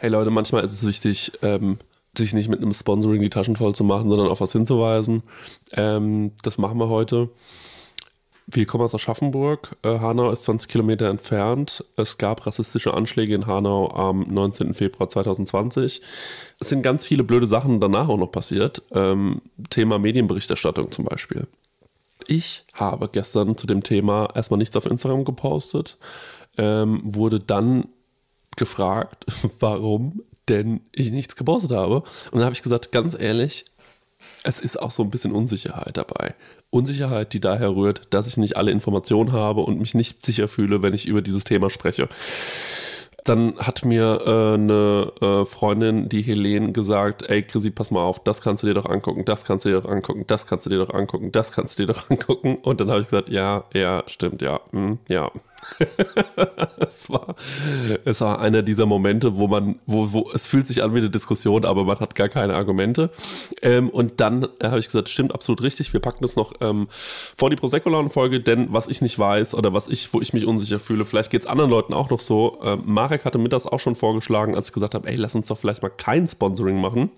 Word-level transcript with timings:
Hey 0.00 0.10
Leute, 0.10 0.30
manchmal 0.30 0.62
ist 0.62 0.72
es 0.72 0.86
wichtig, 0.86 1.32
ähm, 1.42 1.76
sich 2.16 2.32
nicht 2.32 2.48
mit 2.48 2.62
einem 2.62 2.72
Sponsoring 2.72 3.20
die 3.20 3.30
Taschen 3.30 3.56
voll 3.56 3.74
zu 3.74 3.82
machen, 3.82 4.08
sondern 4.08 4.28
auf 4.28 4.40
was 4.40 4.52
hinzuweisen. 4.52 5.24
Ähm, 5.72 6.30
das 6.42 6.56
machen 6.56 6.78
wir 6.78 6.88
heute. 6.88 7.30
Wir 8.46 8.64
kommen 8.64 8.84
aus 8.84 8.94
Aschaffenburg. 8.94 9.76
Äh, 9.82 9.98
Hanau 9.98 10.30
ist 10.30 10.44
20 10.44 10.70
Kilometer 10.70 11.10
entfernt. 11.10 11.84
Es 11.96 12.16
gab 12.16 12.46
rassistische 12.46 12.94
Anschläge 12.94 13.34
in 13.34 13.48
Hanau 13.48 13.90
am 13.90 14.20
19. 14.20 14.72
Februar 14.72 15.08
2020. 15.08 16.00
Es 16.60 16.68
sind 16.68 16.82
ganz 16.82 17.04
viele 17.04 17.24
blöde 17.24 17.46
Sachen 17.46 17.80
danach 17.80 18.08
auch 18.08 18.18
noch 18.18 18.30
passiert. 18.30 18.82
Ähm, 18.92 19.40
Thema 19.68 19.98
Medienberichterstattung 19.98 20.92
zum 20.92 21.06
Beispiel. 21.06 21.48
Ich 22.28 22.64
habe 22.72 23.08
gestern 23.10 23.56
zu 23.56 23.66
dem 23.66 23.82
Thema 23.82 24.28
erstmal 24.36 24.58
nichts 24.58 24.76
auf 24.76 24.86
Instagram 24.86 25.24
gepostet, 25.24 25.98
ähm, 26.56 27.00
wurde 27.02 27.40
dann 27.40 27.86
gefragt, 28.58 29.24
warum 29.60 30.22
denn 30.48 30.80
ich 30.92 31.10
nichts 31.10 31.36
gepostet 31.36 31.72
habe. 31.72 31.96
Und 31.96 32.34
dann 32.34 32.44
habe 32.44 32.54
ich 32.54 32.62
gesagt, 32.62 32.92
ganz 32.92 33.16
ehrlich, 33.18 33.64
es 34.44 34.60
ist 34.60 34.80
auch 34.80 34.90
so 34.90 35.02
ein 35.02 35.10
bisschen 35.10 35.32
Unsicherheit 35.32 35.96
dabei. 35.96 36.34
Unsicherheit, 36.70 37.32
die 37.32 37.40
daher 37.40 37.74
rührt, 37.74 38.12
dass 38.12 38.26
ich 38.26 38.36
nicht 38.36 38.56
alle 38.56 38.70
Informationen 38.70 39.32
habe 39.32 39.60
und 39.60 39.78
mich 39.78 39.94
nicht 39.94 40.24
sicher 40.24 40.48
fühle, 40.48 40.82
wenn 40.82 40.94
ich 40.94 41.06
über 41.06 41.22
dieses 41.22 41.44
Thema 41.44 41.70
spreche. 41.70 42.08
Dann 43.24 43.58
hat 43.58 43.84
mir 43.84 44.22
äh, 44.24 44.54
eine 44.54 45.12
äh, 45.20 45.44
Freundin, 45.44 46.08
die 46.08 46.22
Helene, 46.22 46.72
gesagt, 46.72 47.28
ey 47.28 47.42
Chrissy, 47.42 47.70
pass 47.70 47.90
mal 47.90 48.02
auf, 48.02 48.22
das 48.24 48.40
kannst 48.40 48.62
du 48.62 48.68
dir 48.68 48.74
doch 48.74 48.86
angucken, 48.86 49.24
das 49.24 49.44
kannst 49.44 49.64
du 49.64 49.68
dir 49.68 49.80
doch 49.80 49.90
angucken, 49.90 50.24
das 50.26 50.46
kannst 50.46 50.66
du 50.66 50.70
dir 50.70 50.78
doch 50.78 50.94
angucken, 50.94 51.30
das 51.30 51.52
kannst 51.52 51.78
du 51.78 51.82
dir 51.82 51.92
doch 51.92 52.08
angucken. 52.10 52.56
Und 52.62 52.80
dann 52.80 52.90
habe 52.90 53.00
ich 53.00 53.10
gesagt, 53.10 53.28
ja, 53.28 53.64
ja, 53.74 54.02
stimmt, 54.06 54.40
ja, 54.40 54.60
mh, 54.72 54.98
ja. 55.08 55.30
es, 56.78 57.10
war, 57.10 57.34
es 58.04 58.20
war 58.20 58.40
einer 58.40 58.62
dieser 58.62 58.86
Momente, 58.86 59.36
wo 59.36 59.48
man, 59.48 59.78
wo, 59.86 60.12
wo 60.12 60.30
es 60.32 60.46
fühlt 60.46 60.66
sich 60.66 60.82
an 60.82 60.94
wie 60.94 60.98
eine 60.98 61.10
Diskussion, 61.10 61.64
aber 61.64 61.84
man 61.84 62.00
hat 62.00 62.14
gar 62.14 62.28
keine 62.28 62.54
Argumente. 62.54 63.10
Ähm, 63.62 63.88
und 63.88 64.20
dann 64.20 64.44
äh, 64.60 64.68
habe 64.68 64.78
ich 64.78 64.86
gesagt, 64.86 65.08
stimmt 65.08 65.34
absolut 65.34 65.62
richtig. 65.62 65.92
Wir 65.92 66.00
packen 66.00 66.22
das 66.22 66.36
noch 66.36 66.52
ähm, 66.60 66.88
vor 67.36 67.50
die 67.50 67.56
Prosecco-Folge, 67.56 68.40
denn 68.40 68.72
was 68.72 68.88
ich 68.88 69.02
nicht 69.02 69.18
weiß 69.18 69.54
oder 69.54 69.72
was 69.72 69.88
ich, 69.88 70.12
wo 70.12 70.20
ich 70.20 70.32
mich 70.32 70.46
unsicher 70.46 70.80
fühle, 70.80 71.04
vielleicht 71.04 71.30
geht 71.30 71.42
es 71.42 71.48
anderen 71.48 71.70
Leuten 71.70 71.94
auch 71.94 72.10
noch 72.10 72.20
so. 72.20 72.58
Ähm, 72.62 72.82
Marek 72.86 73.24
hatte 73.24 73.38
mir 73.38 73.48
das 73.48 73.66
auch 73.66 73.80
schon 73.80 73.94
vorgeschlagen, 73.94 74.56
als 74.56 74.68
ich 74.68 74.74
gesagt 74.74 74.94
habe, 74.94 75.08
ey, 75.08 75.16
lass 75.16 75.34
uns 75.34 75.48
doch 75.48 75.58
vielleicht 75.58 75.82
mal 75.82 75.90
kein 75.90 76.26
Sponsoring 76.26 76.80
machen 76.80 77.10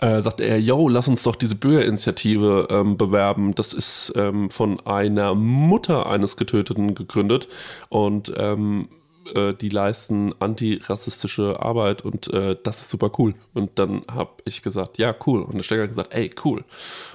äh, 0.00 0.22
sagte 0.22 0.44
er, 0.44 0.60
yo, 0.60 0.88
lass 0.88 1.08
uns 1.08 1.22
doch 1.22 1.36
diese 1.36 1.54
Bürgerinitiative 1.54 2.68
ähm, 2.70 2.96
bewerben. 2.96 3.54
Das 3.54 3.72
ist 3.72 4.12
ähm, 4.16 4.50
von 4.50 4.80
einer 4.86 5.34
Mutter 5.34 6.08
eines 6.08 6.36
Getöteten 6.36 6.94
gegründet 6.94 7.48
und 7.88 8.32
ähm, 8.36 8.88
äh, 9.34 9.54
die 9.54 9.68
leisten 9.68 10.34
antirassistische 10.38 11.60
Arbeit 11.60 12.02
und 12.02 12.32
äh, 12.32 12.56
das 12.62 12.80
ist 12.80 12.90
super 12.90 13.10
cool. 13.18 13.34
Und 13.54 13.78
dann 13.78 14.02
habe 14.12 14.30
ich 14.44 14.62
gesagt, 14.62 14.98
ja, 14.98 15.14
cool. 15.26 15.42
Und 15.42 15.54
der 15.54 15.62
Stecker 15.62 15.82
hat 15.82 15.90
gesagt, 15.90 16.14
ey, 16.14 16.30
cool. 16.44 16.64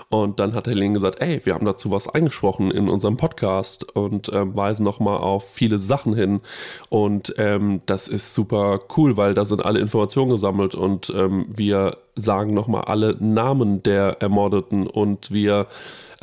Und 0.10 0.40
dann 0.40 0.54
hat 0.54 0.68
Helene 0.68 0.94
gesagt, 0.94 1.22
ey, 1.22 1.46
wir 1.46 1.54
haben 1.54 1.66
dazu 1.66 1.92
was 1.92 2.08
eingesprochen 2.08 2.72
in 2.72 2.90
unserem 2.90 3.18
Podcast 3.18 3.96
und 3.96 4.32
ähm, 4.34 4.56
weisen 4.56 4.84
nochmal 4.84 5.18
auf 5.18 5.50
viele 5.50 5.80
Sachen 5.80 6.14
hin. 6.14 6.42
Und 6.90 7.34
ähm, 7.38 7.82
das 7.86 8.08
ist 8.08 8.34
super 8.34 8.80
cool, 8.96 9.18
weil 9.18 9.34
da 9.34 9.46
sind 9.46 9.66
alle 9.66 9.80
Informationen 9.80 10.32
gesammelt 10.32 10.76
und 10.76 11.12
ähm, 11.16 11.46
wir 11.50 11.98
sagen 12.16 12.54
nochmal 12.54 12.84
alle 12.84 13.18
Namen 13.20 13.84
der 13.84 14.22
Ermordeten 14.22 14.88
und 14.88 15.32
wir 15.32 15.68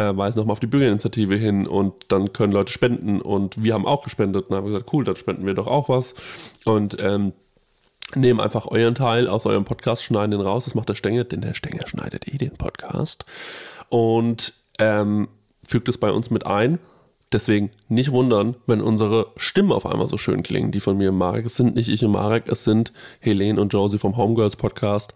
äh, 0.03 0.17
weisen 0.17 0.39
nochmal 0.39 0.53
auf 0.53 0.61
die 0.61 0.67
Bürgerinitiative 0.67 1.37
hin 1.37 1.67
und 1.67 1.95
dann 2.09 2.33
können 2.33 2.53
Leute 2.53 2.73
spenden 2.73 3.21
und 3.21 3.63
wir 3.63 3.75
haben 3.75 3.87
auch 3.87 4.03
gespendet 4.03 4.49
und 4.49 4.57
haben 4.57 4.67
gesagt, 4.67 4.93
cool, 4.93 5.05
dann 5.05 5.17
spenden 5.17 5.47
wir 5.47 5.55
doch 5.55 5.67
auch 5.67 5.89
was. 5.89 6.15
Und 6.65 6.97
ähm, 7.01 7.33
nehmen 8.15 8.41
einfach 8.41 8.67
euren 8.67 8.95
Teil 8.95 9.29
aus 9.29 9.47
eurem 9.47 9.65
Podcast, 9.65 10.05
schneiden 10.05 10.33
den 10.33 10.41
raus, 10.41 10.65
das 10.65 10.75
macht 10.75 10.89
der 10.89 10.95
Stängel, 10.95 11.25
denn 11.25 11.41
der 11.41 11.55
Stängel 11.55 11.87
schneidet 11.87 12.29
eh 12.29 12.39
den 12.39 12.57
Podcast 12.57 13.25
und 13.89 14.55
ähm, 14.79 15.29
fügt 15.67 15.89
es 15.89 15.99
bei 15.99 16.11
uns 16.11 16.31
mit 16.31 16.47
ein. 16.47 16.79
Deswegen 17.33 17.71
nicht 17.89 18.13
wundern, 18.13 18.57
wenn 18.67 18.83
unsere 18.83 19.29
Stimmen 19.39 19.73
auf 19.73 19.87
einmal 19.87 20.07
so 20.07 20.19
schön 20.19 20.43
klingen, 20.43 20.71
die 20.71 20.81
von 20.81 20.99
mir 20.99 21.09
und 21.09 21.17
Marek. 21.17 21.47
Es 21.47 21.57
sind 21.57 21.75
nicht 21.75 21.89
ich 21.89 22.05
und 22.05 22.13
Marek, 22.13 22.47
es 22.47 22.65
sind 22.65 22.93
Helene 23.21 23.59
und 23.59 23.73
Josie 23.73 23.99
vom 23.99 24.19
Homegirls 24.19 24.57
Podcast, 24.57 25.15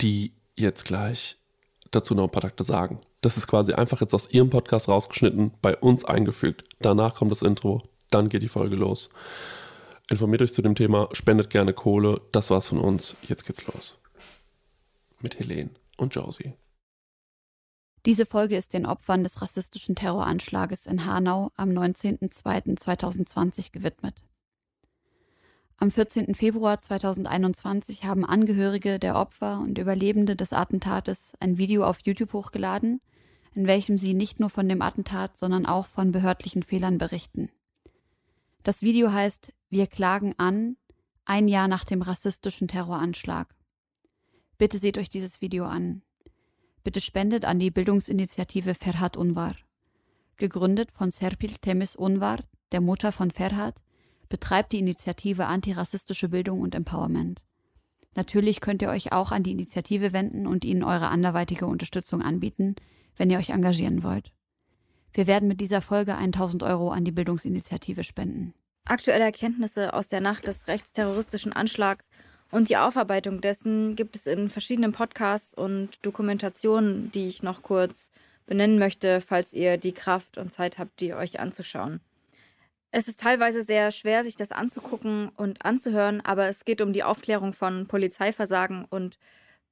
die 0.00 0.32
jetzt 0.54 0.84
gleich 0.84 1.41
dazu 1.92 2.14
noch 2.14 2.24
ein 2.24 2.30
paar 2.30 2.42
Takte 2.42 2.64
sagen. 2.64 3.00
Das 3.20 3.36
ist 3.36 3.46
quasi 3.46 3.72
einfach 3.72 4.00
jetzt 4.00 4.14
aus 4.14 4.30
ihrem 4.30 4.50
Podcast 4.50 4.88
rausgeschnitten, 4.88 5.52
bei 5.62 5.76
uns 5.76 6.04
eingefügt. 6.04 6.64
Danach 6.80 7.14
kommt 7.14 7.30
das 7.30 7.42
Intro, 7.42 7.82
dann 8.10 8.28
geht 8.28 8.42
die 8.42 8.48
Folge 8.48 8.76
los. 8.76 9.10
Informiert 10.10 10.42
euch 10.42 10.52
zu 10.52 10.62
dem 10.62 10.74
Thema, 10.74 11.08
spendet 11.12 11.50
gerne 11.50 11.72
Kohle. 11.72 12.20
Das 12.32 12.50
war's 12.50 12.66
von 12.66 12.78
uns. 12.78 13.16
Jetzt 13.22 13.46
geht's 13.46 13.66
los. 13.66 13.98
Mit 15.20 15.38
Helene 15.38 15.70
und 15.96 16.14
Josie. 16.14 16.54
Diese 18.04 18.26
Folge 18.26 18.56
ist 18.56 18.72
den 18.72 18.84
Opfern 18.84 19.22
des 19.22 19.40
rassistischen 19.40 19.94
Terroranschlages 19.94 20.86
in 20.86 21.06
Hanau 21.06 21.52
am 21.54 21.70
19.02.2020 21.70 23.70
gewidmet. 23.70 24.20
Am 25.76 25.90
14. 25.90 26.34
Februar 26.34 26.80
2021 26.80 28.04
haben 28.04 28.24
Angehörige 28.24 28.98
der 28.98 29.16
Opfer 29.16 29.58
und 29.60 29.78
Überlebende 29.78 30.36
des 30.36 30.52
Attentates 30.52 31.32
ein 31.40 31.58
Video 31.58 31.84
auf 31.84 31.98
YouTube 32.04 32.32
hochgeladen, 32.32 33.00
in 33.54 33.66
welchem 33.66 33.98
sie 33.98 34.14
nicht 34.14 34.38
nur 34.38 34.48
von 34.48 34.68
dem 34.68 34.80
Attentat, 34.80 35.36
sondern 35.36 35.66
auch 35.66 35.86
von 35.86 36.12
behördlichen 36.12 36.62
Fehlern 36.62 36.98
berichten. 36.98 37.50
Das 38.62 38.82
Video 38.82 39.10
heißt 39.12 39.52
Wir 39.70 39.88
klagen 39.88 40.34
an, 40.38 40.76
ein 41.24 41.48
Jahr 41.48 41.66
nach 41.66 41.84
dem 41.84 42.02
rassistischen 42.02 42.68
Terroranschlag. 42.68 43.52
Bitte 44.58 44.78
seht 44.78 44.98
euch 44.98 45.08
dieses 45.08 45.40
Video 45.40 45.64
an. 45.64 46.02
Bitte 46.84 47.00
spendet 47.00 47.44
an 47.44 47.58
die 47.58 47.70
Bildungsinitiative 47.70 48.74
Ferhat 48.74 49.16
Unvar. 49.16 49.56
Gegründet 50.36 50.92
von 50.92 51.10
Serpil 51.10 51.54
Temis 51.60 51.96
Unvar, 51.96 52.38
der 52.70 52.80
Mutter 52.80 53.10
von 53.10 53.30
Ferhat, 53.30 53.82
betreibt 54.32 54.72
die 54.72 54.78
Initiative 54.78 55.44
Antirassistische 55.44 56.30
Bildung 56.30 56.62
und 56.62 56.74
Empowerment. 56.74 57.42
Natürlich 58.14 58.62
könnt 58.62 58.80
ihr 58.80 58.88
euch 58.88 59.12
auch 59.12 59.30
an 59.30 59.42
die 59.42 59.50
Initiative 59.50 60.14
wenden 60.14 60.46
und 60.46 60.64
ihnen 60.64 60.84
eure 60.84 61.08
anderweitige 61.08 61.66
Unterstützung 61.66 62.22
anbieten, 62.22 62.74
wenn 63.18 63.28
ihr 63.28 63.36
euch 63.36 63.50
engagieren 63.50 64.02
wollt. 64.02 64.32
Wir 65.12 65.26
werden 65.26 65.48
mit 65.48 65.60
dieser 65.60 65.82
Folge 65.82 66.14
1000 66.14 66.62
Euro 66.62 66.90
an 66.90 67.04
die 67.04 67.12
Bildungsinitiative 67.12 68.04
spenden. 68.04 68.54
Aktuelle 68.86 69.24
Erkenntnisse 69.24 69.92
aus 69.92 70.08
der 70.08 70.22
Nacht 70.22 70.46
des 70.46 70.66
rechtsterroristischen 70.66 71.52
Anschlags 71.52 72.08
und 72.50 72.70
die 72.70 72.78
Aufarbeitung 72.78 73.42
dessen 73.42 73.96
gibt 73.96 74.16
es 74.16 74.26
in 74.26 74.48
verschiedenen 74.48 74.92
Podcasts 74.92 75.52
und 75.52 75.90
Dokumentationen, 76.06 77.12
die 77.12 77.28
ich 77.28 77.42
noch 77.42 77.60
kurz 77.60 78.10
benennen 78.46 78.78
möchte, 78.78 79.20
falls 79.20 79.52
ihr 79.52 79.76
die 79.76 79.92
Kraft 79.92 80.38
und 80.38 80.54
Zeit 80.54 80.78
habt, 80.78 81.00
die 81.00 81.12
euch 81.12 81.38
anzuschauen. 81.38 82.00
Es 82.94 83.08
ist 83.08 83.20
teilweise 83.20 83.62
sehr 83.62 83.90
schwer, 83.90 84.22
sich 84.22 84.36
das 84.36 84.52
anzugucken 84.52 85.30
und 85.30 85.64
anzuhören, 85.64 86.20
aber 86.20 86.48
es 86.48 86.66
geht 86.66 86.82
um 86.82 86.92
die 86.92 87.02
Aufklärung 87.02 87.54
von 87.54 87.88
Polizeiversagen 87.88 88.84
und 88.84 89.18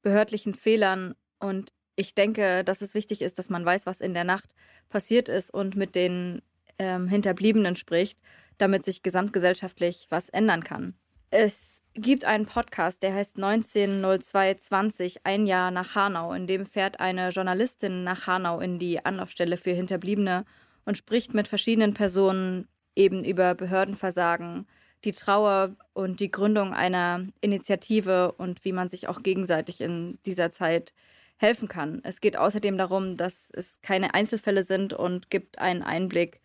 behördlichen 0.00 0.54
Fehlern. 0.54 1.14
Und 1.38 1.70
ich 1.96 2.14
denke, 2.14 2.64
dass 2.64 2.80
es 2.80 2.94
wichtig 2.94 3.20
ist, 3.20 3.38
dass 3.38 3.50
man 3.50 3.62
weiß, 3.62 3.84
was 3.84 4.00
in 4.00 4.14
der 4.14 4.24
Nacht 4.24 4.54
passiert 4.88 5.28
ist 5.28 5.52
und 5.52 5.76
mit 5.76 5.94
den 5.94 6.40
ähm, 6.78 7.08
Hinterbliebenen 7.08 7.76
spricht, 7.76 8.18
damit 8.56 8.86
sich 8.86 9.02
gesamtgesellschaftlich 9.02 10.06
was 10.08 10.30
ändern 10.30 10.64
kann. 10.64 10.94
Es 11.28 11.82
gibt 11.92 12.24
einen 12.24 12.46
Podcast, 12.46 13.02
der 13.02 13.14
heißt 13.14 13.36
190220, 13.36 15.26
ein 15.26 15.46
Jahr 15.46 15.70
nach 15.70 15.94
Hanau. 15.94 16.32
In 16.32 16.46
dem 16.46 16.64
fährt 16.64 17.00
eine 17.00 17.28
Journalistin 17.28 18.02
nach 18.02 18.26
Hanau 18.26 18.60
in 18.60 18.78
die 18.78 19.04
Anlaufstelle 19.04 19.58
für 19.58 19.72
Hinterbliebene 19.72 20.46
und 20.86 20.96
spricht 20.96 21.34
mit 21.34 21.48
verschiedenen 21.48 21.92
Personen 21.92 22.66
eben 23.00 23.24
über 23.24 23.54
Behördenversagen, 23.54 24.66
die 25.04 25.12
Trauer 25.12 25.74
und 25.94 26.20
die 26.20 26.30
Gründung 26.30 26.74
einer 26.74 27.26
Initiative 27.40 28.32
und 28.32 28.62
wie 28.64 28.72
man 28.72 28.90
sich 28.90 29.08
auch 29.08 29.22
gegenseitig 29.22 29.80
in 29.80 30.18
dieser 30.26 30.50
Zeit 30.50 30.92
helfen 31.38 31.68
kann. 31.68 32.02
Es 32.04 32.20
geht 32.20 32.36
außerdem 32.36 32.76
darum, 32.76 33.16
dass 33.16 33.50
es 33.54 33.80
keine 33.80 34.12
Einzelfälle 34.12 34.62
sind 34.62 34.92
und 34.92 35.30
gibt 35.30 35.58
einen 35.58 35.82
Einblick 35.82 36.42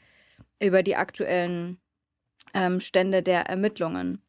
über 0.61 0.83
die 0.83 0.95
aktuellen 0.95 1.79
ähm, 2.53 2.79
Stände 2.79 3.21
der 3.21 3.41
Ermittlungen. 3.41 4.21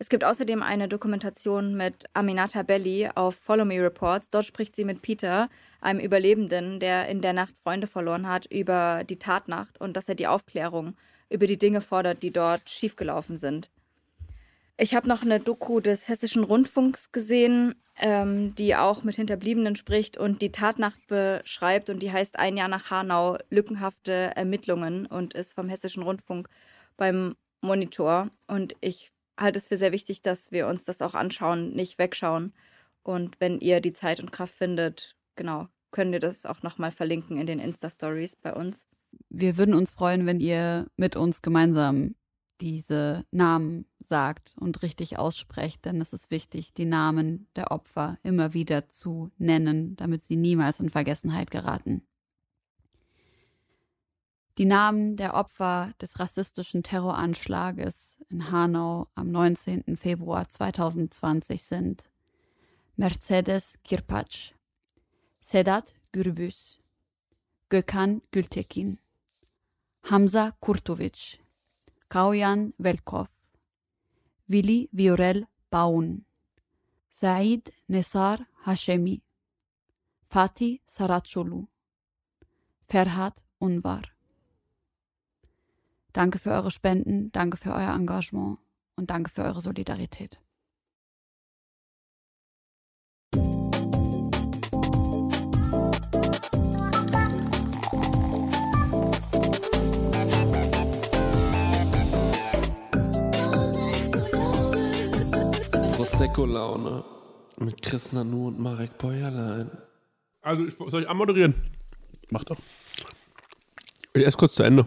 Es 0.00 0.08
gibt 0.08 0.22
außerdem 0.22 0.62
eine 0.62 0.86
Dokumentation 0.86 1.76
mit 1.76 2.04
Aminata 2.14 2.62
Belli 2.62 3.10
auf 3.12 3.34
Follow 3.34 3.64
Me 3.64 3.82
Reports. 3.82 4.30
Dort 4.30 4.44
spricht 4.44 4.76
sie 4.76 4.84
mit 4.84 5.02
Peter, 5.02 5.48
einem 5.80 5.98
Überlebenden, 5.98 6.78
der 6.78 7.08
in 7.08 7.20
der 7.20 7.32
Nacht 7.32 7.54
Freunde 7.64 7.88
verloren 7.88 8.28
hat, 8.28 8.46
über 8.46 9.02
die 9.02 9.18
Tatnacht 9.18 9.80
und 9.80 9.96
dass 9.96 10.08
er 10.08 10.14
die 10.14 10.28
Aufklärung 10.28 10.94
über 11.30 11.46
die 11.46 11.58
Dinge 11.58 11.80
fordert, 11.80 12.22
die 12.22 12.32
dort 12.32 12.68
schiefgelaufen 12.68 13.36
sind. 13.36 13.70
Ich 14.76 14.94
habe 14.94 15.08
noch 15.08 15.22
eine 15.22 15.40
Doku 15.40 15.80
des 15.80 16.08
Hessischen 16.08 16.44
Rundfunks 16.44 17.10
gesehen, 17.10 17.74
ähm, 17.96 18.54
die 18.54 18.76
auch 18.76 19.02
mit 19.02 19.16
Hinterbliebenen 19.16 19.74
spricht 19.74 20.16
und 20.16 20.40
die 20.40 20.52
Tatnacht 20.52 21.04
beschreibt 21.08 21.90
und 21.90 22.00
die 22.00 22.12
heißt 22.12 22.38
Ein 22.38 22.56
Jahr 22.56 22.68
nach 22.68 22.90
Hanau, 22.90 23.38
lückenhafte 23.50 24.36
Ermittlungen 24.36 25.06
und 25.06 25.34
ist 25.34 25.54
vom 25.54 25.68
Hessischen 25.68 26.04
Rundfunk 26.04 26.48
beim 26.96 27.34
Monitor. 27.60 28.30
Und 28.46 28.76
ich 28.80 29.10
halte 29.36 29.58
es 29.58 29.66
für 29.66 29.76
sehr 29.76 29.90
wichtig, 29.90 30.22
dass 30.22 30.52
wir 30.52 30.68
uns 30.68 30.84
das 30.84 31.02
auch 31.02 31.14
anschauen, 31.14 31.72
nicht 31.74 31.98
wegschauen. 31.98 32.52
Und 33.02 33.40
wenn 33.40 33.58
ihr 33.58 33.80
die 33.80 33.92
Zeit 33.92 34.20
und 34.20 34.30
Kraft 34.30 34.54
findet, 34.54 35.16
genau, 35.34 35.66
können 35.90 36.12
wir 36.12 36.20
das 36.20 36.46
auch 36.46 36.62
nochmal 36.62 36.92
verlinken 36.92 37.36
in 37.36 37.46
den 37.46 37.58
Insta-Stories 37.58 38.36
bei 38.36 38.52
uns. 38.52 38.86
Wir 39.28 39.56
würden 39.56 39.74
uns 39.74 39.90
freuen, 39.90 40.26
wenn 40.26 40.40
ihr 40.40 40.86
mit 40.96 41.16
uns 41.16 41.42
gemeinsam 41.42 42.14
diese 42.60 43.24
Namen 43.30 43.86
sagt 44.02 44.54
und 44.58 44.82
richtig 44.82 45.18
aussprecht, 45.18 45.84
denn 45.84 46.00
es 46.00 46.12
ist 46.12 46.30
wichtig, 46.30 46.72
die 46.74 46.86
Namen 46.86 47.46
der 47.54 47.70
Opfer 47.70 48.18
immer 48.22 48.54
wieder 48.54 48.88
zu 48.88 49.30
nennen, 49.38 49.96
damit 49.96 50.24
sie 50.24 50.36
niemals 50.36 50.80
in 50.80 50.90
Vergessenheit 50.90 51.50
geraten. 51.50 52.02
Die 54.58 54.64
Namen 54.64 55.16
der 55.16 55.34
Opfer 55.34 55.92
des 56.00 56.18
rassistischen 56.18 56.82
Terroranschlages 56.82 58.18
in 58.28 58.50
Hanau 58.50 59.06
am 59.14 59.30
19. 59.30 59.96
Februar 59.96 60.48
2020 60.48 61.62
sind 61.62 62.10
Mercedes 62.96 63.78
Kirpac, 63.84 64.56
Sedat 65.38 65.94
Gürbüz, 66.10 66.80
Gökhan 67.68 68.20
Gültekin, 68.32 68.98
Hamza 70.04 70.52
Kurtovic, 70.60 71.38
Kauyan 72.08 72.72
Velkov, 72.78 73.28
Willi 74.46 74.88
Viorel 74.92 75.46
Baun, 75.70 76.24
Said 77.10 77.72
Nesar 77.88 78.46
Hashemi, 78.64 79.20
Fatih 80.22 80.80
Saracolu, 80.86 81.66
Ferhat 82.84 83.42
Unvar. 83.58 84.02
Danke 86.12 86.38
für 86.38 86.52
eure 86.52 86.70
Spenden, 86.70 87.30
danke 87.32 87.56
für 87.56 87.74
euer 87.74 87.94
Engagement 87.94 88.58
und 88.96 89.10
danke 89.10 89.30
für 89.30 89.44
eure 89.44 89.60
Solidarität. 89.60 90.40
Prosecco-Laune 106.18 107.04
mit 107.58 107.80
Chris 107.80 108.12
Nanu 108.12 108.48
und 108.48 108.58
Marek 108.58 108.98
Bäuerlein. 108.98 109.70
Also, 110.42 110.66
ich, 110.66 110.74
soll 110.90 111.02
ich 111.02 111.08
anmoderieren? 111.08 111.54
Mach 112.30 112.42
doch. 112.42 112.56
Ich 114.14 114.26
esse 114.26 114.36
kurz 114.36 114.54
zu 114.54 114.64
Ende. 114.64 114.84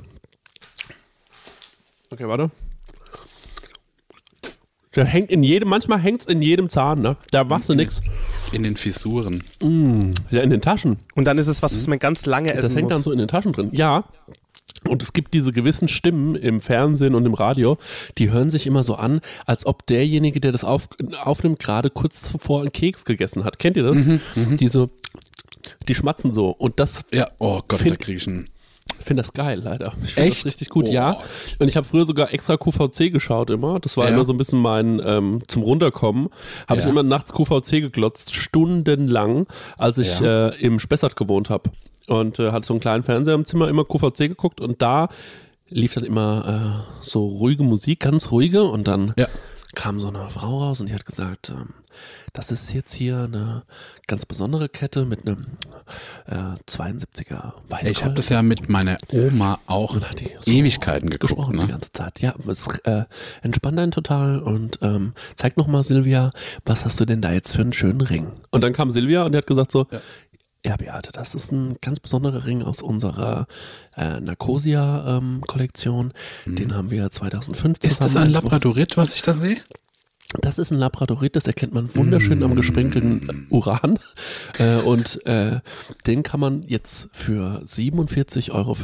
Okay, 2.12 2.28
warte. 2.28 2.52
Das 4.92 5.08
hängt 5.08 5.32
in 5.32 5.42
jedem, 5.42 5.70
manchmal 5.70 6.00
hängt 6.00 6.20
es 6.20 6.28
in 6.28 6.42
jedem 6.42 6.68
Zahn, 6.68 7.00
ne? 7.00 7.16
Da 7.32 7.46
machst 7.46 7.70
du 7.70 7.76
nichts. 7.76 8.02
In 8.52 8.64
den 8.64 8.76
Fissuren. 8.76 9.42
Ja, 10.32 10.42
in 10.42 10.50
den 10.50 10.62
Taschen. 10.62 11.00
Und 11.16 11.24
dann 11.24 11.38
ist 11.38 11.48
es 11.48 11.64
was, 11.64 11.74
was 11.78 11.88
man 11.88 11.98
ganz 11.98 12.26
lange 12.26 12.50
essen 12.50 12.62
Das 12.62 12.72
hängt 12.76 12.90
muss. 12.90 12.92
dann 12.92 13.04
so 13.04 13.12
in 13.14 13.20
den 13.20 13.30
Taschen 13.30 13.54
drin. 13.54 13.70
Ja. 13.72 14.04
Und 14.88 15.04
es 15.04 15.14
gibt 15.14 15.34
diese 15.34 15.52
gewissen 15.52 15.88
Stimmen 15.88 16.36
im 16.36 16.60
Fernsehen 16.60 17.14
und 17.16 17.26
im 17.26 17.34
Radio, 17.36 17.78
die 18.18 18.32
hören 18.32 18.50
sich 18.50 18.66
immer 18.66 18.84
so 18.84 18.96
an, 18.96 19.22
als 19.46 19.66
ob 19.66 19.86
derjenige, 19.86 20.40
der 20.42 20.52
das 20.52 20.64
auf, 20.64 20.88
aufnimmt, 21.24 21.60
gerade 21.60 21.90
kurz 21.92 22.24
zuvor 22.32 22.62
einen 22.62 22.72
Keks 22.72 23.06
gegessen 23.06 23.44
hat. 23.44 23.60
Kennt 23.60 23.78
ihr 23.78 23.84
das? 23.84 24.00
Diese, 24.60 24.90
die 25.88 25.96
schmatzen 25.96 26.34
so. 26.34 26.50
Und 26.50 26.80
das 26.80 27.04
Ja, 27.14 27.30
oh 27.40 27.62
Gott, 27.68 27.80
Find- 27.82 28.02
da 28.08 28.12
ich 28.12 28.28
einen. 28.28 28.50
Ich 29.00 29.06
finde 29.06 29.22
das 29.24 29.34
geil, 29.34 29.62
leider. 29.64 29.94
Ich 30.04 30.14
finde 30.14 30.30
das 30.30 30.38
Echt? 30.38 30.46
richtig 30.46 30.70
gut, 30.70 30.88
Oh. 30.88 30.92
ja. 30.92 31.20
Und 31.60 31.68
ich 31.68 31.76
habe 31.78 31.88
früher 31.88 32.06
sogar 32.06 32.34
extra 32.34 32.58
QVC 32.58 33.10
geschaut 33.12 33.50
immer. 33.50 33.80
Das 33.80 33.96
war 33.98 34.06
Ja. 34.08 34.14
immer 34.14 34.24
so 34.26 34.34
ein 34.34 34.38
bisschen 34.38 34.60
mein 34.60 35.02
ähm, 35.04 35.40
zum 35.48 35.62
Runterkommen. 35.64 36.30
Habe 36.68 36.80
ich 36.80 36.86
Ja. 36.86 36.92
immer 36.92 37.04
nachts 37.04 37.32
QVC 37.34 37.82
geglotzt, 37.82 38.36
stundenlang, 38.36 39.48
als 39.78 39.98
ich 39.98 40.20
Ja. 40.20 40.50
äh, 40.50 40.56
im 40.60 40.80
Spessart 40.80 41.16
gewohnt 41.16 41.50
habe. 41.50 41.70
Und 42.12 42.40
äh, 42.40 42.52
hatte 42.52 42.68
so 42.68 42.74
einen 42.74 42.82
kleinen 42.82 43.04
Fernseher 43.04 43.36
im 43.36 43.46
Zimmer, 43.46 43.68
immer 43.70 43.86
QVC 43.86 44.18
geguckt 44.30 44.62
und 44.62 44.82
da 44.82 45.10
lief 45.70 45.94
dann 45.94 46.04
immer 46.04 46.84
äh, 46.86 47.04
so 47.04 47.26
ruhige 47.26 47.64
Musik, 47.64 48.02
ganz 48.02 48.30
ruhige 48.32 48.64
und 48.64 48.88
dann 48.88 49.14
Ja. 49.18 49.28
kam 49.74 50.00
so 50.02 50.10
eine 50.10 50.30
Frau 50.30 50.60
raus 50.60 50.82
und 50.82 50.90
die 50.90 50.94
hat 50.94 51.06
gesagt, 51.06 51.50
ähm, 51.50 51.70
das 52.34 52.52
ist 52.52 52.74
jetzt 52.74 52.94
hier 52.94 53.20
eine 53.24 53.64
ganz 54.08 54.26
besondere 54.26 54.68
Kette 54.70 55.06
mit 55.06 55.26
einem 55.28 55.46
äh, 56.28 56.56
72er 56.70 57.54
Weißgold. 57.70 57.92
Ich 57.92 58.04
habe 58.04 58.14
das 58.16 58.30
ja 58.30 58.42
mit 58.42 58.70
meiner 58.70 58.98
Oma 59.14 59.60
auch 59.66 59.94
Und 59.96 60.10
hat 60.10 60.20
die 60.20 60.32
so 60.40 60.52
Ewigkeiten 60.52 61.10
geguckt. 61.10 61.32
gesprochen 61.32 61.54
die 61.54 61.60
Ne? 61.60 61.68
ganze 61.68 61.92
Zeit. 61.92 62.22
Ja, 62.22 62.34
es 62.48 62.68
äh, 62.84 63.04
entspannt 63.42 63.80
einen 63.80 63.92
total 63.92 64.40
und 64.40 64.80
ähm, 64.82 65.14
zeig 65.36 65.58
noch 65.58 65.68
mal 65.68 65.84
Silvia, 65.84 66.32
was 66.66 66.86
hast 66.86 67.00
du 67.00 67.06
denn 67.06 67.22
da 67.22 67.32
jetzt 67.34 67.54
für 67.56 67.62
einen 67.62 67.74
schönen 67.74 68.02
Ring? 68.02 68.32
Und 68.52 68.62
dann 68.62 68.74
kam 68.74 68.92
Silvia 68.92 69.24
und 69.24 69.34
die 69.34 69.38
hat 69.38 69.48
gesagt 69.48 69.72
so, 69.72 69.88
ja, 69.92 70.00
Ja. 70.66 70.78
Beate, 70.78 71.12
das 71.12 71.34
ist 71.34 71.52
ein 71.52 71.76
ganz 71.82 72.00
besonderer 72.00 72.46
Ring 72.46 72.62
aus 72.62 72.82
unserer 72.82 73.48
äh, 73.98 74.20
Narcosia-Kollektion. 74.20 76.14
Den 76.46 76.76
haben 76.76 76.92
wir 76.92 77.10
2015 77.10 77.90
Ist 77.90 78.00
das 78.00 78.08
zusammen 78.08 78.28
ein. 78.28 78.32
Labradorit, 78.32 78.96
was 78.96 79.16
ich 79.16 79.22
da 79.22 79.34
sehe? 79.34 79.58
Das 80.40 80.60
ist 80.60 80.72
ein 80.72 80.78
Labradorit, 80.78 81.36
das 81.36 81.46
erkennt 81.46 81.74
man 81.74 81.94
wunderschön 81.94 82.42
am 82.44 82.56
gesprenkelten 82.56 83.48
Uran. 83.50 84.00
Äh, 84.58 84.78
und 84.78 85.26
äh, 85.26 85.60
den 86.08 86.24
kann 86.24 86.40
man 86.40 86.64
jetzt 86.64 87.10
für 87.12 87.62
47,95 87.66 88.52
Euro 88.52 88.76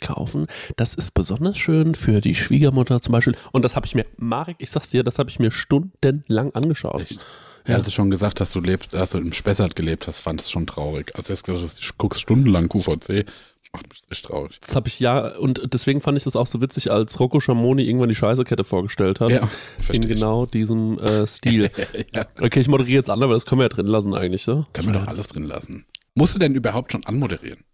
kaufen. 0.00 0.46
Das 0.76 0.94
ist 0.94 1.12
besonders 1.14 1.58
schön 1.58 1.94
für 1.94 2.20
die 2.20 2.34
Schwiegermutter 2.34 3.00
zum 3.00 3.12
Beispiel. 3.12 3.34
Und 3.50 3.64
das 3.64 3.74
habe 3.74 3.86
ich 3.86 3.94
mir, 3.94 4.06
Marek, 4.18 4.56
ich 4.58 4.70
sag's 4.70 4.90
dir, 4.90 5.02
das 5.02 5.18
habe 5.18 5.30
ich 5.30 5.40
mir 5.40 5.50
stundenlang 5.50 6.54
angeschaut. 6.54 7.02
Echt? 7.02 7.20
Ja. 7.66 7.76
Als 7.76 7.86
du 7.86 7.90
schon 7.90 8.10
gesagt 8.10 8.40
hast, 8.40 8.54
du 8.54 8.60
lebst, 8.60 8.94
als 8.94 9.10
du 9.10 9.18
im 9.18 9.32
Spessart 9.32 9.74
gelebt 9.74 10.06
hast, 10.06 10.20
fand 10.20 10.40
es 10.42 10.50
schon 10.50 10.66
traurig. 10.66 11.14
Als 11.16 11.28
du 11.28 11.32
jetzt 11.32 11.44
gesagt 11.44 11.64
hast, 11.64 11.82
du 11.82 11.92
guckst 11.96 12.20
stundenlang 12.20 12.68
QVC, 12.68 13.24
macht 13.74 13.88
mich 13.88 14.02
echt 14.10 14.26
traurig. 14.26 14.58
Das 14.60 14.74
habe 14.74 14.88
ich 14.88 15.00
ja, 15.00 15.36
und 15.36 15.72
deswegen 15.72 16.00
fand 16.00 16.16
ich 16.16 16.24
das 16.24 16.36
auch 16.36 16.46
so 16.46 16.60
witzig, 16.60 16.90
als 16.90 17.18
Rocco 17.20 17.40
Schamoni 17.40 17.82
irgendwann 17.82 18.08
die 18.08 18.14
Scheißekette 18.14 18.64
vorgestellt 18.64 19.20
hat. 19.20 19.30
Ja, 19.30 19.42
in 19.42 19.48
verstehe 19.84 20.00
ich. 20.00 20.08
genau 20.08 20.46
diesem 20.46 20.98
äh, 20.98 21.26
Stil. 21.26 21.70
Ja. 22.12 22.26
Okay, 22.40 22.60
ich 22.60 22.68
moderiere 22.68 22.98
jetzt 22.98 23.10
an, 23.10 23.22
aber 23.22 23.34
das 23.34 23.46
können 23.46 23.60
wir 23.60 23.64
ja 23.64 23.68
drin 23.68 23.86
lassen 23.86 24.14
eigentlich, 24.14 24.46
ne? 24.46 24.66
Können 24.72 24.92
wir 24.92 25.00
doch 25.00 25.06
alles 25.08 25.28
drin 25.28 25.44
lassen. 25.44 25.84
Musst 26.14 26.34
du 26.34 26.38
denn 26.38 26.54
überhaupt 26.54 26.92
schon 26.92 27.04
anmoderieren? 27.04 27.64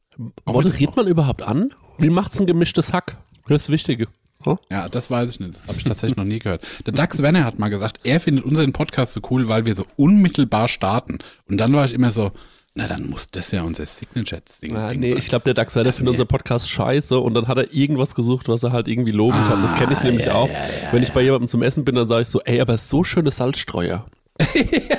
Moderiert 0.46 0.96
man 0.96 1.06
überhaupt 1.06 1.42
an? 1.42 1.72
Wie 1.98 2.10
macht's 2.10 2.40
ein 2.40 2.46
gemischtes 2.46 2.92
Hack? 2.92 3.18
Das 3.48 3.68
ist 3.68 3.88
das 3.88 4.08
Wichtige. 4.40 4.50
Hm? 4.50 4.58
Ja, 4.70 4.88
das 4.88 5.10
weiß 5.10 5.30
ich 5.30 5.40
nicht. 5.40 5.54
Das 5.54 5.68
habe 5.68 5.78
ich 5.78 5.84
tatsächlich 5.84 6.16
noch 6.16 6.24
nie 6.24 6.38
gehört. 6.38 6.62
Der 6.86 6.92
Dax 6.94 7.20
Werner 7.22 7.44
hat 7.44 7.58
mal 7.58 7.68
gesagt, 7.68 8.00
er 8.04 8.20
findet 8.20 8.44
unseren 8.44 8.72
Podcast 8.72 9.12
so 9.14 9.20
cool, 9.30 9.48
weil 9.48 9.66
wir 9.66 9.74
so 9.74 9.84
unmittelbar 9.96 10.68
starten. 10.68 11.18
Und 11.48 11.58
dann 11.58 11.72
war 11.72 11.84
ich 11.84 11.92
immer 11.94 12.10
so, 12.10 12.32
na 12.74 12.86
dann 12.86 13.10
muss 13.10 13.28
das 13.30 13.50
ja 13.50 13.62
unser 13.62 13.84
Signature-Ding 13.86 14.76
Ah, 14.76 14.92
nee, 14.94 15.08
sein. 15.10 15.18
ich 15.18 15.28
glaube, 15.28 15.44
der 15.44 15.54
Dax 15.54 15.74
Werder 15.74 15.92
findet 15.92 16.12
unser 16.12 16.24
Podcast 16.24 16.70
scheiße 16.70 17.18
und 17.18 17.34
dann 17.34 17.48
hat 17.48 17.58
er 17.58 17.72
irgendwas 17.74 18.14
gesucht, 18.14 18.48
was 18.48 18.62
er 18.62 18.72
halt 18.72 18.86
irgendwie 18.88 19.10
loben 19.12 19.38
kann. 19.48 19.60
Das 19.62 19.74
kenne 19.74 19.92
ich 19.92 19.98
Ah, 19.98 20.04
nämlich 20.04 20.26
ja, 20.26 20.34
auch. 20.34 20.48
ja, 20.48 20.54
ja, 20.54 20.92
Wenn 20.92 21.02
ich 21.02 21.12
bei 21.12 21.20
jemandem 21.22 21.48
zum 21.48 21.62
Essen 21.62 21.84
bin, 21.84 21.96
dann 21.96 22.06
sage 22.06 22.22
ich 22.22 22.28
so, 22.28 22.40
ey, 22.42 22.60
aber 22.60 22.78
so 22.78 23.02
schöne 23.04 23.30
Salzstreuer. 23.32 24.06
ja. 24.54 24.98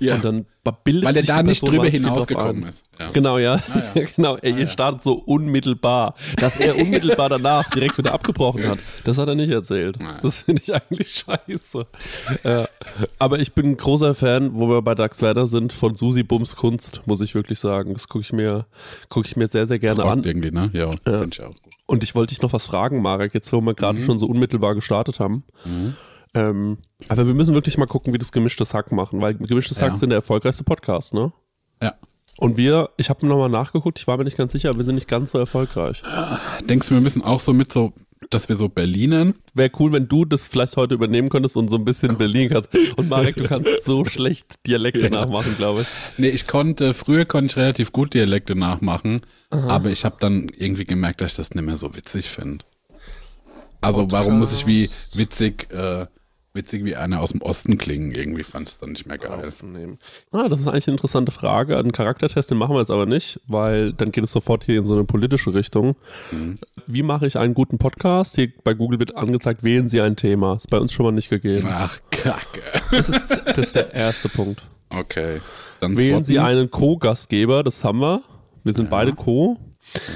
Und 0.00 0.24
dann 0.24 0.46
bildet 0.84 1.04
weil 1.04 1.16
er 1.16 1.22
da 1.22 1.42
nicht 1.42 1.60
Person 1.60 1.74
drüber 1.74 1.90
hinausgekommen 1.90 2.64
ist. 2.64 2.84
Ja. 2.98 3.10
Genau, 3.10 3.38
ja. 3.38 3.56
ja. 3.94 4.02
genau. 4.16 4.36
Er 4.36 4.56
ihr 4.56 4.68
startet 4.68 5.02
so 5.02 5.14
unmittelbar. 5.14 6.14
Dass 6.36 6.56
er 6.56 6.76
unmittelbar 6.78 7.28
danach 7.28 7.68
direkt 7.70 7.98
wieder 7.98 8.12
abgebrochen 8.12 8.68
hat, 8.68 8.78
das 9.04 9.18
hat 9.18 9.28
er 9.28 9.34
nicht 9.34 9.50
erzählt. 9.50 9.96
Ja. 10.00 10.18
Das 10.22 10.38
finde 10.40 10.62
ich 10.62 10.74
eigentlich 10.74 11.24
scheiße. 11.26 11.86
Ja. 12.44 12.68
Aber 13.18 13.38
ich 13.38 13.52
bin 13.54 13.66
ein 13.66 13.76
großer 13.76 14.14
Fan, 14.14 14.54
wo 14.54 14.68
wir 14.68 14.82
bei 14.82 14.94
Dax 14.94 15.22
Werder 15.22 15.46
sind, 15.46 15.72
von 15.72 15.94
Susi 15.94 16.22
Bums 16.22 16.56
Kunst, 16.56 17.00
muss 17.06 17.20
ich 17.20 17.34
wirklich 17.34 17.58
sagen. 17.58 17.92
Das 17.94 18.08
gucke 18.08 18.22
ich 18.22 18.32
mir, 18.32 18.66
gucke 19.08 19.26
ich 19.26 19.36
mir 19.36 19.48
sehr, 19.48 19.66
sehr 19.66 19.78
gerne 19.78 20.02
Rockt 20.02 20.12
an. 20.12 20.24
irgendwie, 20.24 20.50
ne? 20.50 20.70
Ja, 20.72 20.90
finde 21.04 21.28
ich 21.32 21.42
auch. 21.42 21.54
Und 21.86 22.04
ich 22.04 22.14
wollte 22.14 22.34
dich 22.34 22.42
noch 22.42 22.52
was 22.52 22.66
fragen, 22.66 23.02
Marek, 23.02 23.34
jetzt 23.34 23.52
wo 23.52 23.60
wir 23.60 23.74
gerade 23.74 23.98
Mhm. 23.98 24.04
schon 24.04 24.18
so 24.18 24.26
unmittelbar 24.26 24.74
gestartet 24.76 25.18
haben. 25.18 25.42
Ähm, 26.34 26.78
aber 27.08 27.26
wir 27.26 27.34
müssen 27.34 27.54
wirklich 27.54 27.76
mal 27.78 27.86
gucken, 27.86 28.12
wie 28.14 28.18
das 28.18 28.30
gemischtes 28.32 28.72
Hack 28.74 28.92
machen, 28.92 29.20
weil 29.20 29.34
gemischtes 29.34 29.80
Hack 29.82 29.90
Ja. 29.90 29.96
sind 29.96 30.10
der 30.10 30.18
erfolgreichste 30.18 30.64
Podcast, 30.64 31.12
ne? 31.14 31.32
Ja. 31.82 31.94
Und 32.38 32.56
wir, 32.56 32.90
ich 32.96 33.10
habe 33.10 33.26
nochmal 33.26 33.48
nachgeguckt, 33.48 33.98
ich 33.98 34.06
war 34.06 34.16
mir 34.16 34.24
nicht 34.24 34.36
ganz 34.36 34.52
sicher, 34.52 34.76
wir 34.76 34.84
sind 34.84 34.94
nicht 34.94 35.08
ganz 35.08 35.32
so 35.32 35.38
erfolgreich. 35.38 36.02
Denkst 36.64 36.88
du, 36.88 36.94
wir 36.94 37.00
müssen 37.00 37.22
auch 37.22 37.40
so 37.40 37.52
mit 37.52 37.72
so, 37.72 37.92
dass 38.30 38.48
wir 38.48 38.54
so 38.56 38.68
Berlinern, 38.68 39.34
Wäre 39.54 39.70
cool, 39.80 39.92
wenn 39.92 40.06
du 40.08 40.24
das 40.24 40.46
vielleicht 40.46 40.76
heute 40.76 40.94
übernehmen 40.94 41.28
könntest 41.30 41.56
und 41.56 41.68
so 41.68 41.76
ein 41.76 41.84
bisschen 41.84 42.16
Berlin 42.16 42.48
kannst. 42.48 42.70
Und 42.96 43.08
Marek, 43.08 43.34
du 43.34 43.44
kannst 43.48 43.84
so 43.84 44.04
schlecht 44.06 44.64
Dialekte 44.66 45.00
Ja. 45.00 45.10
nachmachen, 45.10 45.56
glaube 45.56 45.82
ich. 45.82 45.86
nee, 46.16 46.28
ich 46.28 46.46
konnte, 46.46 46.94
früher 46.94 47.24
konnte 47.24 47.46
ich 47.46 47.56
relativ 47.56 47.92
gut 47.92 48.14
Dialekte 48.14 48.54
nachmachen, 48.54 49.20
aber 49.50 49.90
ich 49.90 50.04
habe 50.04 50.16
dann 50.20 50.48
irgendwie 50.56 50.84
gemerkt, 50.84 51.20
dass 51.20 51.32
ich 51.32 51.36
das 51.38 51.50
nicht 51.54 51.64
mehr 51.64 51.76
so 51.76 51.94
witzig 51.96 52.28
finde. 52.28 52.64
Also 53.80 54.10
warum 54.12 54.38
muss 54.38 54.52
ich 54.52 54.66
wie 54.66 54.88
witzig 55.14 55.70
äh, 55.72 56.06
witzig 56.54 56.84
wie 56.84 56.96
einer 56.96 57.20
aus 57.20 57.30
dem 57.30 57.42
Osten 57.42 57.78
klingen. 57.78 58.12
Irgendwie 58.12 58.42
fand 58.42 58.68
ich 58.68 58.74
es 58.74 58.80
dann 58.80 58.90
nicht 58.92 59.06
mehr 59.06 59.18
geil. 59.18 59.46
aufnehmen. 59.48 59.98
Ah, 60.32 60.48
das 60.48 60.60
ist 60.60 60.66
eigentlich 60.68 60.88
eine 60.88 60.94
interessante 60.94 61.32
Frage. 61.32 61.76
Einen 61.78 61.92
Charaktertest, 61.92 62.50
den 62.50 62.58
machen 62.58 62.74
wir 62.74 62.80
jetzt 62.80 62.90
aber 62.90 63.06
nicht, 63.06 63.40
weil 63.46 63.92
dann 63.92 64.10
geht 64.12 64.24
es 64.24 64.32
sofort 64.32 64.64
hier 64.64 64.78
in 64.78 64.86
so 64.86 64.94
eine 64.94 65.04
politische 65.04 65.54
Richtung. 65.54 65.96
Mhm. 66.30 66.58
Wie 66.86 67.02
mache 67.02 67.26
ich 67.26 67.38
einen 67.38 67.54
guten 67.54 67.78
Podcast? 67.78 68.34
Hier 68.36 68.50
bei 68.64 68.74
Google 68.74 68.98
wird 68.98 69.16
angezeigt, 69.16 69.62
wählen 69.62 69.88
Sie 69.88 70.00
ein 70.00 70.16
Thema. 70.16 70.56
Ist 70.56 70.70
bei 70.70 70.78
uns 70.78 70.92
schon 70.92 71.06
mal 71.06 71.12
nicht 71.12 71.30
gegeben. 71.30 71.66
Ach, 71.70 71.98
Kacke. 72.10 72.60
Das 72.90 73.08
ist, 73.08 73.42
das 73.46 73.58
ist 73.58 73.74
der 73.74 73.94
erste 73.94 74.28
Punkt. 74.28 74.64
Okay. 74.90 75.40
Dann 75.80 75.96
Wählen 75.96 76.24
Sie 76.24 76.38
einen 76.38 76.70
Co-Gastgeber, 76.70 77.62
das 77.62 77.84
haben 77.84 78.00
wir. 78.00 78.22
Wir 78.64 78.72
sind 78.72 78.86
Ja. 78.86 78.90
beide 78.90 79.12
Co. 79.14 79.56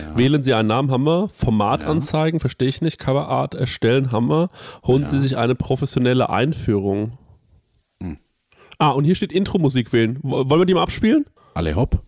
Ja. 0.01 0.17
Wählen 0.17 0.43
Sie 0.43 0.55
einen 0.55 0.69
Namen, 0.69 0.91
haben 0.91 1.05
wir. 1.05 1.29
Format 1.29 1.81
Ja. 1.83 1.89
anzeigen, 1.89 2.41
verstehe 2.41 2.69
ich 2.69 2.81
nicht. 2.81 2.99
Coverart 2.99 3.55
erstellen, 3.55 4.13
haben 4.13 4.29
wir. 4.29 4.49
Holen 4.87 5.03
Ja. 5.03 5.09
Sie 5.09 5.21
sich 5.21 5.37
eine 5.37 5.55
professionelle 5.55 6.31
Einführung. 6.31 7.19
Hm. 8.03 8.19
Ah, 8.79 8.91
und 8.91 9.05
hier 9.05 9.15
steht 9.15 9.33
Intro-Musik 9.33 9.93
wählen. 9.93 10.19
Wo- 10.23 10.49
Wollen 10.49 10.61
wir 10.61 10.67
die 10.67 10.75
mal 10.75 10.83
abspielen? 10.83 11.25
Alle 11.55 11.75
hopp. 11.77 12.03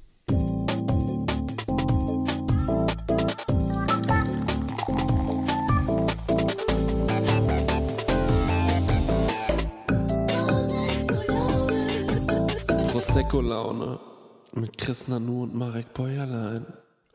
Prosecco-Laune 12.90 13.99
mit 14.54 14.78
Chris 14.78 15.08
Nanu 15.08 15.42
und 15.44 15.54
Marek 15.54 15.92
Bäuerlein. 15.94 16.66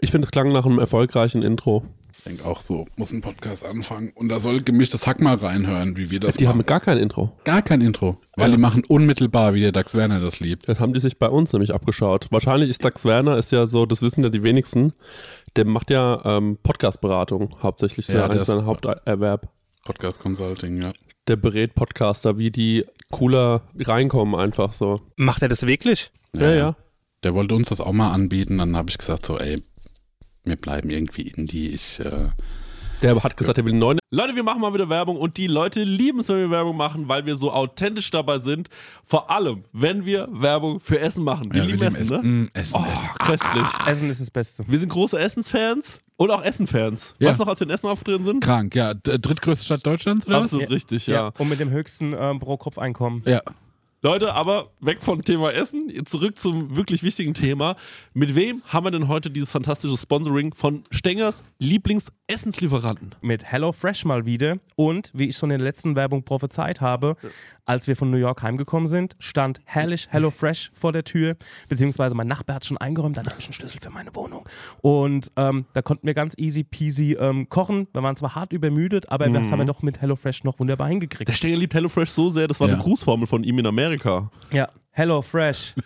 Ich 0.03 0.11
finde, 0.11 0.25
es 0.25 0.31
klang 0.31 0.51
nach 0.51 0.65
einem 0.65 0.79
erfolgreichen 0.79 1.43
Intro. 1.43 1.85
Ich 2.17 2.23
denke 2.25 2.45
auch 2.45 2.61
so, 2.61 2.85
muss 2.97 3.11
ein 3.11 3.21
Podcast 3.21 3.63
anfangen. 3.65 4.11
Und 4.15 4.29
da 4.29 4.39
soll 4.39 4.61
gemischtes 4.61 5.07
Hack 5.07 5.21
mal 5.21 5.35
reinhören, 5.35 5.97
wie 5.97 6.11
wir 6.11 6.19
das 6.19 6.35
Die 6.37 6.47
haben 6.47 6.57
machen. 6.57 6.65
gar 6.67 6.79
kein 6.79 6.97
Intro. 6.97 7.31
Gar 7.45 7.61
kein 7.61 7.81
Intro, 7.81 8.17
weil 8.35 8.49
Ja. 8.49 8.55
die 8.55 8.61
machen 8.61 8.83
unmittelbar, 8.87 9.53
wie 9.53 9.61
der 9.61 9.71
Dax 9.71 9.93
Werner 9.95 10.19
das 10.19 10.39
liebt. 10.39 10.67
Das 10.67 10.79
haben 10.79 10.93
die 10.93 10.99
sich 10.99 11.17
bei 11.17 11.27
uns 11.29 11.53
nämlich 11.53 11.73
abgeschaut. 11.73 12.27
Wahrscheinlich 12.31 12.69
ist 12.69 12.83
Dax 12.83 13.05
Werner, 13.05 13.37
ist 13.37 13.51
ja 13.51 13.65
so, 13.65 13.85
das 13.85 14.01
wissen 14.01 14.23
ja 14.23 14.29
die 14.29 14.43
wenigsten, 14.43 14.91
der 15.55 15.65
macht 15.65 15.89
ja 15.89 16.21
ähm, 16.25 16.57
Podcast-Beratung 16.61 17.55
hauptsächlich. 17.61 18.07
Ja, 18.07 18.15
Ja, 18.15 18.25
eigentlich 18.25 18.41
ist- 18.41 18.47
sein 18.47 18.65
Haupterwerb. 18.65 19.49
Podcast 19.85 20.19
Consulting, 20.19 20.79
ja. 20.81 20.93
Der 21.27 21.35
berät 21.37 21.73
Podcaster, 21.75 22.37
wie 22.37 22.51
die 22.51 22.85
cooler 23.11 23.63
reinkommen 23.79 24.35
einfach 24.39 24.73
so. 24.73 25.01
Macht 25.15 25.41
er 25.43 25.49
das 25.49 25.65
wirklich? 25.65 26.11
Ja, 26.35 26.51
ja. 26.51 26.75
Der 27.23 27.33
wollte 27.35 27.53
uns 27.55 27.69
das 27.69 27.81
auch 27.81 27.91
mal 27.93 28.11
anbieten, 28.11 28.57
dann 28.57 28.75
habe 28.75 28.89
ich 28.89 28.97
gesagt 28.97 29.25
so, 29.27 29.37
ey, 29.37 29.61
wir 30.43 30.55
bleiben 30.55 30.89
irgendwie 30.89 31.23
Indie. 31.23 31.69
Ich, 31.69 31.99
äh, 31.99 32.29
Der 33.01 33.23
hat 33.23 33.37
gesagt, 33.37 33.57
er 33.57 33.65
will 33.65 33.73
neun. 33.73 33.99
Leute, 34.11 34.35
wir 34.35 34.43
machen 34.43 34.61
mal 34.61 34.73
wieder 34.73 34.89
Werbung 34.89 35.17
und 35.17 35.37
die 35.37 35.47
Leute 35.47 35.83
lieben 35.83 36.19
es, 36.19 36.29
wenn 36.29 36.37
wir 36.37 36.49
Werbung 36.51 36.75
machen, 36.77 37.07
weil 37.07 37.25
wir 37.25 37.35
so 37.37 37.51
authentisch 37.51 38.11
dabei 38.11 38.39
sind. 38.39 38.69
Vor 39.05 39.31
allem, 39.31 39.63
wenn 39.71 40.05
wir 40.05 40.27
Werbung 40.31 40.79
für 40.79 40.99
Essen 40.99 41.23
machen. 41.23 41.51
Wir 41.53 41.61
ja, 41.61 41.67
lieben 41.67 41.81
Essen, 41.81 42.07
ne? 42.07 42.17
Mm, 42.21 42.49
Essen, 42.53 42.75
Oh, 42.75 42.83
Essen. 42.85 43.09
köstlich. 43.25 43.67
Essen 43.87 44.09
ist 44.09 44.21
das 44.21 44.29
Beste. 44.31 44.65
Wir 44.67 44.79
sind 44.79 44.89
große 44.89 45.17
Essensfans 45.17 45.99
und 46.17 46.29
auch 46.29 46.43
Essenfans. 46.43 47.15
Ja. 47.19 47.29
Weißt 47.29 47.39
du 47.39 47.43
noch, 47.45 47.49
als 47.51 47.59
wir 47.61 47.67
in 47.67 47.71
Essen 47.73 47.87
aufgetreten 47.87 48.23
sind? 48.23 48.43
Krank, 48.43 48.75
ja. 48.75 48.93
Drittgrößte 48.93 49.63
Stadt 49.65 49.85
Deutschlands, 49.85 50.27
oder? 50.27 50.37
Absolut 50.39 50.69
richtig, 50.69 51.07
ja. 51.07 51.31
Und 51.37 51.49
mit 51.49 51.59
dem 51.59 51.69
höchsten 51.69 52.13
ähm, 52.17 52.39
Pro-Kopf-Einkommen. 52.39 53.23
Ja. 53.25 53.41
Leute, 54.03 54.33
aber 54.33 54.71
weg 54.79 55.03
vom 55.03 55.23
Thema 55.23 55.53
Essen, 55.53 55.91
zurück 56.07 56.39
zum 56.39 56.75
wirklich 56.75 57.03
wichtigen 57.03 57.35
Thema. 57.35 57.75
Mit 58.15 58.33
wem 58.33 58.63
haben 58.65 58.87
wir 58.87 58.89
denn 58.89 59.07
heute 59.07 59.29
dieses 59.29 59.51
fantastische 59.51 59.95
Sponsoring 59.95 60.55
von 60.55 60.85
Stengers 60.89 61.43
Lieblingsessenslieferanten? 62.31 63.15
Mit 63.21 63.43
HelloFresh 63.43 64.05
mal 64.05 64.25
wieder. 64.25 64.57
Und 64.75 65.11
wie 65.13 65.27
ich 65.27 65.37
schon 65.37 65.51
in 65.51 65.59
der 65.59 65.65
letzten 65.65 65.95
Werbung 65.95 66.23
prophezeit 66.23 66.79
habe, 66.81 67.15
als 67.65 67.87
wir 67.87 67.95
von 67.95 68.09
New 68.09 68.17
York 68.17 68.41
heimgekommen 68.41 68.87
sind, 68.87 69.15
stand 69.19 69.59
herrlich 69.65 70.07
HelloFresh 70.11 70.71
vor 70.73 70.93
der 70.93 71.03
Tür. 71.03 71.35
Beziehungsweise 71.69 72.15
mein 72.15 72.27
Nachbar 72.27 72.55
hat 72.57 72.65
schon 72.65 72.77
eingeräumt, 72.77 73.17
dann 73.17 73.25
habe 73.25 73.35
ich 73.39 73.45
einen 73.45 73.53
Schlüssel 73.53 73.79
für 73.81 73.89
meine 73.89 74.15
Wohnung. 74.15 74.47
Und 74.81 75.31
ähm, 75.35 75.65
da 75.73 75.81
konnten 75.81 76.07
wir 76.07 76.13
ganz 76.13 76.33
easy 76.37 76.63
peasy 76.63 77.17
ähm, 77.19 77.49
kochen. 77.49 77.87
Wir 77.93 78.01
waren 78.03 78.15
zwar 78.15 78.35
hart 78.35 78.53
übermüdet, 78.53 79.09
aber 79.11 79.29
das 79.29 79.51
haben 79.51 79.59
wir 79.59 79.65
doch 79.65 79.81
mit 79.81 80.01
HelloFresh 80.01 80.43
noch 80.43 80.59
wunderbar 80.59 80.87
hingekriegt. 80.87 81.27
Der 81.27 81.33
Stenger 81.33 81.57
liebt 81.57 81.73
HelloFresh 81.73 82.09
so 82.09 82.29
sehr, 82.29 82.47
das 82.47 82.59
war 82.59 82.67
Ja. 82.67 82.75
eine 82.75 82.83
Grußformel 82.83 83.27
von 83.27 83.43
ihm 83.43 83.59
in 83.59 83.67
Amerika. 83.67 84.31
Ja, 84.51 84.69
HelloFresh. 84.91 85.75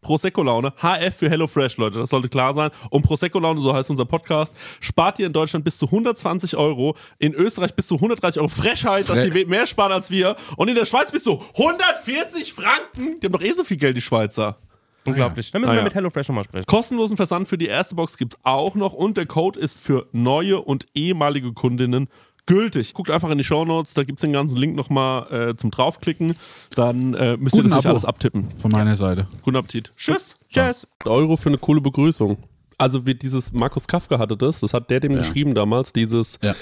Prosecco 0.00 0.42
Laune. 0.42 0.72
HF 0.80 1.14
für 1.16 1.30
HelloFresh, 1.30 1.76
Leute. 1.78 1.98
Das 1.98 2.10
sollte 2.10 2.28
klar 2.28 2.52
sein. 2.54 2.70
Und 2.90 3.02
Prosecco 3.02 3.38
Laune, 3.38 3.60
so 3.60 3.72
heißt 3.74 3.90
unser 3.90 4.04
Podcast, 4.04 4.54
spart 4.80 5.18
ihr 5.18 5.26
in 5.26 5.32
Deutschland 5.32 5.64
bis 5.64 5.78
zu 5.78 5.86
120 5.86 6.56
Euro. 6.56 6.96
In 7.18 7.34
Österreich 7.34 7.74
bis 7.74 7.86
zu 7.86 7.94
130 7.96 8.40
Euro. 8.40 8.48
Frechheit, 8.48 9.08
dass 9.08 9.22
die 9.24 9.44
mehr 9.46 9.66
sparen 9.66 9.92
als 9.92 10.10
wir. 10.10 10.36
Und 10.56 10.68
in 10.68 10.74
der 10.74 10.84
Schweiz 10.84 11.10
bis 11.10 11.22
zu 11.24 11.40
140 11.56 12.52
Franken. 12.52 13.20
Die 13.20 13.26
haben 13.26 13.32
doch 13.32 13.42
eh 13.42 13.52
so 13.52 13.64
viel 13.64 13.76
Geld, 13.76 13.96
die 13.96 14.02
Schweizer. 14.02 14.58
Unglaublich. 15.06 15.50
Dann 15.50 15.60
müssen 15.60 15.72
Ah, 15.72 15.74
wir 15.74 15.78
ja. 15.80 15.84
mit 15.84 15.94
HelloFresh 15.94 16.28
nochmal 16.28 16.44
sprechen. 16.44 16.66
Kostenlosen 16.66 17.16
Versand 17.16 17.46
für 17.46 17.58
die 17.58 17.66
erste 17.66 17.94
Box 17.94 18.16
gibt 18.16 18.34
es 18.34 18.40
auch 18.42 18.74
noch 18.74 18.94
und 18.94 19.16
der 19.18 19.26
Code 19.26 19.60
ist 19.60 19.80
für 19.82 20.06
neue 20.12 20.60
und 20.62 20.86
ehemalige 20.94 21.52
Kundinnen 21.52 22.08
gültig. 22.46 22.94
Guckt 22.94 23.10
einfach 23.10 23.30
in 23.30 23.38
die 23.38 23.44
Shownotes, 23.44 23.94
da 23.94 24.02
gibt 24.04 24.18
es 24.18 24.22
den 24.22 24.32
ganzen 24.32 24.56
Link 24.56 24.76
nochmal 24.76 25.50
äh, 25.50 25.56
zum 25.56 25.70
draufklicken. 25.70 26.36
Dann 26.74 27.14
äh, 27.14 27.36
müsst 27.36 27.54
ihr 27.54 27.62
Guten 27.62 27.70
das 27.70 27.76
nicht 27.78 27.86
Abo. 27.86 27.90
alles 27.90 28.04
abtippen. 28.04 28.48
Von 28.58 28.70
meiner 28.70 28.96
Seite. 28.96 29.28
Guten 29.42 29.56
Appetit. 29.56 29.92
Tschüss. 29.96 30.36
Tschüss. 30.50 30.86
Euro 31.04 31.36
für 31.36 31.48
eine 31.48 31.58
coole 31.58 31.80
Begrüßung. 31.80 32.38
Also 32.76 33.06
wie 33.06 33.14
dieses 33.14 33.52
Markus 33.52 33.86
Kafka 33.86 34.18
hatte 34.18 34.36
das, 34.36 34.60
das 34.60 34.74
hat 34.74 34.90
der 34.90 35.00
dem 35.00 35.12
Ja. 35.12 35.18
geschrieben 35.18 35.54
damals, 35.54 35.92
dieses, 35.92 36.38
Ja. 36.42 36.54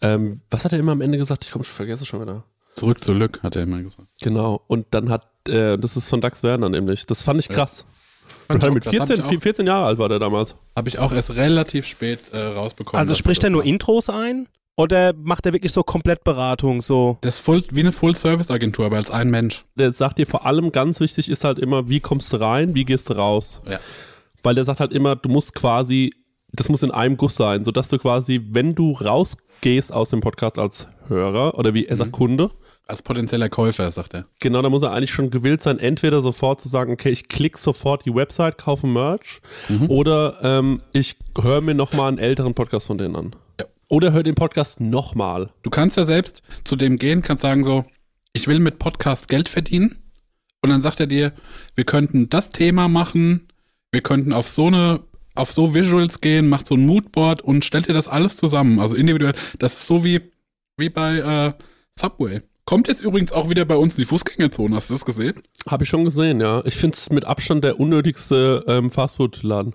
ähm, 0.00 0.40
was 0.50 0.64
hat 0.64 0.72
er 0.72 0.78
immer 0.78 0.92
am 0.92 1.00
Ende 1.02 1.18
gesagt? 1.18 1.44
Ich 1.44 1.50
komme 1.52 1.64
schon, 1.64 1.74
vergesse 1.74 2.02
es 2.04 2.08
schon 2.08 2.22
wieder. 2.22 2.44
Zurück 2.76 3.02
zu 3.04 3.12
Lück, 3.12 3.42
hat 3.42 3.54
er 3.56 3.64
immer 3.64 3.82
gesagt. 3.82 4.08
Genau. 4.22 4.62
Und 4.66 4.86
dann 4.92 5.10
hat, 5.10 5.26
äh, 5.48 5.76
das 5.76 5.96
ist 5.96 6.08
von 6.08 6.20
Dax 6.20 6.42
Werner 6.42 6.68
nämlich. 6.68 7.06
Das 7.06 7.22
fand 7.22 7.38
ich 7.40 7.48
krass. 7.48 7.84
Fand 8.46 8.62
ich 8.62 8.68
auch 8.70 8.72
mit. 8.74 8.86
Hab 8.86 8.92
14, 8.94 9.16
ich 9.16 9.36
auch- 9.36 9.42
14 9.42 9.66
Jahre 9.66 9.84
alt 9.86 9.98
war 9.98 10.08
der 10.08 10.18
damals. 10.18 10.54
Habe 10.74 10.88
ich 10.88 10.98
auch 10.98 11.12
erst 11.12 11.34
relativ 11.34 11.86
spät 11.86 12.20
äh, 12.32 12.38
rausbekommen. 12.38 12.98
Also 12.98 13.14
spricht 13.14 13.44
er 13.44 13.50
nur. 13.50 13.62
Intros 13.64 14.08
ein? 14.08 14.48
Oder 14.78 15.12
macht 15.12 15.44
er 15.44 15.52
wirklich 15.52 15.72
so 15.72 15.82
komplett 15.82 16.22
Beratung? 16.22 16.80
So? 16.80 17.18
Das 17.22 17.34
ist 17.36 17.40
voll, 17.40 17.62
wie 17.72 17.80
eine 17.80 17.90
Full-Service-Agentur, 17.92 18.86
aber 18.86 18.96
als 18.96 19.10
ein 19.10 19.28
Mensch. 19.28 19.64
Der 19.74 19.90
sagt 19.90 20.18
dir 20.18 20.26
vor 20.26 20.46
allem 20.46 20.70
ganz 20.70 21.00
wichtig 21.00 21.28
ist 21.28 21.42
halt 21.42 21.58
immer, 21.58 21.88
wie 21.88 21.98
kommst 21.98 22.32
du 22.32 22.36
rein, 22.36 22.74
wie 22.76 22.84
gehst 22.84 23.10
du 23.10 23.14
raus. 23.14 23.60
Ja. 23.66 23.80
Weil 24.44 24.54
der 24.54 24.64
sagt 24.64 24.78
halt 24.78 24.92
immer, 24.92 25.16
du 25.16 25.28
musst 25.28 25.52
quasi, 25.54 26.12
das 26.52 26.68
muss 26.68 26.84
in 26.84 26.92
einem 26.92 27.16
Guss 27.16 27.34
sein, 27.34 27.64
sodass 27.64 27.88
du 27.88 27.98
quasi, 27.98 28.40
wenn 28.52 28.76
du 28.76 28.92
rausgehst 28.92 29.92
aus 29.92 30.10
dem 30.10 30.20
Podcast 30.20 30.60
als 30.60 30.86
Hörer 31.08 31.58
oder 31.58 31.74
wie 31.74 31.86
er 31.86 31.94
Mhm. 31.94 31.98
sagt 31.98 32.12
Kunde, 32.12 32.50
Als 32.86 33.02
potenzieller 33.02 33.48
Käufer, 33.48 33.90
sagt 33.90 34.14
er. 34.14 34.26
genau, 34.38 34.62
da 34.62 34.70
muss 34.70 34.82
er 34.82 34.92
eigentlich 34.92 35.10
schon 35.10 35.30
gewillt 35.30 35.60
sein, 35.60 35.80
entweder 35.80 36.20
sofort 36.20 36.60
zu 36.60 36.68
sagen, 36.68 36.92
okay, 36.92 37.10
ich 37.10 37.28
klicke 37.28 37.58
sofort 37.58 38.04
die 38.06 38.14
Website, 38.14 38.58
kaufe 38.58 38.86
Merch 38.86 39.40
Mhm. 39.68 39.90
oder 39.90 40.36
ähm, 40.42 40.80
ich 40.92 41.16
höre 41.36 41.62
mir 41.62 41.74
nochmal 41.74 42.08
einen 42.08 42.18
älteren 42.18 42.54
Podcast 42.54 42.86
von 42.86 42.96
denen 42.96 43.16
an. 43.16 43.34
Oder 43.88 44.12
hör 44.12 44.22
den 44.22 44.34
Podcast 44.34 44.80
nochmal. 44.80 45.50
Du 45.62 45.70
kannst 45.70 45.96
ja 45.96 46.04
selbst 46.04 46.42
zu 46.64 46.76
dem 46.76 46.98
gehen, 46.98 47.22
kannst 47.22 47.40
sagen 47.40 47.64
so, 47.64 47.86
ich 48.34 48.46
will 48.46 48.58
mit 48.58 48.78
Podcast 48.78 49.28
Geld 49.28 49.48
verdienen. 49.48 50.02
Und 50.62 50.70
dann 50.70 50.82
sagt 50.82 51.00
er 51.00 51.06
dir, 51.06 51.32
wir 51.74 51.84
könnten 51.84 52.28
das 52.28 52.50
Thema 52.50 52.88
machen, 52.88 53.48
wir 53.90 54.02
könnten 54.02 54.34
auf 54.34 54.48
so 54.48 54.66
eine, 54.66 55.00
auf 55.34 55.50
so 55.52 55.74
Visuals 55.74 56.20
gehen, 56.20 56.48
macht 56.48 56.66
so 56.66 56.74
ein 56.74 56.84
Moodboard 56.84 57.40
und 57.40 57.64
stellt 57.64 57.88
dir 57.88 57.94
das 57.94 58.08
alles 58.08 58.36
zusammen. 58.36 58.78
Also 58.78 58.94
individuell. 58.94 59.34
Das 59.58 59.74
ist 59.74 59.86
so 59.86 60.04
wie, 60.04 60.20
wie 60.76 60.90
bei 60.90 61.18
äh, 61.18 61.52
Subway. 61.98 62.42
Kommt 62.68 62.86
jetzt 62.86 63.00
übrigens 63.00 63.32
auch 63.32 63.48
wieder 63.48 63.64
bei 63.64 63.76
uns 63.76 63.96
in 63.96 64.02
die 64.02 64.06
Fußgängerzone. 64.06 64.76
Hast 64.76 64.90
du 64.90 64.94
das 64.94 65.06
gesehen? 65.06 65.42
Habe 65.66 65.84
ich 65.84 65.88
schon 65.88 66.04
gesehen, 66.04 66.38
ja. 66.38 66.62
Ich 66.66 66.74
finde 66.74 66.98
es 66.98 67.08
mit 67.08 67.24
Abstand 67.24 67.64
der 67.64 67.80
unnötigste 67.80 68.62
ähm, 68.68 68.90
Fastfood-Laden. 68.90 69.74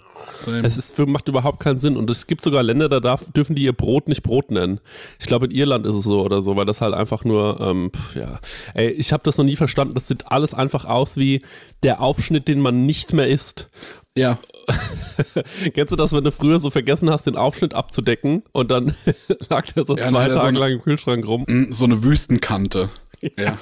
Es 0.61 0.77
ist, 0.77 0.95
macht 0.99 1.27
überhaupt 1.27 1.59
keinen 1.59 1.79
Sinn. 1.79 1.97
Und 1.97 2.07
es 2.11 2.27
gibt 2.27 2.43
sogar 2.43 2.61
Länder, 2.61 2.89
da 2.89 2.99
darf, 2.99 3.31
dürfen 3.31 3.55
die 3.55 3.63
ihr 3.63 3.73
Brot 3.73 4.07
nicht 4.07 4.21
Brot 4.21 4.51
nennen. 4.51 4.79
Ich 5.19 5.25
glaube, 5.25 5.47
in 5.47 5.51
Irland 5.51 5.87
ist 5.87 5.95
es 5.95 6.03
so 6.03 6.21
oder 6.21 6.43
so, 6.43 6.55
weil 6.55 6.67
das 6.67 6.81
halt 6.81 6.93
einfach 6.93 7.25
nur, 7.25 7.59
ähm, 7.61 7.89
pf, 7.91 8.15
ja. 8.15 8.39
Ey, 8.75 8.91
ich 8.91 9.11
habe 9.11 9.23
das 9.23 9.39
noch 9.39 9.45
nie 9.45 9.55
verstanden. 9.55 9.95
Das 9.95 10.07
sieht 10.07 10.27
alles 10.31 10.53
einfach 10.53 10.85
aus 10.85 11.17
wie 11.17 11.41
der 11.81 11.99
Aufschnitt, 11.99 12.47
den 12.47 12.59
man 12.59 12.85
nicht 12.85 13.11
mehr 13.11 13.27
isst. 13.27 13.71
Ja, 14.17 14.37
Kennst 15.73 15.91
du 15.91 15.95
das, 15.95 16.13
wenn 16.13 16.23
du 16.23 16.31
früher 16.31 16.59
so 16.59 16.69
vergessen 16.69 17.09
hast, 17.09 17.25
den 17.25 17.35
Aufschnitt 17.35 17.73
abzudecken 17.73 18.43
und 18.51 18.71
dann 18.71 18.95
lag 19.49 19.65
der 19.73 19.85
so 19.85 19.97
Ja, 19.97 20.03
zwei 20.03 20.23
er 20.27 20.33
so 20.33 20.39
Tage 20.39 20.47
eine- 20.49 20.59
lang 20.59 20.71
im 20.73 20.81
Kühlschrank 20.81 21.27
rum? 21.27 21.45
mm, 21.47 21.71
so 21.71 21.85
eine 21.85 22.03
Wüstenkante. 22.03 22.89
Ja. 23.39 23.57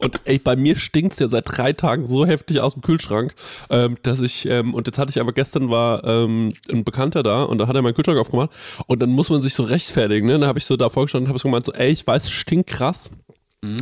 Und 0.00 0.18
ey, 0.24 0.40
bei 0.40 0.56
mir 0.56 0.74
stinkt's 0.74 1.20
ja 1.20 1.28
seit 1.28 1.44
drei 1.46 1.72
Tagen 1.74 2.04
so 2.04 2.26
heftig 2.26 2.58
aus 2.58 2.72
dem 2.72 2.82
Kühlschrank, 2.82 3.32
ähm, 3.70 3.98
dass 4.02 4.18
ich, 4.18 4.46
ähm, 4.48 4.74
und 4.74 4.88
jetzt 4.88 4.98
hatte 4.98 5.10
ich 5.10 5.20
aber 5.20 5.32
gestern 5.32 5.70
war 5.70 6.02
ähm, 6.02 6.52
ein 6.68 6.82
Bekannter 6.82 7.22
da 7.22 7.44
und 7.44 7.58
dann 7.58 7.68
hat 7.68 7.76
er 7.76 7.82
meinen 7.82 7.94
Kühlschrank 7.94 8.18
aufgemacht 8.18 8.50
und 8.88 9.00
dann 9.00 9.10
muss 9.10 9.30
man 9.30 9.42
sich 9.42 9.54
so 9.54 9.62
rechtfertigen, 9.62 10.26
ne? 10.26 10.40
Dann 10.40 10.48
habe 10.48 10.58
ich 10.58 10.64
so 10.64 10.76
da 10.76 10.88
vorgestanden 10.88 11.26
und 11.26 11.28
habe 11.28 11.38
so 11.38 11.46
gemeint, 11.46 11.66
so, 11.66 11.72
ey, 11.72 11.92
ich 11.92 12.04
weiß, 12.04 12.24
es 12.24 12.30
stinkt 12.32 12.68
krass, 12.68 13.10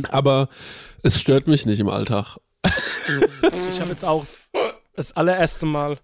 aber 0.09 0.47
es 1.01 1.19
stört 1.19 1.47
mich 1.47 1.65
nicht 1.65 1.79
im 1.79 1.89
Alltag. 1.89 2.37
Ich 3.71 3.79
habe 3.81 3.89
jetzt 3.89 4.05
auch 4.05 4.25
das 4.97 5.15
allererste 5.15 5.65
Mal 5.65 5.97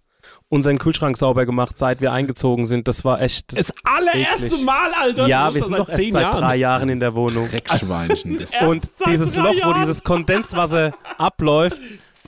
unseren 0.50 0.78
Kühlschrank 0.78 1.18
sauber 1.18 1.46
gemacht, 1.46 1.78
seit 1.78 2.00
wir 2.00 2.12
eingezogen 2.14 2.66
sind. 2.66 2.88
Das 2.88 3.04
war 3.04 3.22
echt. 3.22 3.58
Das 3.58 3.74
allererste 3.84 4.48
eklig. 4.48 4.64
Mal, 4.64 4.92
Alter! 5.02 5.28
ja, 5.28 5.54
wir 5.54 5.62
sind 5.62 5.74
da 5.74 5.78
doch 5.80 5.90
erst 5.90 6.12
seit 6.12 6.34
drei 6.34 6.56
Jahren 6.56 6.90
in 6.90 7.00
der 7.00 7.16
Wohnung. 7.16 7.50
Dreckschweinchen. 7.50 8.38
Und 8.62 8.84
dieses 9.08 9.36
Loch, 9.36 9.54
wo 9.54 9.58
Jahren. 9.58 9.82
dieses 9.82 10.04
Kondenswasser 10.04 10.94
abläuft, 11.18 11.80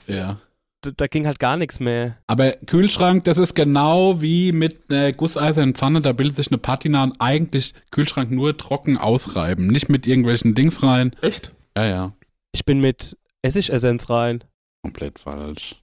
ja. 0.08 0.40
da, 0.82 0.92
da 0.92 1.08
ging 1.08 1.26
halt 1.28 1.40
gar 1.40 1.56
nichts 1.56 1.80
mehr. 1.80 2.18
Aber 2.28 2.52
Kühlschrank, 2.54 3.24
das 3.26 3.38
ist 3.38 3.56
genau 3.56 4.22
wie 4.22 4.52
mit 4.52 4.92
einer 4.92 5.14
gusseisernen 5.14 5.76
Pfanne, 5.76 6.02
da 6.02 6.12
bildet 6.12 6.36
sich 6.36 6.48
eine 6.50 6.58
Patina 6.58 7.04
und 7.04 7.22
eigentlich 7.22 7.74
Kühlschrank 7.92 8.32
nur 8.32 8.58
trocken 8.58 8.98
ausreiben, 8.98 9.68
nicht 9.68 9.88
mit 9.88 10.06
irgendwelchen 10.08 10.56
Dings 10.56 10.84
rein. 10.84 11.16
Echt? 11.22 11.52
Ja, 11.78 11.86
ja, 11.86 12.14
Ich 12.54 12.66
bin 12.66 12.80
mit 12.80 13.18
Essigessenz 13.42 14.10
rein. 14.10 14.44
komplett 14.82 15.20
falsch. 15.20 15.76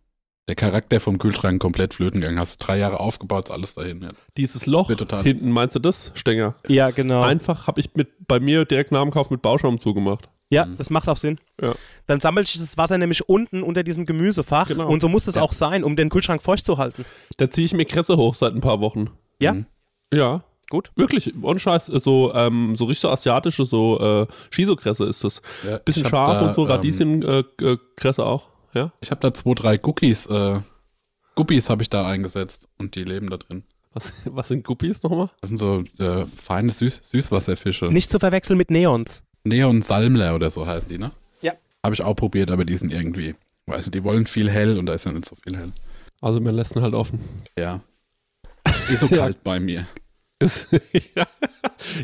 Der 0.48 0.56
Charakter 0.56 0.98
vom 0.98 1.18
Kühlschrank 1.18 1.62
komplett 1.62 1.94
flöten 1.94 2.20
gegangen. 2.20 2.40
Hast 2.40 2.60
du 2.60 2.64
drei 2.66 2.76
Jahre 2.76 2.98
aufgebaut, 2.98 3.44
ist 3.46 3.50
alles 3.52 3.74
dahin 3.74 4.02
jetzt. 4.02 4.26
Dieses 4.36 4.66
Loch 4.66 4.90
hinten, 5.22 5.52
meinst 5.52 5.76
du 5.76 5.78
das, 5.78 6.10
Stenger? 6.14 6.56
Ja, 6.66 6.90
genau. 6.90 7.22
Einfach 7.22 7.68
habe 7.68 7.80
ich 7.80 7.94
mit 7.94 8.08
bei 8.26 8.40
mir 8.40 8.64
direkt 8.64 8.90
nach 8.90 9.02
dem 9.02 9.12
Kauf 9.12 9.30
mit 9.30 9.40
Bauschaum 9.40 9.78
zugemacht. 9.78 10.28
Ja, 10.50 10.66
Mhm. 10.66 10.76
das 10.76 10.90
macht 10.90 11.08
auch 11.08 11.16
Sinn. 11.16 11.38
Ja. 11.62 11.74
Dann 12.06 12.18
sammelt 12.20 12.48
sich 12.48 12.60
das 12.60 12.76
Wasser 12.76 12.98
nämlich 12.98 13.28
unten 13.28 13.62
unter 13.62 13.84
diesem 13.84 14.04
Gemüsefach. 14.04 14.66
Genau. 14.68 14.88
Und 14.88 15.00
so 15.00 15.08
muss 15.08 15.26
es 15.28 15.36
Ja. 15.36 15.42
auch 15.42 15.52
sein, 15.52 15.84
um 15.84 15.94
den 15.96 16.10
Kühlschrank 16.10 16.42
feucht 16.42 16.66
zu 16.66 16.76
halten. 16.76 17.04
Da 17.38 17.48
ziehe 17.48 17.64
ich 17.64 17.72
mir 17.72 17.84
Kresse 17.86 18.16
hoch 18.16 18.34
seit 18.34 18.52
ein 18.52 18.60
paar 18.60 18.80
Wochen. 18.80 19.10
Ja. 19.40 19.54
Mhm. 19.54 19.66
Ja. 20.12 20.42
Gut. 20.68 20.90
Wirklich, 20.96 21.32
ohne 21.42 21.60
Scheiß, 21.60 21.86
so, 21.86 22.32
ähm, 22.34 22.76
so 22.76 22.84
richtig 22.86 23.00
so 23.02 23.10
asiatische, 23.10 23.64
so 23.64 24.00
äh, 24.00 24.26
Shiso-Kresse 24.50 25.04
ist 25.04 25.22
das. 25.22 25.40
Ja, 25.68 25.78
Bisschen 25.78 26.06
scharf 26.06 26.38
da, 26.40 26.46
und 26.46 26.52
so, 26.54 26.64
ähm, 26.64 26.70
Radieschen-Kresse 26.72 28.24
auch. 28.24 28.48
Ja. 28.74 28.92
Ich 29.00 29.10
habe 29.10 29.20
da 29.20 29.34
zwei, 29.34 29.54
drei 29.54 29.80
Cookies, 29.82 30.26
äh, 30.26 30.60
Guppies 31.34 31.70
habe 31.70 31.82
ich 31.82 31.90
da 31.90 32.06
eingesetzt 32.06 32.68
und 32.78 32.94
die 32.94 33.04
leben 33.04 33.30
da 33.30 33.36
drin. 33.36 33.64
Was, 33.94 34.12
was 34.24 34.48
sind 34.48 34.64
Guppies 34.64 35.02
nochmal? 35.02 35.30
Das 35.40 35.48
sind 35.48 35.58
so 35.58 35.84
äh, 35.98 36.26
feine 36.26 36.70
Süß 36.70 37.00
Süßwasserfische. 37.02 37.86
Nicht 37.86 38.10
zu 38.10 38.18
verwechseln 38.18 38.56
mit 38.56 38.70
Neons. 38.70 39.22
Neon 39.44 39.82
Salmler 39.82 40.34
oder 40.34 40.50
so 40.50 40.66
heißen 40.66 40.88
die, 40.88 40.98
ne? 40.98 41.12
Ja. 41.42 41.52
Habe 41.82 41.94
ich 41.94 42.02
auch 42.02 42.14
probiert, 42.14 42.50
aber 42.50 42.64
die 42.64 42.76
sind 42.76 42.92
irgendwie, 42.92 43.34
weiß 43.66 43.86
nicht, 43.86 43.94
die 43.94 44.04
wollen 44.04 44.26
viel 44.26 44.50
hell 44.50 44.78
und 44.78 44.86
da 44.86 44.94
ist 44.94 45.04
ja 45.04 45.12
nicht 45.12 45.26
so 45.26 45.36
viel 45.36 45.56
hell. 45.56 45.72
Also 46.20 46.40
man 46.40 46.54
lässt 46.54 46.76
ihn 46.76 46.82
halt 46.82 46.94
offen. 46.94 47.20
Ja. 47.58 47.80
Ist 48.88 49.00
so 49.00 49.08
kalt 49.08 49.42
bei 49.42 49.58
mir. 49.58 49.86
Ist, 50.42 50.66
ja. 51.14 51.26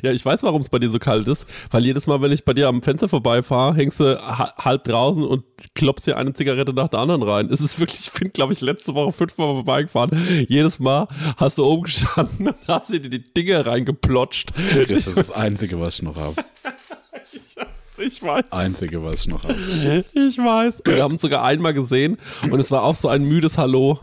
ja, 0.03 0.13
ich 0.13 0.25
weiß, 0.25 0.43
warum 0.43 0.61
es 0.61 0.69
bei 0.69 0.79
dir 0.79 0.91
so 0.91 0.99
kalt 0.99 1.27
ist. 1.29 1.47
Weil 1.71 1.85
jedes 1.85 2.07
Mal, 2.07 2.21
wenn 2.23 2.33
ich 2.33 2.45
bei 2.45 2.55
dir 2.55 2.69
am 2.69 2.83
Fenster 2.83 3.09
vorbeifahre, 3.09 3.75
hängst 3.75 4.01
du 4.01 4.19
ha 4.19 4.55
halb 4.59 4.85
draußen 4.85 5.25
und 5.25 5.45
klopfst 5.75 6.07
dir 6.07 6.17
eine 6.17 6.33
Zigarette 6.33 6.73
nach 6.73 6.89
der 6.89 7.01
anderen 7.01 7.23
rein. 7.23 7.51
Es 7.51 7.61
ist 7.61 7.79
wirklich, 7.79 8.01
ich 8.01 8.13
bin, 8.13 8.33
glaube 8.33 8.53
ich, 8.53 8.61
letzte 8.61 8.95
Woche 8.95 9.13
fünfmal 9.13 9.55
vorbeigefahren. 9.55 10.47
Jedes 10.49 10.79
Mal 10.79 11.09
hast 11.37 11.59
du 11.59 11.65
oben 11.65 11.83
gestanden 11.83 12.49
und 12.49 12.57
hast 12.69 12.93
dir 12.93 13.01
die 13.01 13.23
Dinge 13.23 13.67
reingeplotscht. 13.67 14.53
Chris, 14.55 15.05
das 15.05 15.07
ist 15.09 15.17
das 15.17 15.31
Einzige, 15.33 15.81
was 15.81 15.95
ich 15.95 16.03
noch 16.03 16.17
habe. 16.17 16.35
Ich 18.01 18.23
weiß. 18.23 18.53
Einzige, 18.53 19.03
was 19.03 19.23
ich 19.23 19.27
noch 19.27 19.43
habe. 19.43 20.05
Ich 20.13 20.39
weiß. 20.39 20.83
Wir 20.85 21.03
haben 21.03 21.15
uns 21.15 21.23
sogar 21.23 21.43
einmal 21.43 21.75
gesehen 21.75 22.17
und 22.49 22.61
es 22.61 22.71
war 22.71 22.85
auch 22.85 22.95
so 22.95 23.09
ein 23.09 23.25
müdes 23.25 23.59
Hallo. 23.59 23.99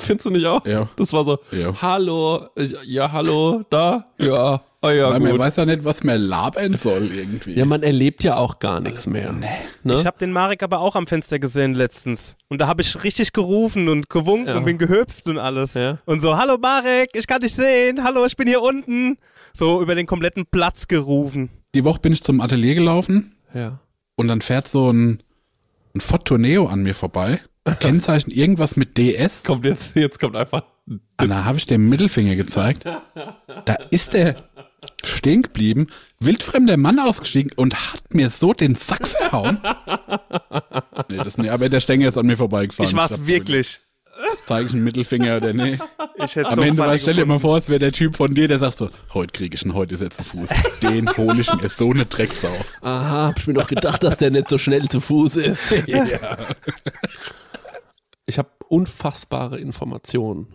Findest 0.06 0.26
du 0.26 0.30
nicht 0.30 0.46
auch? 0.46 0.64
Ja. 0.66 0.88
Das 0.96 1.12
war 1.12 1.24
so, 1.24 1.38
Ja. 1.50 1.72
hallo, 1.80 2.46
ja, 2.86 3.10
hallo, 3.12 3.62
da, 3.70 4.06
ja, 4.18 4.62
ah 4.80 4.90
ja, 4.90 5.10
Weil 5.10 5.20
man 5.20 5.32
gut. 5.32 5.40
weiß 5.40 5.56
ja 5.56 5.64
nicht, 5.66 5.84
was 5.84 6.02
man 6.04 6.18
labern 6.20 6.74
soll 6.74 7.10
irgendwie. 7.12 7.52
Ja, 7.54 7.64
man 7.66 7.82
erlebt 7.82 8.22
ja 8.24 8.36
auch 8.36 8.58
gar 8.58 8.80
nichts 8.80 9.06
mehr. 9.06 9.32
Ne? 9.32 9.94
Ich 9.94 10.06
habe 10.06 10.18
den 10.18 10.32
Marek 10.32 10.62
aber 10.62 10.80
auch 10.80 10.96
am 10.96 11.06
Fenster 11.06 11.38
gesehen 11.38 11.74
letztens. 11.74 12.36
Und 12.48 12.60
da 12.60 12.66
habe 12.66 12.82
ich 12.82 13.02
richtig 13.04 13.32
gerufen 13.32 13.88
und 13.88 14.08
gewunken 14.10 14.48
Ja. 14.48 14.56
und 14.56 14.64
bin 14.64 14.78
gehüpft 14.78 15.26
und 15.26 15.38
alles. 15.38 15.74
Ja. 15.74 15.98
Und 16.06 16.20
so, 16.20 16.36
hallo 16.36 16.56
Marek, 16.58 17.10
ich 17.14 17.26
kann 17.26 17.40
dich 17.40 17.54
sehen. 17.54 18.02
Hallo, 18.04 18.24
ich 18.24 18.36
bin 18.36 18.48
hier 18.48 18.62
unten. 18.62 19.18
So 19.52 19.82
über 19.82 19.94
den 19.94 20.06
kompletten 20.06 20.46
Platz 20.46 20.86
gerufen. 20.88 21.50
Die 21.74 21.84
Woche 21.84 22.00
bin 22.00 22.12
ich 22.12 22.22
zum 22.22 22.40
Atelier 22.40 22.74
gelaufen 22.74 23.34
Ja. 23.52 23.80
und 24.16 24.28
dann 24.28 24.40
fährt 24.42 24.68
so 24.68 24.90
ein, 24.92 25.22
ein 25.94 26.00
Ford 26.00 26.24
Tourneo 26.24 26.66
an 26.66 26.82
mir 26.82 26.94
vorbei. 26.94 27.40
Kennzeichen 27.78 28.30
irgendwas 28.30 28.76
mit 28.76 28.96
DS. 28.96 29.44
Kommt 29.44 29.64
jetzt, 29.64 29.94
jetzt 29.94 30.18
kommt 30.18 30.36
einfach. 30.36 30.64
Und 30.86 31.28
da 31.28 31.44
habe 31.44 31.58
ich 31.58 31.66
dem 31.66 31.88
Mittelfinger 31.88 32.36
gezeigt. 32.36 32.84
Da 33.64 33.74
ist 33.90 34.14
der 34.14 34.36
stehen 35.04 35.42
geblieben, 35.42 35.88
wildfremder 36.20 36.76
Mann 36.76 36.98
ausgestiegen 36.98 37.52
und 37.56 37.74
hat 37.92 38.14
mir 38.14 38.30
so 38.30 38.52
den 38.52 38.74
Sack 38.74 39.06
verhauen. 39.06 39.60
nee, 41.10 41.18
das 41.18 41.36
nee, 41.38 41.50
aber 41.50 41.68
der 41.68 41.80
Stänger 41.80 42.08
ist 42.08 42.16
an 42.16 42.26
mir 42.26 42.36
vorbeigefahren. 42.36 42.88
Ich 42.88 42.96
war's 42.96 43.10
dachte, 43.10 43.26
wirklich. 43.26 43.80
Zeige 44.44 44.66
ich 44.66 44.74
einen 44.74 44.84
Mittelfinger 44.84 45.38
oder 45.38 45.54
nee? 45.54 45.78
Ich 46.24 46.36
hätte 46.36 46.48
Am 46.48 46.56
so 46.56 46.62
Ende 46.62 46.82
war, 46.82 46.98
stell 46.98 47.14
dir 47.14 47.24
mal 47.24 47.38
vor, 47.38 47.56
es 47.56 47.70
wäre 47.70 47.78
der 47.78 47.92
Typ 47.92 48.16
von 48.16 48.34
dir, 48.34 48.48
der 48.48 48.58
sagt 48.58 48.76
so, 48.76 48.90
heute 49.14 49.32
kriege 49.32 49.54
ich 49.54 49.64
ihn, 49.64 49.72
heute 49.72 49.94
ist 49.94 50.02
er 50.02 50.10
zu 50.10 50.22
Fuß. 50.22 50.50
Den 50.82 51.08
hole 51.16 51.40
ich 51.40 51.50
mir 51.54 51.70
so 51.70 51.90
eine 51.90 52.04
Drecksau. 52.04 52.54
Aha, 52.82 53.28
hab 53.28 53.38
ich 53.38 53.46
mir 53.46 53.54
doch 53.54 53.66
gedacht, 53.66 54.02
dass 54.02 54.18
der 54.18 54.30
nicht 54.30 54.50
so 54.50 54.58
schnell 54.58 54.88
zu 54.88 55.00
Fuß 55.00 55.36
ist. 55.36 55.72
Ich 58.30 58.38
habe 58.38 58.48
unfassbare 58.68 59.58
Informationen. 59.58 60.54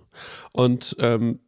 Und 0.51 0.95
ähm, 0.99 1.39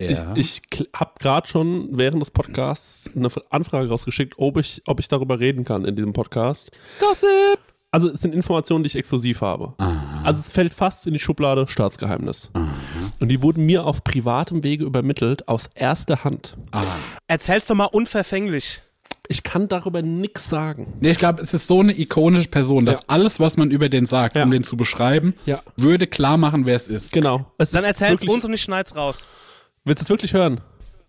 Ja. 0.00 0.34
ich, 0.36 0.62
ich 0.76 0.88
habe 0.94 1.12
gerade 1.18 1.48
schon 1.48 1.88
während 1.96 2.20
des 2.20 2.30
Podcasts 2.30 3.10
eine 3.16 3.28
Anfrage 3.50 3.88
rausgeschickt, 3.88 4.34
ob 4.36 4.58
ich, 4.58 4.82
ob 4.86 5.00
ich 5.00 5.08
darüber 5.08 5.40
reden 5.40 5.64
kann 5.64 5.84
in 5.84 5.96
diesem 5.96 6.12
Podcast. 6.12 6.70
Gossip! 7.00 7.58
also 7.94 8.08
es 8.10 8.20
sind 8.22 8.34
Informationen, 8.34 8.82
die 8.84 8.88
ich 8.88 8.96
exklusiv 8.96 9.42
habe. 9.42 9.74
Also 10.24 10.40
es 10.40 10.50
fällt 10.50 10.72
fast 10.72 11.06
in 11.06 11.12
die 11.12 11.18
Schublade 11.18 11.68
Staatsgeheimnis. 11.68 12.50
Und 13.20 13.28
die 13.28 13.42
wurden 13.42 13.66
mir 13.66 13.84
auf 13.84 14.02
privatem 14.02 14.64
Wege 14.64 14.84
übermittelt, 14.84 15.46
aus 15.46 15.68
erster 15.74 16.24
Hand. 16.24 16.56
Erzähl's 17.28 17.66
doch 17.66 17.74
mal 17.74 17.84
unverfänglich. 17.84 18.82
Ich 19.28 19.42
kann 19.44 19.68
darüber 19.68 20.02
nichts 20.02 20.48
sagen. 20.48 20.94
Nee, 21.00 21.10
ich 21.10 21.18
glaube, 21.18 21.42
es 21.42 21.54
ist 21.54 21.66
so 21.68 21.80
eine 21.80 21.98
ikonische 21.98 22.48
Person, 22.48 22.84
dass 22.84 23.00
Ja. 23.00 23.04
alles, 23.06 23.38
was 23.40 23.56
man 23.56 23.70
über 23.70 23.88
den 23.88 24.04
sagt, 24.04 24.34
Ja. 24.36 24.42
um 24.42 24.50
den 24.50 24.64
zu 24.64 24.76
beschreiben, 24.76 25.34
Ja. 25.46 25.60
würde 25.76 26.06
klar 26.06 26.36
machen, 26.36 26.66
wer 26.66 26.76
es 26.76 26.88
ist. 26.88 27.12
Genau. 27.12 27.46
Es 27.58 27.70
Dann 27.70 27.84
erzähl's 27.84 28.22
wirklich, 28.22 28.30
uns 28.30 28.44
und 28.44 28.52
ich 28.52 28.62
schneid's 28.62 28.96
raus. 28.96 29.26
Willst 29.84 30.02
du 30.02 30.04
es 30.04 30.10
wirklich 30.10 30.32
hören? 30.34 30.60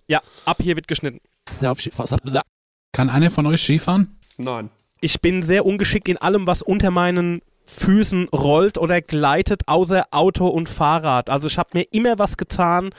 Ja, 0.07 0.21
ab 0.45 0.57
hier 0.61 0.75
wird 0.75 0.87
geschnitten. 0.87 1.19
Kann 2.91 3.09
einer 3.09 3.31
von 3.31 3.45
euch 3.47 3.61
Skifahren? 3.61 4.17
Nein. 4.37 4.69
Ich 5.01 5.19
bin 5.19 5.41
sehr 5.41 5.65
ungeschickt 5.65 6.07
in 6.07 6.17
allem, 6.17 6.47
was 6.47 6.61
unter 6.61 6.91
meinen 6.91 7.41
Füßen 7.65 8.29
rollt 8.29 8.77
oder 8.77 9.01
gleitet, 9.01 9.63
außer 9.67 10.05
Auto 10.11 10.47
und 10.47 10.69
Fahrrad. 10.69 11.29
Also 11.29 11.47
ich 11.47 11.57
habe 11.57 11.69
mir 11.73 11.83
immer 11.91 12.19
was 12.19 12.37
getan. 12.37 12.91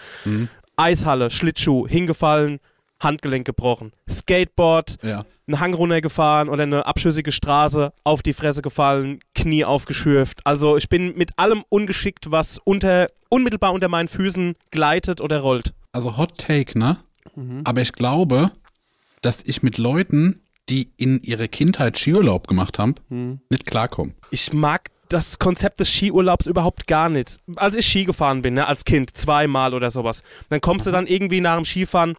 Eishalle, 0.76 1.30
Schlittschuh, 1.30 1.86
hingefallen, 1.86 2.58
Handgelenk 3.00 3.44
gebrochen. 3.46 3.92
Skateboard, 4.08 4.96
Ja. 5.02 5.24
einen 5.46 5.60
Hang 5.60 5.74
runtergefahren 5.74 6.48
oder 6.48 6.62
eine 6.62 6.86
abschüssige 6.86 7.32
Straße, 7.32 7.92
auf 8.04 8.22
die 8.22 8.32
Fresse 8.32 8.62
gefallen, 8.62 9.20
Knie 9.34 9.64
aufgeschürft. 9.64 10.40
Also 10.44 10.76
ich 10.76 10.88
bin 10.88 11.16
mit 11.16 11.38
allem 11.38 11.64
ungeschickt, 11.68 12.30
was 12.30 12.58
unter, 12.58 13.08
unmittelbar 13.28 13.72
unter 13.72 13.88
meinen 13.88 14.08
Füßen 14.08 14.54
gleitet 14.70 15.20
oder 15.20 15.40
rollt. 15.40 15.74
Also 15.92 16.16
Hot 16.16 16.38
Take, 16.38 16.78
ne? 16.78 16.98
Aber 17.64 17.80
ich 17.80 17.92
glaube, 17.92 18.52
dass 19.22 19.42
ich 19.44 19.62
mit 19.62 19.78
Leuten, 19.78 20.40
die 20.68 20.90
in 20.96 21.22
ihrer 21.22 21.48
Kindheit 21.48 21.98
Skiurlaub 21.98 22.46
gemacht 22.46 22.78
haben, 22.78 23.40
nicht 23.50 23.66
klarkomme. 23.66 24.14
Ich 24.30 24.52
mag 24.52 24.90
das 25.08 25.38
Konzept 25.38 25.80
des 25.80 25.90
Skiurlaubs 25.90 26.46
überhaupt 26.46 26.86
gar 26.86 27.08
nicht. 27.08 27.38
Als 27.56 27.76
ich 27.76 27.86
Ski 27.86 28.04
gefahren 28.04 28.42
bin, 28.42 28.54
ne, 28.54 28.66
als 28.66 28.84
Kind, 28.84 29.16
zweimal 29.16 29.74
oder 29.74 29.90
sowas, 29.90 30.22
dann 30.48 30.60
kommst 30.60 30.86
du 30.86 30.90
dann 30.90 31.06
irgendwie 31.06 31.40
nach 31.40 31.56
dem 31.56 31.64
Skifahren 31.64 32.14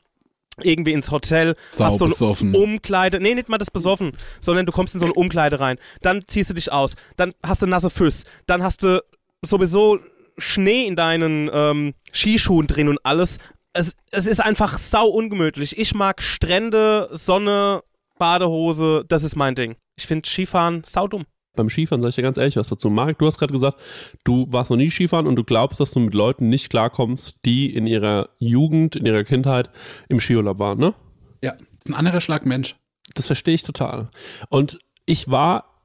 irgendwie 0.61 0.93
ins 0.93 1.11
Hotel, 1.11 1.55
Sau 1.71 1.85
hast 1.85 1.99
so 1.99 2.05
besoffen. 2.05 2.49
eine 2.49 2.57
Umkleide, 2.57 3.19
nee, 3.19 3.35
nicht 3.35 3.49
mal 3.49 3.57
das 3.57 3.71
besoffen, 3.71 4.13
sondern 4.39 4.65
du 4.65 4.71
kommst 4.71 4.93
in 4.93 4.99
so 4.99 5.05
eine 5.05 5.13
Umkleide 5.13 5.59
rein, 5.59 5.77
dann 6.01 6.23
ziehst 6.27 6.49
du 6.49 6.53
dich 6.53 6.71
aus, 6.71 6.95
dann 7.17 7.33
hast 7.45 7.61
du 7.61 7.65
nasse 7.65 7.89
Füße, 7.89 8.25
dann 8.47 8.63
hast 8.63 8.83
du 8.83 9.03
sowieso 9.43 9.99
Schnee 10.37 10.85
in 10.85 10.95
deinen 10.95 11.49
ähm, 11.53 11.93
Skischuhen 12.11 12.67
drin 12.67 12.89
und 12.89 12.99
alles. 13.03 13.37
Es, 13.73 13.95
es 14.11 14.27
ist 14.27 14.39
einfach 14.39 14.77
sau 14.77 15.07
ungemütlich. 15.07 15.77
Ich 15.77 15.93
mag 15.93 16.21
Strände, 16.21 17.09
Sonne, 17.11 17.81
Badehose, 18.17 19.03
das 19.07 19.23
ist 19.23 19.35
mein 19.35 19.55
Ding. 19.55 19.75
Ich 19.97 20.07
finde 20.07 20.27
Skifahren 20.27 20.83
saudumm. 20.85 21.25
Beim 21.55 21.69
Skifahren 21.69 22.01
sage 22.01 22.09
ich 22.09 22.15
dir 22.15 22.21
ganz 22.21 22.37
ehrlich 22.37 22.55
was 22.55 22.69
dazu. 22.69 22.89
Marc, 22.89 23.19
du 23.19 23.25
hast 23.25 23.37
gerade 23.37 23.53
gesagt, 23.53 23.79
du 24.23 24.47
warst 24.49 24.69
noch 24.69 24.77
nie 24.77 24.89
Skifahren 24.89 25.27
und 25.27 25.35
du 25.35 25.43
glaubst, 25.43 25.79
dass 25.79 25.91
du 25.91 25.99
mit 25.99 26.13
Leuten 26.13 26.49
nicht 26.49 26.69
klarkommst, 26.69 27.39
die 27.45 27.73
in 27.73 27.87
ihrer 27.87 28.29
Jugend, 28.39 28.95
in 28.95 29.05
ihrer 29.05 29.23
Kindheit 29.23 29.69
im 30.09 30.19
Skiurlaub 30.19 30.59
waren, 30.59 30.79
ne? 30.79 30.93
Ja. 31.41 31.53
Ist 31.53 31.89
ein 31.89 31.93
anderer 31.93 32.21
Schlag 32.21 32.45
Mensch. 32.45 32.75
Das 33.13 33.27
verstehe 33.27 33.53
ich 33.53 33.63
total. 33.63 34.09
Und 34.49 34.79
ich 35.05 35.29
war 35.29 35.75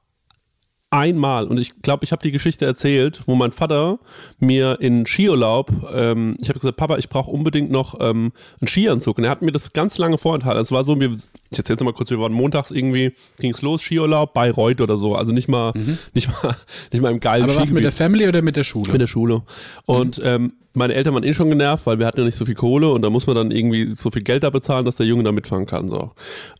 einmal, 0.91 1.47
und 1.47 1.57
ich 1.57 1.81
glaube, 1.81 2.03
ich 2.03 2.11
habe 2.11 2.21
die 2.21 2.31
Geschichte 2.31 2.65
erzählt, 2.65 3.21
wo 3.25 3.35
mein 3.35 3.51
Vater 3.53 3.99
mir 4.39 4.79
in 4.81 5.05
Skiurlaub, 5.05 5.71
ähm, 5.93 6.35
ich 6.41 6.49
habe 6.49 6.59
gesagt, 6.59 6.77
Papa, 6.77 6.97
ich 6.97 7.07
brauche 7.07 7.31
unbedingt 7.31 7.71
noch 7.71 7.99
ähm, 8.01 8.33
einen 8.59 8.67
Skianzug. 8.67 9.17
Und 9.17 9.23
er 9.23 9.29
hat 9.29 9.41
mir 9.41 9.53
das 9.53 9.73
ganz 9.73 9.97
lange 9.97 10.17
vorenthalten. 10.17 10.61
Es 10.61 10.71
war 10.71 10.83
so, 10.83 10.99
wir, 10.99 11.15
ich 11.51 11.57
erzähle 11.57 11.77
es 11.77 11.83
mal 11.83 11.93
kurz, 11.93 12.09
wir 12.09 12.19
waren 12.19 12.31
montags 12.31 12.71
irgendwie, 12.71 13.13
ging 13.37 13.51
es 13.51 13.61
los, 13.61 13.81
Skiurlaub, 13.81 14.33
Bayreuth 14.33 14.79
oder 14.79 14.97
so. 14.97 15.15
Also 15.15 15.33
nicht 15.33 15.49
mal, 15.49 15.73
nicht 16.13 16.29
mal, 16.29 16.55
nicht 16.91 17.01
mal 17.01 17.11
im 17.11 17.19
geilen 17.19 17.43
Aber 17.43 17.55
was 17.55 17.71
mit 17.71 17.83
der 17.83 17.91
Family 17.91 18.27
oder 18.27 18.41
mit 18.41 18.55
der 18.55 18.63
Schule? 18.63 18.91
Mit 18.91 19.01
der 19.01 19.07
Schule. 19.07 19.43
Und 19.85 20.21
ähm, 20.23 20.53
meine 20.73 20.93
Eltern 20.93 21.13
waren 21.13 21.23
eh 21.23 21.33
schon 21.33 21.49
genervt, 21.49 21.85
weil 21.85 21.99
wir 21.99 22.07
hatten 22.07 22.19
ja 22.19 22.25
nicht 22.25 22.37
so 22.37 22.45
viel 22.45 22.55
Kohle 22.55 22.89
und 22.89 23.01
da 23.01 23.09
muss 23.09 23.27
man 23.27 23.35
dann 23.35 23.51
irgendwie 23.51 23.91
so 23.91 24.09
viel 24.11 24.21
Geld 24.21 24.43
da 24.43 24.49
bezahlen, 24.49 24.85
dass 24.85 24.95
der 24.95 25.05
Junge 25.05 25.23
da 25.23 25.33
mitfahren 25.33 25.65
kann. 25.65 25.89
So. 25.89 26.11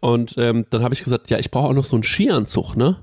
Und 0.01 0.35
ähm, 0.37 0.65
dann 0.69 0.83
habe 0.83 0.93
ich 0.93 1.03
gesagt, 1.03 1.29
ja, 1.29 1.39
ich 1.39 1.51
brauche 1.51 1.69
auch 1.69 1.73
noch 1.73 1.85
so 1.85 1.95
einen 1.95 2.03
Skianzug, 2.03 2.75
ne? 2.75 2.97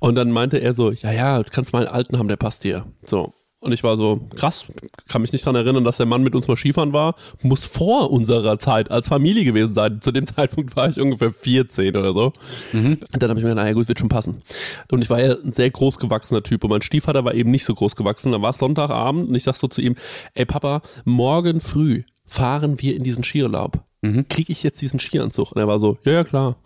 Und 0.00 0.14
dann 0.14 0.30
meinte 0.30 0.56
er 0.58 0.72
so, 0.72 0.92
ja, 0.92 1.12
ja, 1.12 1.42
du 1.42 1.50
kannst 1.50 1.74
meinen 1.74 1.88
alten 1.88 2.18
haben, 2.18 2.28
der 2.28 2.36
passt 2.36 2.64
dir. 2.64 2.86
So. 3.02 3.34
Und 3.64 3.72
ich 3.72 3.82
war 3.82 3.96
so, 3.96 4.20
krass, 4.36 4.66
kann 5.08 5.22
mich 5.22 5.32
nicht 5.32 5.46
dran 5.46 5.54
erinnern, 5.54 5.84
dass 5.84 5.96
der 5.96 6.04
Mann 6.04 6.22
mit 6.22 6.34
uns 6.34 6.48
mal 6.48 6.56
Skifahren 6.56 6.92
war. 6.92 7.14
Muss 7.40 7.64
vor 7.64 8.10
unserer 8.10 8.58
Zeit 8.58 8.90
als 8.90 9.08
Familie 9.08 9.44
gewesen 9.44 9.72
sein. 9.72 10.02
Zu 10.02 10.12
dem 10.12 10.26
Zeitpunkt 10.34 10.76
war 10.76 10.88
ich 10.88 11.00
ungefähr 11.00 11.32
14 11.32 11.96
oder 11.96 12.12
so. 12.12 12.32
Und 13.12 13.22
dann 13.22 13.30
habe 13.30 13.40
ich 13.40 13.44
mir 13.44 13.50
gedacht, 13.50 13.64
naja 13.64 13.72
gut, 13.72 13.88
wird 13.88 13.98
schon 13.98 14.10
passen. 14.10 14.42
Und 14.90 15.00
ich 15.00 15.08
war 15.08 15.18
ja 15.18 15.34
ein 15.42 15.50
sehr 15.50 15.70
groß 15.70 15.98
gewachsener 15.98 16.42
Typ 16.42 16.62
und 16.64 16.70
mein 16.70 16.82
Stiefvater 16.82 17.24
war 17.24 17.34
eben 17.34 17.50
nicht 17.50 17.64
so 17.64 17.74
groß 17.74 17.96
gewachsen. 17.96 18.32
Da 18.32 18.42
war 18.42 18.50
es 18.50 18.58
Sonntagabend 18.58 19.30
und 19.30 19.34
ich 19.34 19.44
sag 19.44 19.56
so 19.56 19.66
zu 19.66 19.80
ihm, 19.80 19.96
ey 20.34 20.44
Papa, 20.44 20.82
morgen 21.04 21.62
früh 21.62 22.02
fahren 22.26 22.80
wir 22.82 22.94
in 22.94 23.02
diesen 23.02 23.24
Skiurlaub. 23.24 23.82
Kriege 24.28 24.52
ich 24.52 24.62
jetzt 24.62 24.80
diesen 24.80 25.00
Skianzug? 25.00 25.52
Und 25.52 25.60
er 25.60 25.68
war 25.68 25.80
so, 25.80 25.98
ja, 26.04 26.12
ja, 26.12 26.24
klar. 26.24 26.56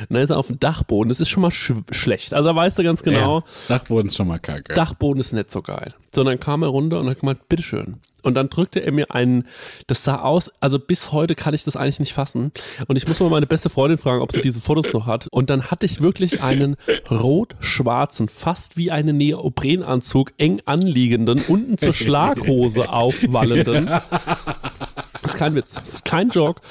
Und 0.00 0.14
dann 0.14 0.22
ist 0.22 0.30
er 0.30 0.38
auf 0.38 0.46
dem 0.46 0.58
Dachboden. 0.58 1.08
Das 1.08 1.20
ist 1.20 1.28
schon 1.28 1.42
mal 1.42 1.50
sch 1.50 1.72
schlecht. 1.90 2.34
Also 2.34 2.48
da 2.48 2.56
weißt 2.56 2.78
du 2.78 2.82
ganz 2.82 3.02
genau, 3.02 3.38
Ja. 3.40 3.44
Dachboden 3.68 4.08
ist 4.08 4.16
schon 4.16 4.28
mal 4.28 4.38
kacke. 4.38 4.74
Dachboden 4.74 5.20
ist 5.20 5.32
nicht 5.32 5.50
so 5.52 5.62
geil. 5.62 5.94
So, 6.14 6.24
dann 6.24 6.40
kam 6.40 6.62
er 6.62 6.68
runter 6.68 7.00
und 7.00 7.08
hat 7.08 7.20
gemeint, 7.20 7.48
bitteschön. 7.48 7.96
Und 8.22 8.34
dann 8.34 8.50
drückte 8.50 8.80
er 8.80 8.90
mir 8.92 9.12
einen, 9.12 9.46
das 9.86 10.02
sah 10.02 10.16
aus, 10.16 10.50
also 10.60 10.78
bis 10.78 11.12
heute 11.12 11.34
kann 11.36 11.54
ich 11.54 11.62
das 11.64 11.76
eigentlich 11.76 12.00
nicht 12.00 12.12
fassen. 12.12 12.50
Und 12.88 12.96
ich 12.96 13.06
muss 13.06 13.20
mal 13.20 13.30
meine 13.30 13.46
beste 13.46 13.70
Freundin 13.70 13.96
fragen, 13.96 14.22
ob 14.22 14.32
sie 14.32 14.42
diese 14.42 14.60
Fotos 14.60 14.92
noch 14.92 15.06
hat. 15.06 15.28
Und 15.30 15.50
dann 15.50 15.70
hatte 15.70 15.86
ich 15.86 16.00
wirklich 16.00 16.42
einen 16.42 16.76
rot-schwarzen, 17.10 18.28
fast 18.28 18.76
wie 18.76 18.90
einen 18.90 19.16
Neoprenanzug, 19.18 20.32
eng 20.36 20.60
anliegenden, 20.64 21.42
unten 21.46 21.78
zur 21.78 21.94
Schlaghose 21.94 22.90
aufwallenden. 22.90 23.88
Das 25.22 25.32
ist 25.32 25.38
kein 25.38 25.54
Witz, 25.54 25.74
das 25.74 25.88
ist 25.90 26.04
kein 26.04 26.30
Joke. 26.30 26.62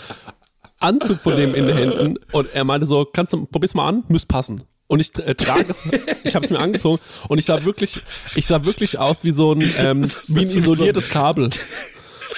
Anzug 0.79 1.19
von 1.21 1.35
dem 1.35 1.55
in 1.55 1.65
den 1.65 1.75
Händen 1.75 2.19
und 2.31 2.53
er 2.53 2.63
meinte 2.63 2.85
so, 2.85 3.05
kannst 3.05 3.33
du, 3.33 3.45
probier's 3.45 3.73
mal 3.73 3.87
an, 3.87 4.03
müsst 4.09 4.27
passen. 4.27 4.63
Und 4.87 4.99
ich 4.99 5.13
äh, 5.17 5.35
trage 5.35 5.69
es, 5.69 5.85
ich 6.23 6.35
habe 6.35 6.45
es 6.45 6.51
mir 6.51 6.59
angezogen 6.59 7.01
und 7.27 7.39
ich 7.39 7.45
sah 7.45 7.65
wirklich, 7.65 8.01
ich 8.35 8.45
sah 8.45 8.63
wirklich 8.63 8.99
aus 8.99 9.23
wie 9.23 9.31
so 9.31 9.53
ein, 9.53 9.73
ähm, 9.77 10.09
wie 10.27 10.41
ein 10.41 10.49
isoliertes 10.49 11.09
Kabel. 11.09 11.49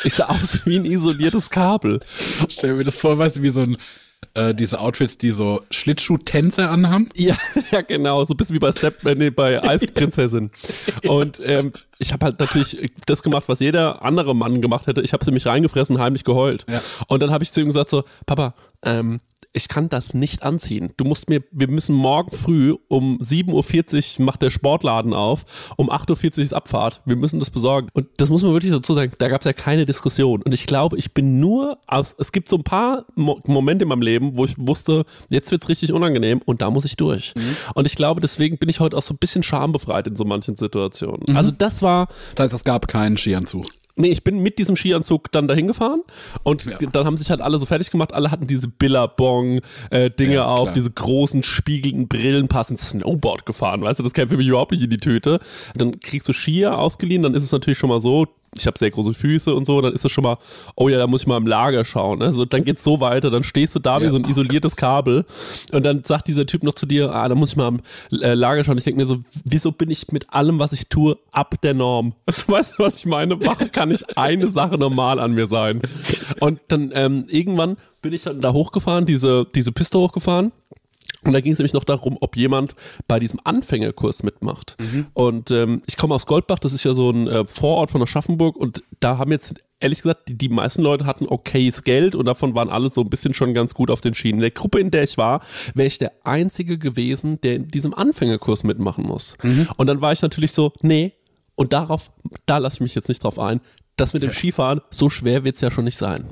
Ich 0.04 0.14
sah 0.14 0.26
aus 0.26 0.60
wie 0.66 0.78
ein 0.78 0.86
isoliertes 0.86 1.50
Kabel. 1.50 2.00
Stell 2.48 2.76
mir 2.76 2.86
das 2.86 2.98
vor, 2.98 3.18
weißt 3.18 3.38
du, 3.38 3.42
wie 3.42 3.50
so 3.50 3.62
ein, 3.62 3.78
äh, 4.34 4.54
diese 4.54 4.80
Outfits, 4.80 5.18
die 5.18 5.32
so 5.32 5.62
Schlittschuh-Tänze 5.72 6.70
anhaben. 6.70 7.10
Ja, 7.16 7.36
ja, 7.72 7.82
genau, 7.82 8.24
so 8.24 8.34
ein 8.34 8.38
bisschen 8.38 8.56
wie 8.56 8.60
bei 8.60 8.72
Step, 8.72 9.06
äh, 9.06 9.16
nee, 9.16 9.30
bei 9.30 9.62
Eisprinzessin. 9.62 10.52
Und 11.08 11.42
ähm, 11.44 11.74
ich 11.98 12.14
habe 12.14 12.26
halt 12.26 12.40
natürlich 12.40 12.92
das 13.06 13.22
gemacht, 13.24 13.46
was 13.48 13.60
jeder 13.60 14.04
andere 14.04 14.36
Mann 14.36 14.62
gemacht 14.62 14.88
hätte. 14.88 15.02
Ich 15.02 15.14
habe 15.14 15.26
sie 15.26 15.32
mich 15.32 15.46
reingefressen, 15.46 16.00
heimlich 16.00 16.24
geheult. 16.24 16.66
Ja. 16.70 16.82
Und 17.08 17.22
dann 17.22 17.32
habe 17.32 17.44
ich 17.44 17.52
zu 17.52 17.60
ihm 17.60 17.68
gesagt 17.68 17.90
so, 17.90 18.04
Papa, 18.26 18.54
ähm, 18.84 19.20
ich 19.52 19.68
kann 19.68 19.90
das 19.90 20.14
nicht 20.14 20.44
anziehen. 20.44 20.94
Du 20.98 21.06
musst 21.06 21.30
mir, 21.30 21.42
wir 21.52 21.68
müssen 21.68 21.96
morgen 21.96 22.32
früh 22.32 22.76
um 22.88 23.18
7.40 23.18 24.20
Uhr 24.20 24.26
macht 24.26 24.42
der 24.42 24.52
Sportladen 24.52 25.14
auf, 25.14 25.46
um 25.76 25.90
8.40 25.90 26.38
Uhr 26.38 26.44
ist 26.44 26.54
Abfahrt. 26.54 27.02
Wir 27.06 27.16
müssen 27.16 27.40
das 27.40 27.50
besorgen. 27.50 27.90
Und 27.94 28.08
das 28.18 28.30
muss 28.30 28.44
man 28.44 28.54
wirklich 28.54 28.72
dazu 28.72 28.94
sagen, 28.94 29.12
da 29.18 29.28
gab 29.28 29.42
es 29.42 29.46
ja 29.46 29.54
keine 29.54 29.86
Diskussion. 29.86 30.44
Und 30.44 30.52
ich 30.54 30.68
glaube, 30.68 30.98
ich 30.98 31.14
bin 31.14 31.40
nur 31.40 31.80
aus, 31.88 32.16
es 32.18 32.32
gibt 32.32 32.50
so 32.50 32.58
ein 32.58 32.64
paar 32.64 33.06
Mo 33.16 33.40
Momente 33.48 33.84
in 33.84 33.90
meinem 33.90 34.02
Leben, 34.04 34.38
wo 34.38 34.46
ich 34.46 34.56
wusste, 34.58 35.06
jetzt 35.30 35.52
wird's 35.52 35.68
richtig 35.70 35.94
unangenehm 35.94 36.42
und 36.46 36.62
da 36.62 36.70
muss 36.70 36.86
ich 36.86 36.96
durch. 36.96 37.34
Und 37.74 37.88
ich 37.88 37.96
glaube, 37.96 38.22
deswegen 38.22 38.58
bin 38.58 38.70
ich 38.70 38.80
heute 38.80 38.98
auch 38.98 39.04
so 39.04 39.14
ein 39.14 39.18
bisschen 39.18 39.42
schambefreit 39.42 40.06
in 40.08 40.16
so 40.16 40.26
manchen 40.26 40.58
Situationen. 40.58 41.36
Also 41.36 41.52
das 41.52 41.82
war, 41.82 42.08
Das 42.36 42.46
heißt, 42.46 42.54
es 42.54 42.64
gab 42.64 42.88
keinen 42.88 43.18
Skianzug. 43.18 43.66
Nee, 44.00 44.10
ich 44.12 44.24
bin 44.24 44.42
mit 44.42 44.58
diesem 44.60 44.76
Skianzug 44.78 45.30
dann 45.32 45.48
dahin 45.50 45.68
gefahren 45.68 46.02
und 46.44 46.66
Ja. 46.66 46.78
dann 46.78 47.06
haben 47.06 47.18
sich 47.18 47.30
halt 47.30 47.42
alle 47.42 47.60
so 47.60 47.66
fertig 47.66 47.92
gemacht. 47.92 48.14
Alle 48.14 48.32
hatten 48.32 48.48
diese 48.48 48.70
Billabong-Dinge 48.70 50.34
Ja, 50.34 50.46
auf, 50.46 50.72
diese 50.72 50.90
großen 50.90 51.44
spiegelnden 51.44 52.08
Brillen, 52.08 52.48
passend 52.48 52.80
Snowboard 52.80 53.46
gefahren. 53.46 53.82
Weißt 53.82 54.00
du, 54.00 54.04
das 54.04 54.14
käme 54.14 54.30
für 54.30 54.38
mich 54.38 54.48
überhaupt 54.48 54.72
nicht 54.72 54.84
in 54.84 54.90
die 54.90 54.98
Tüte. 54.98 55.40
Dann 55.76 56.00
kriegst 56.00 56.28
du 56.30 56.34
Skier 56.34 56.78
ausgeliehen, 56.78 57.24
dann 57.24 57.34
ist 57.34 57.44
es 57.44 57.52
natürlich 57.52 57.78
schon 57.78 57.90
mal 57.90 58.00
so, 58.00 58.26
ich 58.58 58.66
habe 58.68 58.78
sehr 58.78 58.90
große 58.92 59.14
Füße 59.14 59.54
und 59.54 59.66
so, 59.66 59.80
dann 59.82 59.94
ist 59.94 60.04
es 60.06 60.12
schon 60.12 60.24
mal, 60.24 60.38
oh 60.76 60.90
ja, 60.90 60.98
da 60.98 61.08
muss 61.08 61.22
ich 61.22 61.28
mal 61.28 61.38
im 61.38 61.48
Lager 61.48 61.86
schauen. 61.86 62.20
Ne? 62.20 62.34
So, 62.34 62.46
dann 62.46 62.64
geht's 62.64 62.84
so 62.84 63.00
weiter, 63.00 63.30
dann 63.32 63.44
stehst 63.44 63.76
du 63.76 63.80
da 63.80 64.00
wie 64.00 64.06
Ja. 64.06 64.12
so 64.12 64.18
ein 64.18 64.26
isoliertes 64.26 64.76
Kabel 64.76 65.26
und 65.72 65.84
dann 65.86 66.04
sagt 66.04 66.28
dieser 66.28 66.46
Typ 66.46 66.64
noch 66.64 66.74
zu 66.74 66.86
dir, 66.86 67.14
ah, 67.14 67.28
da 67.30 67.36
muss 67.36 67.52
ich 67.52 67.56
mal 67.56 67.68
im 67.70 67.82
äh, 68.22 68.34
Lager 68.34 68.64
schauen. 68.64 68.78
Ich 68.78 68.84
denke 68.84 69.00
mir 69.00 69.06
so, 69.06 69.20
wieso 69.46 69.72
bin 69.72 69.90
ich 69.92 70.12
mit 70.12 70.34
allem, 70.34 70.60
was 70.60 70.74
ich 70.74 70.88
tue, 70.90 71.18
ab 71.32 71.56
der 71.62 71.74
Norm? 71.74 72.14
Also, 72.26 72.48
weißt 72.48 72.74
du, 72.78 72.84
was 72.84 72.98
ich 72.98 73.06
meine? 73.06 73.36
Machen 73.36 73.72
kann 73.72 73.92
ich 73.92 74.18
eine 74.18 74.50
Sache 74.50 74.78
normal 74.78 75.20
an 75.20 75.34
mir 75.34 75.48
sein. 75.48 75.82
Und 76.40 76.60
dann 76.68 76.92
ähm, 76.94 77.26
irgendwann 77.28 77.78
bin 78.02 78.14
ich 78.14 78.24
dann 78.24 78.40
da 78.42 78.54
hochgefahren, 78.54 79.06
diese, 79.06 79.46
diese 79.56 79.72
Piste 79.72 79.98
hochgefahren. 80.00 80.52
Und 81.24 81.34
da 81.34 81.42
ging 81.42 81.52
es 81.52 81.60
nämlich 81.60 81.74
noch 81.74 81.84
darum, 81.84 82.18
ob 82.22 82.36
jemand 82.38 82.76
bei 83.08 83.20
diesem 83.20 83.40
Anfängerkurs 83.44 84.24
mitmacht. 84.24 84.78
Und 85.14 85.52
ähm, 85.52 85.82
ich 85.86 85.98
komme 85.98 86.16
aus 86.16 86.26
Goldbach, 86.26 86.60
das 86.60 86.74
ist 86.74 86.84
ja 86.86 86.94
so 86.94 87.10
ein 87.12 87.28
äh, 87.28 87.46
Vorort 87.46 87.92
von 87.92 88.02
Aschaffenburg 88.02 88.56
und 88.56 88.84
da 89.00 89.18
haben 89.18 89.32
jetzt 89.32 89.56
ehrlich 89.82 90.02
gesagt, 90.02 90.28
die, 90.30 90.38
die 90.38 90.50
meisten 90.50 90.82
Leute 90.82 91.06
hatten 91.06 91.26
okayes 91.28 91.84
Geld 91.84 92.16
und 92.16 92.26
davon 92.26 92.54
waren 92.56 92.70
alle 92.70 92.90
so 92.90 93.02
ein 93.02 93.10
bisschen 93.10 93.34
schon 93.34 93.54
ganz 93.54 93.74
gut 93.74 93.92
auf 93.92 94.02
den 94.02 94.14
Schienen. 94.14 94.40
In 94.40 94.42
der 94.42 94.52
Gruppe, 94.52 94.80
in 94.80 94.92
der 94.92 95.04
ich 95.04 95.18
war, 95.18 95.42
wäre 95.74 95.88
ich 95.88 95.98
der 95.98 96.12
Einzige 96.24 96.78
gewesen, 96.78 97.40
der 97.42 97.56
in 97.56 97.68
diesem 97.70 97.94
Anfängerkurs 97.94 98.64
mitmachen 98.64 99.06
muss. 99.06 99.36
Und 99.78 99.88
dann 99.88 100.02
war 100.02 100.12
ich 100.12 100.22
natürlich 100.22 100.52
so, 100.52 100.74
nee, 100.82 101.14
und 101.56 101.74
darauf, 101.74 102.12
da 102.46 102.58
lasse 102.58 102.78
ich 102.78 102.82
mich 102.82 102.96
jetzt 102.96 103.10
nicht 103.10 103.24
drauf 103.24 103.40
ein, 103.40 103.60
das 103.98 104.14
mit 104.14 104.24
dem 104.24 104.32
Skifahren, 104.32 104.82
so 104.90 105.10
schwer 105.10 105.44
wird's 105.44 105.60
ja 105.62 105.72
schon 105.72 105.84
nicht 105.84 105.98
sein. 105.98 106.26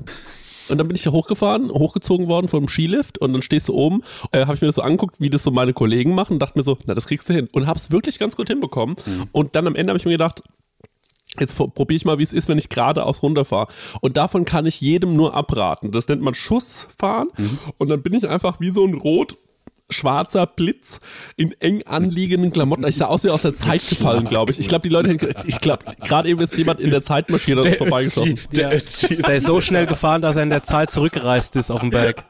Und 0.68 0.78
dann 0.78 0.88
bin 0.88 0.96
ich 0.96 1.02
da 1.02 1.12
hochgefahren, 1.12 1.70
hochgezogen 1.70 2.28
worden 2.28 2.48
vom 2.48 2.68
Skilift 2.68 3.18
und 3.18 3.32
dann 3.32 3.42
stehst 3.42 3.68
du 3.68 3.74
oben, 3.74 4.02
äh, 4.32 4.42
habe 4.46 4.54
ich 4.54 4.60
mir 4.60 4.68
das 4.68 4.76
so 4.76 4.82
angeguckt, 4.82 5.16
wie 5.20 5.30
das 5.30 5.42
so 5.42 5.50
meine 5.50 5.72
Kollegen 5.72 6.14
machen 6.14 6.34
und 6.34 6.38
dachte 6.40 6.58
mir 6.58 6.62
so, 6.62 6.78
na, 6.86 6.94
das 6.94 7.06
kriegst 7.06 7.28
du 7.28 7.34
hin. 7.34 7.48
Und 7.52 7.66
habe 7.66 7.78
es 7.78 7.90
wirklich 7.90 8.18
ganz 8.18 8.36
gut 8.36 8.48
hinbekommen. 8.48 8.96
Und 9.32 9.54
dann 9.54 9.66
am 9.66 9.74
Ende 9.74 9.90
habe 9.90 9.98
ich 9.98 10.04
mir 10.04 10.12
gedacht, 10.12 10.42
Jetzt 11.38 11.56
probiere 11.56 11.96
ich 11.96 12.04
mal, 12.04 12.18
wie 12.18 12.22
es 12.22 12.32
ist, 12.32 12.48
wenn 12.48 12.58
ich 12.58 12.70
geradeaus 12.70 13.22
runterfahre. 13.22 13.68
Und 14.00 14.16
davon 14.16 14.44
kann 14.44 14.64
ich 14.66 14.80
jedem 14.80 15.14
nur 15.14 15.34
abraten. 15.34 15.92
Das 15.92 16.08
nennt 16.08 16.22
man 16.22 16.34
Schussfahren. 16.34 17.28
Und 17.76 17.88
dann 17.88 18.02
bin 18.02 18.14
ich 18.14 18.26
einfach 18.26 18.60
wie 18.60 18.70
so 18.70 18.84
ein 18.84 18.94
rot 18.94 19.36
schwarzer 19.90 20.46
Blitz 20.46 21.00
in 21.36 21.52
eng 21.60 21.82
anliegenden 21.84 22.52
Klamotten. 22.52 22.86
Ich 22.86 22.96
sah 22.96 23.06
aus 23.06 23.24
wie 23.24 23.30
aus 23.30 23.42
der 23.42 23.54
Zeit 23.54 23.86
gefallen, 23.88 24.26
glaube 24.26 24.52
ich. 24.52 24.58
Ich 24.58 24.68
glaube, 24.68 24.82
die 24.82 24.92
Leute, 24.92 25.16
ich 25.46 25.60
glaube, 25.60 25.84
gerade 26.04 26.28
eben 26.28 26.40
ist 26.40 26.56
jemand 26.56 26.80
in 26.80 26.90
der 26.90 27.02
Zeitmaschine 27.02 27.62
uns 27.62 27.78
vorbeigeschossen. 27.78 28.38
Der, 28.52 28.70
der 28.70 29.36
ist 29.36 29.46
so 29.46 29.60
schnell 29.60 29.86
gefahren, 29.86 30.22
dass 30.22 30.36
er 30.36 30.42
in 30.42 30.50
der 30.50 30.62
Zeit 30.62 30.90
zurückgereist 30.90 31.56
ist 31.56 31.70
auf 31.70 31.80
dem 31.80 31.90
Berg. 31.90 32.24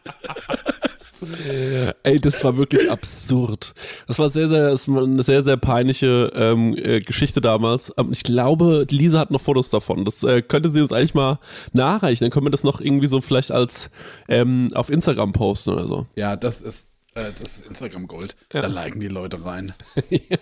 Ey, 2.03 2.21
das 2.21 2.44
war 2.44 2.57
wirklich 2.57 2.90
absurd. 2.90 3.75
Das 4.07 4.18
war 4.18 4.29
sehr, 4.29 4.49
sehr, 4.49 4.71
das 4.71 4.88
war 4.88 5.03
eine 5.03 5.23
sehr, 5.23 5.42
sehr 5.42 5.57
peinliche 5.57 6.31
ähm, 6.35 6.77
äh, 6.77 7.01
Geschichte 7.01 7.40
damals. 7.40 7.92
Ähm, 7.97 8.12
ich 8.12 8.23
glaube, 8.23 8.87
Lisa 8.88 9.18
hat 9.18 9.31
noch 9.31 9.40
Fotos 9.40 9.71
davon. 9.71 10.05
Das 10.05 10.23
äh, 10.23 10.42
könnte 10.42 10.68
sie 10.68 10.81
uns 10.81 10.92
eigentlich 10.92 11.14
mal 11.14 11.38
nachreichen. 11.73 12.25
Dann 12.25 12.31
können 12.31 12.47
wir 12.47 12.51
das 12.51 12.64
noch 12.64 12.81
irgendwie 12.81 13.09
so 13.09 13.21
vielleicht 13.21 13.51
als 13.51 13.90
ähm, 14.29 14.68
auf 14.75 14.90
Instagram 14.90 15.33
posten 15.33 15.71
oder 15.71 15.88
so. 15.88 16.07
Ja, 16.14 16.37
das 16.37 16.62
ist, 16.62 16.88
äh, 17.18 17.33
das 17.38 17.59
ist 17.59 17.66
Instagram 17.66 18.07
Gold. 18.07 18.37
Da 18.48 18.66
liken 18.66 19.00
die 19.00 19.09
Leute 19.09 19.44
rein. 19.44 19.74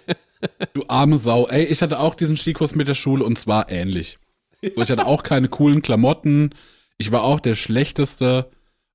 du 0.74 0.84
arme 0.88 1.18
Sau. 1.18 1.48
Ey, 1.48 1.64
ich 1.64 1.82
hatte 1.82 1.98
auch 1.98 2.14
diesen 2.14 2.36
Skikurs 2.36 2.74
mit 2.74 2.88
der 2.88 2.94
Schule 2.94 3.24
und 3.24 3.38
zwar 3.38 3.70
ähnlich. 3.70 4.18
So, 4.62 4.82
ich 4.82 4.90
hatte 4.90 5.06
auch 5.06 5.22
keine 5.22 5.48
coolen 5.48 5.82
Klamotten. 5.82 6.54
Ich 6.98 7.12
war 7.12 7.22
auch 7.22 7.40
der 7.40 7.54
Schlechteste. 7.54 8.50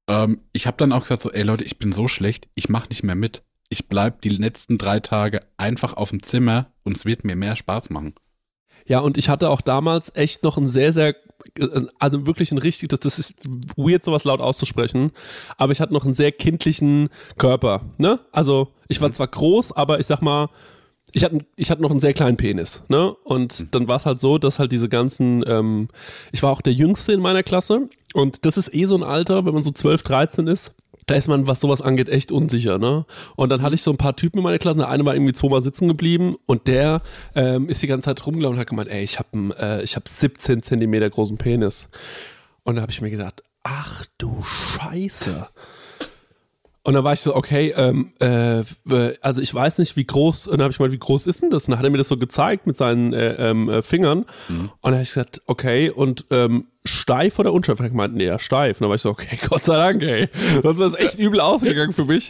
Ähm, 0.08 0.42
ich 0.54 0.68
habe 0.68 0.78
dann 0.78 0.92
auch 0.92 1.02
gesagt 1.02 1.22
so, 1.22 1.32
ey 1.32 1.44
Leute, 1.44 1.64
ich 1.64 1.78
bin 1.78 1.92
so 1.92 2.08
schlecht, 2.08 2.48
ich 2.56 2.70
mache 2.70 2.90
nicht 2.90 3.04
mehr 3.04 3.16
mit. 3.16 3.44
Ich 3.70 3.88
bleib 3.88 4.22
die 4.22 4.30
letzten 4.30 4.78
drei 4.78 5.00
Tage 5.00 5.42
einfach 5.58 5.94
auf 5.94 6.10
dem 6.10 6.24
Zimmer 6.24 6.72
und 6.84 6.96
es 6.96 7.06
wird 7.06 7.24
mir 7.24 7.36
mehr 7.36 7.56
Spaß 7.56 7.90
machen. 7.90 8.16
Ja, 8.92 9.00
und 9.00 9.18
ich 9.18 9.30
hatte 9.30 9.50
auch 9.50 9.62
damals 9.62 10.14
echt 10.18 10.44
noch 10.44 10.58
ein 10.58 10.68
sehr, 10.68 10.92
sehr, 10.92 11.16
also 11.98 12.26
wirklich 12.28 12.52
ein 12.52 12.58
richtig, 12.58 12.90
das, 12.90 13.00
das 13.00 13.20
ist 13.20 13.34
weird, 13.78 14.04
sowas 14.04 14.26
laut 14.26 14.42
auszusprechen, 14.42 15.12
aber 15.56 15.72
ich 15.72 15.80
hatte 15.80 15.94
noch 15.94 16.04
einen 16.04 16.14
sehr 16.14 16.34
kindlichen 16.34 17.08
Körper, 17.38 17.84
ne? 17.98 18.20
Also 18.34 18.68
ich 18.90 19.00
war 19.00 19.10
zwar 19.14 19.28
groß, 19.28 19.72
aber 19.72 20.02
ich 20.02 20.08
sag 20.08 20.22
mal, 20.22 20.50
ich 21.14 21.24
hatte, 21.24 21.38
ich 21.56 21.72
hatte 21.72 21.82
noch 21.82 21.92
einen 21.92 22.02
sehr 22.02 22.12
kleinen 22.12 22.36
Penis, 22.36 22.82
ne? 22.90 23.16
Und 23.24 23.74
dann 23.74 23.88
war 23.88 23.96
es 23.96 24.06
halt 24.06 24.20
so, 24.20 24.38
dass 24.38 24.60
halt 24.60 24.74
diese 24.74 24.90
ganzen, 24.90 25.42
ähm, 25.48 25.88
ich 26.34 26.44
war 26.44 26.52
auch 26.52 26.60
der 26.60 26.74
Jüngste 26.74 27.14
in 27.14 27.22
meiner 27.22 27.44
Klasse 27.44 27.88
und 28.14 28.46
das 28.46 28.58
ist 28.58 28.74
eh 28.76 28.88
so 28.88 28.98
ein 28.98 29.04
Alter, 29.04 29.46
wenn 29.46 29.54
man 29.54 29.64
so 29.64 29.72
12, 29.72 30.04
13 30.04 30.48
ist, 30.48 30.74
da 31.12 31.18
ist 31.18 31.28
man, 31.28 31.46
was 31.46 31.60
sowas 31.60 31.82
angeht, 31.82 32.08
echt 32.08 32.32
unsicher, 32.32 32.78
ne? 32.78 33.06
Und 33.36 33.50
dann 33.50 33.62
hatte 33.62 33.76
ich 33.76 33.82
so 33.82 33.92
ein 33.92 33.98
paar 33.98 34.16
Typen 34.16 34.38
in 34.38 34.44
meiner 34.44 34.60
Klasse, 34.60 34.80
der 34.80 34.88
eine 34.88 35.04
war 35.04 35.14
irgendwie 35.14 35.34
zweimal 35.34 35.60
sitzen 35.60 35.90
geblieben 35.90 36.38
und 36.46 36.68
der 36.68 37.02
ähm, 37.36 37.68
ist 37.68 37.82
die 37.82 37.88
ganze 37.88 38.06
Zeit 38.06 38.26
rumgelaufen 38.26 38.56
und 38.56 38.62
hat 38.62 38.68
gemeint, 38.68 38.90
ey, 38.90 39.04
ich 39.04 39.20
habe 39.20 39.54
äh, 39.60 39.84
ich 39.84 39.98
hab 39.98 40.08
17 40.08 40.64
Zentimeter 40.64 41.10
großen 41.10 41.38
Penis. 41.38 41.90
Und 42.64 42.78
da 42.78 42.82
habe 42.82 42.94
ich 42.94 43.02
mir 43.02 43.10
gedacht, 43.10 43.44
ach 43.64 44.06
du 44.18 44.42
Scheiße. 44.42 45.50
Und 46.84 46.94
dann 46.94 47.04
war 47.04 47.14
ich 47.14 47.20
so, 47.20 47.36
okay, 47.36 47.74
ähm, 47.76 48.14
äh, 48.20 48.64
also 49.22 49.42
ich 49.42 49.54
weiß 49.54 49.80
nicht, 49.80 49.98
wie 49.98 50.06
groß, 50.06 50.48
und 50.48 50.60
dann 50.60 50.64
habe 50.64 50.72
ich 50.72 50.80
mal, 50.80 50.92
wie 50.92 50.98
groß 50.98 51.28
ist 51.28 51.44
denn 51.44 51.52
das? 51.52 51.66
Und 51.66 51.72
dann 51.72 51.80
hat 51.80 51.86
er 51.86 51.92
mir 51.92 51.98
das 51.98 52.08
so 52.08 52.18
gezeigt 52.18 52.66
mit 52.66 52.76
seinen 52.78 53.14
äh, 53.14 53.50
ähm, 53.50 53.70
äh, 53.70 53.82
Fingern. 53.82 54.26
Und 54.58 54.72
dann 54.82 54.94
habe 54.94 55.04
ich 55.04 55.10
gesagt, 55.10 55.42
okay, 55.46 55.90
und 55.90 56.26
ähm, 56.32 56.68
steif 56.86 57.38
oder 57.40 57.54
unsteif? 57.54 57.80
Hat 57.80 57.90
gemeint, 57.90 58.16
nee, 58.16 58.26
ja, 58.26 58.40
steif. 58.40 58.78
Und 58.78 58.82
dann 58.82 58.90
war 58.90 58.96
ich 58.96 59.02
so, 59.02 59.10
okay, 59.10 59.38
Gott 59.50 59.64
sei 59.64 59.76
Dank, 59.76 60.02
ey. 60.02 60.30
Das 60.64 60.80
ist 60.80 60.98
echt 61.00 61.20
übel 61.20 61.40
ausgegangen 61.40 61.94
für 61.94 62.06
mich. 62.06 62.30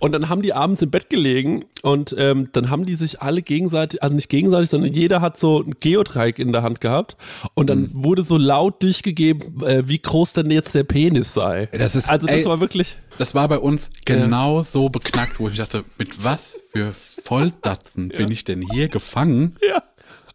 Und 0.00 0.12
dann 0.12 0.28
haben 0.28 0.42
die 0.42 0.52
abends 0.52 0.82
im 0.82 0.90
Bett 0.90 1.08
gelegen 1.10 1.64
und 1.82 2.14
ähm, 2.18 2.48
dann 2.52 2.70
haben 2.70 2.84
die 2.84 2.94
sich 2.94 3.22
alle 3.22 3.42
gegenseitig, 3.42 4.02
also 4.02 4.14
nicht 4.16 4.28
gegenseitig, 4.28 4.70
sondern 4.70 4.92
jeder 4.92 5.20
hat 5.20 5.36
so 5.36 5.60
ein 5.62 5.74
Geodreieck 5.80 6.38
in 6.38 6.52
der 6.52 6.62
Hand 6.62 6.80
gehabt. 6.80 7.16
Und 7.54 7.68
dann 7.70 7.90
wurde 7.92 8.22
so 8.22 8.36
laut 8.36 8.82
durchgegeben, 8.82 9.62
äh, 9.62 9.86
wie 9.86 9.98
groß 9.98 10.32
denn 10.32 10.50
jetzt 10.50 10.74
der 10.74 10.84
Penis 10.84 11.34
sei. 11.34 11.68
Das 11.72 11.94
ist- 11.94 12.08
also 12.08 12.26
das 12.26 12.42
ey, 12.42 12.44
war 12.46 12.60
wirklich. 12.60 12.96
Das 13.18 13.34
war 13.34 13.46
bei 13.48 13.58
uns 13.58 13.90
genau 14.04 14.62
so 14.62 14.88
beknackt, 14.88 15.38
wo 15.38 15.48
ich 15.48 15.56
dachte, 15.58 15.84
mit 15.98 16.24
was 16.24 16.56
für 16.72 16.92
Volldatzen 17.24 18.08
bin 18.08 18.30
ich 18.30 18.44
denn 18.44 18.62
hier 18.72 18.88
gefangen? 18.88 19.56
Ja. 19.66 19.82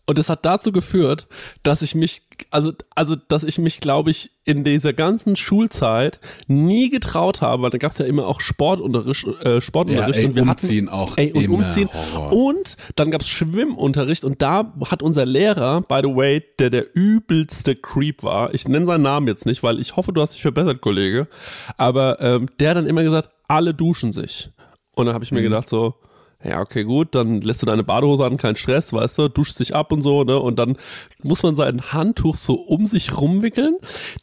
Und 0.09 0.17
es 0.17 0.29
hat 0.29 0.45
dazu 0.45 0.71
geführt, 0.71 1.27
dass 1.63 1.81
ich 1.81 1.93
mich, 1.93 2.21
also, 2.49 2.71
also, 2.95 3.17
dass 3.17 3.43
ich 3.43 3.57
mich, 3.57 3.81
glaube 3.81 4.09
ich, 4.09 4.31
in 4.45 4.63
dieser 4.63 4.93
ganzen 4.93 5.35
Schulzeit 5.35 6.21
nie 6.47 6.89
getraut 6.89 7.41
habe, 7.41 7.63
weil 7.63 7.71
da 7.71 7.77
gab 7.77 7.91
es 7.91 7.97
ja 7.97 8.05
immer 8.05 8.25
auch 8.25 8.39
Sportunterricht, 8.39 9.27
äh, 9.43 9.59
Sportunterricht 9.59 10.19
Ja, 10.19 10.21
ey, 10.21 10.27
und 10.29 10.35
wir 10.35 10.43
umziehen 10.43 10.87
hatten, 10.87 10.97
auch 10.97 11.17
ey, 11.17 11.33
und 11.33 11.49
umziehen. 11.49 11.89
Horror. 11.93 12.31
Und 12.31 12.77
dann 12.95 13.11
gab 13.11 13.19
es 13.19 13.27
Schwimmunterricht 13.27 14.23
und 14.23 14.41
da 14.41 14.73
hat 14.89 15.03
unser 15.03 15.25
Lehrer, 15.25 15.81
by 15.81 15.99
the 16.01 16.15
way, 16.15 16.41
der 16.57 16.69
der 16.69 16.85
übelste 16.95 17.75
Creep 17.75 18.23
war, 18.23 18.53
ich 18.53 18.65
nenne 18.65 18.85
seinen 18.85 19.03
Namen 19.03 19.27
jetzt 19.27 19.45
nicht, 19.45 19.61
weil 19.61 19.77
ich 19.77 19.97
hoffe, 19.97 20.13
du 20.13 20.21
hast 20.21 20.35
dich 20.35 20.41
verbessert, 20.41 20.79
Kollege, 20.79 21.27
aber 21.75 22.21
ähm, 22.21 22.47
der 22.61 22.69
hat 22.69 22.77
dann 22.77 22.87
immer 22.87 23.03
gesagt, 23.03 23.29
alle 23.49 23.73
duschen 23.73 24.13
sich. 24.13 24.51
Und 24.95 25.05
dann 25.05 25.13
habe 25.13 25.25
ich 25.25 25.33
mir 25.33 25.41
gedacht 25.41 25.67
so, 25.67 25.95
ja, 26.43 26.61
okay, 26.61 26.83
gut, 26.83 27.15
dann 27.15 27.41
lässt 27.41 27.61
du 27.61 27.65
deine 27.65 27.83
Badehose 27.83 28.23
an, 28.23 28.37
kein 28.37 28.55
Stress, 28.55 28.93
weißt 28.93 29.17
du, 29.17 29.27
duscht 29.27 29.57
sich 29.57 29.75
ab 29.75 29.91
und 29.91 30.01
so, 30.01 30.23
ne? 30.23 30.39
Und 30.39 30.59
dann 30.59 30.77
muss 31.23 31.41
man 31.41 31.55
sein 31.55 31.81
Handtuch 31.91 32.37
so 32.37 32.53
um 32.55 32.85
sich 32.85 33.17
rumwickeln. 33.17 33.77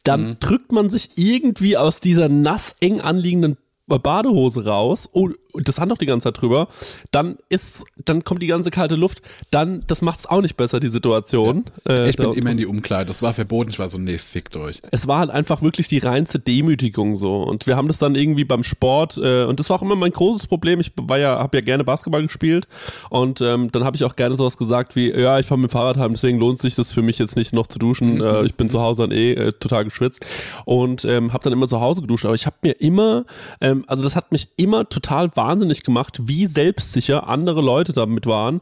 Dann 0.05 0.37
drückt 0.39 0.71
man 0.71 0.89
sich 0.89 1.11
irgendwie 1.17 1.77
aus 1.77 2.01
dieser 2.01 2.29
nass 2.29 2.77
eng 2.81 3.01
anliegenden 3.01 3.57
Badehose 3.87 4.65
raus 4.65 5.07
und 5.07 5.35
das 5.63 5.79
Handtuch 5.79 5.99
die 5.99 6.07
ganze 6.07 6.25
Zeit 6.25 6.41
drüber, 6.41 6.69
dann 7.11 7.37
ist, 7.49 7.85
dann 8.05 8.25
kommt 8.25 8.43
die 8.43 8.47
ganze 8.49 8.71
kalte 8.71 8.97
Luft, 8.97 9.23
dann, 9.51 9.81
das 9.87 10.03
macht's 10.03 10.27
auch 10.27 10.41
nicht 10.43 10.57
besser, 10.57 10.81
die 10.81 10.89
Situation. 10.89 11.65
Äh, 11.89 12.11
Ich 12.11 12.17
bin 12.17 12.29
da- 12.31 12.35
immer 12.35 12.51
in 12.51 12.57
die 12.57 12.67
Umkleide. 12.67 13.07
Das 13.09 13.23
war 13.23 13.33
verboten. 13.35 13.71
Ich 13.71 13.79
war 13.79 13.89
so, 13.89 13.99
nee, 13.99 14.19
fickt 14.19 14.57
euch. 14.57 14.81
es 14.91 15.07
war 15.07 15.19
halt 15.19 15.31
einfach 15.31 15.63
wirklich 15.63 15.89
die 15.89 15.99
reinste 15.99 16.39
Demütigung 16.39 17.17
so. 17.17 17.43
Und 17.43 17.67
wir 17.67 17.77
haben 17.77 17.89
das 17.89 17.99
dann 17.99 18.15
irgendwie 18.15 18.45
beim 18.45 18.65
Sport 18.65 19.19
äh, 19.19 19.45
und 19.45 19.61
das 19.61 19.71
war 19.71 19.77
auch 19.79 19.83
immer 19.83 19.97
mein 19.97 20.11
großes 20.13 20.47
Problem. 20.47 20.81
Ich 20.81 20.93
war 21.01 21.19
ja 21.19 21.39
habe 21.39 21.57
ja 21.57 21.63
gerne 21.63 21.85
Basketball 21.85 22.23
gespielt. 22.23 22.67
Und 23.11 23.41
ähm, 23.41 23.71
dann 23.73 23.85
habe 23.85 23.97
ich 23.97 24.05
auch 24.05 24.17
gerne 24.17 24.37
sowas 24.37 24.57
gesagt 24.57 24.97
wie 24.97 25.11
ja 25.11 25.39
ich 25.39 25.47
fahre 25.47 25.61
mit 25.61 25.71
dem 25.71 25.73
Fahrrad 25.73 25.97
heim 25.99 26.13
deswegen 26.13 26.39
lohnt 26.39 26.59
sich 26.59 26.75
das 26.75 26.93
für 26.93 27.03
mich 27.03 27.19
jetzt 27.19 27.37
nicht 27.37 27.53
noch 27.53 27.67
zu 27.67 27.79
duschen. 27.79 28.21
Äh, 28.21 28.45
ich 28.45 28.55
bin 28.55 28.71
zu 28.71 28.81
Hause 28.81 29.03
dann 29.03 29.13
eh 29.13 29.33
äh, 29.33 29.53
total 29.53 29.85
geschwitzt. 29.85 30.25
Und 30.65 31.05
ähm, 31.05 31.33
habe 31.33 31.45
dann 31.45 31.53
immer 31.53 31.69
zu 31.69 31.81
Hause 31.81 32.01
geduscht. 32.01 32.25
Aber 32.25 32.35
ich 32.35 32.47
habe 32.47 32.57
mir 32.63 32.73
immer 32.81 33.25
ähm, 33.61 33.85
also 33.87 34.03
das 34.03 34.17
hat 34.17 34.33
mich 34.33 34.49
immer 34.57 34.89
total 34.89 35.29
wahnsinnig 35.45 35.83
gemacht 35.83 36.21
wie 36.25 36.47
selbstsicher 36.47 37.29
andere 37.29 37.61
Leute 37.61 37.93
damit 37.93 38.27
waren 38.27 38.61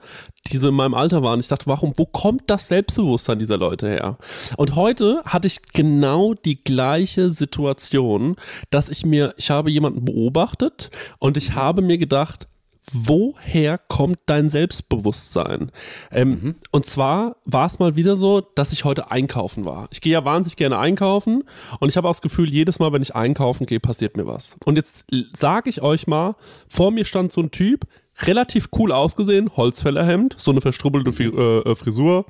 die 0.50 0.58
so 0.58 0.68
in 0.68 0.74
meinem 0.74 0.94
Alter 0.94 1.22
waren. 1.22 1.40
Ich 1.40 1.48
dachte, 1.48 1.66
warum, 1.66 1.92
wo 1.96 2.04
kommt 2.04 2.42
das 2.48 2.66
Selbstbewusstsein 2.66 3.38
dieser 3.38 3.56
Leute 3.56 3.88
her? 3.88 4.18
Und 4.56 4.74
heute 4.74 5.22
hatte 5.24 5.46
ich 5.46 5.62
genau 5.72 6.34
die 6.34 6.60
gleiche 6.60 7.30
Situation, 7.30 8.36
dass 8.70 8.88
ich 8.88 9.06
mir, 9.06 9.34
ich 9.36 9.50
habe 9.50 9.70
jemanden 9.70 10.04
beobachtet 10.04 10.90
und 11.18 11.36
ich 11.36 11.54
habe 11.54 11.82
mir 11.82 11.98
gedacht, 11.98 12.48
woher 12.90 13.78
kommt 13.78 14.18
dein 14.26 14.48
Selbstbewusstsein? 14.48 15.70
Ähm, 16.10 16.56
Und 16.70 16.86
zwar 16.86 17.36
war 17.44 17.66
es 17.66 17.78
mal 17.78 17.96
wieder 17.96 18.16
so, 18.16 18.40
dass 18.40 18.72
ich 18.72 18.84
heute 18.84 19.10
einkaufen 19.10 19.64
war. 19.64 19.88
Ich 19.92 20.00
gehe 20.00 20.12
ja 20.12 20.24
wahnsinnig 20.24 20.56
gerne 20.56 20.78
einkaufen 20.78 21.44
und 21.80 21.88
ich 21.88 21.96
habe 21.96 22.08
auch 22.08 22.12
das 22.12 22.22
Gefühl, 22.22 22.48
jedes 22.50 22.78
Mal, 22.78 22.92
wenn 22.92 23.02
ich 23.02 23.14
einkaufen 23.14 23.66
gehe, 23.66 23.80
passiert 23.80 24.16
mir 24.16 24.26
was. 24.26 24.56
Und 24.64 24.76
jetzt 24.76 25.04
sage 25.36 25.70
ich 25.70 25.82
euch 25.82 26.06
mal, 26.06 26.34
vor 26.68 26.90
mir 26.90 27.04
stand 27.04 27.32
so 27.32 27.40
ein 27.40 27.50
Typ, 27.50 27.86
relativ 28.22 28.68
cool 28.78 28.92
ausgesehen, 28.92 29.56
Holzfällerhemd, 29.56 30.34
so 30.38 30.50
eine 30.50 30.60
verstrubbelte 30.60 31.10
äh, 31.22 31.70
äh, 31.70 31.74
Frisur, 31.74 32.26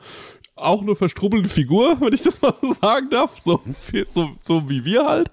auch 0.54 0.82
eine 0.82 0.94
verstrubbelte 0.94 1.48
Figur, 1.48 1.96
wenn 2.00 2.12
ich 2.12 2.22
das 2.22 2.40
mal 2.42 2.54
so 2.60 2.74
sagen 2.74 3.08
darf, 3.10 3.40
so, 3.40 3.60
so, 4.06 4.30
so 4.42 4.68
wie 4.68 4.84
wir 4.84 5.06
halt. 5.06 5.30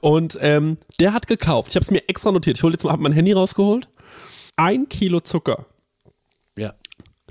Und 0.00 0.38
ähm, 0.40 0.78
der 1.00 1.12
hat 1.12 1.26
gekauft. 1.26 1.70
Ich 1.70 1.76
habe 1.76 1.84
es 1.84 1.90
mir 1.90 2.08
extra 2.08 2.32
notiert. 2.32 2.56
Ich 2.56 2.62
hole 2.62 2.72
jetzt 2.72 2.84
mal, 2.84 2.92
habe 2.92 3.02
mein 3.02 3.12
Handy 3.12 3.32
rausgeholt. 3.32 3.88
Ein 4.56 4.88
Kilo 4.88 5.20
Zucker. 5.20 5.66
Ja. 6.58 6.74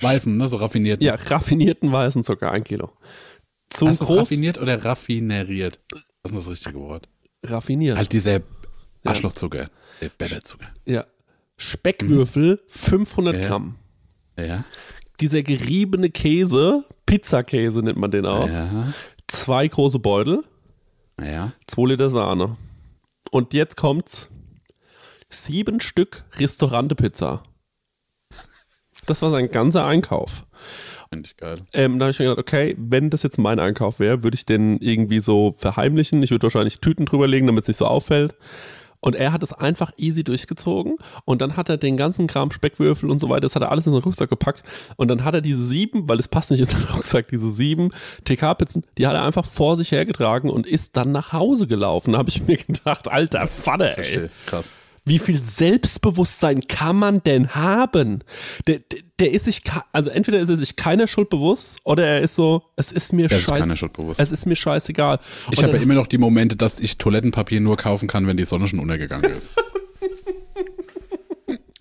Weißen, 0.02 0.36
ne? 0.36 0.48
So 0.48 0.58
raffiniert. 0.58 1.02
Ja, 1.02 1.16
raffinierten 1.16 1.92
weißen 1.92 2.24
Zucker, 2.24 2.52
ein 2.52 2.64
Kilo. 2.64 2.92
Ein 3.80 3.88
Heißt 3.90 4.02
das 4.02 4.08
groß 4.08 4.18
raffiniert 4.20 4.58
oder 4.60 4.84
raffineriert? 4.84 5.80
Was 6.24 6.32
ist 6.32 6.38
das 6.40 6.48
richtige 6.50 6.80
Wort? 6.80 7.10
raffiniert. 7.44 7.98
Halt 7.98 8.12
dieser 8.12 8.42
Arschlochzucker. 9.04 9.70
Der 10.02 10.10
Bäderzucker. 10.10 10.68
ja. 10.86 11.06
Speckwürfel 11.58 12.62
500 12.68 13.36
Ja. 13.38 13.48
Gramm. 13.48 13.76
Ja. 14.38 14.66
Dieser 15.22 15.42
geriebene 15.44 16.10
Käse, 16.10 16.84
Pizzakäse 17.06 17.80
nennt 17.80 17.98
man 17.98 18.12
den 18.12 18.26
auch. 18.26 18.48
Ja. 18.48 18.94
zwei 19.28 19.68
große 19.68 20.00
Beutel, 20.00 20.44
Ja. 21.22 21.54
zwei 21.68 21.88
Liter 21.90 22.10
Sahne. 22.10 22.58
Und 23.32 23.54
jetzt 23.54 23.78
kommt's. 23.78 24.30
Sieben 25.30 25.80
Stück 25.80 26.26
Restaurante-Pizza. 26.38 27.44
Das 29.06 29.22
war 29.22 29.30
sein 29.30 29.52
ganzer 29.52 29.86
Einkauf. 29.86 30.44
Finde 31.10 31.28
ich 31.28 31.38
geil. 31.38 31.56
Ähm, 31.74 32.00
da 32.00 32.06
habe 32.06 32.12
ich 32.12 32.20
mir 32.20 32.26
gedacht, 32.26 32.40
okay, 32.40 32.76
wenn 32.78 33.10
das 33.10 33.24
jetzt 33.24 33.38
mein 33.38 33.60
Einkauf 33.60 34.00
wäre, 34.00 34.24
würde 34.24 34.36
ich 34.36 34.46
den 34.46 34.78
irgendwie 34.80 35.20
so 35.20 35.54
verheimlichen. 35.56 36.24
Ich 36.24 36.32
würde 36.32 36.44
wahrscheinlich 36.44 36.80
Tüten 36.80 37.06
drüberlegen, 37.06 37.48
damit 37.48 37.64
es 37.64 37.68
nicht 37.68 37.78
so 37.78 37.86
auffällt. 37.86 38.36
Und 39.02 39.16
er 39.16 39.32
hat 39.32 39.44
es 39.44 39.54
einfach 39.54 39.92
easy 39.98 40.24
durchgezogen. 40.24 40.98
Und 41.26 41.42
dann 41.42 41.56
hat 41.58 41.70
er 41.70 41.78
den 41.78 41.96
ganzen 41.96 42.26
Kram, 42.26 42.50
Speckwürfel 42.50 43.12
und 43.12 43.20
so 43.20 43.30
weiter, 43.30 43.42
das 43.42 43.56
hat 43.56 43.62
er 43.62 43.72
alles 43.72 43.86
in 43.86 43.94
den 43.94 44.02
Rucksack 44.02 44.30
gepackt. 44.30 44.64
Und 44.96 45.10
dann 45.10 45.24
hat 45.24 45.36
er 45.36 45.42
diese 45.42 45.64
sieben, 45.64 46.08
weil 46.10 46.20
es 46.20 46.28
passt 46.28 46.50
nicht 46.50 46.62
in 46.62 46.68
den 46.68 46.88
Rucksack, 46.96 47.28
diese 47.28 47.52
sieben 47.52 47.92
TK-Pizzen, 48.24 48.84
die 48.98 49.06
hat 49.06 49.14
er 49.14 49.24
einfach 49.24 49.46
vor 49.46 49.76
sich 49.76 49.92
hergetragen 49.92 50.50
und 50.50 50.66
ist 50.66 50.98
dann 50.98 51.12
nach 51.12 51.34
Hause 51.34 51.68
gelaufen. 51.68 52.14
Da 52.14 52.18
habe 52.18 52.30
ich 52.30 52.48
mir 52.48 52.58
gedacht, 52.58 53.08
alter 53.08 53.46
Vater, 53.46 53.96
ey. 54.00 54.30
Krass. 54.48 54.72
Wie 55.08 55.20
viel 55.20 55.44
Selbstbewusstsein 55.44 56.62
kann 56.62 56.96
man 56.96 57.22
denn 57.22 57.54
haben? 57.54 58.24
Der, 58.66 58.80
der, 58.80 59.00
der 59.20 59.32
ist 59.32 59.46
sich, 59.46 59.62
also 59.92 60.10
entweder 60.10 60.40
ist 60.40 60.50
er 60.50 60.58
sich 60.58 60.76
keiner 60.76 61.08
Schuld 61.08 61.30
bewusst 61.30 61.78
oder 61.84 62.04
er 62.06 62.22
ist 62.22 62.34
so, 62.36 62.64
es 62.76 62.92
ist 62.92 63.14
mir 63.14 63.28
Der 63.28 63.38
ist 63.38 63.44
scheiße. 63.44 63.62
keiner 63.62 63.78
Schuld 63.78 63.94
bewusst. 63.94 64.20
Es 64.20 64.32
ist 64.32 64.48
mir 64.48 64.56
scheißegal. 64.56 65.20
Ich 65.52 65.62
habe 65.64 65.78
ja 65.78 65.84
immer 65.84 65.94
noch 65.94 66.08
die 66.08 66.18
Momente, 66.18 66.56
dass 66.56 66.80
ich 66.80 66.98
Toilettenpapier 66.98 67.62
nur 67.62 67.78
kaufen 67.78 68.08
kann, 68.08 68.26
wenn 68.26 68.36
die 68.38 68.46
Sonne 68.46 68.68
schon 68.68 68.80
untergegangen 68.80 69.32
ist. 69.32 69.52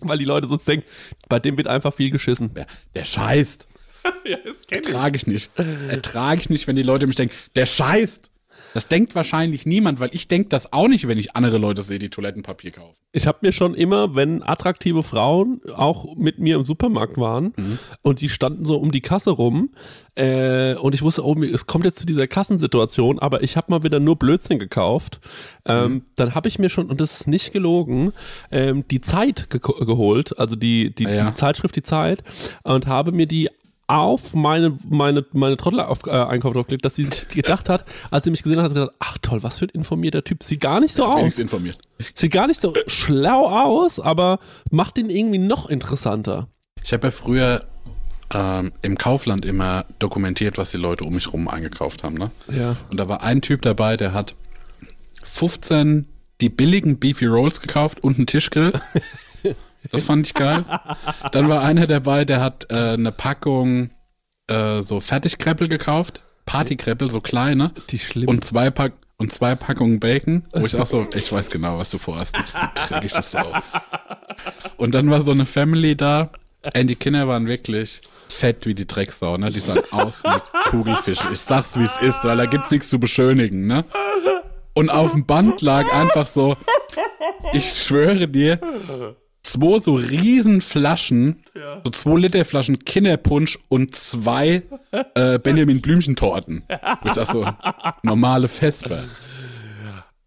weil 0.01 0.19
die 0.19 0.25
Leute 0.25 0.47
sonst 0.47 0.67
denken, 0.67 0.85
bei 1.27 1.39
dem 1.39 1.57
wird 1.57 1.67
einfach 1.67 1.93
viel 1.93 2.11
geschissen. 2.11 2.53
Der, 2.53 2.67
der 2.93 3.05
scheißt. 3.05 3.67
Ja, 4.23 4.37
das 4.43 4.67
kenn 4.67 4.83
Ertrage 4.83 5.15
ich 5.15 5.25
nicht. 5.25 5.49
Ertrage 5.89 6.39
ich 6.39 6.51
nicht, 6.51 6.67
wenn 6.67 6.75
die 6.75 6.83
Leute 6.83 7.07
mich 7.07 7.15
denken, 7.15 7.33
der 7.55 7.65
scheißt. 7.65 8.29
Das 8.75 8.89
denkt 8.89 9.15
wahrscheinlich 9.15 9.65
niemand, 9.65 10.01
weil 10.01 10.09
ich 10.11 10.27
denke 10.27 10.49
das 10.49 10.73
auch 10.73 10.89
nicht, 10.89 11.07
wenn 11.07 11.17
ich 11.17 11.33
andere 11.33 11.57
Leute 11.59 11.81
sehe, 11.81 11.97
die 11.97 12.09
Toilettenpapier 12.09 12.71
kaufen. 12.71 12.93
Ich 13.13 13.25
habe 13.25 13.37
mir 13.41 13.53
schon 13.53 13.73
immer, 13.73 14.15
wenn 14.15 14.43
attraktive 14.43 15.01
Frauen 15.01 15.61
auch 15.77 16.17
mit 16.17 16.39
mir 16.39 16.57
im 16.57 16.65
Supermarkt 16.65 17.17
waren 17.17 17.53
und 18.01 18.19
die 18.19 18.27
standen 18.27 18.65
so 18.65 18.75
um 18.75 18.91
die 18.91 18.99
Kasse 18.99 19.29
rum 19.31 19.69
äh, 20.15 20.75
und 20.75 20.93
ich 20.93 21.01
wusste, 21.03 21.25
oh, 21.25 21.41
es 21.41 21.67
kommt 21.67 21.85
jetzt 21.85 21.99
zu 21.99 22.05
dieser 22.05 22.27
Kassensituation, 22.27 23.17
aber 23.19 23.43
ich 23.43 23.55
habe 23.55 23.67
mal 23.71 23.83
wieder 23.83 24.01
nur 24.01 24.17
Blödsinn 24.17 24.59
gekauft, 24.59 25.21
ähm, 25.65 26.03
dann 26.17 26.35
habe 26.35 26.49
ich 26.49 26.59
mir 26.59 26.67
schon, 26.67 26.89
und 26.89 26.99
das 26.99 27.13
ist 27.13 27.27
nicht 27.29 27.53
gelogen, 27.53 28.11
ähm, 28.51 28.85
die 28.91 28.99
Zeit 28.99 29.49
ge 29.49 29.61
geholt, 29.61 30.37
also 30.37 30.57
die, 30.57 30.93
die, 30.93 31.07
Ah, 31.07 31.13
ja. 31.15 31.25
die 31.29 31.33
Zeitschrift 31.35 31.77
Die 31.77 31.83
Zeit 31.83 32.25
und 32.63 32.87
habe 32.87 33.13
mir 33.13 33.25
die 33.25 33.49
auf 33.87 34.33
meine, 34.33 34.77
meine, 34.89 35.25
meine 35.33 35.57
Trottel-Einkauf 35.57 36.53
draufgelegt, 36.53 36.85
dass 36.85 36.95
sie 36.95 37.05
sich 37.05 37.27
gedacht 37.29 37.69
hat, 37.69 37.85
als 38.09 38.25
sie 38.25 38.31
mich 38.31 38.43
gesehen 38.43 38.57
hat, 38.57 38.65
hat 38.65 38.71
sie 38.71 38.75
gesagt, 38.75 38.95
ach 38.99 39.17
toll, 39.21 39.43
was 39.43 39.59
für 39.59 39.65
ein 39.65 39.69
informierter 39.69 40.23
Typ. 40.23 40.43
Sieht 40.43 40.61
gar 40.61 40.79
nicht 40.79 40.93
so 40.93 41.05
aus. 41.05 41.19
Wenigstens 41.19 41.43
informiert. 41.43 41.77
Sieht 42.13 42.31
gar 42.31 42.47
nicht 42.47 42.59
so 42.61 42.73
schlau 42.87 43.47
aus, 43.47 43.99
aber 43.99 44.39
macht 44.71 44.97
ihn 44.97 45.09
irgendwie 45.09 45.39
noch 45.39 45.69
interessanter. 45.69 46.47
Ich 46.83 46.93
habe 46.93 47.07
ja 47.07 47.11
früher 47.11 47.65
ähm, 48.33 48.73
im 48.81 48.97
Kaufland 48.97 49.45
immer 49.45 49.85
dokumentiert, 49.99 50.57
was 50.57 50.71
die 50.71 50.77
Leute 50.77 51.03
um 51.03 51.13
mich 51.13 51.31
rum 51.31 51.47
eingekauft 51.47 52.03
haben. 52.03 52.15
Ne? 52.15 52.31
Ja. 52.51 52.77
Und 52.89 52.97
da 52.97 53.07
war 53.07 53.21
ein 53.21 53.41
Typ 53.41 53.61
dabei, 53.61 53.97
der 53.97 54.13
hat 54.13 54.35
15 55.23 56.07
die 56.41 56.49
billigen 56.49 56.99
Beefy 56.99 57.25
Rolls 57.25 57.61
gekauft 57.61 58.03
und 58.03 58.17
einen 58.17 58.27
Tischgrill. 58.27 58.73
Das 59.91 60.03
fand 60.03 60.27
ich 60.27 60.33
geil. 60.33 60.65
Dann 61.31 61.49
war 61.49 61.61
einer 61.61 61.87
dabei, 61.87 62.25
der 62.25 62.41
hat 62.41 62.67
äh, 62.69 62.93
eine 62.93 63.11
Packung 63.11 63.91
äh, 64.47 64.81
so 64.81 64.99
Fertigkreppel 64.99 65.67
gekauft. 65.67 66.21
Partykreppel, 66.45 67.09
so 67.09 67.21
kleine. 67.21 67.71
Die 67.89 67.99
schlimm. 67.99 68.27
Und 68.27 68.45
zwei, 68.45 68.69
Pack 68.69 68.93
und 69.17 69.31
zwei 69.31 69.55
Packungen 69.55 69.99
Bacon, 69.99 70.45
wo 70.53 70.65
ich 70.65 70.75
auch 70.75 70.85
so, 70.85 71.07
ich 71.13 71.31
weiß 71.31 71.49
genau, 71.49 71.77
was 71.77 71.89
du 71.89 71.97
vorhast. 71.97 72.35
Ich 73.03 73.11
das 73.11 73.31
Sau. 73.31 73.51
Und 74.77 74.93
dann 74.93 75.09
war 75.09 75.21
so 75.21 75.31
eine 75.31 75.45
Family 75.45 75.95
da. 75.95 76.29
Ey, 76.73 76.85
die 76.85 76.95
Kinder 76.95 77.27
waren 77.27 77.47
wirklich 77.47 78.01
fett 78.27 78.65
wie 78.65 78.73
die 78.73 78.87
Drecksau, 78.87 79.37
ne? 79.37 79.49
Die 79.49 79.59
sahen 79.59 79.81
aus 79.91 80.23
wie 80.23 80.69
Kugelfische. 80.69 81.27
Ich 81.31 81.39
sag's, 81.39 81.77
wie 81.77 81.85
es 81.85 82.01
ist, 82.01 82.23
weil 82.23 82.37
da 82.37 82.45
gibt's 82.45 82.71
nichts 82.71 82.89
zu 82.89 82.99
beschönigen, 82.99 83.67
ne? 83.67 83.85
Und 84.73 84.89
auf 84.89 85.11
dem 85.11 85.25
Band 85.25 85.61
lag 85.61 85.91
einfach 85.93 86.27
so, 86.27 86.57
ich 87.53 87.71
schwöre 87.71 88.27
dir, 88.27 88.59
zwei 89.45 89.79
so 89.79 89.95
riesen 89.95 90.61
Flaschen, 90.61 91.43
so 91.83 91.91
zwei 91.91 92.19
Liter 92.19 92.45
Flaschen 92.45 92.79
Kinderpunsch 92.79 93.59
und 93.69 93.95
zwei 93.95 94.63
äh, 95.13 95.39
Benjamin 95.39 95.81
Blümchen-Torten. 95.81 96.63
Wo 97.01 97.09
Ich 97.09 97.13
sag 97.13 97.31
so, 97.31 97.47
normale 98.03 98.47
Vesper. 98.47 99.03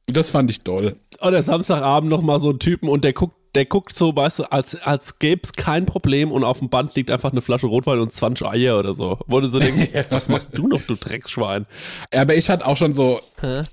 Das 0.07 0.31
fand 0.31 0.51
ich 0.51 0.63
toll. 0.63 0.97
Oder 1.21 1.43
Samstagabend 1.43 2.11
nochmal 2.11 2.41
so 2.41 2.51
einen 2.51 2.59
Typen 2.59 2.89
und 2.89 3.05
der 3.05 3.13
guckt, 3.13 3.37
der 3.55 3.67
guckt 3.67 3.95
so, 3.95 4.15
weißt 4.15 4.39
du, 4.41 4.45
als, 4.45 4.75
als 4.83 5.19
gäbe 5.19 5.43
es 5.45 5.53
kein 5.53 5.85
Problem 5.85 6.33
und 6.33 6.45
auf 6.45 6.61
dem 6.61 6.71
Band 6.71 6.95
liegt 6.95 7.11
einfach 7.11 7.33
eine 7.33 7.43
Flasche 7.43 7.67
Rotwein 7.67 7.99
und 7.99 8.13
20 8.13 8.47
Eier 8.47 8.79
oder 8.79 8.95
so. 8.95 9.19
Wo 9.27 9.41
du 9.41 9.49
so 9.49 9.59
denkst, 9.59 9.93
was 10.11 10.29
machst 10.29 10.57
du 10.57 10.67
noch, 10.69 10.81
du 10.83 10.95
Drecksschwein? 10.95 11.67
Ja, 12.13 12.23
aber 12.23 12.37
ich 12.37 12.49
hatte 12.49 12.67
auch 12.67 12.77
schon 12.77 12.93
so, 12.93 13.21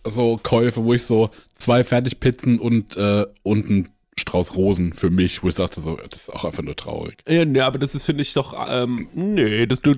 so 0.06 0.40
Käufe, 0.42 0.84
wo 0.84 0.94
ich 0.94 1.06
so 1.06 1.30
zwei 1.56 1.84
Fertigpizzen 1.84 2.60
und, 2.60 2.98
äh, 2.98 3.26
und 3.44 3.70
einen 3.70 3.90
Strauß 4.18 4.56
Rosen 4.56 4.94
für 4.94 5.10
mich, 5.10 5.44
wo 5.44 5.50
ich 5.50 5.56
sagte 5.56 5.82
so, 5.82 5.98
das 6.10 6.22
ist 6.22 6.30
auch 6.34 6.46
einfach 6.46 6.64
nur 6.64 6.76
traurig. 6.76 7.18
Ja, 7.28 7.44
nee, 7.44 7.60
aber 7.60 7.80
das 7.80 7.96
ist, 7.96 8.06
finde 8.06 8.22
ich 8.22 8.34
doch, 8.34 8.56
ähm, 8.70 9.10
nee, 9.14 9.66
das 9.66 9.82
du, 9.82 9.96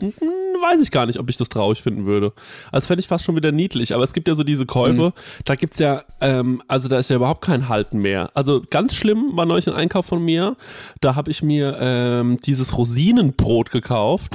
weiß 0.00 0.80
ich 0.80 0.90
gar 0.90 1.06
nicht, 1.06 1.18
ob 1.18 1.28
ich 1.28 1.36
das 1.36 1.48
traurig 1.48 1.82
finden 1.82 2.06
würde. 2.06 2.32
Also 2.70 2.86
fände 2.86 3.00
ich 3.00 3.08
fast 3.08 3.24
schon 3.24 3.36
wieder 3.36 3.52
niedlich, 3.52 3.94
aber 3.94 4.04
es 4.04 4.12
gibt 4.12 4.28
ja 4.28 4.34
so 4.36 4.42
diese 4.44 4.66
Käufe, 4.66 5.12
da 5.44 5.54
gibt's 5.54 5.78
ja, 5.78 6.02
ähm, 6.20 6.62
also 6.68 6.88
da 6.88 6.98
ist 6.98 7.10
ja 7.10 7.16
überhaupt 7.16 7.44
kein 7.44 7.68
Halten 7.68 7.98
mehr. 7.98 8.30
Also 8.34 8.62
ganz 8.70 8.94
schlimm 8.94 9.30
war 9.36 9.44
neulich 9.46 9.66
ein 9.68 9.74
Einkauf 9.74 10.06
von 10.06 10.24
mir, 10.24 10.56
da 11.00 11.14
habe 11.14 11.30
ich 11.30 11.42
mir 11.42 11.76
ähm, 11.80 12.38
dieses 12.44 12.76
Rosinenbrot 12.76 13.70
gekauft, 13.70 14.32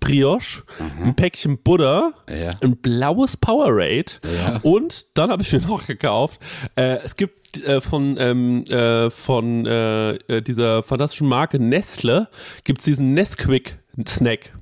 Brioche, 0.00 0.62
ein 1.02 1.14
Päckchen 1.14 1.58
Butter, 1.62 2.12
Ja. 2.28 2.50
ein 2.62 2.76
blaues 2.76 3.36
Powerade 3.36 4.12
Ja. 4.44 4.60
und 4.62 5.06
dann 5.16 5.30
habe 5.30 5.42
ich 5.42 5.52
mir 5.52 5.60
noch 5.66 5.86
gekauft, 5.86 6.40
äh, 6.76 6.96
es 7.04 7.16
gibt 7.16 7.64
äh, 7.66 7.80
von, 7.80 8.16
ähm, 8.18 8.64
äh, 8.64 9.10
von 9.10 9.66
äh, 9.66 10.12
äh, 10.12 10.42
dieser 10.42 10.82
fantastischen 10.82 11.28
Marke 11.28 11.58
Nestle 11.58 12.28
gibt's 12.64 12.84
diesen 12.84 13.14
Nesquik-Snack. 13.14 14.52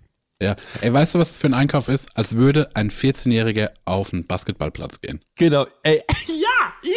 Ja. 0.42 0.56
Ey, 0.80 0.92
weißt 0.92 1.14
du, 1.14 1.18
was 1.18 1.28
das 1.28 1.38
für 1.38 1.48
ein 1.48 1.54
Einkauf 1.54 1.88
ist? 1.88 2.16
Als 2.16 2.34
würde 2.34 2.70
ein 2.74 2.90
14-Jähriger 2.90 3.70
auf 3.84 4.12
einen 4.12 4.26
Basketballplatz 4.26 5.00
gehen. 5.00 5.20
Genau. 5.36 5.66
Ey, 5.82 6.02
ja! 6.28 6.72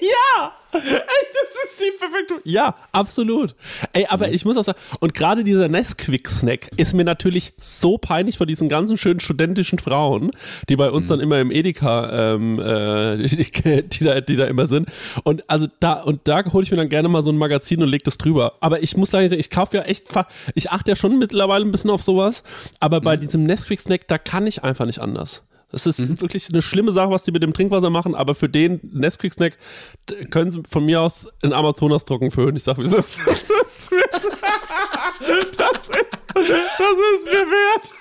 ja! 0.00 0.52
Ey, 0.72 0.80
das 0.80 1.64
ist 1.64 1.80
die 1.80 1.98
perfekte. 1.98 2.34
Ja, 2.44 2.74
absolut. 2.92 3.54
Ey, 3.92 4.06
aber 4.08 4.30
ich 4.30 4.44
muss 4.44 4.56
auch 4.56 4.64
sagen, 4.64 4.78
und 5.00 5.14
gerade 5.14 5.44
dieser 5.44 5.68
Nesquik-Snack 5.68 6.70
ist 6.76 6.94
mir 6.94 7.04
natürlich 7.04 7.54
so 7.58 7.96
peinlich 7.96 8.36
vor 8.36 8.46
diesen 8.46 8.68
ganzen 8.68 8.98
schönen 8.98 9.20
studentischen 9.20 9.78
Frauen, 9.78 10.30
die 10.68 10.76
bei 10.76 10.90
uns 10.90 11.08
dann 11.08 11.20
immer 11.20 11.40
im 11.40 11.50
Edeka, 11.50 12.34
ähm, 12.34 12.58
äh, 12.58 13.16
die, 13.28 13.88
die, 13.88 14.04
da, 14.04 14.20
die 14.20 14.36
da 14.36 14.44
immer 14.44 14.66
sind. 14.66 14.88
Und 15.24 15.48
also 15.48 15.66
da, 15.80 15.94
und 16.02 16.20
da 16.24 16.44
hole 16.52 16.64
ich 16.64 16.70
mir 16.70 16.76
dann 16.76 16.88
gerne 16.88 17.08
mal 17.08 17.22
so 17.22 17.30
ein 17.30 17.38
Magazin 17.38 17.82
und 17.82 17.88
leg 17.88 18.04
das 18.04 18.18
drüber. 18.18 18.54
Aber 18.60 18.82
ich 18.82 18.96
muss 18.96 19.10
sagen, 19.10 19.32
ich 19.32 19.50
kaufe 19.50 19.76
ja 19.76 19.84
echt, 19.84 20.08
ich 20.54 20.70
achte 20.70 20.90
ja 20.90 20.96
schon 20.96 21.18
mittlerweile 21.18 21.64
ein 21.64 21.72
bisschen 21.72 21.90
auf 21.90 22.02
sowas, 22.02 22.42
aber 22.80 23.00
bei 23.00 23.16
diesem 23.16 23.44
Nesquik-Snack, 23.44 24.06
da 24.08 24.18
kann 24.18 24.46
ich 24.46 24.64
einfach 24.64 24.86
nicht 24.86 25.00
anders. 25.00 25.42
Das 25.70 25.84
ist 25.84 26.20
wirklich 26.20 26.48
eine 26.48 26.62
schlimme 26.62 26.92
Sache, 26.92 27.10
was 27.10 27.24
die 27.24 27.30
mit 27.32 27.42
dem 27.42 27.52
Trinkwasser 27.52 27.90
machen, 27.90 28.14
aber 28.14 28.34
für 28.34 28.48
den 28.48 28.80
Nesquik-Snack 28.90 29.56
können 30.30 30.50
sie 30.50 30.62
von 30.68 30.84
mir 30.86 31.02
aus 31.02 31.28
in 31.42 31.52
Amazonas 31.52 32.04
trocken 32.06 32.30
föhnen. 32.30 32.56
Ich 32.56 32.62
sag, 32.62 32.78
wie 32.78 32.84
ist. 32.84 33.20
Das 33.28 33.80
ist 33.80 33.90
mir, 33.90 34.04
das 35.56 35.88
ist, 35.88 36.24
das 36.34 36.42
ist 37.14 37.24
mir 37.26 37.44
wert. 37.50 37.92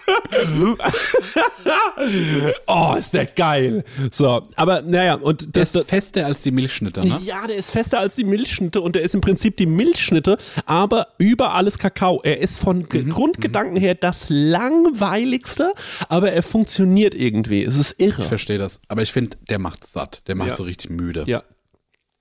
oh, 2.68 2.96
ist 2.98 3.14
der 3.14 3.26
geil. 3.26 3.84
So, 4.12 4.44
aber 4.56 4.82
naja, 4.84 5.16
und 5.16 5.56
Der 5.56 5.64
das, 5.66 5.76
ist 5.76 5.90
fester 5.90 6.26
als 6.26 6.44
die 6.44 6.52
Milchschnitte, 6.52 7.02
ne? 7.08 7.20
ja, 7.24 7.46
der 7.48 7.56
ist 7.58 7.72
fester 7.72 8.00
als 8.00 8.16
die 8.16 8.24
Milchschnitte 8.24 8.82
und 8.82 8.96
der 8.96 9.02
ist 9.02 9.16
im 9.16 9.22
Prinzip 9.22 9.58
die 9.58 9.66
Milchschnitte, 9.66 10.38
aber 10.66 11.08
über 11.18 11.54
alles 11.56 11.80
Kakao. 11.80 12.22
Er 12.24 12.40
ist 12.40 12.60
von 12.60 12.88
Ge- 12.88 13.04
Grundgedanken 13.06 13.78
her 13.78 13.96
das 13.96 14.26
langweiligste, 14.30 15.74
aber 16.10 16.32
er 16.32 16.44
funktioniert 16.44 17.16
irgendwie. 17.16 17.57
Es 17.64 17.78
ist 17.78 17.96
irre. 18.00 18.22
Ich 18.24 18.28
verstehe 18.28 18.58
das. 18.58 18.80
Aber 18.88 19.02
ich 19.02 19.12
finde, 19.12 19.38
der 19.50 19.60
macht 19.60 19.86
satt. 19.88 20.22
Der 20.28 20.36
macht 20.36 20.50
Ja. 20.50 20.56
so 20.56 20.64
richtig 20.64 20.90
müde. 20.90 21.24
Ja. 21.28 21.44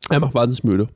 Er 0.08 0.20
macht 0.20 0.34
wahnsinnig 0.34 0.64
müde. 0.64 0.88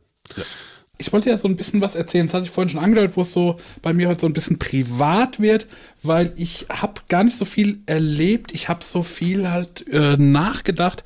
Ich 0.98 1.12
wollte 1.12 1.31
ja 1.31 1.38
so 1.38 1.48
ein 1.48 1.57
bisschen 1.57 1.81
was 1.81 1.94
erzählen. 1.94 2.26
Das 2.26 2.35
hatte 2.35 2.44
ich 2.44 2.50
vorhin 2.50 2.68
schon 2.68 2.81
angedeutet, 2.85 3.16
wo 3.16 3.22
es 3.22 3.33
so 3.33 3.59
bei 3.81 3.92
mir 3.92 4.09
heute 4.09 4.20
so 4.20 4.26
ein 4.26 4.33
bisschen 4.35 4.59
privat 4.59 5.40
wird, 5.40 5.67
weil 6.02 6.33
ich 6.37 6.67
habe 6.69 7.00
gar 7.08 7.25
nicht 7.25 7.37
so 7.38 7.44
viel 7.46 7.81
erlebt. 7.87 8.52
Ich 8.52 8.69
habe 8.69 8.85
so 8.85 9.02
viel 9.02 9.50
halt 9.50 9.87
äh, 9.88 10.17
nachgedacht 10.19 11.02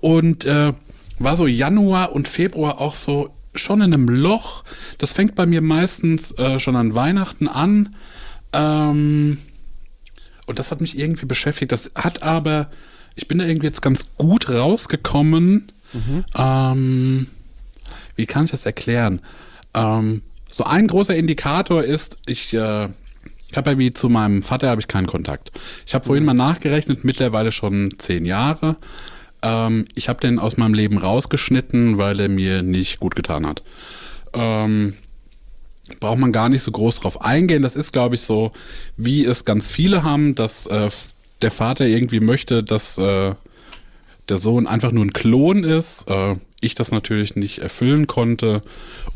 und 0.00 0.44
äh, 0.44 0.72
war 1.18 1.36
so 1.36 1.46
Januar 1.46 2.12
und 2.12 2.28
Februar 2.28 2.80
auch 2.80 2.96
so 2.96 3.34
schon 3.54 3.80
in 3.82 3.94
einem 3.94 4.08
Loch. 4.08 4.64
Das 4.98 5.12
fängt 5.12 5.34
bei 5.36 5.46
mir 5.46 5.60
meistens 5.60 6.32
äh, 6.32 6.58
schon 6.58 6.74
an 6.76 6.94
Weihnachten 6.94 7.46
an. 7.48 7.94
Ähm, 8.52 9.38
Und 10.50 10.58
das 10.58 10.72
hat 10.72 10.80
mich 10.80 10.98
irgendwie 10.98 11.26
beschäftigt. 11.26 11.70
Das 11.70 11.92
hat 11.94 12.24
aber, 12.24 12.70
ich 13.14 13.28
bin 13.28 13.38
da 13.38 13.44
irgendwie 13.44 13.68
jetzt 13.68 13.82
ganz 13.82 14.04
gut 14.18 14.50
rausgekommen. 14.50 15.70
Ähm, 16.36 17.28
wie 18.16 18.26
kann 18.26 18.46
ich 18.46 18.50
das 18.50 18.66
erklären? 18.66 19.20
Ähm, 19.74 20.22
so 20.48 20.64
ein 20.64 20.88
großer 20.88 21.14
Indikator 21.14 21.84
ist, 21.84 22.18
ich, 22.26 22.52
äh, 22.52 22.88
ich 23.48 23.56
habe 23.56 23.70
ja 23.70 23.78
wie 23.78 23.92
zu 23.92 24.08
meinem 24.08 24.42
Vater 24.42 24.68
habe 24.68 24.80
ich 24.80 24.88
keinen 24.88 25.06
Kontakt. 25.06 25.52
Ich 25.86 25.94
habe 25.94 26.04
vorhin 26.04 26.24
mal 26.24 26.34
nachgerechnet, 26.34 27.04
mittlerweile 27.04 27.52
schon 27.52 27.90
zehn 27.98 28.24
Jahre. 28.24 28.76
Ähm, 29.42 29.84
ich 29.94 30.08
habe 30.08 30.20
den 30.20 30.40
aus 30.40 30.56
meinem 30.56 30.74
Leben 30.74 30.98
rausgeschnitten, 30.98 31.96
weil 31.96 32.18
er 32.18 32.28
mir 32.28 32.62
nicht 32.62 32.98
gut 32.98 33.14
getan 33.14 33.46
hat. 33.46 33.62
Ähm, 34.34 34.94
braucht 35.98 36.18
man 36.18 36.32
gar 36.32 36.48
nicht 36.48 36.62
so 36.62 36.70
groß 36.70 37.00
drauf 37.00 37.22
eingehen. 37.22 37.62
Das 37.62 37.76
ist, 37.76 37.92
glaube 37.92 38.14
ich, 38.14 38.22
so, 38.22 38.52
wie 38.96 39.24
es 39.24 39.44
ganz 39.44 39.68
viele 39.68 40.02
haben, 40.02 40.34
dass 40.34 40.66
äh, 40.66 40.90
der 41.42 41.50
Vater 41.50 41.86
irgendwie 41.86 42.20
möchte, 42.20 42.62
dass 42.62 42.98
äh, 42.98 43.34
der 44.28 44.38
Sohn 44.38 44.66
einfach 44.66 44.92
nur 44.92 45.04
ein 45.04 45.12
Klon 45.12 45.64
ist. 45.64 46.08
Äh, 46.08 46.36
ich 46.60 46.74
das 46.74 46.90
natürlich 46.90 47.36
nicht 47.36 47.58
erfüllen 47.58 48.06
konnte 48.06 48.62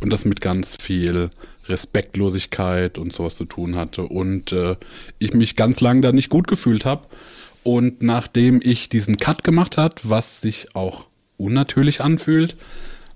und 0.00 0.12
das 0.12 0.24
mit 0.24 0.40
ganz 0.40 0.76
viel 0.76 1.30
Respektlosigkeit 1.68 2.98
und 2.98 3.12
sowas 3.12 3.36
zu 3.36 3.44
tun 3.44 3.76
hatte. 3.76 4.02
Und 4.02 4.52
äh, 4.52 4.76
ich 5.18 5.34
mich 5.34 5.56
ganz 5.56 5.80
lange 5.80 6.00
da 6.00 6.12
nicht 6.12 6.30
gut 6.30 6.48
gefühlt 6.48 6.84
habe. 6.84 7.06
Und 7.62 8.02
nachdem 8.02 8.60
ich 8.62 8.88
diesen 8.88 9.16
Cut 9.16 9.44
gemacht 9.44 9.78
hat, 9.78 10.00
was 10.08 10.40
sich 10.40 10.74
auch 10.74 11.06
unnatürlich 11.36 12.00
anfühlt, 12.00 12.56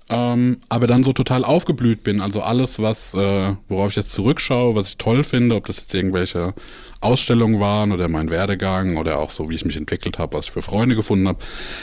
ähm, 0.09 0.57
aber 0.69 0.87
dann 0.87 1.03
so 1.03 1.13
total 1.13 1.45
aufgeblüht 1.45 2.03
bin. 2.03 2.19
Also 2.19 2.41
alles, 2.41 2.79
was, 2.79 3.13
äh, 3.13 3.55
worauf 3.67 3.91
ich 3.91 3.95
jetzt 3.95 4.11
zurückschaue, 4.11 4.75
was 4.75 4.89
ich 4.89 4.97
toll 4.97 5.23
finde, 5.23 5.55
ob 5.55 5.65
das 5.65 5.77
jetzt 5.77 5.93
irgendwelche 5.93 6.53
Ausstellungen 6.99 7.59
waren 7.59 7.91
oder 7.91 8.07
mein 8.07 8.29
Werdegang 8.29 8.97
oder 8.97 9.19
auch 9.19 9.31
so, 9.31 9.49
wie 9.49 9.55
ich 9.55 9.65
mich 9.65 9.77
entwickelt 9.77 10.17
habe, 10.17 10.37
was 10.37 10.45
ich 10.45 10.51
für 10.51 10.61
Freunde 10.61 10.95
gefunden 10.95 11.27
habe, 11.27 11.39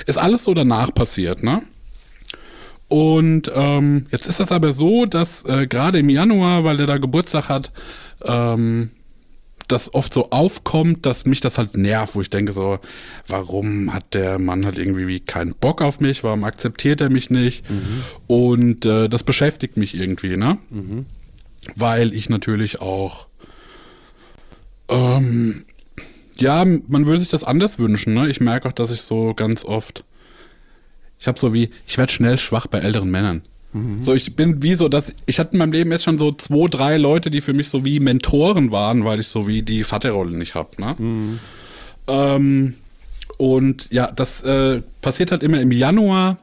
ist 0.06 0.18
alles 0.18 0.44
so 0.44 0.54
danach 0.54 0.92
passiert, 0.92 1.42
ne? 1.42 1.62
Und 2.88 3.50
ähm, 3.52 4.06
jetzt 4.12 4.28
ist 4.28 4.38
das 4.38 4.52
aber 4.52 4.72
so, 4.72 5.06
dass 5.06 5.44
äh, 5.44 5.66
gerade 5.66 5.98
im 5.98 6.08
Januar, 6.08 6.62
weil 6.62 6.78
er 6.78 6.86
da 6.86 6.98
Geburtstag 6.98 7.48
hat, 7.48 7.72
ähm, 8.24 8.90
das 9.68 9.92
oft 9.94 10.14
so 10.14 10.30
aufkommt, 10.30 11.06
dass 11.06 11.24
mich 11.26 11.40
das 11.40 11.58
halt 11.58 11.76
nervt, 11.76 12.14
wo 12.14 12.20
ich 12.20 12.30
denke 12.30 12.52
so, 12.52 12.78
warum 13.26 13.92
hat 13.92 14.14
der 14.14 14.38
Mann 14.38 14.64
halt 14.64 14.78
irgendwie 14.78 15.06
wie 15.06 15.20
keinen 15.20 15.54
Bock 15.54 15.82
auf 15.82 16.00
mich, 16.00 16.22
warum 16.22 16.44
akzeptiert 16.44 17.00
er 17.00 17.10
mich 17.10 17.30
nicht? 17.30 17.64
Und 18.26 18.84
äh, 18.84 19.08
das 19.08 19.22
beschäftigt 19.24 19.76
mich 19.76 19.94
irgendwie, 19.94 20.36
ne? 20.36 20.58
Weil 21.74 22.14
ich 22.14 22.28
natürlich 22.28 22.80
auch, 22.80 23.26
ähm, 24.88 25.64
ja, 26.38 26.64
man 26.64 27.06
würde 27.06 27.20
sich 27.20 27.28
das 27.30 27.42
anders 27.44 27.78
wünschen, 27.78 28.14
ne? 28.14 28.28
Ich 28.28 28.40
merke 28.40 28.68
auch, 28.68 28.72
dass 28.72 28.92
ich 28.92 29.02
so 29.02 29.34
ganz 29.34 29.64
oft, 29.64 30.04
ich 31.18 31.26
habe 31.26 31.38
so 31.38 31.52
wie, 31.52 31.70
ich 31.86 31.98
werde 31.98 32.12
schnell 32.12 32.38
schwach 32.38 32.66
bei 32.68 32.78
älteren 32.78 33.10
Männern. 33.10 33.42
So, 34.02 34.14
ich 34.14 34.36
bin 34.36 34.62
wie 34.62 34.74
so, 34.74 34.88
dass 34.88 35.12
ich 35.26 35.38
hatte 35.38 35.52
in 35.52 35.58
meinem 35.58 35.72
Leben 35.72 35.92
jetzt 35.92 36.04
schon 36.04 36.18
so 36.18 36.32
zwei, 36.32 36.68
drei 36.68 36.96
Leute, 36.96 37.30
die 37.30 37.40
für 37.40 37.52
mich 37.52 37.68
so 37.68 37.84
wie 37.84 38.00
Mentoren 38.00 38.70
waren, 38.70 39.04
weil 39.04 39.20
ich 39.20 39.28
so 39.28 39.46
wie 39.46 39.62
die 39.62 39.84
Vaterrolle 39.84 40.36
nicht 40.36 40.54
hab, 40.54 40.78
ne? 40.78 40.96
Ähm, 42.08 42.74
und 43.38 43.88
ja, 43.90 44.10
das 44.10 44.42
äh, 44.42 44.82
passiert 45.02 45.30
halt 45.30 45.42
immer 45.42 45.60
im 45.60 45.72
Januar 45.72 46.38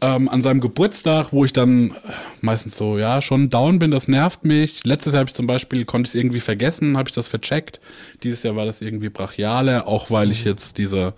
ähm, 0.00 0.28
an 0.28 0.42
seinem 0.42 0.60
Geburtstag, 0.60 1.32
wo 1.32 1.44
ich 1.44 1.52
dann 1.52 1.90
äh, 1.90 1.94
meistens 2.40 2.76
so, 2.76 2.98
ja, 2.98 3.20
schon 3.22 3.50
down 3.50 3.78
bin, 3.78 3.90
das 3.90 4.06
nervt 4.08 4.44
mich. 4.44 4.84
Letztes 4.84 5.12
Jahr 5.12 5.20
habe 5.20 5.30
ich 5.30 5.34
zum 5.34 5.46
Beispiel, 5.46 5.84
konnte 5.84 6.08
ich 6.08 6.14
es 6.14 6.20
irgendwie 6.20 6.40
vergessen, 6.40 6.96
habe 6.96 7.08
ich 7.08 7.14
das 7.14 7.28
vercheckt. 7.28 7.80
Dieses 8.22 8.42
Jahr 8.42 8.56
war 8.56 8.66
das 8.66 8.80
irgendwie 8.80 9.08
brachialer, 9.08 9.88
auch 9.88 10.10
weil 10.10 10.30
ich 10.30 10.44
jetzt 10.44 10.78
diese 10.78 11.14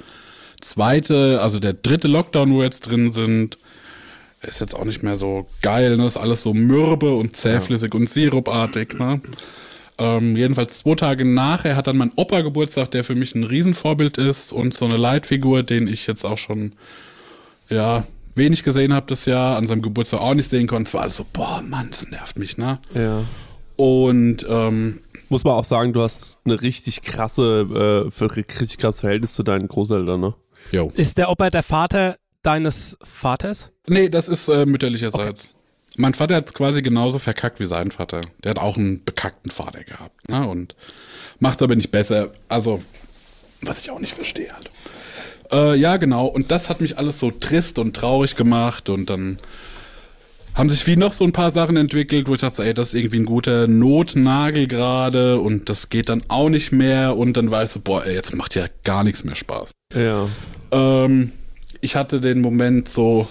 zweite, 0.60 1.40
also 1.42 1.58
der 1.58 1.74
dritte 1.74 2.08
Lockdown, 2.08 2.52
wo 2.52 2.58
wir 2.58 2.64
jetzt 2.64 2.82
drin 2.82 3.12
sind, 3.12 3.58
ist 4.42 4.60
jetzt 4.60 4.74
auch 4.74 4.84
nicht 4.84 5.02
mehr 5.02 5.16
so 5.16 5.46
geil, 5.62 5.96
ne? 5.96 6.06
Ist 6.06 6.16
alles 6.16 6.42
so 6.42 6.54
mürbe 6.54 7.14
und 7.14 7.36
zähflüssig 7.36 7.94
und 7.94 8.08
sirupartig, 8.08 8.98
ne? 8.98 9.20
Ähm, 9.98 10.34
jedenfalls 10.34 10.78
zwei 10.78 10.94
Tage 10.94 11.26
nachher 11.26 11.76
hat 11.76 11.86
dann 11.86 11.98
mein 11.98 12.12
Opa 12.16 12.40
Geburtstag, 12.40 12.90
der 12.90 13.04
für 13.04 13.14
mich 13.14 13.34
ein 13.34 13.44
Riesenvorbild 13.44 14.16
ist 14.16 14.50
und 14.52 14.72
so 14.72 14.86
eine 14.86 14.96
Leitfigur, 14.96 15.62
den 15.62 15.88
ich 15.88 16.06
jetzt 16.06 16.24
auch 16.24 16.38
schon, 16.38 16.72
ja, 17.68 18.04
wenig 18.34 18.62
gesehen 18.62 18.94
habe 18.94 19.06
das 19.08 19.26
Jahr, 19.26 19.58
an 19.58 19.66
seinem 19.66 19.82
Geburtstag 19.82 20.20
auch 20.20 20.32
nicht 20.32 20.48
sehen 20.48 20.66
konnte. 20.66 20.88
Es 20.88 20.94
war 20.94 21.02
alles 21.02 21.16
so, 21.16 21.26
boah, 21.30 21.62
Mann, 21.62 21.88
das 21.90 22.08
nervt 22.08 22.38
mich, 22.38 22.56
ne? 22.56 22.78
Ja. 22.94 23.24
Und 23.76 24.46
ähm, 24.48 25.00
Muss 25.28 25.44
man 25.44 25.54
auch 25.54 25.64
sagen, 25.64 25.92
du 25.92 26.00
hast 26.00 26.38
eine 26.44 26.60
richtig 26.62 27.02
krasse, 27.02 28.06
äh, 28.06 28.10
für 28.10 28.34
richtig 28.36 28.78
krasses 28.78 29.00
Verhältnis 29.00 29.34
zu 29.34 29.42
deinen 29.42 29.68
Großeltern, 29.68 30.20
ne? 30.20 30.34
jo. 30.72 30.92
Ist 30.96 31.18
der 31.18 31.30
Opa 31.30 31.50
der 31.50 31.62
Vater 31.62 32.16
deines 32.42 32.96
Vaters? 33.02 33.72
Nee, 33.86 34.08
das 34.08 34.28
ist 34.28 34.48
äh, 34.48 34.66
mütterlicherseits. 34.66 35.54
Mein 35.96 36.14
Vater 36.14 36.36
hat 36.36 36.54
quasi 36.54 36.82
genauso 36.82 37.18
verkackt 37.18 37.60
wie 37.60 37.66
sein 37.66 37.90
Vater. 37.90 38.22
Der 38.42 38.50
hat 38.50 38.58
auch 38.58 38.76
einen 38.76 39.04
bekackten 39.04 39.50
Vater 39.50 39.84
gehabt. 39.84 40.28
Ne? 40.28 40.48
Und 40.48 40.74
macht 41.40 41.62
aber 41.62 41.74
nicht 41.74 41.90
besser. 41.90 42.32
Also, 42.48 42.82
was 43.60 43.80
ich 43.80 43.90
auch 43.90 43.98
nicht 43.98 44.14
verstehe 44.14 44.52
halt. 44.52 44.70
Äh, 45.50 45.76
ja, 45.76 45.96
genau. 45.96 46.26
Und 46.26 46.50
das 46.50 46.68
hat 46.68 46.80
mich 46.80 46.96
alles 46.96 47.18
so 47.18 47.30
trist 47.30 47.78
und 47.78 47.94
traurig 47.94 48.36
gemacht. 48.36 48.88
Und 48.88 49.10
dann 49.10 49.38
haben 50.54 50.68
sich 50.68 50.86
wie 50.86 50.96
noch 50.96 51.12
so 51.12 51.24
ein 51.24 51.32
paar 51.32 51.50
Sachen 51.50 51.76
entwickelt, 51.76 52.28
wo 52.28 52.34
ich 52.34 52.40
dachte, 52.40 52.64
ey, 52.64 52.72
das 52.72 52.88
ist 52.88 52.94
irgendwie 52.94 53.18
ein 53.18 53.26
guter 53.26 53.66
Notnagel 53.66 54.68
gerade. 54.68 55.40
Und 55.40 55.68
das 55.68 55.90
geht 55.90 56.08
dann 56.08 56.22
auch 56.28 56.48
nicht 56.48 56.70
mehr. 56.70 57.16
Und 57.16 57.36
dann 57.36 57.50
war 57.50 57.64
ich 57.64 57.70
so, 57.70 57.80
boah, 57.80 58.06
ey, 58.06 58.14
jetzt 58.14 58.34
macht 58.34 58.54
ja 58.54 58.66
gar 58.84 59.02
nichts 59.02 59.24
mehr 59.24 59.34
Spaß. 59.34 59.72
Ja. 59.94 60.28
Ähm, 60.70 61.32
ich 61.80 61.96
hatte 61.96 62.20
den 62.20 62.40
Moment 62.40 62.88
so, 62.88 63.28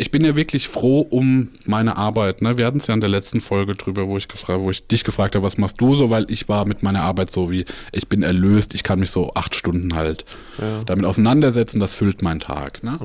ich 0.00 0.12
bin 0.12 0.24
ja 0.24 0.36
wirklich 0.36 0.68
froh 0.68 1.00
um 1.00 1.48
meine 1.66 1.96
Arbeit. 1.96 2.40
Ne? 2.40 2.56
Wir 2.56 2.66
hatten 2.66 2.78
es 2.78 2.86
ja 2.86 2.94
in 2.94 3.00
der 3.00 3.10
letzten 3.10 3.40
Folge 3.40 3.74
drüber, 3.74 4.06
wo 4.06 4.16
ich, 4.16 4.28
gefragt, 4.28 4.60
wo 4.60 4.70
ich 4.70 4.86
dich 4.86 5.02
gefragt 5.02 5.34
habe, 5.34 5.44
was 5.44 5.58
machst 5.58 5.80
du 5.80 5.96
so, 5.96 6.08
weil 6.08 6.26
ich 6.30 6.48
war 6.48 6.66
mit 6.66 6.84
meiner 6.84 7.02
Arbeit 7.02 7.30
so 7.32 7.50
wie, 7.50 7.64
ich 7.90 8.06
bin 8.08 8.22
erlöst, 8.22 8.74
ich 8.74 8.84
kann 8.84 9.00
mich 9.00 9.10
so 9.10 9.32
acht 9.34 9.56
Stunden 9.56 9.94
halt 9.96 10.24
Ja. 10.60 10.84
damit 10.86 11.04
auseinandersetzen, 11.04 11.80
das 11.80 11.94
füllt 11.94 12.22
meinen 12.22 12.38
Tag. 12.38 12.84
Ne? 12.84 12.98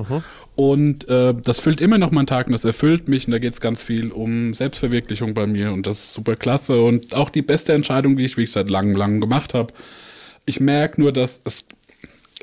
Und 0.54 1.08
äh, 1.08 1.34
das 1.34 1.58
füllt 1.58 1.80
immer 1.80 1.98
noch 1.98 2.12
meinen 2.12 2.28
Tag 2.28 2.46
und 2.46 2.52
das 2.52 2.64
erfüllt 2.64 3.08
mich 3.08 3.26
und 3.26 3.32
da 3.32 3.40
geht 3.40 3.54
es 3.54 3.60
ganz 3.60 3.82
viel 3.82 4.12
um 4.12 4.54
Selbstverwirklichung 4.54 5.34
bei 5.34 5.48
mir 5.48 5.72
und 5.72 5.88
das 5.88 5.98
ist 5.98 6.14
super 6.14 6.36
klasse 6.36 6.80
und 6.80 7.12
auch 7.12 7.30
die 7.30 7.42
beste 7.42 7.72
Entscheidung, 7.72 8.16
die 8.16 8.24
ich 8.24 8.36
wirklich 8.36 8.52
seit 8.52 8.70
langem, 8.70 8.94
langem 8.94 9.20
gemacht 9.20 9.52
habe. 9.52 9.74
Ich 10.46 10.60
merke 10.60 11.00
nur, 11.00 11.10
dass 11.10 11.40
es 11.42 11.64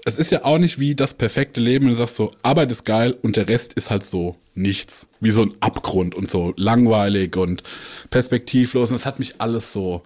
es 0.06 0.18
ist 0.18 0.32
ja 0.32 0.44
auch 0.46 0.58
nicht 0.58 0.80
wie 0.80 0.96
das 0.96 1.14
perfekte 1.14 1.62
Leben, 1.62 1.86
wenn 1.86 1.92
du 1.92 1.98
sagst 1.98 2.16
so, 2.16 2.32
Arbeit 2.42 2.72
ist 2.72 2.86
geil 2.86 3.16
und 3.22 3.38
der 3.38 3.48
Rest 3.48 3.74
ist 3.74 3.92
halt 3.92 4.04
so 4.06 4.36
nichts. 4.56 5.08
Wie 5.20 5.32
so 5.32 5.44
ein 5.44 5.54
Abgrund 5.60 6.16
und 6.16 6.30
so 6.30 6.54
langweilig 6.58 7.38
und 7.38 7.64
perspektivlos. 8.10 8.90
Und 8.90 8.96
das 8.96 9.06
hat 9.06 9.20
mich 9.20 9.40
alles 9.40 9.72
so 9.72 10.02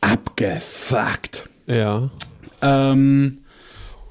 abgefuckt. 0.00 1.48
Ja. 1.66 2.10
Ähm, 2.60 3.38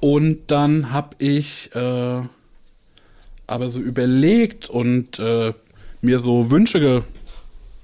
und 0.00 0.38
dann 0.48 0.92
habe 0.92 1.16
ich 1.18 1.70
äh, 1.74 2.22
aber 3.46 3.68
so 3.68 3.80
überlegt 3.80 4.70
und 4.70 5.18
äh, 5.18 5.52
mir 6.00 6.20
so 6.20 6.50
Wünsche, 6.50 7.04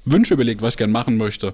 Wünsche 0.05 0.35
überlegt, 0.35 0.63
was 0.63 0.75
ich 0.75 0.79
gerne 0.79 0.93
machen 0.93 1.17
möchte. 1.19 1.53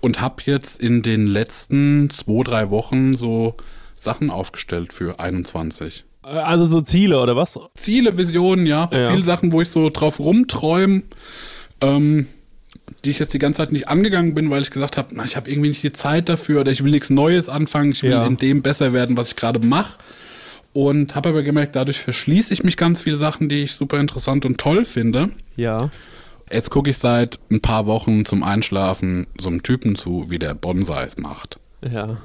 Und 0.00 0.20
habe 0.20 0.42
jetzt 0.46 0.80
in 0.80 1.02
den 1.02 1.26
letzten 1.26 2.10
zwei, 2.10 2.44
drei 2.44 2.70
Wochen 2.70 3.14
so 3.14 3.56
Sachen 3.98 4.30
aufgestellt 4.30 4.92
für 4.92 5.18
21. 5.20 6.04
Also 6.22 6.64
so 6.64 6.80
Ziele 6.80 7.20
oder 7.20 7.36
was? 7.36 7.58
Ziele, 7.76 8.16
Visionen, 8.18 8.66
ja. 8.66 8.88
Ja. 8.90 9.10
Viele 9.10 9.22
Sachen, 9.22 9.52
wo 9.52 9.60
ich 9.62 9.68
so 9.70 9.90
drauf 9.90 10.18
rumträume, 10.18 11.02
ähm, 11.80 12.26
die 13.04 13.10
ich 13.10 13.18
jetzt 13.20 13.32
die 13.34 13.38
ganze 13.38 13.58
Zeit 13.58 13.72
nicht 13.72 13.88
angegangen 13.88 14.34
bin, 14.34 14.50
weil 14.50 14.62
ich 14.62 14.70
gesagt 14.70 14.96
habe, 14.96 15.08
na, 15.12 15.24
ich 15.24 15.36
habe 15.36 15.48
irgendwie 15.50 15.68
nicht 15.68 15.82
die 15.82 15.92
Zeit 15.92 16.28
dafür 16.28 16.62
oder 16.62 16.72
ich 16.72 16.82
will 16.82 16.90
nichts 16.90 17.10
Neues 17.10 17.48
anfangen, 17.48 17.92
ich 17.92 18.02
will 18.02 18.10
Ja. 18.10 18.26
in 18.26 18.36
dem 18.36 18.62
besser 18.62 18.92
werden, 18.92 19.16
was 19.16 19.28
ich 19.28 19.36
gerade 19.36 19.60
mache. 19.60 19.98
Und 20.72 21.14
habe 21.14 21.30
aber 21.30 21.42
gemerkt, 21.42 21.74
dadurch 21.76 22.00
verschließe 22.00 22.52
ich 22.52 22.62
mich 22.64 22.76
ganz 22.76 23.00
viele 23.00 23.16
Sachen, 23.16 23.48
die 23.48 23.62
ich 23.62 23.72
super 23.72 23.98
interessant 23.98 24.44
und 24.44 24.58
toll 24.58 24.84
finde. 24.84 25.30
Ja. 25.56 25.90
Jetzt 26.52 26.70
gucke 26.70 26.90
ich 26.90 26.98
seit 26.98 27.38
ein 27.50 27.60
paar 27.60 27.86
Wochen 27.86 28.24
zum 28.24 28.42
Einschlafen 28.42 29.26
so 29.38 29.48
einem 29.48 29.62
Typen 29.62 29.96
zu, 29.96 30.26
wie 30.28 30.38
der 30.38 30.54
Bonsais 30.54 31.16
macht. 31.16 31.58
Ja. 31.88 32.18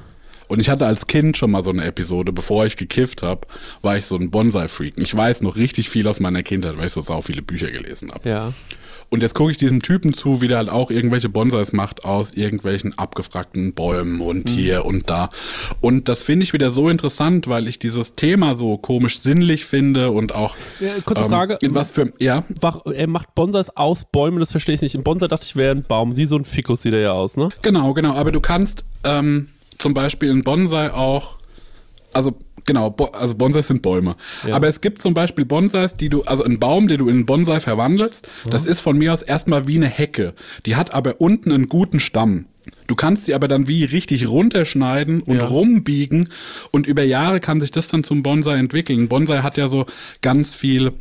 Und 0.52 0.60
ich 0.60 0.70
hatte 0.70 0.86
als 0.86 1.08
Kind 1.08 1.38
schon 1.38 1.52
mal 1.52 1.64
so 1.64 1.72
eine 1.72 1.86
Episode, 1.86 2.32
bevor 2.34 2.66
ich 2.66 2.76
gekifft 2.76 3.24
habe, 3.24 3.42
war 3.82 3.98
ich 3.98 4.06
so 4.06 4.18
ein 4.18 4.30
Bonsai-Freak. 4.32 4.96
Ich 4.98 5.16
weiß 5.16 5.42
noch 5.42 5.56
richtig 5.56 5.90
viel 5.90 6.08
aus 6.08 6.20
meiner 6.20 6.44
Kindheit, 6.44 6.78
weil 6.78 6.88
ich 6.88 6.94
so 6.94 7.02
sau 7.02 7.22
viele 7.22 7.42
Bücher 7.42 7.72
gelesen 7.72 8.12
habe. 8.12 8.28
Ja. 8.30 8.54
Und 9.10 9.22
jetzt 9.24 9.34
gucke 9.36 9.52
ich 9.52 9.58
diesem 9.58 9.82
Typen 9.82 10.14
zu, 10.14 10.42
wie 10.42 10.48
der 10.48 10.58
halt 10.58 10.70
auch 10.70 10.90
irgendwelche 10.90 11.28
Bonsais 11.28 11.74
macht 11.74 12.06
aus 12.06 12.34
irgendwelchen 12.34 12.98
abgefragten 12.98 13.74
Bäumen 13.74 14.22
und 14.22 14.50
hier 14.50 14.86
und 14.86 15.10
da. 15.10 15.30
Und 15.82 16.08
das 16.08 16.22
finde 16.24 16.44
ich 16.44 16.54
wieder 16.54 16.70
so 16.70 16.88
interessant, 16.90 17.48
weil 17.50 17.68
ich 17.68 17.78
dieses 17.80 18.16
Thema 18.16 18.56
so 18.56 18.78
komisch 18.78 19.20
sinnlich 19.20 19.66
finde 19.66 20.12
und 20.12 20.34
auch 20.34 20.56
Ja, 20.80 20.94
kurze 21.04 21.24
ähm, 21.24 21.30
Frage. 21.30 21.58
in 21.62 21.76
was 21.76 21.92
für 21.92 22.14
ja 22.20 22.44
Wach- 22.62 22.86
Er 22.86 23.08
macht 23.08 23.36
Bonsais 23.36 23.70
aus 23.76 24.06
Bäumen, 24.06 24.40
das 24.40 24.52
verstehe 24.52 24.76
ich 24.76 24.82
nicht. 24.82 24.96
Im 24.96 25.04
Bonsai 25.04 25.28
dachte 25.28 25.46
ich, 25.46 25.56
wäre 25.58 25.76
ein 25.76 25.84
Baum. 25.84 26.16
Wie 26.16 26.26
so 26.26 26.38
ein 26.38 26.46
Fikus 26.46 26.82
sieht 26.84 26.94
er 26.94 27.02
ja 27.02 27.12
aus, 27.12 27.36
ne? 27.36 27.50
Genau, 27.62 27.94
genau. 27.94 28.14
Aber 28.16 28.32
du 28.32 28.40
kannst 28.40 28.86
ähm, 29.04 29.50
zum 29.82 29.94
Beispiel 29.94 30.30
einen 30.32 30.44
Bonsai 30.44 30.92
auch 30.92 31.38
also 32.14 32.38
genau, 32.66 32.90
Bo 32.90 33.06
also 33.06 33.36
Bonsais 33.36 33.68
sind 33.68 33.82
Bäume. 33.82 34.16
Ja. 34.46 34.56
Aber 34.56 34.68
es 34.68 34.82
gibt 34.82 35.02
zum 35.02 35.14
Beispiel 35.14 35.46
Bonsais, 35.46 35.96
die 35.96 36.10
du, 36.10 36.24
also 36.24 36.44
einen 36.44 36.60
Baum, 36.60 36.88
den 36.88 36.98
du 37.00 37.08
in 37.08 37.16
einen 37.16 37.26
Bonsai 37.26 37.60
verwandelst, 37.60 38.30
das 38.50 38.66
ist 38.66 38.80
von 38.80 38.98
mir 38.98 39.14
aus 39.14 39.22
erstmal 39.22 39.68
wie 39.68 39.76
eine 39.78 39.88
Hecke. 39.88 40.34
Die 40.66 40.76
hat 40.76 40.94
aber 40.94 41.22
unten 41.22 41.52
einen 41.52 41.68
guten 41.68 42.00
Stamm. 42.00 42.46
Du 42.88 42.96
kannst 42.96 43.26
sie 43.26 43.34
aber 43.34 43.48
dann 43.48 43.68
wie 43.68 43.84
richtig 43.86 44.28
runterschneiden 44.28 45.22
und 45.22 45.38
Ja. 45.38 45.46
rumbiegen 45.46 46.30
und 46.72 46.86
über 46.86 47.04
Jahre 47.04 47.40
kann 47.40 47.60
sich 47.60 47.72
das 47.72 47.88
dann 47.88 48.04
zum 48.04 48.22
Bonsai 48.22 48.56
entwickeln. 48.56 49.02
Ein 49.02 49.08
Bonsai 49.08 49.40
hat 49.40 49.58
ja 49.58 49.68
so 49.68 49.86
ganz 50.22 50.54
viel, 50.54 50.92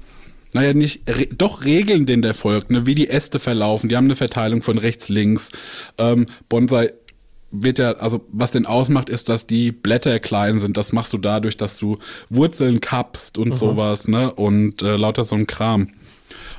naja, 0.52 0.72
nicht, 0.72 1.02
re 1.08 1.26
doch 1.26 1.64
Regeln, 1.64 2.06
denen 2.06 2.22
der 2.22 2.34
folgt, 2.34 2.70
ne? 2.70 2.86
wie 2.86 2.94
die 2.94 3.10
Äste 3.10 3.38
verlaufen. 3.38 3.88
Die 3.88 3.96
haben 3.96 4.06
eine 4.06 4.16
Verteilung 4.16 4.62
von 4.62 4.78
rechts, 4.78 5.08
links. 5.08 5.50
Ähm, 5.98 6.26
Bonsai 6.48 6.92
wird 7.50 7.78
ja, 7.78 7.92
also 7.92 8.24
was 8.32 8.52
den 8.52 8.66
ausmacht, 8.66 9.08
ist, 9.08 9.28
dass 9.28 9.46
die 9.46 9.72
Blätter 9.72 10.18
klein 10.20 10.58
sind. 10.60 10.76
Das 10.76 10.92
machst 10.92 11.12
du 11.12 11.18
dadurch, 11.18 11.56
dass 11.56 11.76
du 11.76 11.98
Wurzeln 12.28 12.80
kappst 12.80 13.38
und 13.38 13.52
sowas, 13.54 14.06
ne? 14.08 14.32
Und 14.32 14.82
äh, 14.82 14.96
lauter 14.96 15.24
so 15.24 15.34
ein 15.36 15.46
Kram. 15.46 15.88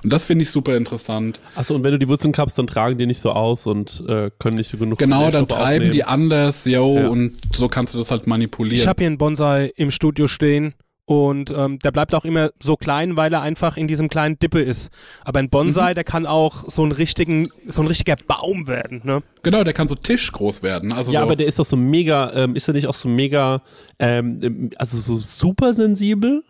Und 0.03 0.11
das 0.11 0.23
finde 0.25 0.43
ich 0.43 0.49
super 0.49 0.75
interessant. 0.75 1.39
Achso, 1.55 1.75
und 1.75 1.83
wenn 1.83 1.91
du 1.91 1.99
die 1.99 2.07
Wurzeln 2.09 2.33
kappst, 2.33 2.57
dann 2.57 2.67
tragen 2.67 2.97
die 2.97 3.05
nicht 3.05 3.21
so 3.21 3.31
aus 3.31 3.67
und 3.67 4.03
äh, 4.07 4.31
können 4.39 4.57
nicht 4.57 4.67
so 4.67 4.77
genug 4.77 4.97
Genau, 4.99 5.29
dann 5.31 5.47
treiben 5.47 5.63
aufnehmen. 5.75 5.91
die 5.91 6.03
anders, 6.03 6.65
yo, 6.65 6.97
Ja. 6.97 7.07
und 7.07 7.33
so 7.55 7.67
kannst 7.69 7.93
du 7.93 7.97
das 7.99 8.11
halt 8.11 8.27
manipulieren. 8.27 8.81
Ich 8.81 8.87
habe 8.87 8.97
hier 8.99 9.07
einen 9.07 9.17
Bonsai 9.17 9.71
im 9.75 9.91
Studio 9.91 10.27
stehen 10.27 10.73
und 11.11 11.51
ähm, 11.53 11.77
der 11.79 11.91
bleibt 11.91 12.15
auch 12.15 12.23
immer 12.23 12.51
so 12.63 12.77
klein, 12.77 13.17
weil 13.17 13.33
er 13.33 13.41
einfach 13.41 13.75
in 13.75 13.89
diesem 13.89 14.07
kleinen 14.07 14.39
Dippe 14.39 14.61
ist. 14.61 14.91
Aber 15.25 15.39
ein 15.39 15.45
Mhm. 15.45 15.49
Bonsai, 15.49 15.93
der 15.93 16.05
kann 16.05 16.25
auch 16.25 16.63
so 16.69 16.85
ein, 16.85 16.93
richtigen, 16.93 17.49
so 17.67 17.81
ein 17.81 17.87
richtiger 17.87 18.15
Baum 18.27 18.65
werden. 18.67 19.01
Ne? 19.03 19.21
genau, 19.43 19.65
der 19.65 19.73
kann 19.73 19.89
so 19.89 19.95
tischgroß 19.95 20.63
werden. 20.63 20.93
Also 20.93 21.11
Ja, 21.11 21.19
so, 21.19 21.25
aber 21.25 21.35
der 21.35 21.47
ist 21.47 21.59
doch 21.59 21.65
so 21.65 21.75
mega, 21.75 22.31
ähm, 22.33 22.55
ist 22.55 22.69
er 22.69 22.73
nicht 22.73 22.87
auch 22.87 22.93
so 22.93 23.09
mega, 23.09 23.61
ähm, 23.99 24.69
also 24.77 24.97
so 24.97 25.17
super 25.17 25.73
sensibel? 25.73 26.43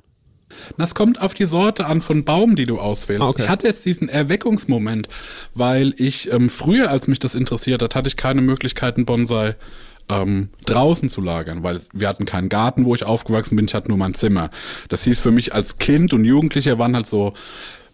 Das 0.77 0.93
kommt 0.93 1.19
auf 1.21 1.33
die 1.33 1.45
Sorte 1.45 1.85
an 1.87 2.01
von 2.01 2.23
Baum, 2.23 2.55
die 2.55 2.65
du 2.67 2.77
auswählst. 2.77 3.23
Ah, 3.23 3.29
okay. 3.29 3.43
Ich 3.43 3.49
hatte 3.49 3.65
jetzt 3.65 3.83
diesen 3.85 4.09
Erweckungsmoment, 4.09 5.07
weil 5.55 5.95
ich 5.97 6.31
ähm, 6.31 6.49
früher, 6.49 6.91
als 6.91 7.07
mich 7.07 7.19
das 7.19 7.33
interessiert 7.33 7.81
hat, 7.81 7.95
hatte 7.95 8.09
ich 8.09 8.15
keine 8.17 8.41
Möglichkeiten, 8.41 9.05
Bonsai 9.05 9.55
ähm, 10.11 10.49
draußen 10.65 11.09
zu 11.09 11.21
lagern, 11.21 11.63
weil 11.63 11.79
wir 11.93 12.07
hatten 12.07 12.25
keinen 12.25 12.49
Garten, 12.49 12.85
wo 12.85 12.93
ich 12.93 13.05
aufgewachsen 13.05 13.55
bin, 13.55 13.65
ich 13.65 13.73
hatte 13.73 13.89
nur 13.89 13.97
mein 13.97 14.13
Zimmer. 14.13 14.49
Das 14.89 15.03
hieß 15.03 15.19
für 15.19 15.31
mich 15.31 15.53
als 15.53 15.77
Kind 15.77 16.13
und 16.13 16.25
Jugendlicher 16.25 16.77
waren 16.77 16.95
halt 16.95 17.07
so 17.07 17.33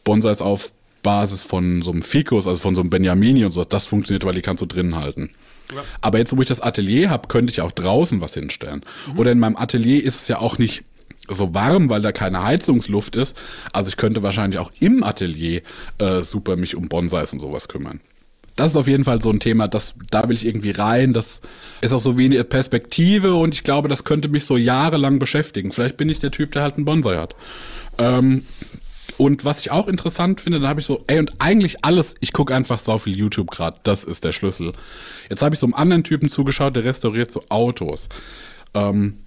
Bonsais 0.04 0.42
auf 0.42 0.72
Basis 1.04 1.44
von 1.44 1.82
so 1.84 1.92
einem 1.92 2.02
Ficus, 2.02 2.48
also 2.48 2.60
von 2.60 2.76
so 2.76 2.82
einem 2.82 2.90
Benjamini 2.90 3.46
und 3.46 3.52
so. 3.52 3.64
Das 3.64 3.86
funktioniert, 3.86 4.26
weil 4.26 4.34
die 4.34 4.42
kannst 4.42 4.62
du 4.62 4.66
drinnen 4.66 4.96
halten. 4.96 5.30
Aber 6.02 6.18
jetzt, 6.18 6.36
wo 6.36 6.42
ich 6.42 6.48
das 6.48 6.62
Atelier 6.62 7.10
habe, 7.10 7.28
könnte 7.28 7.52
ich 7.52 7.62
auch 7.62 7.72
draußen 7.72 8.22
was 8.22 8.34
hinstellen. 8.34 8.84
Oder 9.16 9.32
in 9.32 9.40
meinem 9.40 9.58
Atelier 9.58 10.04
ist 10.04 10.22
es 10.22 10.28
ja 10.28 10.40
auch 10.40 10.58
nicht 10.58 10.84
so 11.30 11.54
warm, 11.54 11.90
weil 11.90 12.02
da 12.02 12.12
keine 12.12 12.44
Heizungsluft 12.44 13.16
ist. 13.16 13.38
Also 13.74 13.90
ich 13.90 13.98
könnte 13.98 14.24
wahrscheinlich 14.24 14.60
auch 14.60 14.72
im 14.80 15.04
Atelier 15.04 15.62
äh, 15.98 16.22
super 16.22 16.56
mich 16.56 16.76
um 16.76 16.88
Bonsais 16.88 17.34
und 17.34 17.40
sowas 17.40 17.68
kümmern. 17.68 18.00
Das 18.58 18.72
ist 18.72 18.76
auf 18.76 18.88
jeden 18.88 19.06
Fall 19.06 19.22
so 19.22 19.30
ein 19.30 19.40
Thema, 19.40 19.68
das, 19.68 19.94
da 20.12 20.28
will 20.28 20.36
ich 20.36 20.46
irgendwie 20.46 20.72
rein. 20.72 21.14
Das 21.14 21.42
ist 21.80 21.94
auch 21.94 22.02
so 22.02 22.18
wie 22.18 22.26
eine 22.26 22.44
Perspektive 22.44 23.36
und 23.36 23.54
ich 23.54 23.64
glaube, 23.64 23.88
das 23.88 24.04
könnte 24.04 24.28
mich 24.28 24.46
so 24.46 24.58
jahrelang 24.58 25.20
beschäftigen. 25.20 25.72
Vielleicht 25.72 25.96
bin 25.96 26.10
ich 26.10 26.20
der 26.20 26.32
Typ, 26.32 26.52
der 26.52 26.64
halt 26.64 26.76
einen 26.76 26.86
Bonsai 26.86 27.16
hat. 27.18 27.36
Ähm, 28.00 28.44
und 29.18 29.46
was 29.46 29.62
ich 29.62 29.72
auch 29.72 29.88
interessant 29.88 30.42
finde, 30.42 30.60
da 30.60 30.68
habe 30.68 30.80
ich 30.80 30.86
so, 30.86 31.04
ey, 31.08 31.20
und 31.20 31.34
eigentlich 31.40 31.86
alles, 31.86 32.16
ich 32.20 32.34
gucke 32.34 32.54
einfach 32.54 32.80
so 32.80 32.98
viel 32.98 33.16
YouTube 33.16 33.50
gerade, 33.50 33.80
das 33.84 34.04
ist 34.04 34.24
der 34.24 34.32
Schlüssel. 34.32 34.74
Jetzt 35.30 35.42
habe 35.42 35.56
ich 35.56 35.60
so 35.60 35.66
einem 35.66 35.74
anderen 35.74 36.04
Typen 36.04 36.30
zugeschaut, 36.30 36.76
der 36.76 36.84
restauriert 36.84 37.32
so 37.32 37.44
Autos. 37.50 38.10
Ähm, 38.74 39.20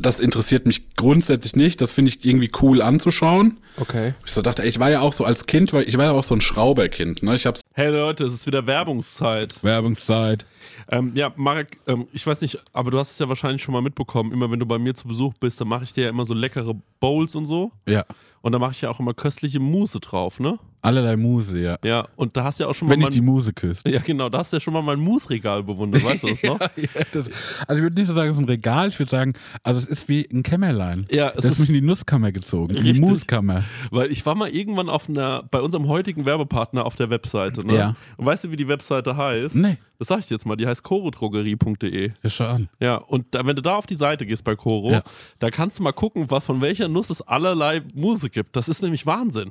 das 0.00 0.18
interessiert 0.18 0.66
mich 0.66 0.94
grundsätzlich 0.96 1.54
nicht, 1.54 1.80
das 1.80 1.92
finde 1.92 2.10
ich 2.10 2.24
irgendwie 2.24 2.50
cool 2.62 2.80
anzuschauen. 2.80 3.58
Okay. 3.76 4.14
Ich 4.24 4.32
so 4.32 4.42
dachte, 4.42 4.62
ey, 4.62 4.68
ich 4.68 4.78
war 4.78 4.90
ja 4.90 5.00
auch 5.00 5.12
so 5.12 5.24
als 5.24 5.46
Kind, 5.46 5.72
weil 5.72 5.88
ich 5.88 5.98
war 5.98 6.06
ja 6.06 6.12
auch 6.12 6.24
so 6.24 6.34
ein 6.34 6.40
Schrauberkind, 6.40 7.22
ne? 7.22 7.34
Ich 7.34 7.46
habe 7.46 7.60
Hey 7.80 7.88
Leute, 7.88 8.26
es 8.26 8.34
ist 8.34 8.46
wieder 8.46 8.66
Werbungszeit. 8.66 9.54
Werbungszeit. 9.64 10.44
Ähm, 10.90 11.12
ja, 11.14 11.32
Marek, 11.34 11.80
ähm, 11.86 12.08
ich 12.12 12.26
weiß 12.26 12.42
nicht, 12.42 12.62
aber 12.74 12.90
du 12.90 12.98
hast 12.98 13.12
es 13.12 13.18
ja 13.18 13.26
wahrscheinlich 13.26 13.62
schon 13.62 13.72
mal 13.72 13.80
mitbekommen. 13.80 14.32
Immer 14.32 14.50
wenn 14.50 14.60
du 14.60 14.66
bei 14.66 14.78
mir 14.78 14.94
zu 14.94 15.08
Besuch 15.08 15.32
bist, 15.40 15.62
dann 15.62 15.68
mache 15.68 15.84
ich 15.84 15.94
dir 15.94 16.04
ja 16.04 16.10
immer 16.10 16.26
so 16.26 16.34
leckere 16.34 16.74
Bowls 17.00 17.34
und 17.34 17.46
so. 17.46 17.72
Ja. 17.88 18.04
Und 18.42 18.52
da 18.52 18.58
mache 18.58 18.72
ich 18.72 18.82
ja 18.82 18.90
auch 18.90 19.00
immer 19.00 19.14
köstliche 19.14 19.60
Mousse 19.60 19.98
drauf, 19.98 20.40
ne? 20.40 20.58
Allerlei 20.82 21.16
Muse, 21.16 21.58
ja. 21.60 21.78
Ja, 21.84 22.08
und 22.16 22.36
da 22.36 22.44
hast 22.44 22.58
du 22.58 22.64
ja 22.64 22.70
auch 22.70 22.74
schon 22.74 22.88
Wenn 22.88 23.00
mal 23.00 23.08
ich 23.08 23.14
die 23.14 23.20
Muse 23.20 23.52
küsse. 23.52 23.82
Ja, 23.88 24.00
genau, 24.00 24.28
da 24.30 24.38
hast 24.38 24.52
du 24.52 24.56
ja 24.56 24.60
schon 24.60 24.72
mal 24.72 24.82
mein 24.82 24.98
Mousse-Regal 24.98 25.62
bewundert, 25.62 26.02
weißt 26.02 26.22
du 26.22 26.28
das 26.28 26.42
noch? 26.44 26.58
Ja, 26.60 26.68
das, 27.12 27.26
also 27.66 27.78
ich 27.78 27.82
würde 27.82 27.96
nicht 28.00 28.08
so 28.08 28.14
sagen, 28.14 28.30
es 28.30 28.36
ist 28.36 28.40
ein 28.42 28.46
Regal, 28.48 28.88
ich 28.88 28.98
würde 28.98 29.10
sagen, 29.10 29.34
also 29.62 29.80
es 29.80 29.86
ist 29.86 30.08
wie 30.08 30.26
ein 30.32 30.42
Kämmerlein. 30.42 31.06
Ja, 31.10 31.28
es 31.28 31.34
das 31.36 31.44
ist 31.52 31.58
mich 31.60 31.68
in 31.68 31.74
die 31.76 31.80
Nusskammer 31.82 32.32
gezogen, 32.32 32.74
in 32.76 32.82
die 32.82 32.90
Richtig. 32.92 33.06
Muskammer. 33.08 33.64
Weil 33.90 34.10
ich 34.10 34.24
war 34.24 34.34
mal 34.34 34.48
irgendwann 34.48 34.88
auf 34.88 35.08
einer, 35.08 35.42
bei 35.50 35.60
unserem 35.60 35.86
heutigen 35.88 36.24
Werbepartner 36.24 36.86
auf 36.86 36.96
der 36.96 37.10
Webseite, 37.10 37.66
ne? 37.66 37.74
Ja. 37.74 37.96
Und 38.16 38.26
weißt 38.26 38.44
du, 38.44 38.50
wie 38.50 38.56
die 38.56 38.68
Webseite 38.68 39.16
heißt? 39.16 39.56
Nee. 39.56 39.76
Das 39.98 40.08
sag 40.08 40.20
ich 40.20 40.28
dir 40.28 40.34
jetzt 40.36 40.46
mal, 40.46 40.56
die 40.56 40.66
heißt 40.66 40.82
chorodrogerie.de. 40.82 42.12
Ja, 42.22 42.30
schau 42.30 42.44
an. 42.46 42.68
Ja, 42.80 42.96
und 42.96 43.26
da, 43.32 43.44
wenn 43.46 43.54
du 43.56 43.60
da 43.62 43.76
auf 43.76 43.86
die 43.86 43.96
Seite 43.96 44.24
gehst 44.24 44.44
bei 44.44 44.56
Coro, 44.56 44.92
Ja. 44.92 45.02
da 45.38 45.50
kannst 45.50 45.78
du 45.78 45.82
mal 45.82 45.92
gucken, 45.92 46.30
was, 46.30 46.42
von 46.44 46.60
welcher 46.62 46.88
Nuss 46.88 47.10
es 47.10 47.20
allerlei 47.20 47.82
Muse 47.94 48.30
gibt. 48.30 48.56
Das 48.56 48.68
ist 48.68 48.82
nämlich 48.82 49.04
Wahnsinn. 49.04 49.50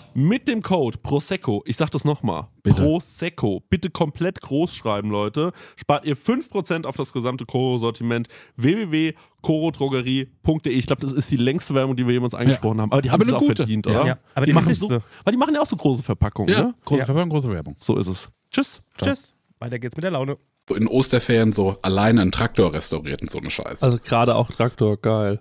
mit 0.13 0.47
dem 0.47 0.61
Code 0.61 0.97
Prosecco, 1.01 1.63
ich 1.65 1.77
sag 1.77 1.89
das 1.91 2.05
nochmal. 2.05 2.47
Prosecco, 2.63 3.63
bitte 3.69 3.89
komplett 3.89 4.41
groß 4.41 4.73
schreiben, 4.75 5.09
Leute, 5.09 5.51
spart 5.75 6.05
ihr 6.05 6.15
5% 6.17 6.85
auf 6.85 6.95
das 6.95 7.13
gesamte 7.13 7.45
Koro-Sortiment 7.45 8.27
www.korodrogerie.de. 8.57 10.73
Ich 10.73 10.87
glaube, 10.87 11.01
das 11.01 11.11
ist 11.13 11.29
die 11.31 11.37
längste 11.37 11.73
Werbung, 11.75 11.95
die 11.95 12.05
wir 12.05 12.13
jemals 12.13 12.33
angesprochen 12.33 12.81
haben, 12.81 12.91
aber 12.91 13.01
die 13.01 13.09
haben 13.11 13.21
Aber 13.21 13.29
es 13.29 13.33
auch 13.35 13.39
gute. 13.39 13.55
verdient, 13.57 13.85
Ja. 13.85 13.91
oder? 13.93 14.05
Ja, 14.07 14.17
aber 14.35 14.45
die 14.45 14.51
die 14.51 14.55
machen 14.55 14.73
so, 14.73 14.89
weil 14.89 15.31
die 15.31 15.37
machen 15.37 15.53
ja 15.55 15.61
auch 15.61 15.65
so 15.67 15.75
große 15.75 16.03
Verpackungen, 16.03 16.53
Ja, 16.53 16.63
ne? 16.63 16.73
große 16.85 16.99
Ja. 16.99 17.05
Verpackung, 17.05 17.29
große 17.29 17.49
Werbung. 17.51 17.75
So 17.77 17.97
ist 17.97 18.07
es. 18.07 18.29
Tschüss. 18.51 18.81
Tschüss. 19.01 19.33
Weiter 19.59 19.79
geht's 19.79 19.95
mit 19.95 20.03
der 20.03 20.11
Laune. 20.11 20.37
In 20.75 20.87
Osterferien 20.87 21.51
so 21.51 21.77
alleine 21.81 22.21
einen 22.21 22.31
Traktor 22.31 22.73
restauriert 22.73 23.21
und 23.21 23.31
so 23.31 23.39
eine 23.39 23.49
Scheiße. 23.49 23.81
Also 23.83 23.97
gerade 24.03 24.35
auch 24.35 24.49
Traktor, 24.51 24.97
geil. 24.97 25.39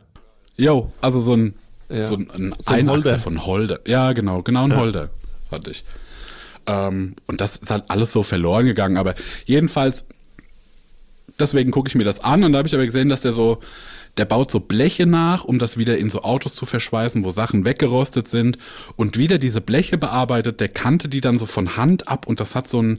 Jo, 0.57 0.93
also 1.01 1.21
so 1.21 1.35
ein, 1.35 1.55
Ja. 1.91 2.03
so 2.05 2.17
ein, 2.17 2.31
ein 2.31 2.55
So 2.59 2.73
ein 2.73 2.89
Holder. 2.91 3.19
von 3.19 3.47
Holder. 3.47 3.81
Ja, 3.87 4.13
genau, 4.13 4.43
genau 4.43 4.65
ein 4.65 4.71
Ja. 4.71 4.77
Holder 4.79 5.11
hatte 5.51 5.71
ich. 5.73 5.85
Ähm, 6.67 7.17
und 7.27 7.41
das 7.41 7.57
ist 7.57 7.71
halt 7.71 7.85
alles 7.89 8.13
so 8.13 8.23
verloren 8.23 8.67
gegangen. 8.67 8.97
Aber 8.97 9.15
jedenfalls, 9.47 10.05
deswegen 11.39 11.71
gucke 11.71 11.89
ich 11.89 11.95
mir 11.95 12.05
das 12.05 12.23
an 12.23 12.45
und 12.45 12.53
da 12.53 12.59
habe 12.59 12.69
ich 12.69 12.75
aber 12.75 12.87
gesehen, 12.87 13.09
dass 13.09 13.23
der 13.23 13.33
so, 13.33 13.61
der 14.17 14.25
baut 14.25 14.51
so 14.51 14.61
Bleche 14.61 15.07
nach, 15.07 15.45
um 15.45 15.59
das 15.59 15.79
wieder 15.79 15.97
in 15.97 16.11
so 16.11 16.23
Autos 16.23 16.55
zu 16.55 16.67
verschweißen, 16.67 17.25
wo 17.25 17.31
Sachen 17.31 17.65
weggerostet 17.65 18.29
sind 18.29 18.59
und 18.97 19.17
wieder 19.17 19.39
diese 19.39 19.61
Bleche 19.61 19.99
bearbeitet. 19.99 20.61
Der 20.61 20.69
kannte 20.69 21.09
die 21.09 21.21
dann 21.21 21.39
so 21.39 21.47
von 21.47 21.77
Hand 21.77 22.09
ab 22.09 22.27
und 22.27 22.41
das 22.41 22.55
hat 22.55 22.69
so 22.69 22.79
einen 22.81 22.99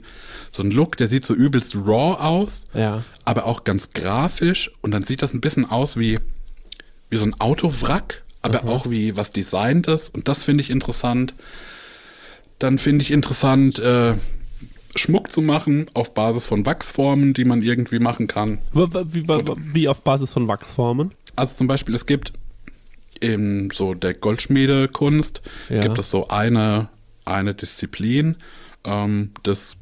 so 0.50 0.62
einen 0.62 0.72
Look, 0.72 0.96
der 0.96 1.06
sieht 1.06 1.24
so 1.24 1.34
übelst 1.34 1.74
raw 1.76 2.16
aus, 2.20 2.64
Ja. 2.74 3.04
aber 3.24 3.44
auch 3.46 3.64
ganz 3.64 3.90
grafisch 3.90 4.70
und 4.80 4.90
dann 4.92 5.02
sieht 5.04 5.22
das 5.22 5.32
ein 5.34 5.40
bisschen 5.40 5.64
aus 5.70 5.96
wie 5.98 6.18
wie 7.10 7.16
so 7.18 7.26
ein 7.26 7.38
Autowrack, 7.38 8.21
aber 8.42 8.64
auch 8.64 8.90
wie 8.90 9.16
was 9.16 9.30
Designtes 9.30 10.08
und 10.08 10.28
das 10.28 10.42
finde 10.42 10.62
ich 10.62 10.70
interessant. 10.70 11.34
Dann 12.58 12.78
finde 12.78 13.02
ich 13.02 13.10
interessant, 13.10 13.78
äh, 13.78 14.14
Schmuck 14.94 15.32
zu 15.32 15.40
machen 15.40 15.86
auf 15.94 16.14
Basis 16.14 16.44
von 16.44 16.66
Wachsformen, 16.66 17.32
die 17.34 17.44
man 17.44 17.62
irgendwie 17.62 17.98
machen 17.98 18.26
kann. 18.26 18.58
Wie, 18.72 18.82
wie, 18.92 19.26
wie 19.72 19.88
auf 19.88 20.02
Basis 20.02 20.32
von 20.32 20.48
Wachsformen? 20.48 21.12
Also 21.34 21.56
zum 21.56 21.66
Beispiel, 21.66 21.94
es 21.94 22.06
gibt 22.06 22.32
in 23.20 23.70
so 23.72 23.94
der 23.94 24.14
Goldschmiedekunst 24.14 25.42
Ja. 25.70 25.80
gibt 25.80 25.98
es 25.98 26.10
so 26.10 26.28
eine, 26.28 26.88
eine 27.24 27.54
Disziplin 27.54 28.36
ähm, 28.84 29.30
des 29.46 29.76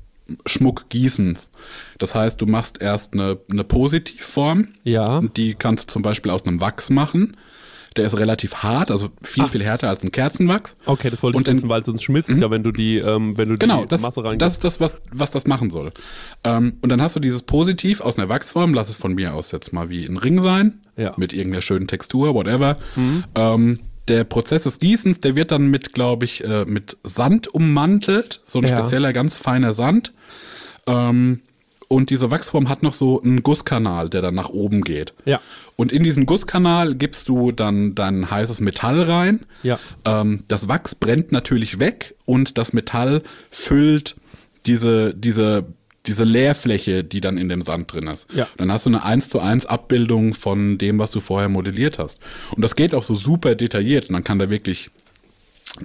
Schmuckgießens. 0.47 1.51
Das 1.99 2.15
heißt, 2.15 2.41
du 2.41 2.47
machst 2.47 2.81
erst 2.81 3.15
eine, 3.15 3.39
eine 3.51 3.65
Positivform. 3.65 4.69
Ja. 4.85 5.23
Die 5.37 5.55
kannst 5.55 5.85
du 5.85 5.93
zum 5.93 6.03
Beispiel 6.03 6.31
aus 6.31 6.47
einem 6.47 6.61
Wachs 6.61 6.91
machen. 6.91 7.37
Der 7.97 8.05
ist 8.07 8.17
relativ 8.17 8.55
hart, 8.57 8.91
also 8.93 9.09
viel, 9.23 9.43
Ach. 9.47 9.51
viel 9.51 9.63
härter 9.65 9.89
als 9.89 10.05
ein 10.05 10.13
Kerzenwachs. 10.13 10.77
Okay, 10.87 11.11
das 11.11 11.23
wollte 11.25 11.39
Und 11.39 11.49
ich 11.49 11.55
wissen, 11.57 11.69
weil 11.69 11.83
sonst 11.85 12.05
schmilzt 12.05 12.31
es 12.31 12.39
ja, 12.39 12.49
wenn 12.51 12.63
du 12.63 12.71
die, 12.71 12.99
ähm, 12.99 13.37
wenn 13.37 13.49
du 13.49 13.59
Genau, 13.59 13.83
die 13.83 13.89
das, 13.89 14.01
Masse 14.01 14.23
reingibst. 14.23 14.41
das 14.43 14.53
ist 14.55 14.65
das, 14.65 14.79
was, 14.81 15.01
was 15.13 15.33
das 15.33 15.47
machen 15.47 15.71
soll. 15.71 15.93
Ähm, 16.45 16.75
und 16.83 16.89
dann 16.93 17.03
hast 17.03 17.17
du 17.17 17.21
dieses 17.21 17.43
Positiv 17.43 18.01
aus 18.01 18.17
einer 18.17 18.29
Wachsform, 18.29 18.75
lass 18.75 18.91
es 18.91 18.97
von 18.97 19.15
mir 19.15 19.35
aus 19.35 19.51
jetzt 19.51 19.73
mal 19.73 19.89
wie 19.91 20.05
ein 20.07 20.17
Ring 20.19 20.41
sein, 20.41 20.81
Ja. 20.97 21.15
mit 21.17 21.33
irgendeiner 21.33 21.63
schönen 21.63 21.89
Textur, 21.89 22.33
whatever. 22.35 22.77
Ähm, 23.35 23.81
der 24.07 24.25
Prozess 24.25 24.63
des 24.65 24.79
Gießens, 24.79 25.21
der 25.21 25.35
wird 25.35 25.51
dann 25.51 25.67
mit, 25.67 25.93
glaube 25.93 26.25
ich, 26.25 26.45
äh, 26.45 26.65
mit 26.67 26.97
Sand 27.03 27.49
ummantelt, 27.49 28.41
so 28.45 28.61
ein 28.61 28.67
Ja. 28.67 28.79
spezieller, 28.79 29.13
ganz 29.13 29.37
feiner 29.37 29.73
Sand. 29.73 30.13
Ähm, 30.87 31.41
und 31.93 32.11
diese 32.11 32.31
Wachsform 32.31 32.69
hat 32.69 32.85
noch 32.85 32.95
so 32.95 33.21
einen 33.21 33.43
Gusskanal, 33.43 34.09
der 34.09 34.23
dann 34.23 34.37
nach 34.37 34.49
oben 34.49 34.83
geht. 34.83 35.13
Ja. 35.25 35.41
Und 35.75 35.91
in 35.91 36.05
diesen 36.05 36.25
Gusskanal 36.25 36.95
gibst 36.95 37.29
du 37.29 37.51
dann 37.51 37.97
dein 37.97 38.31
heißes 38.31 38.61
Metall 38.61 39.03
rein. 39.03 39.41
Ja. 39.65 39.81
Ähm, 40.05 40.45
das 40.47 40.69
Wachs 40.69 40.95
brennt 40.95 41.33
natürlich 41.33 41.81
weg 41.81 42.15
und 42.27 42.59
das 42.59 42.73
Metall 42.73 43.23
füllt 43.51 44.15
diese, 44.67 45.15
diese, 45.15 45.65
diese 46.07 46.23
Leerfläche, 46.23 47.03
die 47.03 47.21
dann 47.21 47.37
in 47.37 47.49
dem 47.49 47.61
Sand 47.61 47.93
drin 47.93 48.07
ist. 48.07 48.33
Ja. 48.33 48.47
Dann 48.57 48.71
hast 48.71 48.87
du 48.87 48.91
eine 48.91 49.03
1 49.03 49.29
zu 49.29 49.41
1 49.41 49.67
Abbildung 49.67 50.33
von 50.35 50.79
dem, 50.79 51.01
was 51.01 51.11
du 51.11 51.19
vorher 51.19 51.49
modelliert 51.49 51.99
hast. 51.99 52.21
Und 52.55 52.63
das 52.63 52.77
geht 52.77 52.95
auch 52.95 53.03
so 53.03 53.15
super 53.15 53.57
detailliert 53.57 54.05
und 54.05 54.13
man 54.13 54.23
kann 54.23 54.39
da 54.39 54.49
wirklich 54.49 54.91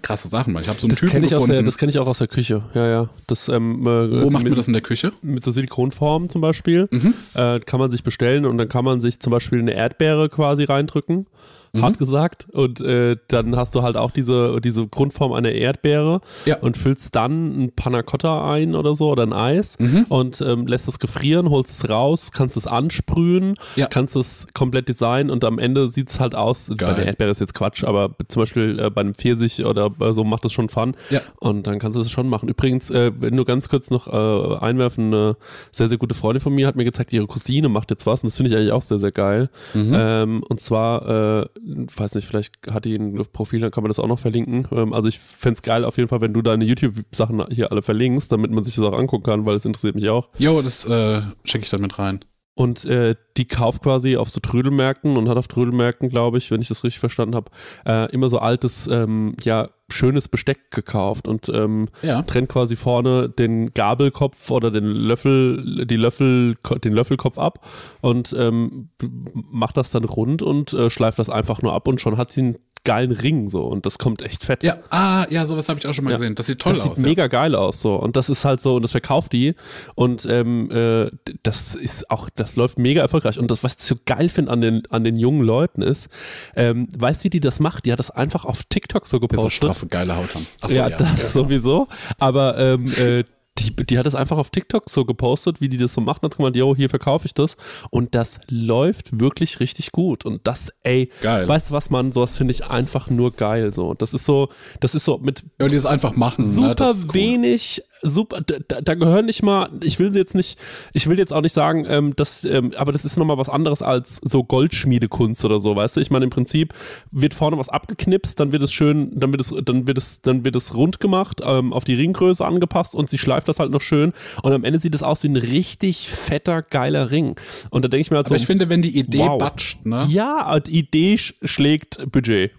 krasse 0.02 0.28
Sachen 0.28 0.54
machen. 0.54 0.64
Ich 0.64 0.70
habe 0.70 0.80
so 0.80 0.86
einen 0.86 0.92
Das 0.92 1.00
Typen 1.00 1.12
kenne 1.12 1.26
ich, 1.26 1.34
aus 1.36 1.42
der- 1.42 1.48
gefunden. 1.48 1.66
das 1.66 1.78
kenn 1.78 1.90
ich 1.90 2.00
auch 2.00 2.08
aus 2.08 2.18
der 2.18 2.28
Küche. 2.28 2.64
Ja, 2.74 2.88
ja. 2.88 3.10
Das, 3.28 3.48
ähm, 3.50 3.82
äh, 3.82 3.86
Wo 4.24 4.30
macht 4.30 4.44
mit, 4.44 4.52
man 4.52 4.56
das 4.56 4.68
in 4.68 4.74
der 4.74 4.82
Küche? 4.82 5.12
Mit 5.22 5.44
so 5.44 5.52
Silikonformen 5.52 6.30
zum 6.30 6.42
Beispiel. 6.42 6.88
Mhm. 6.92 7.14
Äh, 7.34 7.60
kann 7.62 7.80
man 7.80 7.90
sich 7.90 8.04
bestellen 8.04 8.46
und 8.46 8.58
dann 8.58 8.68
kann 8.70 8.84
man 8.86 9.02
sich 9.02 9.20
zum 9.20 9.32
Beispiel 9.32 9.60
eine 9.60 9.74
Erdbeere 9.74 10.30
quasi 10.30 10.64
reindrücken. 10.64 11.28
Mhm. 11.76 11.82
Hart 11.84 11.98
gesagt. 12.00 12.48
Und 12.52 12.82
äh, 12.82 13.18
dann 13.28 13.56
hast 13.56 13.76
du 13.76 13.82
halt 13.84 13.98
auch 13.98 14.12
diese, 14.12 14.60
diese 14.62 14.88
Grundform 14.88 15.34
einer 15.34 15.52
Erdbeere 15.52 16.22
Ja. 16.46 16.58
und 16.60 16.78
füllst 16.78 17.16
dann 17.16 17.64
ein 17.66 17.72
Panna 17.76 18.02
Cotta 18.04 18.52
ein 18.52 18.76
oder 18.76 18.94
so 18.94 19.10
oder 19.10 19.24
ein 19.24 19.34
Eis 19.34 19.78
Mhm. 19.80 20.06
und 20.10 20.42
ähm, 20.42 20.68
lässt 20.68 20.88
es 20.88 21.00
gefrieren, 21.00 21.50
holst 21.50 21.72
es 21.72 21.90
raus, 21.90 22.32
kannst 22.32 22.58
es 22.58 22.68
ansprühen, 22.68 23.56
Ja. 23.76 23.88
kannst 23.88 24.16
es 24.16 24.48
komplett 24.54 24.88
designen 24.90 25.30
und 25.30 25.44
am 25.44 25.60
Ende 25.60 25.88
sieht 25.88 26.10
es 26.10 26.20
halt 26.20 26.36
aus. 26.36 26.68
Bei 26.70 26.76
Geil. 26.76 26.96
der 26.96 27.06
Erdbeere 27.08 27.32
ist 27.32 27.40
jetzt 27.40 27.54
Quatsch, 27.54 27.84
aber 27.84 28.12
zum 28.28 28.42
Beispiel 28.42 28.80
äh, 28.80 28.90
bei 28.90 29.02
einem 29.02 29.14
Pfirsich 29.14 29.66
oder 29.66 29.92
so 30.12 30.24
macht 30.24 30.46
das 30.46 30.54
schon 30.54 30.70
Fun. 30.70 30.96
Ja. 31.10 31.22
Und 31.40 31.68
dann 31.68 31.80
kannst 31.80 31.96
du 31.96 32.02
das 32.02 32.10
schon 32.12 32.30
machen. 32.30 32.50
Übrigens, 32.50 32.90
äh, 32.90 33.12
wenn 33.20 33.36
du 33.36 33.46
ganz 33.46 33.70
kurz 33.70 33.92
noch 33.92 34.08
äh, 34.08 34.58
einwerfen, 34.58 35.14
eine 35.14 35.38
sehr, 35.72 35.88
sehr 35.88 35.98
gute 35.98 36.16
Freundin 36.16 36.42
von 36.42 36.54
mir 36.56 36.68
hat 36.68 36.76
mir 36.76 36.86
gezeigt, 36.86 37.14
ihre 37.14 37.28
Cousine 37.28 37.70
macht 37.70 37.92
jetzt 37.92 38.06
was 38.06 38.24
und 38.24 38.28
das 38.32 38.36
finde 38.36 38.52
ich 38.52 38.58
eigentlich 38.58 38.72
auch 38.72 38.82
sehr, 38.82 39.00
sehr 39.00 39.12
geil. 39.12 39.50
Ähm, 39.76 40.44
und 40.48 40.60
zwar, 40.60 41.42
äh, 41.42 41.46
weiß 41.66 42.16
nicht, 42.16 42.28
vielleicht 42.28 42.54
hat 42.70 42.86
die 42.86 42.96
ein 42.96 43.26
Profil, 43.32 43.60
dann 43.60 43.72
kann 43.72 43.84
man 43.84 43.90
das 43.90 44.00
auch 44.00 44.08
noch 44.08 44.20
verlinken. 44.20 44.68
Ähm, 44.72 44.94
also 44.94 45.08
ich 45.08 45.20
fände 45.20 45.56
es 45.56 45.62
geil 45.62 45.84
auf 45.84 45.98
jeden 45.98 46.10
Fall, 46.10 46.22
wenn 46.22 46.34
du 46.34 46.42
deine 46.42 46.66
YouTube-Sachen 46.66 47.46
hier 47.50 47.72
alle 47.72 47.82
verlinkst, 47.82 48.32
damit 48.32 48.52
man 48.52 48.64
sich 48.64 48.76
das 48.76 48.86
auch 48.86 48.98
angucken 48.98 49.24
kann, 49.24 49.46
weil 49.46 49.56
es 49.56 49.66
interessiert 49.66 49.96
mich 49.96 50.10
auch. 50.10 50.30
Jo, 50.38 50.62
das 50.62 50.86
äh, 50.86 51.22
schicke 51.44 51.64
ich 51.64 51.70
dann 51.70 51.82
mit 51.82 51.98
rein. 51.98 52.20
Und 52.56 52.86
äh, 52.86 53.16
die 53.36 53.46
kauft 53.46 53.84
quasi 53.84 54.16
auf 54.16 54.30
so 54.30 54.40
Trödelmärkten 54.40 55.18
und 55.18 55.28
hat 55.28 55.38
auf 55.38 55.50
Trödelmärkten, 55.50 56.10
glaube 56.10 56.38
ich, 56.38 56.52
wenn 56.52 56.62
ich 56.62 56.70
das 56.70 56.84
richtig 56.86 57.00
verstanden 57.00 57.36
habe, 57.36 57.52
äh, 57.86 58.10
immer 58.14 58.30
so 58.30 58.40
altes, 58.40 58.88
ähm, 58.88 59.36
ja, 59.44 59.70
schönes 59.90 60.28
Besteck 60.30 60.72
gekauft 60.72 61.28
und 61.28 61.48
ähm, 61.50 61.90
Ja. 62.02 62.24
trennt 62.24 62.50
quasi 62.50 62.76
vorne 62.76 63.30
den 63.30 63.74
Gabelkopf 63.74 64.50
oder 64.50 64.72
den 64.72 64.86
Löffel, 64.86 65.86
die 65.86 65.96
Löffel, 65.98 66.56
den 66.84 66.94
Löffelkopf 66.94 67.38
ab 67.38 67.68
und 68.02 68.34
ähm, 68.38 68.90
macht 69.34 69.78
das 69.78 69.92
dann 69.92 70.06
rund 70.06 70.42
und 70.42 70.74
äh, 70.74 70.90
schleift 70.90 71.20
das 71.20 71.30
einfach 71.30 71.62
nur 71.62 71.74
ab 71.74 71.88
und 71.88 72.02
schon 72.02 72.18
hat 72.18 72.32
sie 72.32 72.42
einen 72.42 72.58
geilen 72.86 73.12
Ring 73.12 73.50
so 73.50 73.64
und 73.66 73.86
das 73.86 73.98
kommt 73.98 74.22
echt 74.22 74.44
fett. 74.46 74.64
Ja, 74.64 74.78
ah, 74.90 75.28
ja, 75.30 75.46
sowas 75.46 75.68
habe 75.68 75.80
ich 75.80 75.88
auch 75.88 75.94
schon 75.94 76.06
mal 76.06 76.12
Ja. 76.12 76.18
gesehen. 76.18 76.36
Das 76.36 76.46
sieht 76.46 76.60
toll 76.60 76.74
das 76.74 76.86
aus. 76.86 76.96
sieht 76.98 77.06
mega 77.06 77.28
geil 77.28 77.56
aus 77.56 77.82
so 77.82 77.96
und 77.96 78.16
das 78.16 78.30
ist 78.30 78.46
halt 78.46 78.62
so 78.62 78.76
und 78.76 78.84
das 78.84 78.92
verkauft 78.92 79.34
die 79.34 79.56
und 79.96 80.26
ähm, 80.30 80.70
äh, 80.72 81.10
das 81.44 81.76
ist 81.76 82.10
auch 82.10 82.30
das 82.34 82.56
läuft 82.56 82.78
mega 82.80 83.02
erfolgreich 83.02 83.38
und 83.40 83.52
das 83.52 83.64
was 83.64 83.74
ich 83.74 83.80
so 83.84 83.96
geil 84.06 84.30
finde 84.30 84.52
an 84.52 84.62
den 84.62 84.84
an 84.90 85.04
den 85.04 85.18
jungen 85.18 85.42
Leuten 85.42 85.82
ist 85.82 86.08
ähm, 86.56 86.88
weißt 86.98 87.24
wie 87.26 87.30
die 87.30 87.40
das 87.42 87.60
macht 87.60 87.86
die 87.86 87.92
hat 87.92 88.00
das 88.00 88.12
einfach 88.12 88.46
auf 88.46 88.64
TikTok 88.70 89.08
so 89.08 89.18
ja. 89.18 89.20
Der 89.20 89.28
so 89.28 89.38
gepostet 89.42 89.52
straffe, 89.64 89.88
geile 89.88 90.16
Haut 90.16 90.34
haben. 90.36 90.46
So, 90.62 90.70
ja, 90.74 90.90
das 90.90 91.34
sowieso 91.34 91.88
aber 92.20 92.58
ähm, 92.58 92.94
äh, 92.94 93.24
die, 93.58 93.74
die 93.74 93.98
hat 93.98 94.06
das 94.06 94.16
einfach 94.16 94.38
auf 94.38 94.50
TikTok 94.50 94.90
so 94.90 95.06
gepostet, 95.06 95.62
wie 95.62 95.70
die 95.70 95.78
das 95.78 95.94
so 95.94 96.02
macht. 96.02 96.24
Und 96.24 96.32
hat 96.32 96.38
gemeint, 96.38 96.56
yo, 96.56 96.76
hier 96.76 96.90
verkaufe 96.90 97.26
ich 97.26 97.34
das. 97.34 97.56
Und 97.90 98.14
das 98.14 98.40
läuft 98.50 99.20
wirklich 99.20 99.60
richtig 99.60 99.92
gut. 99.92 100.26
Und 100.26 100.46
das, 100.46 100.72
ey, 100.84 101.10
Geil. 101.22 101.48
weißt 101.48 101.70
du 101.70 101.74
was, 101.74 101.90
man, 101.90 102.12
sowas 102.12 102.36
finde 102.36 102.52
ich 102.52 102.68
einfach 102.68 103.10
nur 103.10 103.32
geil. 103.32 103.74
So, 103.74 103.94
das 103.94 104.14
ist 104.14 104.26
so, 104.26 104.50
das 104.82 104.94
ist 104.94 105.06
so 105.06 105.18
mit 105.20 105.42
Ja, 105.60 105.66
und 105.66 105.72
dieses 105.72 105.86
einfach 105.86 106.16
machen. 106.16 106.46
ne, 106.46 106.52
super 106.52 106.92
ist 106.92 107.06
cool. 107.08 107.14
wenig 107.14 107.82
super, 108.02 108.42
da, 108.42 108.82
da 108.82 108.94
gehören 108.94 109.26
nicht 109.26 109.44
mal, 109.44 109.70
ich 109.84 110.00
will 110.00 110.12
sie 110.12 110.20
jetzt 110.20 110.36
nicht, 110.36 110.60
ich 110.94 111.08
will 111.08 111.18
jetzt 111.18 111.34
auch 111.34 111.42
nicht 111.42 111.54
sagen, 111.54 111.86
ähm, 111.88 112.16
dass, 112.16 112.44
ähm, 112.44 112.72
aber 112.78 112.92
das 112.92 113.06
ist 113.06 113.18
nochmal 113.18 113.38
was 113.38 113.50
anderes 113.50 113.82
als 113.82 114.20
so 114.24 114.44
Goldschmiedekunst 114.44 115.44
oder 115.46 115.62
so, 115.62 115.76
weißt 115.76 115.98
du? 115.98 116.02
Ich 116.02 116.12
meine, 116.12 116.26
im 116.26 116.30
Prinzip 116.30 116.74
wird 117.12 117.34
vorne 117.34 117.58
was 117.58 117.70
abgeknipst, 117.70 118.40
dann 118.40 118.52
wird 118.52 118.64
es 118.64 118.74
schön, 118.74 119.12
dann 119.20 119.32
wird 119.32 119.42
es, 119.42 119.54
dann 119.64 119.88
wird 119.88 119.98
es, 119.98 120.22
dann 120.22 120.46
wird 120.46 120.56
es 120.56 120.74
rund 120.74 121.00
gemacht, 121.00 121.42
ähm, 121.44 121.74
auf 121.74 121.84
die 121.84 121.96
Ringgröße 121.96 122.46
angepasst 122.46 122.96
und 122.96 123.10
sie 123.10 123.18
schleift 123.18 123.48
das 123.48 123.60
halt 123.60 123.72
noch 123.72 123.82
schön 123.82 124.14
und 124.44 124.54
am 124.54 124.64
Ende 124.64 124.80
sieht 124.80 124.96
es 124.96 125.04
aus 125.04 125.24
wie 125.24 125.30
ein 125.30 125.38
richtig 125.38 126.10
fetter, 126.10 126.62
geiler 126.62 127.12
Ring. 127.12 127.40
Und 127.70 127.84
da 127.84 127.88
denke 127.88 128.02
ich 128.02 128.12
mir 128.12 128.18
halt 128.18 128.28
Aber 128.28 128.38
so, 128.38 128.42
ich 128.42 128.48
finde, 128.48 128.70
wenn 128.70 128.82
die 128.82 128.98
Idee 128.98 129.20
wow. 129.20 129.40
batscht, 129.40 129.86
ne? 129.86 130.06
ja, 130.10 130.60
die 130.60 130.80
Idee 130.80 131.18
sch 131.18 131.34
schlägt 131.44 132.12
Budget. 132.12 132.52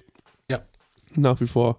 Nach 1.17 1.41
wie 1.41 1.47
vor. 1.47 1.79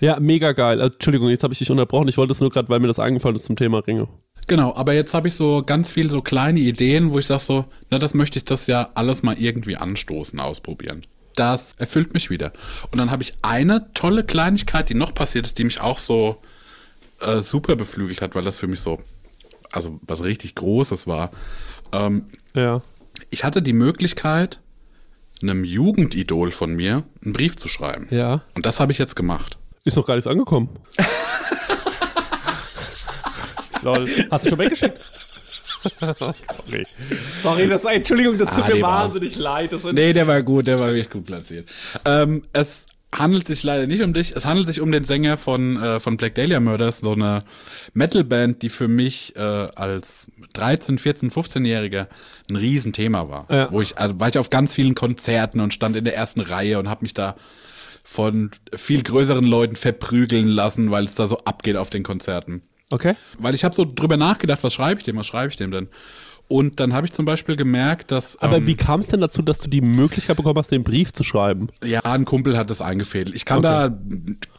Ja, 0.00 0.18
mega 0.20 0.52
geil. 0.52 0.80
Äh, 0.80 0.84
Entschuldigung, 0.86 1.28
jetzt 1.30 1.42
habe 1.42 1.52
ich 1.52 1.58
dich 1.58 1.70
unterbrochen. 1.70 2.08
Ich 2.08 2.16
wollte 2.16 2.32
es 2.32 2.40
nur 2.40 2.50
gerade, 2.50 2.68
weil 2.68 2.80
mir 2.80 2.88
das 2.88 2.98
eingefallen 2.98 3.36
ist 3.36 3.44
zum 3.44 3.56
Thema 3.56 3.78
Ringe. 3.78 4.08
Genau, 4.46 4.74
aber 4.74 4.92
jetzt 4.92 5.14
habe 5.14 5.28
ich 5.28 5.34
so 5.34 5.62
ganz 5.64 5.88
viel 5.88 6.10
so 6.10 6.20
kleine 6.20 6.60
Ideen, 6.60 7.12
wo 7.12 7.18
ich 7.18 7.26
sage 7.26 7.40
so, 7.42 7.64
na, 7.90 7.98
das 7.98 8.12
möchte 8.12 8.38
ich 8.38 8.44
das 8.44 8.66
ja 8.66 8.90
alles 8.94 9.22
mal 9.22 9.36
irgendwie 9.38 9.76
anstoßen, 9.76 10.38
ausprobieren. 10.38 11.06
Das 11.34 11.72
erfüllt 11.78 12.12
mich 12.14 12.28
wieder. 12.30 12.52
Und 12.92 12.98
dann 12.98 13.10
habe 13.10 13.22
ich 13.22 13.32
eine 13.42 13.90
tolle 13.94 14.22
Kleinigkeit, 14.22 14.88
die 14.90 14.94
noch 14.94 15.14
passiert 15.14 15.46
ist, 15.46 15.58
die 15.58 15.64
mich 15.64 15.80
auch 15.80 15.98
so 15.98 16.36
äh, 17.20 17.42
super 17.42 17.74
beflügelt 17.74 18.20
hat, 18.20 18.34
weil 18.34 18.44
das 18.44 18.58
für 18.58 18.66
mich 18.66 18.80
so, 18.80 19.00
also 19.72 19.98
was 20.02 20.22
richtig 20.22 20.54
Großes 20.54 21.06
war. 21.06 21.30
Ähm, 21.92 22.26
Ja. 22.54 22.82
ich 23.30 23.44
hatte 23.44 23.62
die 23.62 23.72
Möglichkeit, 23.72 24.60
einem 25.42 25.64
Jugendidol 25.64 26.50
von 26.50 26.74
mir 26.74 27.04
einen 27.22 27.32
Brief 27.32 27.56
zu 27.56 27.68
schreiben. 27.68 28.06
Ja. 28.10 28.42
Und 28.54 28.64
das 28.66 28.80
habe 28.80 28.92
ich 28.92 28.98
jetzt 28.98 29.16
gemacht. 29.16 29.58
Ist 29.84 29.96
noch 29.96 30.06
gar 30.06 30.14
nichts 30.14 30.26
angekommen. 30.26 30.70
Lol. 33.82 34.08
Hast 34.30 34.44
du 34.46 34.50
schon 34.50 34.58
weggeschickt? 34.58 34.98
Sorry. 36.00 36.86
Sorry, 37.42 37.68
das, 37.68 37.84
Entschuldigung, 37.84 38.38
das 38.38 38.48
tut 38.54 38.64
Ah, 38.64 38.68
mir 38.68 38.74
die 38.76 38.82
war- 38.82 39.04
wahnsinnig 39.04 39.36
leid. 39.36 39.72
Das 39.72 39.84
Nee, 39.84 40.14
der 40.14 40.26
war 40.26 40.42
gut, 40.42 40.66
der 40.66 40.80
war 40.80 40.88
wirklich 40.88 41.10
gut 41.10 41.26
platziert. 41.26 41.68
Ähm, 42.06 42.44
es 42.54 42.86
handelt 43.14 43.46
sich 43.46 43.62
leider 43.62 43.86
nicht 43.86 44.02
um 44.02 44.14
dich, 44.14 44.34
es 44.34 44.44
handelt 44.46 44.66
sich 44.66 44.80
um 44.80 44.90
den 44.90 45.04
Sänger 45.04 45.36
von, 45.36 45.76
äh, 45.80 46.00
von 46.00 46.16
Black 46.16 46.34
Dahlia 46.36 46.58
Murders, 46.58 47.00
so 47.00 47.12
eine 47.12 47.40
Metalband, 47.92 48.62
die 48.62 48.70
für 48.70 48.88
mich 48.88 49.36
äh, 49.36 49.40
als 49.40 50.30
13, 50.54 50.98
14, 50.98 51.30
15-Jähriger 51.30 52.08
ein 52.48 52.56
Riesenthema 52.56 53.28
war. 53.28 53.46
Ja. 53.50 53.70
Wo 53.70 53.80
ich, 53.80 53.98
also 53.98 54.18
war 54.18 54.28
ich 54.28 54.38
auf 54.38 54.50
ganz 54.50 54.74
vielen 54.74 54.94
Konzerten 54.94 55.60
und 55.60 55.74
stand 55.74 55.96
in 55.96 56.04
der 56.04 56.16
ersten 56.16 56.40
Reihe 56.40 56.78
und 56.78 56.88
habe 56.88 57.02
mich 57.02 57.14
da 57.14 57.36
von 58.02 58.50
viel 58.74 59.02
größeren 59.02 59.44
Leuten 59.44 59.76
verprügeln 59.76 60.48
lassen, 60.48 60.90
weil 60.90 61.04
es 61.04 61.14
da 61.14 61.26
so 61.26 61.38
abgeht 61.44 61.76
auf 61.76 61.90
den 61.90 62.02
Konzerten. 62.02 62.62
okay. 62.90 63.14
Weil 63.38 63.54
ich 63.54 63.64
habe 63.64 63.74
so 63.74 63.84
drüber 63.84 64.16
nachgedacht, 64.16 64.62
was 64.62 64.74
schreibe 64.74 65.00
ich 65.00 65.04
dem, 65.04 65.16
was 65.16 65.26
schreibe 65.26 65.48
ich 65.48 65.56
dem 65.56 65.70
denn? 65.70 65.88
Und 66.46 66.78
dann 66.78 66.92
habe 66.92 67.06
ich 67.06 67.12
zum 67.14 67.24
Beispiel 67.24 67.56
gemerkt, 67.56 68.10
dass. 68.10 68.36
Aber 68.36 68.58
ähm, 68.58 68.66
wie 68.66 68.74
kam 68.74 69.00
es 69.00 69.08
denn 69.08 69.20
dazu, 69.22 69.40
dass 69.40 69.60
du 69.60 69.68
die 69.70 69.80
Möglichkeit 69.80 70.36
bekommen 70.36 70.58
hast, 70.58 70.70
den 70.70 70.84
Brief 70.84 71.12
zu 71.12 71.24
schreiben? 71.24 71.68
Ja, 71.82 72.00
ein 72.00 72.26
Kumpel 72.26 72.56
hat 72.58 72.68
das 72.70 72.82
eingefädelt. 72.82 73.34
Ich 73.34 73.44
kann 73.46 73.58
Okay. 73.58 73.68
da 73.68 73.98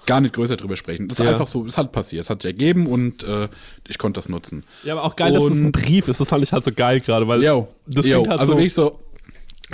gar 0.08 0.20
nicht 0.20 0.34
größer 0.34 0.58
drüber 0.58 0.76
sprechen. 0.78 1.08
Das 1.08 1.20
ist 1.20 1.26
Ja. 1.26 1.32
einfach 1.32 1.46
so, 1.48 1.64
es 1.66 1.78
hat 1.78 1.92
passiert, 1.92 2.24
es 2.24 2.30
hat 2.30 2.42
sich 2.42 2.50
ergeben 2.50 2.88
und 2.88 3.24
äh, 3.24 3.50
ich 3.88 3.98
konnte 4.00 4.18
das 4.18 4.30
nutzen. 4.30 4.64
Ja, 4.84 4.94
aber 4.94 5.04
auch 5.04 5.16
geil, 5.16 5.32
dass 5.34 5.44
das 5.44 5.58
ein 5.60 5.66
Und- 5.68 5.72
Brief 5.74 6.08
ist. 6.08 6.20
Das 6.20 6.28
fand 6.28 6.44
ich 6.44 6.52
halt 6.52 6.64
so 6.66 6.72
geil 6.76 7.02
gerade, 7.02 7.28
weil 7.28 7.44
Jo, 7.44 7.68
das 7.86 8.06
klingt 8.06 8.28
halt 8.30 8.40
also 8.40 8.54
so 8.54 8.58
wirklich 8.58 8.74
so, 8.74 9.00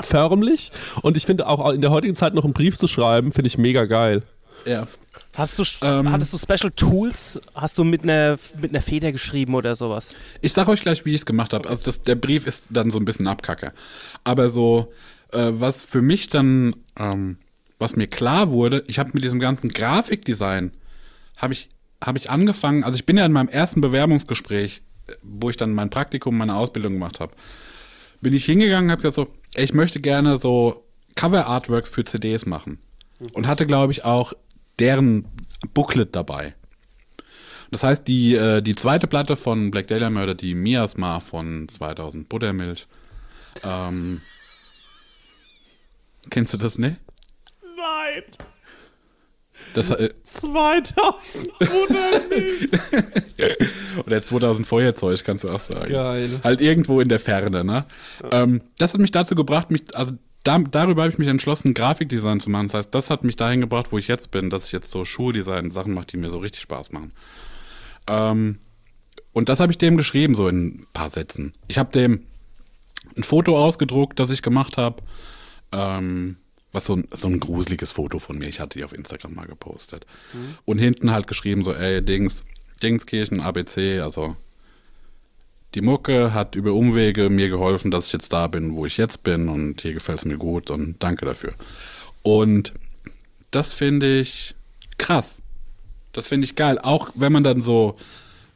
förmlich. 0.01 0.71
Und 1.01 1.17
ich 1.17 1.25
finde 1.25 1.47
auch 1.47 1.71
in 1.71 1.81
der 1.81 1.91
heutigen 1.91 2.15
Zeit 2.15 2.33
noch 2.33 2.43
einen 2.43 2.53
Brief 2.53 2.77
zu 2.77 2.87
schreiben, 2.87 3.31
finde 3.31 3.47
ich 3.47 3.57
mega 3.57 3.85
geil. 3.85 4.23
ja. 4.65 4.87
Hast 5.33 5.57
du, 5.59 5.63
Ähm. 5.85 6.11
hattest 6.11 6.33
du 6.33 6.37
Special 6.37 6.71
Tools? 6.75 7.39
Hast 7.55 7.77
du 7.77 7.83
mit 7.83 8.03
einer, 8.03 8.37
mit 8.59 8.71
einer 8.71 8.81
Feder 8.81 9.11
geschrieben 9.11 9.55
oder 9.55 9.75
sowas? 9.75 10.15
Ich 10.41 10.53
sage 10.53 10.71
euch 10.71 10.81
gleich, 10.81 11.05
wie 11.05 11.11
ich 11.11 11.21
es 11.21 11.25
gemacht 11.25 11.53
habe. 11.53 11.69
Also 11.69 11.83
das, 11.85 12.01
der 12.01 12.15
Brief 12.15 12.45
ist 12.45 12.65
dann 12.69 12.91
so 12.91 12.99
ein 12.99 13.05
bisschen 13.05 13.27
Abkacke. 13.27 13.73
Aber 14.25 14.49
so, 14.49 14.91
äh, 15.31 15.51
was 15.53 15.83
für 15.83 16.01
mich 16.01 16.27
dann, 16.29 16.75
ähm, 16.99 17.37
was 17.79 17.95
mir 17.95 18.07
klar 18.07 18.49
wurde, 18.51 18.83
ich 18.87 18.99
habe 18.99 19.11
mit 19.13 19.23
diesem 19.23 19.39
ganzen 19.39 19.69
Grafikdesign, 19.69 20.71
habe 21.37 21.53
ich, 21.53 21.69
hab 22.01 22.17
ich 22.17 22.29
angefangen, 22.29 22.83
also 22.83 22.95
ich 22.97 23.05
bin 23.05 23.17
ja 23.17 23.25
in 23.25 23.31
meinem 23.31 23.49
ersten 23.49 23.79
Bewerbungsgespräch, 23.79 24.81
äh, 25.07 25.13
wo 25.23 25.49
ich 25.49 25.55
dann 25.57 25.73
mein 25.73 25.89
Praktikum, 25.89 26.37
meine 26.37 26.55
Ausbildung 26.55 26.93
gemacht 26.93 27.21
habe, 27.21 27.33
bin 28.19 28.33
ich 28.33 28.43
hingegangen 28.45 28.85
und 28.87 28.91
habe 28.91 29.01
gesagt 29.01 29.15
so, 29.15 29.27
ey, 29.53 29.63
ich 29.63 29.73
möchte 29.73 30.01
gerne 30.01 30.35
so 30.37 30.85
Cover-Artworks 31.15 31.89
für 31.89 32.03
CDs 32.03 32.45
machen. 32.45 32.79
Und 33.33 33.47
hatte, 33.47 33.65
glaube 33.65 33.91
ich, 33.93 34.03
auch 34.03 34.33
deren 34.81 35.25
Booklet 35.73 36.15
dabei. 36.15 36.55
Das 37.71 37.83
heißt, 37.83 38.07
die, 38.07 38.35
äh, 38.35 38.61
die 38.61 38.75
zweite 38.75 39.07
Platte 39.07 39.37
von 39.37 39.71
Black 39.71 39.87
Dahlia 39.87 40.09
Murder, 40.09 40.35
die 40.35 40.55
Miasma 40.55 41.21
von 41.21 41.69
2000, 41.69 42.27
Buttermilch. 42.27 42.85
Ähm, 43.63 44.21
kennst 46.29 46.53
du 46.53 46.57
das, 46.57 46.77
ne? 46.77 46.97
Nein, 47.63 48.23
Das, 49.73 49.89
äh, 49.91 50.09
2000 50.23 51.49
oder 54.05 54.21
2000 54.21 54.67
Feuerzeug, 54.67 55.23
kannst 55.23 55.45
du 55.45 55.49
auch 55.49 55.59
sagen. 55.59 55.91
Geil. 55.91 56.41
Halt 56.43 56.59
irgendwo 56.59 56.99
in 56.99 57.07
der 57.07 57.19
Ferne, 57.19 57.63
ne? 57.63 57.85
Ähm, 58.31 58.61
das 58.77 58.93
hat 58.93 58.99
mich 58.99 59.11
dazu 59.11 59.35
gebracht, 59.35 59.71
mich, 59.71 59.95
also 59.95 60.15
da, 60.43 60.59
darüber 60.59 61.03
habe 61.03 61.11
ich 61.11 61.19
mich 61.19 61.27
entschlossen, 61.27 61.73
Grafikdesign 61.73 62.39
zu 62.39 62.49
machen. 62.49 62.67
Das 62.67 62.73
heißt, 62.73 62.95
das 62.95 63.09
hat 63.09 63.23
mich 63.23 63.35
dahin 63.35 63.61
gebracht, 63.61 63.91
wo 63.91 63.97
ich 63.97 64.07
jetzt 64.07 64.31
bin, 64.31 64.49
dass 64.49 64.65
ich 64.65 64.71
jetzt 64.71 64.91
so 64.91 65.05
Schuhdesign, 65.05 65.71
Sachen 65.71 65.93
mache, 65.93 66.07
die 66.07 66.17
mir 66.17 66.31
so 66.31 66.39
richtig 66.39 66.61
Spaß 66.61 66.91
machen. 66.91 67.11
Ähm, 68.07 68.59
und 69.33 69.49
das 69.49 69.59
habe 69.59 69.71
ich 69.71 69.77
dem 69.77 69.97
geschrieben, 69.97 70.35
so 70.35 70.47
in 70.47 70.65
ein 70.65 70.87
paar 70.93 71.09
Sätzen. 71.09 71.53
Ich 71.67 71.77
habe 71.77 71.91
dem 71.91 72.25
ein 73.15 73.23
Foto 73.23 73.57
ausgedruckt, 73.57 74.19
das 74.19 74.29
ich 74.29 74.41
gemacht 74.41 74.77
habe. 74.77 75.03
Ähm, 75.71 76.37
was 76.71 76.85
so 76.85 76.95
ein, 76.95 77.07
so 77.11 77.27
ein 77.27 77.39
gruseliges 77.39 77.91
Foto 77.91 78.19
von 78.19 78.37
mir. 78.37 78.47
Ich 78.47 78.59
hatte 78.59 78.77
die 78.77 78.85
auf 78.85 78.93
Instagram 78.93 79.35
mal 79.35 79.47
gepostet. 79.47 80.05
Und 80.65 80.77
hinten 80.77 81.11
halt 81.11 81.27
geschrieben, 81.27 81.63
so, 81.63 81.73
ey, 81.73 82.01
Dings, 82.01 82.43
Dingskirchen, 82.81 83.41
ABC, 83.41 83.99
also 83.99 84.35
die 85.75 85.81
Mucke 85.81 86.33
hat 86.33 86.55
über 86.55 86.73
Umwege 86.73 87.29
mir 87.29 87.49
geholfen, 87.49 87.91
dass 87.91 88.07
ich 88.07 88.13
jetzt 88.13 88.33
da 88.33 88.47
bin, 88.47 88.75
wo 88.75 88.85
ich 88.85 88.97
jetzt 88.97 89.23
bin 89.23 89.47
und 89.49 89.81
hier 89.81 89.93
gefällt 89.93 90.19
es 90.19 90.25
mir 90.25 90.37
gut 90.37 90.69
und 90.69 90.95
danke 91.01 91.25
dafür. 91.25 91.53
Und 92.23 92.73
das 93.51 93.71
finde 93.73 94.19
ich 94.19 94.55
krass. 94.97 95.41
Das 96.13 96.27
finde 96.27 96.45
ich 96.45 96.55
geil. 96.55 96.77
Auch 96.79 97.09
wenn 97.15 97.31
man 97.31 97.43
dann 97.43 97.61
so 97.61 97.97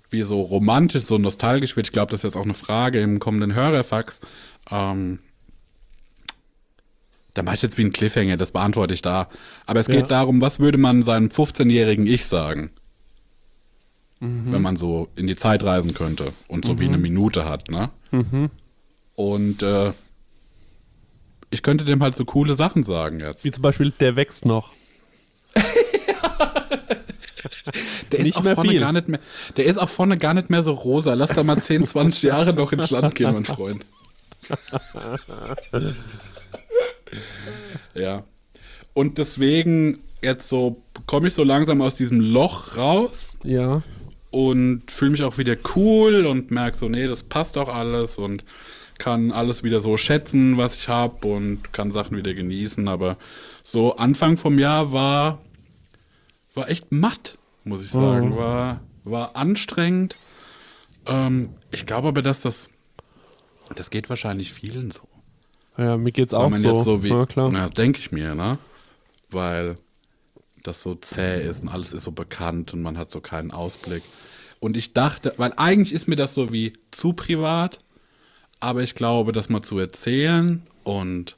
wie 0.10 0.22
so 0.24 0.42
romantisch, 0.42 1.04
so 1.04 1.18
nostalgisch 1.18 1.76
wird. 1.76 1.88
Ich 1.88 1.94
glaube, 1.94 2.12
das 2.12 2.20
ist 2.20 2.24
jetzt 2.24 2.38
auch 2.38 2.44
eine 2.44 2.54
Frage 2.54 3.02
im 3.02 3.20
kommenden 3.20 3.54
Hörerfax. 3.54 4.20
Ähm, 4.70 5.20
da 7.34 7.44
mache 7.44 7.56
ich 7.56 7.62
jetzt 7.64 7.78
wie 7.78 7.84
ein 7.84 7.92
Cliffhanger, 7.92 8.38
das 8.38 8.52
beantworte 8.52 8.94
ich 8.94 9.02
da. 9.02 9.30
Aber 9.66 9.80
es 9.80 9.88
Ja. 9.88 9.96
geht 9.96 10.12
darum, 10.12 10.42
was 10.42 10.60
würde 10.60 10.78
man 10.78 11.04
seinem 11.04 11.30
15-jährigen 11.30 12.08
Ich 12.08 12.26
sagen? 12.26 12.70
Mhm. 14.22 14.52
wenn 14.54 14.62
man 14.62 14.76
so 14.78 15.10
in 15.16 15.28
die 15.28 15.36
Zeit 15.36 15.64
reisen 15.64 15.94
könnte 15.94 16.32
und 16.48 16.64
so 16.66 16.80
wie 16.80 16.86
eine 16.86 16.98
Minute 16.98 17.44
hat, 17.46 17.70
ne? 17.70 17.90
Mhm. 18.12 18.50
Und 19.16 19.62
äh, 19.62 19.92
ich 21.50 21.62
könnte 21.62 21.84
dem 21.86 22.02
halt 22.02 22.16
so 22.16 22.24
coole 22.26 22.56
Sachen 22.56 22.84
sagen 22.84 23.20
jetzt. 23.20 23.44
Wie 23.44 23.52
zum 23.52 23.62
Beispiel, 23.62 23.92
der 24.00 24.16
wächst 24.16 24.46
noch. 24.46 24.72
Der 28.12 28.20
nicht 28.24 28.30
ist 28.30 28.38
auch 28.38 28.44
mehr 28.44 28.56
vorne 28.56 28.70
viel. 28.72 28.80
gar 28.80 28.92
nicht 28.92 29.08
mehr. 29.08 29.20
Der 29.58 29.66
ist 29.66 29.78
auch 29.78 29.90
vorne 29.90 30.18
gar 30.18 30.34
nicht 30.34 30.50
mehr 30.50 30.62
so 30.64 30.72
rosa. 30.74 31.14
Lass 31.14 31.32
da 31.32 31.44
mal 31.44 31.62
10, 31.62 31.84
20 31.86 32.24
Jahre 32.24 32.54
noch 32.54 32.72
ins 32.72 32.90
Land 32.92 33.16
gehen, 33.16 33.34
mein 33.34 33.46
Freund. 33.46 33.86
ja. 37.94 38.24
Und 38.94 39.18
deswegen 39.18 40.00
jetzt 40.22 40.48
so 40.50 40.82
komme 41.06 41.28
ich 41.28 41.34
so 41.34 41.44
langsam 41.44 41.82
aus 41.82 41.96
diesem 41.96 42.20
Loch 42.20 42.78
raus 42.78 43.40
Ja. 43.44 43.82
Und 44.36 44.92
fühle 44.92 45.12
mich 45.12 45.24
auch 45.24 45.38
wieder 45.38 45.56
cool 45.78 46.26
und 46.26 46.52
merke 46.52 46.78
so, 46.78 46.90
nee, 46.90 47.06
das 47.08 47.24
passt 47.24 47.58
auch 47.58 47.74
alles 47.74 48.18
und 48.18 48.44
kann 48.98 49.32
alles 49.32 49.64
wieder 49.64 49.80
so 49.80 49.96
schätzen, 49.96 50.58
was 50.58 50.76
ich 50.76 50.90
habe 50.90 51.26
und 51.26 51.72
kann 51.72 51.92
Sachen 51.92 52.18
wieder 52.18 52.34
genießen. 52.34 52.86
Aber 52.90 53.16
so 53.64 53.96
Anfang 53.96 54.36
vom 54.36 54.60
Jahr 54.60 54.92
war, 54.92 55.40
war 56.54 56.68
echt 56.68 56.92
matt, 56.92 57.38
muss 57.64 57.86
ich 57.86 57.92
sagen. 57.92 58.32
Mhm. 58.32 58.36
War, 58.36 58.82
war 59.06 59.38
anstrengend. 59.38 60.18
Ähm, 61.06 61.52
ich 61.72 61.86
glaube 61.86 62.10
aber, 62.10 62.22
dass 62.22 62.42
das, 62.42 62.70
das 63.74 63.90
geht 63.90 64.10
wahrscheinlich 64.10 64.52
vielen 64.52 64.92
so. 64.92 65.08
Ja, 65.78 65.96
mir 65.96 66.12
geht's 66.12 66.34
auch 66.34 66.52
so. 66.52 66.76
so 66.76 67.04
wie, 67.04 67.10
ja, 67.10 67.26
klar. 67.26 67.54
ja, 67.54 67.70
denke 67.70 68.00
ich 68.00 68.12
mir, 68.12 68.36
ne? 68.36 68.58
Weil 69.30 69.78
das 70.68 70.82
so 70.84 70.96
zäh 70.96 71.48
ist 71.48 71.64
und 71.64 71.70
alles 71.70 71.94
ist 71.94 72.04
so 72.04 72.12
bekannt 72.12 72.74
und 72.74 72.82
man 72.82 72.98
hat 72.98 73.12
so 73.12 73.22
keinen 73.22 73.52
Ausblick. 73.52 74.04
Und 74.60 74.78
ich 74.78 74.94
dachte, 74.94 75.34
weil 75.38 75.54
eigentlich 75.58 75.94
ist 75.94 76.08
mir 76.08 76.16
das 76.16 76.34
so 76.34 76.52
wie 76.52 76.74
zu 76.92 77.14
privat, 77.14 77.82
aber 78.60 78.82
ich 78.84 78.96
glaube, 78.96 79.32
das 79.32 79.50
mal 79.50 79.62
zu 79.62 79.78
erzählen 79.78 80.64
und 80.84 81.38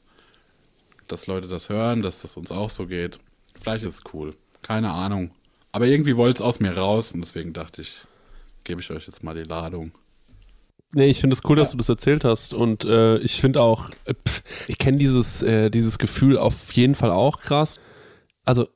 dass 1.07 1.27
Leute 1.27 1.47
das 1.47 1.69
hören, 1.69 2.01
dass 2.01 2.21
das 2.21 2.37
uns 2.37 2.51
auch 2.51 2.69
so 2.69 2.85
geht, 2.87 3.19
vielleicht 3.59 3.85
ist 3.85 3.93
es 3.93 4.13
cool. 4.13 4.35
Keine 4.61 4.91
Ahnung. 4.91 5.31
Aber 5.71 5.87
irgendwie 5.87 6.17
wollte 6.17 6.37
es 6.37 6.41
aus 6.41 6.59
mir 6.59 6.77
raus 6.77 7.11
und 7.11 7.21
deswegen 7.21 7.53
dachte 7.53 7.81
ich, 7.81 8.01
gebe 8.63 8.81
ich 8.81 8.91
euch 8.91 9.07
jetzt 9.07 9.23
mal 9.23 9.35
die 9.35 9.47
Ladung. 9.47 9.91
Nee, 10.93 11.09
ich 11.09 11.19
finde 11.19 11.33
es 11.33 11.43
cool, 11.43 11.55
dass 11.55 11.71
du 11.71 11.77
das 11.77 11.89
erzählt 11.89 12.23
hast. 12.23 12.53
Und 12.53 12.85
äh, 12.85 13.17
ich 13.19 13.41
finde 13.41 13.61
auch, 13.61 13.89
äh, 14.05 14.13
pff, 14.13 14.41
ich 14.67 14.77
kenne 14.77 14.97
dieses, 14.97 15.41
äh, 15.41 15.69
dieses 15.69 15.97
Gefühl 15.97 16.37
auf 16.37 16.71
jeden 16.73 16.95
Fall 16.95 17.11
auch 17.11 17.39
krass. 17.39 17.79
Also, 18.45 18.67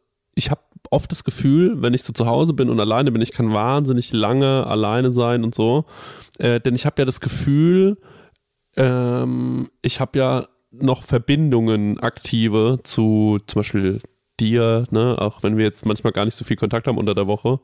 ich 0.42 0.50
habe 0.50 0.62
oft 0.90 1.12
das 1.12 1.24
Gefühl, 1.24 1.82
wenn 1.82 1.94
ich 1.94 2.02
so 2.02 2.14
zu 2.14 2.26
Hause 2.26 2.54
bin 2.54 2.70
und 2.70 2.80
alleine 2.80 3.12
bin, 3.12 3.22
ich 3.22 3.32
kann 3.32 3.54
wahnsinnig 3.54 4.12
lange 4.12 4.66
alleine 4.66 5.12
sein 5.12 5.44
und 5.44 5.54
so. 5.54 5.86
Äh, 6.40 6.60
denn 6.60 6.74
ich 6.74 6.86
habe 6.88 7.00
ja 7.00 7.06
das 7.06 7.22
Gefühl, 7.22 7.98
ähm, 8.76 9.70
ich 9.84 10.00
habe 10.00 10.18
ja 10.18 10.48
noch 10.72 11.04
Verbindungen 11.04 12.00
aktive 12.00 12.80
zu 12.84 13.40
zum 13.46 13.60
Beispiel 13.60 14.02
dir, 14.40 14.86
ne, 14.90 15.16
auch 15.20 15.44
wenn 15.44 15.58
wir 15.58 15.66
jetzt 15.66 15.86
manchmal 15.86 16.12
gar 16.12 16.26
nicht 16.26 16.36
so 16.36 16.44
viel 16.44 16.58
Kontakt 16.58 16.88
haben 16.88 16.98
unter 16.98 17.14
der 17.14 17.28
Woche, 17.28 17.60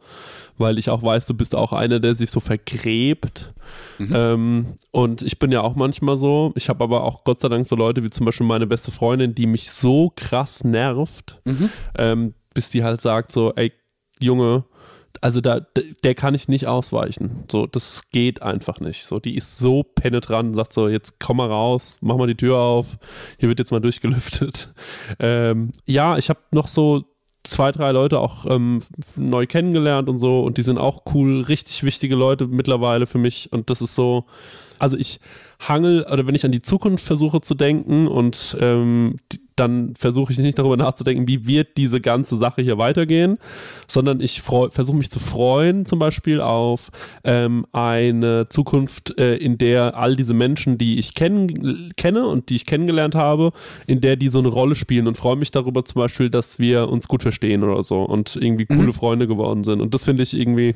weil 0.57 0.77
ich 0.77 0.91
auch 0.91 1.01
weiß, 1.01 1.25
du 1.25 1.33
bist 1.33 1.55
auch 1.55 1.73
einer, 1.73 1.99
der 1.99 2.13
sich 2.13 2.29
so 2.29 2.39
vergräbt. 2.39 3.53
Mhm. 3.97 4.13
Ähm, 4.13 4.65
und 4.91 5.23
ich 5.23 5.39
bin 5.39 5.51
ja 5.51 5.61
auch 5.61 5.75
manchmal 5.75 6.15
so. 6.15 6.53
Ich 6.55 6.69
habe 6.69 6.83
aber 6.83 7.03
auch 7.03 7.23
Gott 7.23 7.39
sei 7.39 7.49
Dank 7.49 7.65
so 7.65 7.75
Leute 7.75 8.03
wie 8.03 8.11
zum 8.11 8.27
Beispiel 8.27 8.45
meine 8.45 8.67
beste 8.67 8.91
Freundin, 8.91 9.33
die 9.33 9.47
mich 9.47 9.71
so 9.71 10.13
krass 10.15 10.63
nervt, 10.63 11.41
mhm. 11.45 11.69
ähm, 11.97 12.33
bis 12.57 12.71
die 12.71 12.83
halt 12.83 13.01
sagt 13.01 13.31
so, 13.31 13.53
ey, 13.53 13.71
Junge, 14.19 14.63
also 15.21 15.41
da, 15.41 15.59
der 16.03 16.15
kann 16.15 16.33
ich 16.33 16.47
nicht 16.47 16.65
ausweichen. 16.65 17.43
So, 17.51 17.67
das 17.67 18.01
geht 18.11 18.41
einfach 18.41 18.79
nicht. 18.79 19.05
So, 19.05 19.19
die 19.19 19.37
ist 19.37 19.59
so 19.59 19.83
penetrant 19.83 20.49
und 20.49 20.55
sagt 20.55 20.73
so, 20.73 20.87
jetzt 20.87 21.19
komm 21.19 21.37
mal 21.37 21.51
raus, 21.51 21.99
mach 22.01 22.17
mal 22.17 22.25
die 22.25 22.33
Tür 22.33 22.57
auf, 22.57 22.97
hier 23.37 23.47
wird 23.47 23.59
jetzt 23.59 23.69
mal 23.69 23.79
durchgelüftet. 23.87 24.73
Ähm, 25.19 25.71
ja, 25.85 26.17
ich 26.17 26.29
habe 26.29 26.39
noch 26.49 26.67
so 26.67 27.03
zwei, 27.43 27.71
drei 27.71 27.91
Leute 27.91 28.19
auch 28.19 28.47
ähm, 28.47 28.79
neu 29.15 29.45
kennengelernt 29.45 30.09
und 30.09 30.17
so 30.17 30.41
und 30.41 30.57
die 30.57 30.63
sind 30.63 30.79
auch 30.79 31.03
cool, 31.13 31.41
richtig 31.41 31.83
wichtige 31.83 32.15
Leute 32.15 32.47
mittlerweile 32.47 33.05
für 33.05 33.19
mich 33.19 33.53
und 33.53 33.69
das 33.69 33.83
ist 33.83 33.93
so, 33.93 34.25
also 34.79 34.97
ich 34.97 35.19
hangel, 35.59 36.05
oder 36.11 36.27
wenn 36.27 36.35
ich 36.35 36.45
an 36.45 36.51
die 36.51 36.61
Zukunft 36.61 37.03
versuche 37.03 37.41
zu 37.41 37.55
denken 37.55 38.07
und 38.07 38.57
ähm, 38.59 39.17
dann 39.57 39.95
versuche 39.95 40.31
ich 40.31 40.37
nicht 40.37 40.59
darüber 40.59 40.77
nachzudenken, 40.77 41.27
wie 41.27 41.47
wird 41.47 41.77
diese 41.77 41.99
ganze 41.99 42.35
Sache 42.35 42.61
hier 42.61 42.77
weitergehen, 42.77 43.37
sondern 43.87 44.21
ich 44.21 44.41
versuche 44.41 44.95
mich 44.95 45.09
zu 45.09 45.19
freuen, 45.19 45.85
zum 45.85 45.99
Beispiel 45.99 46.39
auf 46.41 46.91
ähm, 47.23 47.65
eine 47.71 48.45
Zukunft, 48.49 49.17
äh, 49.17 49.35
in 49.35 49.57
der 49.57 49.97
all 49.97 50.15
diese 50.15 50.35
Menschen, 50.35 50.77
die 50.77 50.99
ich 50.99 51.15
kenn 51.15 51.91
kenne 51.97 52.27
und 52.27 52.49
die 52.49 52.55
ich 52.55 52.65
kennengelernt 52.65 53.15
habe, 53.15 53.51
in 53.87 53.99
der 53.99 54.15
die 54.15 54.29
so 54.29 54.39
eine 54.39 54.49
Rolle 54.49 54.75
spielen 54.75 55.07
und 55.07 55.17
freue 55.17 55.35
mich 55.35 55.49
darüber 55.49 55.83
zum 55.83 56.01
Beispiel, 56.01 56.29
dass 56.29 56.59
wir 56.59 56.87
uns 56.87 57.07
gut 57.07 57.23
verstehen 57.23 57.63
oder 57.63 57.81
so 57.81 58.03
und 58.03 58.35
irgendwie 58.35 58.67
coole 58.67 58.87
mhm. 58.87 58.93
Freunde 58.93 59.27
geworden 59.27 59.63
sind. 59.63 59.81
Und 59.81 59.93
das 59.93 60.05
finde 60.05 60.21
ich 60.21 60.35
irgendwie 60.35 60.75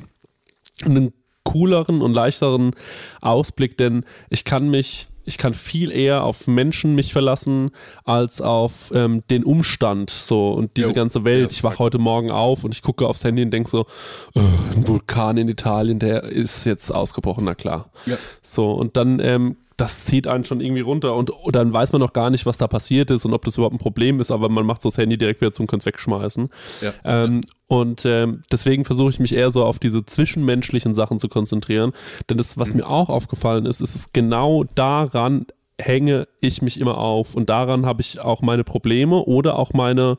einen 0.84 1.12
cooleren 1.44 2.02
und 2.02 2.14
leichteren 2.14 2.72
Ausblick, 3.20 3.76
denn 3.78 4.04
ich 4.30 4.44
kann 4.44 4.68
mich 4.70 5.08
ich 5.24 5.38
kann 5.38 5.54
viel 5.54 5.92
eher 5.92 6.24
auf 6.24 6.46
Menschen 6.46 6.94
mich 6.94 7.12
verlassen 7.12 7.70
als 8.04 8.40
auf 8.40 8.92
ähm, 8.94 9.22
den 9.30 9.44
Umstand 9.44 10.10
so 10.10 10.52
und 10.52 10.76
diese 10.76 10.88
jo. 10.88 10.94
ganze 10.94 11.24
Welt. 11.24 11.50
Ja, 11.50 11.56
ich 11.56 11.64
wache 11.64 11.78
heute 11.78 11.98
Morgen 11.98 12.30
auf 12.30 12.64
und 12.64 12.74
ich 12.74 12.82
gucke 12.82 13.06
aufs 13.06 13.24
Handy 13.24 13.42
und 13.42 13.50
denke 13.50 13.70
so, 13.70 13.86
oh, 14.34 14.40
ein 14.74 14.86
Vulkan 14.86 15.36
in 15.36 15.48
Italien, 15.48 15.98
der 15.98 16.24
ist 16.24 16.64
jetzt 16.64 16.90
ausgebrochen, 16.90 17.44
na 17.44 17.54
klar. 17.54 17.90
Ja. 18.06 18.16
So 18.42 18.72
und 18.72 18.96
dann 18.96 19.20
ähm, 19.20 19.56
das 19.76 20.04
zieht 20.04 20.26
einen 20.26 20.44
schon 20.44 20.60
irgendwie 20.60 20.80
runter 20.80 21.14
und, 21.14 21.30
und, 21.30 21.56
dann 21.56 21.72
weiß 21.72 21.92
man 21.92 22.00
noch 22.00 22.12
gar 22.12 22.30
nicht, 22.30 22.46
was 22.46 22.58
da 22.58 22.68
passiert 22.68 23.10
ist 23.10 23.24
und 23.24 23.32
ob 23.32 23.44
das 23.44 23.56
überhaupt 23.56 23.74
ein 23.74 23.78
Problem 23.78 24.20
ist, 24.20 24.30
aber 24.30 24.48
man 24.48 24.66
macht 24.66 24.82
so 24.82 24.88
das 24.88 24.98
Handy 24.98 25.16
direkt 25.16 25.40
wieder 25.40 25.52
zum 25.52 25.66
Kunst 25.66 25.86
wegschmeißen. 25.86 26.48
Ja. 26.80 26.92
Ähm, 27.04 27.42
und 27.68 28.04
ähm, 28.04 28.42
deswegen 28.50 28.84
versuche 28.84 29.10
ich 29.10 29.20
mich 29.20 29.34
eher 29.34 29.50
so 29.50 29.64
auf 29.64 29.78
diese 29.78 30.04
zwischenmenschlichen 30.04 30.94
Sachen 30.94 31.18
zu 31.18 31.28
konzentrieren. 31.28 31.92
Denn 32.28 32.36
das, 32.36 32.58
was 32.58 32.70
mhm. 32.70 32.78
mir 32.78 32.86
auch 32.86 33.08
aufgefallen 33.08 33.66
ist, 33.66 33.80
ist 33.80 33.94
es 33.94 34.12
genau 34.12 34.64
daran 34.74 35.46
hänge 35.80 36.28
ich 36.40 36.62
mich 36.62 36.78
immer 36.78 36.98
auf 36.98 37.34
und 37.34 37.48
daran 37.50 37.86
habe 37.86 38.02
ich 38.02 38.20
auch 38.20 38.42
meine 38.42 38.64
Probleme 38.64 39.16
oder 39.24 39.58
auch 39.58 39.72
meine, 39.72 40.18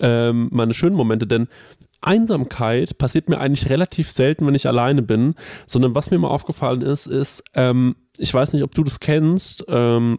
ähm, 0.00 0.48
meine 0.52 0.74
schönen 0.74 0.96
Momente. 0.96 1.26
Denn 1.26 1.48
Einsamkeit 2.02 2.98
passiert 2.98 3.28
mir 3.28 3.38
eigentlich 3.38 3.70
relativ 3.70 4.10
selten, 4.10 4.46
wenn 4.46 4.54
ich 4.54 4.66
alleine 4.66 5.02
bin, 5.02 5.34
sondern 5.66 5.94
was 5.94 6.10
mir 6.10 6.18
mal 6.18 6.28
aufgefallen 6.28 6.82
ist, 6.82 7.06
ist, 7.06 7.44
ähm, 7.54 7.96
ich 8.18 8.32
weiß 8.32 8.52
nicht, 8.52 8.62
ob 8.62 8.74
du 8.74 8.84
das 8.84 9.00
kennst, 9.00 9.64
ähm, 9.68 10.18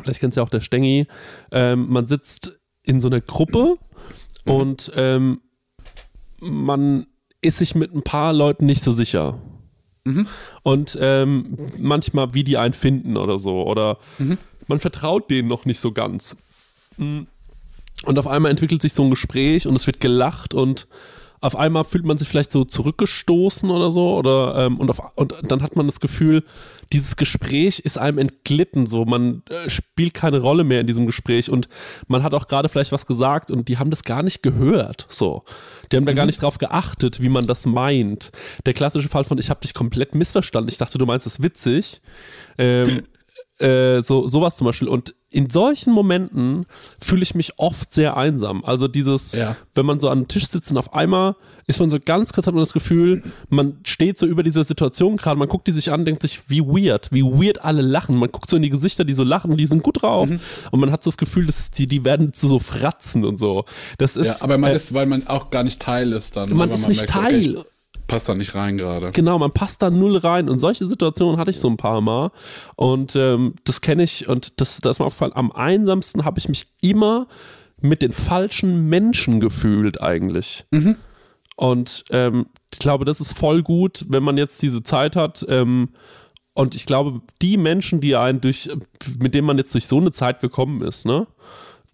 vielleicht 0.00 0.20
kennst 0.20 0.36
du 0.36 0.40
ja 0.40 0.46
auch 0.46 0.50
der 0.50 0.60
Stengi, 0.60 1.06
ähm, 1.50 1.88
man 1.88 2.06
sitzt 2.06 2.58
in 2.82 3.00
so 3.00 3.08
einer 3.08 3.20
Gruppe 3.20 3.76
mhm. 4.44 4.52
und 4.52 4.92
ähm, 4.94 5.40
man 6.40 7.06
ist 7.40 7.58
sich 7.58 7.74
mit 7.74 7.94
ein 7.94 8.02
paar 8.02 8.32
Leuten 8.32 8.66
nicht 8.66 8.82
so 8.82 8.90
sicher. 8.90 9.38
Mhm. 10.04 10.26
Und 10.62 10.98
ähm, 11.00 11.56
manchmal, 11.78 12.34
wie 12.34 12.44
die 12.44 12.56
einen 12.56 12.74
finden 12.74 13.16
oder 13.16 13.38
so. 13.38 13.64
Oder 13.66 13.98
mhm. 14.18 14.38
man 14.66 14.78
vertraut 14.78 15.30
denen 15.30 15.48
noch 15.48 15.64
nicht 15.64 15.80
so 15.80 15.92
ganz. 15.92 16.36
Und 18.04 18.18
auf 18.18 18.26
einmal 18.26 18.50
entwickelt 18.50 18.82
sich 18.82 18.94
so 18.94 19.04
ein 19.04 19.10
Gespräch 19.10 19.66
und 19.66 19.76
es 19.76 19.86
wird 19.86 20.00
gelacht 20.00 20.54
und 20.54 20.88
auf 21.42 21.56
einmal 21.56 21.82
fühlt 21.82 22.06
man 22.06 22.16
sich 22.16 22.28
vielleicht 22.28 22.52
so 22.52 22.64
zurückgestoßen 22.64 23.68
oder 23.68 23.90
so 23.90 24.16
oder 24.16 24.54
ähm, 24.56 24.78
und, 24.78 24.90
auf, 24.90 25.02
und 25.16 25.34
dann 25.42 25.60
hat 25.60 25.74
man 25.74 25.86
das 25.86 25.98
Gefühl, 25.98 26.44
dieses 26.92 27.16
Gespräch 27.16 27.80
ist 27.80 27.98
einem 27.98 28.18
entglitten, 28.18 28.86
so 28.86 29.04
man 29.04 29.42
äh, 29.50 29.68
spielt 29.68 30.14
keine 30.14 30.38
Rolle 30.38 30.62
mehr 30.62 30.80
in 30.80 30.86
diesem 30.86 31.04
Gespräch 31.04 31.50
und 31.50 31.68
man 32.06 32.22
hat 32.22 32.32
auch 32.32 32.46
gerade 32.46 32.68
vielleicht 32.68 32.92
was 32.92 33.06
gesagt 33.06 33.50
und 33.50 33.68
die 33.68 33.78
haben 33.78 33.90
das 33.90 34.04
gar 34.04 34.22
nicht 34.22 34.44
gehört, 34.44 35.06
so. 35.08 35.42
Die 35.90 35.96
haben 35.96 36.04
mhm. 36.04 36.06
da 36.06 36.12
gar 36.12 36.24
mhm. 36.24 36.28
nicht 36.28 36.42
drauf 36.42 36.58
geachtet, 36.58 37.20
wie 37.20 37.28
man 37.28 37.46
das 37.48 37.66
meint. 37.66 38.30
Der 38.64 38.72
klassische 38.72 39.08
Fall 39.08 39.24
von 39.24 39.38
ich 39.38 39.50
habe 39.50 39.60
dich 39.60 39.74
komplett 39.74 40.14
missverstanden. 40.14 40.68
Ich 40.68 40.78
dachte, 40.78 40.96
du 40.96 41.06
meinst 41.06 41.26
es 41.26 41.42
witzig. 41.42 42.02
Ähm, 42.56 43.02
äh, 43.58 44.00
so 44.00 44.28
sowas 44.28 44.56
zum 44.56 44.66
Beispiel 44.66 44.88
und 44.88 45.14
in 45.32 45.50
solchen 45.50 45.92
Momenten 45.92 46.66
fühle 47.00 47.22
ich 47.22 47.34
mich 47.34 47.58
oft 47.58 47.92
sehr 47.92 48.16
einsam. 48.16 48.64
Also 48.64 48.86
dieses, 48.88 49.32
ja. 49.32 49.56
wenn 49.74 49.86
man 49.86 49.98
so 49.98 50.08
an 50.08 50.18
einem 50.18 50.28
Tisch 50.28 50.48
sitzt 50.48 50.70
und 50.70 50.76
auf 50.78 50.94
einmal 50.94 51.36
ist 51.66 51.80
man 51.80 51.90
so 51.90 51.98
ganz 52.04 52.32
kurz, 52.32 52.46
hat 52.46 52.54
man 52.54 52.62
das 52.62 52.72
Gefühl, 52.72 53.22
man 53.48 53.78
steht 53.84 54.18
so 54.18 54.26
über 54.26 54.42
dieser 54.42 54.64
Situation 54.64 55.16
gerade, 55.16 55.38
man 55.38 55.48
guckt 55.48 55.66
die 55.66 55.72
sich 55.72 55.90
an, 55.90 56.04
denkt 56.04 56.22
sich, 56.22 56.50
wie 56.50 56.60
weird, 56.60 57.10
wie 57.12 57.22
weird 57.22 57.64
alle 57.64 57.82
lachen. 57.82 58.16
Man 58.16 58.30
guckt 58.30 58.50
so 58.50 58.56
in 58.56 58.62
die 58.62 58.70
Gesichter, 58.70 59.04
die 59.04 59.14
so 59.14 59.24
lachen, 59.24 59.56
die 59.56 59.66
sind 59.66 59.82
gut 59.82 60.02
drauf. 60.02 60.28
Mhm. 60.28 60.40
Und 60.70 60.80
man 60.80 60.90
hat 60.90 61.02
so 61.02 61.10
das 61.10 61.16
Gefühl, 61.16 61.46
dass 61.46 61.70
die, 61.70 61.86
die 61.86 62.04
werden 62.04 62.32
zu 62.32 62.48
so 62.48 62.58
fratzen 62.58 63.24
und 63.24 63.38
so. 63.38 63.64
Das 63.98 64.16
ist, 64.16 64.40
ja, 64.40 64.44
aber 64.44 64.58
man 64.58 64.72
äh, 64.72 64.76
ist, 64.76 64.92
weil 64.92 65.06
man 65.06 65.26
auch 65.26 65.50
gar 65.50 65.62
nicht 65.62 65.80
Teil 65.80 66.12
ist 66.12 66.36
dann. 66.36 66.52
Man 66.54 66.70
ist 66.70 66.82
man 66.82 66.90
nicht 66.90 66.98
merkt, 66.98 67.12
Teil. 67.12 67.56
Okay, 67.56 67.68
passt 68.06 68.28
da 68.28 68.34
nicht 68.34 68.54
rein 68.54 68.78
gerade. 68.78 69.10
Genau, 69.12 69.38
man 69.38 69.50
passt 69.50 69.82
da 69.82 69.90
null 69.90 70.16
rein. 70.16 70.48
Und 70.48 70.58
solche 70.58 70.86
Situationen 70.86 71.38
hatte 71.38 71.50
ich 71.50 71.58
so 71.58 71.68
ein 71.68 71.76
paar 71.76 72.00
Mal. 72.00 72.30
Und 72.76 73.16
ähm, 73.16 73.54
das 73.64 73.80
kenne 73.80 74.02
ich 74.02 74.28
und 74.28 74.60
das, 74.60 74.80
das 74.80 74.96
ist 74.96 74.98
mir 75.00 75.06
aufgefallen. 75.06 75.32
Am 75.34 75.52
einsamsten 75.52 76.24
habe 76.24 76.38
ich 76.38 76.48
mich 76.48 76.66
immer 76.80 77.26
mit 77.80 78.02
den 78.02 78.12
falschen 78.12 78.88
Menschen 78.88 79.40
gefühlt 79.40 80.00
eigentlich. 80.00 80.64
Mhm. 80.70 80.96
Und 81.56 82.04
ähm, 82.10 82.46
ich 82.72 82.78
glaube, 82.78 83.04
das 83.04 83.20
ist 83.20 83.36
voll 83.36 83.62
gut, 83.62 84.06
wenn 84.08 84.22
man 84.22 84.38
jetzt 84.38 84.62
diese 84.62 84.82
Zeit 84.82 85.16
hat. 85.16 85.44
Ähm, 85.48 85.90
und 86.54 86.74
ich 86.74 86.86
glaube, 86.86 87.20
die 87.40 87.56
Menschen, 87.56 88.00
die 88.00 88.16
einen 88.16 88.40
durch, 88.40 88.68
mit 89.18 89.34
denen 89.34 89.46
man 89.46 89.58
jetzt 89.58 89.74
durch 89.74 89.86
so 89.86 89.98
eine 89.98 90.12
Zeit 90.12 90.40
gekommen 90.40 90.82
ist, 90.82 91.06
ne? 91.06 91.26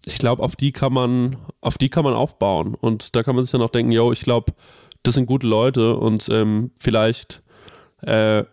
Ich 0.05 0.17
glaube, 0.17 0.43
auf 0.43 0.55
die 0.55 0.71
kann 0.71 0.93
man, 0.93 1.37
auf 1.61 1.77
die 1.77 1.89
kann 1.89 2.03
man 2.03 2.13
aufbauen. 2.13 2.73
Und 2.73 3.15
da 3.15 3.23
kann 3.23 3.35
man 3.35 3.43
sich 3.43 3.51
dann 3.51 3.61
auch 3.61 3.69
denken, 3.69 3.91
yo, 3.91 4.11
ich 4.11 4.21
glaube, 4.21 4.53
das 5.03 5.15
sind 5.15 5.25
gute 5.25 5.47
Leute 5.47 5.95
und 5.95 6.27
ähm, 6.29 6.71
vielleicht, 6.77 7.41
äh, 8.01 8.43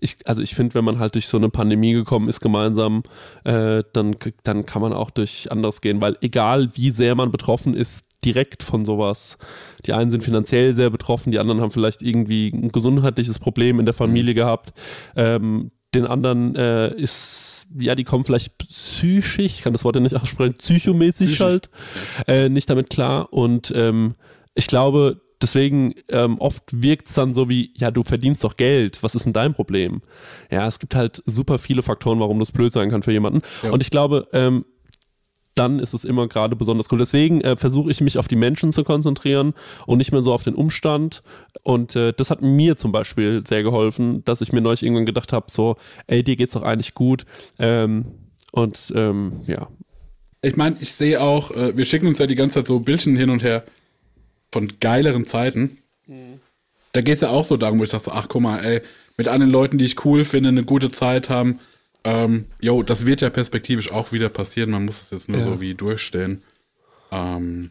ich, 0.00 0.16
also 0.24 0.40
ich 0.40 0.54
finde, 0.54 0.74
wenn 0.74 0.84
man 0.84 0.98
halt 0.98 1.14
durch 1.14 1.28
so 1.28 1.36
eine 1.36 1.50
Pandemie 1.50 1.92
gekommen 1.92 2.28
ist 2.28 2.40
gemeinsam, 2.40 3.02
äh, 3.44 3.82
dann, 3.92 4.16
dann 4.44 4.64
kann 4.64 4.82
man 4.82 4.92
auch 4.92 5.10
durch 5.10 5.52
anderes 5.52 5.80
gehen, 5.80 6.00
weil 6.00 6.16
egal 6.22 6.70
wie 6.74 6.90
sehr 6.90 7.14
man 7.14 7.30
betroffen 7.30 7.74
ist, 7.74 8.06
direkt 8.24 8.62
von 8.62 8.84
sowas. 8.84 9.38
Die 9.86 9.92
einen 9.92 10.10
sind 10.10 10.22
finanziell 10.22 10.74
sehr 10.74 10.90
betroffen, 10.90 11.32
die 11.32 11.38
anderen 11.38 11.60
haben 11.60 11.70
vielleicht 11.70 12.02
irgendwie 12.02 12.48
ein 12.48 12.72
gesundheitliches 12.72 13.38
Problem 13.38 13.78
in 13.78 13.86
der 13.86 13.94
Familie 13.94 14.34
gehabt. 14.34 14.72
Ähm, 15.16 15.70
den 15.94 16.06
anderen 16.06 16.54
äh, 16.54 16.94
ist, 16.94 17.66
ja, 17.78 17.94
die 17.94 18.04
kommen 18.04 18.24
vielleicht 18.24 18.58
psychisch, 18.58 19.38
ich 19.38 19.62
kann 19.62 19.72
das 19.72 19.84
Wort 19.84 19.96
ja 19.96 20.00
nicht 20.00 20.16
aussprechen, 20.16 20.54
psychomäßig 20.54 21.26
Psychisch. 21.26 21.40
halt, 21.40 21.70
äh, 22.26 22.48
nicht 22.48 22.68
damit 22.70 22.90
klar. 22.90 23.32
Und 23.32 23.72
ähm, 23.74 24.14
ich 24.54 24.66
glaube, 24.66 25.20
deswegen 25.42 25.94
ähm, 26.08 26.38
oft 26.38 26.62
wirkt 26.70 27.08
es 27.08 27.14
dann 27.14 27.34
so 27.34 27.48
wie, 27.48 27.72
ja, 27.76 27.90
du 27.90 28.02
verdienst 28.02 28.44
doch 28.44 28.56
Geld, 28.56 29.02
was 29.02 29.14
ist 29.14 29.24
denn 29.24 29.32
dein 29.32 29.54
Problem? 29.54 30.02
Ja, 30.50 30.66
es 30.66 30.78
gibt 30.78 30.94
halt 30.94 31.22
super 31.26 31.58
viele 31.58 31.82
Faktoren, 31.82 32.20
warum 32.20 32.38
das 32.38 32.52
blöd 32.52 32.72
sein 32.72 32.90
kann 32.90 33.02
für 33.02 33.12
jemanden. 33.12 33.42
Ja. 33.62 33.70
Und 33.70 33.82
ich 33.82 33.90
glaube, 33.90 34.28
ähm, 34.32 34.64
dann 35.54 35.78
ist 35.78 35.94
es 35.94 36.04
immer 36.04 36.28
gerade 36.28 36.56
besonders 36.56 36.86
cool. 36.90 36.98
Deswegen 36.98 37.40
äh, 37.40 37.56
versuche 37.56 37.90
ich 37.90 38.00
mich 38.00 38.18
auf 38.18 38.28
die 38.28 38.36
Menschen 38.36 38.72
zu 38.72 38.84
konzentrieren 38.84 39.54
und 39.86 39.98
nicht 39.98 40.12
mehr 40.12 40.22
so 40.22 40.32
auf 40.32 40.42
den 40.42 40.54
Umstand. 40.54 41.22
Und 41.62 41.96
äh, 41.96 42.12
das 42.12 42.30
hat 42.30 42.40
mir 42.40 42.76
zum 42.76 42.92
Beispiel 42.92 43.42
sehr 43.46 43.62
geholfen, 43.62 44.24
dass 44.24 44.40
ich 44.40 44.52
mir 44.52 44.60
neulich 44.60 44.82
irgendwann 44.82 45.06
gedacht 45.06 45.32
habe, 45.32 45.46
so, 45.50 45.76
ey, 46.06 46.22
dir 46.22 46.36
geht's 46.36 46.54
doch 46.54 46.62
eigentlich 46.62 46.94
gut. 46.94 47.26
Ähm, 47.58 48.06
und 48.52 48.92
ähm, 48.94 49.40
ja. 49.46 49.68
Ich 50.42 50.56
meine, 50.56 50.76
ich 50.80 50.92
sehe 50.92 51.20
auch, 51.20 51.50
äh, 51.50 51.76
wir 51.76 51.84
schicken 51.84 52.06
uns 52.06 52.18
ja 52.18 52.26
die 52.26 52.36
ganze 52.36 52.54
Zeit 52.54 52.66
so 52.66 52.80
Bildchen 52.80 53.16
hin 53.16 53.28
und 53.30 53.42
her 53.42 53.64
von 54.52 54.72
geileren 54.80 55.26
Zeiten. 55.26 55.78
Mhm. 56.06 56.40
da 56.92 57.00
geht 57.02 57.14
es 57.16 57.20
ja 57.20 57.28
auch 57.28 57.44
so 57.44 57.56
darum, 57.56 57.78
wo 57.78 57.84
ich 57.84 57.90
dachte, 57.90 58.10
ach 58.12 58.26
guck 58.28 58.42
mal, 58.42 58.58
ey, 58.64 58.82
mit 59.16 59.28
allen 59.28 59.48
Leuten, 59.50 59.78
die 59.78 59.84
ich 59.84 60.04
cool 60.04 60.24
finde, 60.24 60.48
eine 60.48 60.64
gute 60.64 60.90
Zeit 60.90 61.30
haben. 61.30 61.60
Ähm, 62.02 62.46
jo, 62.60 62.82
das 62.82 63.06
wird 63.06 63.20
ja 63.20 63.30
perspektivisch 63.30 63.92
auch 63.92 64.10
wieder 64.12 64.28
passieren. 64.28 64.70
Man 64.70 64.86
muss 64.86 65.00
es 65.02 65.10
jetzt 65.10 65.28
nur 65.28 65.38
Ja. 65.38 65.44
so 65.44 65.60
wie 65.60 65.74
durchstehen. 65.74 66.42
Ähm, 67.12 67.68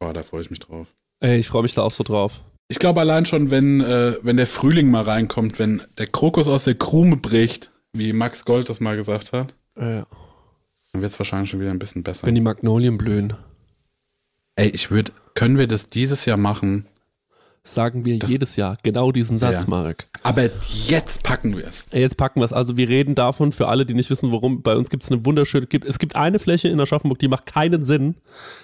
boah, 0.00 0.12
da 0.12 0.22
freue 0.22 0.42
ich 0.42 0.50
mich 0.50 0.58
drauf. 0.60 0.88
Ey, 1.20 1.38
ich 1.38 1.48
freue 1.48 1.62
mich 1.62 1.74
da 1.74 1.82
auch 1.82 1.92
so 1.92 2.02
drauf. 2.02 2.40
Ich 2.68 2.78
glaube 2.78 3.00
allein 3.00 3.26
schon, 3.26 3.50
wenn, 3.50 3.80
äh, 3.80 4.16
wenn 4.22 4.36
der 4.36 4.46
Frühling 4.46 4.90
mal 4.90 5.02
reinkommt, 5.02 5.58
wenn 5.58 5.82
der 5.98 6.06
Krokus 6.08 6.48
aus 6.48 6.64
der 6.64 6.74
Krume 6.74 7.16
bricht, 7.16 7.70
wie 7.92 8.12
Max 8.12 8.44
Gold 8.44 8.68
das 8.68 8.80
mal 8.80 8.96
gesagt 8.96 9.32
hat, 9.32 9.54
Ja. 9.78 10.04
dann 10.92 11.02
wird 11.02 11.12
es 11.12 11.18
wahrscheinlich 11.18 11.50
schon 11.50 11.60
wieder 11.60 11.70
ein 11.70 11.78
bisschen 11.78 12.02
besser. 12.02 12.26
Wenn 12.26 12.34
die 12.34 12.40
Magnolien 12.40 12.98
blühen, 12.98 13.34
Ey, 14.56 14.68
ich 14.70 14.90
würde, 14.90 15.12
können 15.34 15.58
wir 15.58 15.66
das 15.66 15.88
dieses 15.88 16.24
Jahr 16.24 16.36
machen? 16.38 16.86
sagen 17.68 18.04
wir 18.04 18.14
jedes 18.14 18.54
Jahr 18.54 18.78
genau 18.84 19.10
diesen 19.10 19.38
Satz, 19.38 19.62
Ja. 19.62 19.68
Marek. 19.68 20.06
Aber 20.22 20.48
jetzt 20.86 21.24
packen 21.24 21.56
wir 21.56 21.66
es. 21.66 21.84
Jetzt 21.90 22.16
packen 22.16 22.40
wir 22.40 22.44
es. 22.44 22.52
Also 22.52 22.76
wir 22.76 22.88
reden 22.88 23.16
davon, 23.16 23.50
für 23.50 23.66
alle, 23.66 23.84
die 23.84 23.94
nicht 23.94 24.08
wissen, 24.08 24.30
warum, 24.30 24.62
bei 24.62 24.76
uns 24.76 24.88
gibt 24.88 25.02
es 25.02 25.10
eine 25.10 25.26
wunderschöne, 25.26 25.66
gibt, 25.66 25.84
es 25.84 25.98
gibt 25.98 26.14
eine 26.14 26.38
Fläche 26.38 26.68
in 26.68 26.78
Aschaffenburg, 26.78 27.18
die 27.18 27.26
macht 27.26 27.46
keinen 27.46 27.82
Sinn. 27.82 28.14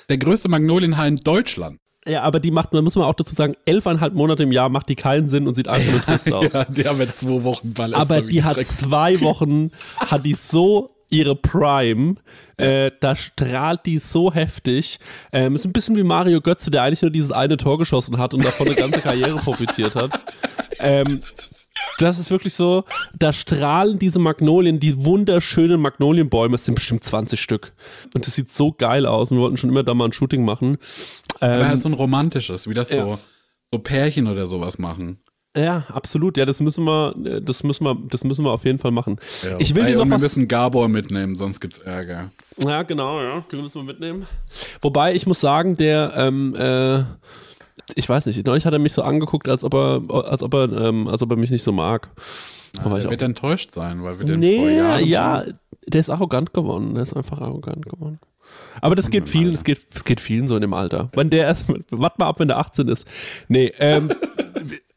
Der 0.08 0.18
größte 0.18 0.48
Magnolienhain 0.48 1.16
Deutschland. 1.16 1.78
Ja, 2.06 2.22
aber 2.22 2.38
die 2.38 2.52
macht, 2.52 2.74
da 2.74 2.80
muss 2.80 2.94
man 2.94 3.04
auch 3.04 3.14
dazu 3.14 3.34
sagen, 3.34 3.54
elfeinhalb 3.64 4.14
Monate 4.14 4.44
im 4.44 4.52
Jahr 4.52 4.68
macht 4.68 4.88
die 4.88 4.94
keinen 4.94 5.28
Sinn 5.28 5.48
und 5.48 5.54
sieht 5.54 5.66
einfach 5.66 5.90
nur 5.90 6.00
trist 6.04 6.32
aus. 6.32 6.52
Ja, 6.52 6.64
die 6.64 6.86
haben 6.86 7.00
jetzt 7.00 7.18
zwei 7.20 7.42
Wochen 7.42 7.72
Ball. 7.74 7.94
aber 7.94 8.22
die 8.22 8.44
hat 8.44 8.64
zwei 8.64 9.20
Wochen, 9.20 9.72
hat 9.96 10.24
die 10.24 10.34
so 10.34 10.94
ihre 11.12 11.36
Prime, 11.36 12.16
äh, 12.56 12.90
da 13.00 13.14
strahlt 13.14 13.86
die 13.86 13.98
so 13.98 14.32
heftig. 14.32 14.98
Ähm, 15.32 15.54
ist 15.54 15.64
ein 15.64 15.72
bisschen 15.72 15.96
wie 15.96 16.02
Mario 16.02 16.40
Götze, 16.40 16.70
der 16.70 16.82
eigentlich 16.82 17.02
nur 17.02 17.10
dieses 17.10 17.30
eine 17.30 17.56
Tor 17.56 17.78
geschossen 17.78 18.18
hat 18.18 18.34
und 18.34 18.44
davon 18.44 18.66
eine 18.66 18.76
ganze 18.76 19.00
Karriere 19.02 19.36
profitiert 19.36 19.94
hat. 19.94 20.18
Ähm, 20.78 21.22
das 21.98 22.18
ist 22.18 22.30
wirklich 22.30 22.54
so, 22.54 22.84
da 23.18 23.32
strahlen 23.32 23.98
diese 23.98 24.18
Magnolien, 24.18 24.80
die 24.80 25.04
wunderschönen 25.04 25.80
Magnolienbäume, 25.80 26.54
es 26.56 26.64
sind 26.64 26.74
bestimmt 26.74 27.04
20 27.04 27.40
Stück. 27.40 27.72
Und 28.14 28.26
das 28.26 28.34
sieht 28.34 28.50
so 28.50 28.72
geil 28.72 29.06
aus. 29.06 29.30
Und 29.30 29.36
wir 29.36 29.42
wollten 29.42 29.56
schon 29.56 29.70
immer 29.70 29.82
da 29.82 29.94
mal 29.94 30.06
ein 30.06 30.12
Shooting 30.12 30.44
machen. 30.44 30.78
Aber 31.40 31.60
Ähm, 31.60 31.68
halt 31.68 31.82
so 31.82 31.88
ein 31.88 31.94
romantisches, 31.94 32.68
wie 32.68 32.74
das 32.74 32.90
Ja. 32.90 33.04
so, 33.04 33.18
so 33.70 33.78
Pärchen 33.78 34.26
oder 34.26 34.46
sowas 34.46 34.78
machen. 34.78 35.18
Ja, 35.56 35.84
absolut. 35.88 36.36
Ja, 36.36 36.46
das 36.46 36.60
müssen 36.60 36.84
wir, 36.84 37.14
das 37.40 37.62
müssen 37.62 37.84
wir, 37.84 37.96
das 38.08 38.24
müssen 38.24 38.44
wir 38.44 38.50
auf 38.52 38.64
jeden 38.64 38.78
Fall 38.78 38.90
machen. 38.90 39.18
Ja. 39.42 39.58
Ich 39.58 39.74
will 39.74 39.84
dir 39.86 39.96
noch 39.96 40.06
wir 40.06 40.12
was. 40.12 40.22
müssen 40.22 40.48
Gabor 40.48 40.88
mitnehmen, 40.88 41.36
sonst 41.36 41.60
gibt's 41.60 41.80
Ärger. 41.80 42.30
Ja, 42.58 42.82
genau, 42.82 43.20
ja. 43.20 43.44
Den 43.52 43.62
müssen 43.62 43.80
wir 43.80 43.84
mitnehmen. 43.84 44.26
Wobei, 44.80 45.14
ich 45.14 45.26
muss 45.26 45.40
sagen, 45.40 45.76
der, 45.76 46.12
ähm, 46.16 46.54
äh, 46.56 47.00
ich 47.94 48.08
weiß 48.08 48.26
nicht, 48.26 48.46
neulich 48.46 48.64
hat 48.66 48.72
er 48.72 48.78
mich 48.78 48.92
so 48.92 49.02
angeguckt, 49.02 49.48
als 49.48 49.64
ob 49.64 49.74
er, 49.74 50.02
als 50.30 50.42
ob 50.42 50.54
er, 50.54 50.72
ähm, 50.72 51.08
als 51.08 51.20
ob 51.22 51.30
er 51.30 51.36
mich 51.36 51.50
nicht 51.50 51.62
so 51.62 51.72
mag. 51.72 52.08
Ja, 52.78 52.84
Aber 52.86 52.96
ich 52.96 53.02
der 53.02 53.08
auch- 53.08 53.12
wird 53.12 53.22
enttäuscht 53.22 53.74
sein, 53.74 54.02
weil 54.02 54.18
wir 54.18 54.24
den 54.26 54.34
vor 54.34 54.38
Nee, 54.38 54.76
Jahren 54.76 55.04
ja, 55.06 55.42
schon- 55.44 55.54
der 55.86 56.00
ist 56.00 56.10
arrogant 56.10 56.54
geworden. 56.54 56.94
Der 56.94 57.02
ist 57.02 57.14
einfach 57.14 57.40
arrogant 57.40 57.84
geworden. 57.86 58.18
Aber 58.80 58.94
das 58.96 59.10
geht 59.10 59.28
vielen, 59.28 59.52
es 59.54 59.64
geht, 59.64 59.80
es 59.94 60.04
geht 60.04 60.20
vielen 60.20 60.48
so 60.48 60.54
in 60.54 60.60
dem 60.62 60.72
Alter. 60.74 61.10
Wenn 61.14 61.30
der 61.30 61.46
erst, 61.46 61.66
warte 61.90 62.14
mal 62.18 62.26
ab, 62.28 62.38
wenn 62.40 62.48
der 62.48 62.58
18 62.58 62.88
ist. 62.88 63.06
Nee, 63.48 63.72
ähm, 63.78 64.12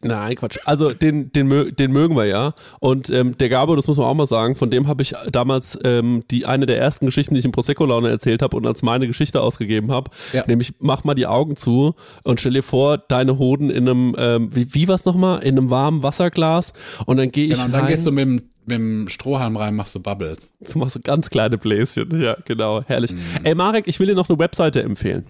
nein, 0.08 0.36
Quatsch. 0.36 0.58
Also 0.66 0.94
den, 0.94 1.32
den, 1.32 1.76
den 1.76 1.92
mögen 1.92 2.16
wir 2.16 2.26
ja. 2.26 2.54
Und 2.80 3.10
ähm, 3.10 3.38
der 3.38 3.50
Gabo, 3.50 3.76
das 3.76 3.88
muss 3.88 3.98
man 3.98 4.06
auch 4.06 4.14
mal 4.14 4.26
sagen, 4.26 4.56
von 4.56 4.70
dem 4.72 4.88
habe 4.88 5.02
ich 5.04 5.14
damals 5.32 5.78
ähm, 5.84 6.24
die 6.32 6.46
eine 6.46 6.66
der 6.66 6.78
ersten 6.80 7.06
Geschichten, 7.06 7.34
die 7.34 7.40
ich 7.40 7.46
im 7.46 7.52
Prosecco-Laune 7.52 8.10
erzählt 8.10 8.42
habe 8.42 8.56
und 8.56 8.66
als 8.66 8.82
meine 8.84 9.08
Geschichte 9.08 9.42
ausgegeben 9.42 9.92
habe. 9.92 10.12
Ja. 10.34 10.44
Nämlich, 10.48 10.74
mach 10.80 11.04
mal 11.04 11.16
die 11.16 11.28
Augen 11.28 11.56
zu 11.56 11.96
und 12.24 12.40
stell 12.40 12.54
dir 12.54 12.64
vor, 12.64 12.98
deine 12.98 13.38
Hoden 13.38 13.70
in 13.70 13.88
einem, 13.90 14.16
ähm, 14.18 14.50
wie, 14.56 14.74
wie 14.74 14.88
war's 14.88 15.06
nochmal? 15.06 15.44
In 15.44 15.58
einem 15.58 15.70
warmen 15.70 16.04
Wasserglas 16.04 16.74
und 17.06 17.18
dann 17.18 17.32
gehe 17.32 17.46
ich 17.46 17.52
Genau, 17.54 17.66
und 17.66 17.74
rein. 17.74 17.82
dann 17.82 17.90
gehst 17.90 18.06
du 18.06 18.12
mit 18.12 18.26
dem, 18.26 18.36
mit 18.68 18.78
dem 18.80 19.10
Strohhalm 19.10 19.58
rein, 19.58 19.76
machst 19.76 19.94
du 19.96 20.00
Bubbles. 20.00 20.52
Du 20.74 20.80
machst 20.80 20.94
so 20.96 21.00
ganz 21.04 21.30
kleine 21.30 21.58
Bläschen. 21.58 22.22
Ja, 22.22 22.36
genau. 22.46 22.84
Herrlich. 22.84 23.12
Mhm. 23.12 23.20
Ey, 23.44 23.56
Marek, 23.56 23.88
ich 23.88 24.00
will 24.00 24.08
dir 24.08 24.16
noch 24.16 24.30
eine 24.30 24.40
Webseite 24.40 24.82
empfehlen. 24.82 25.26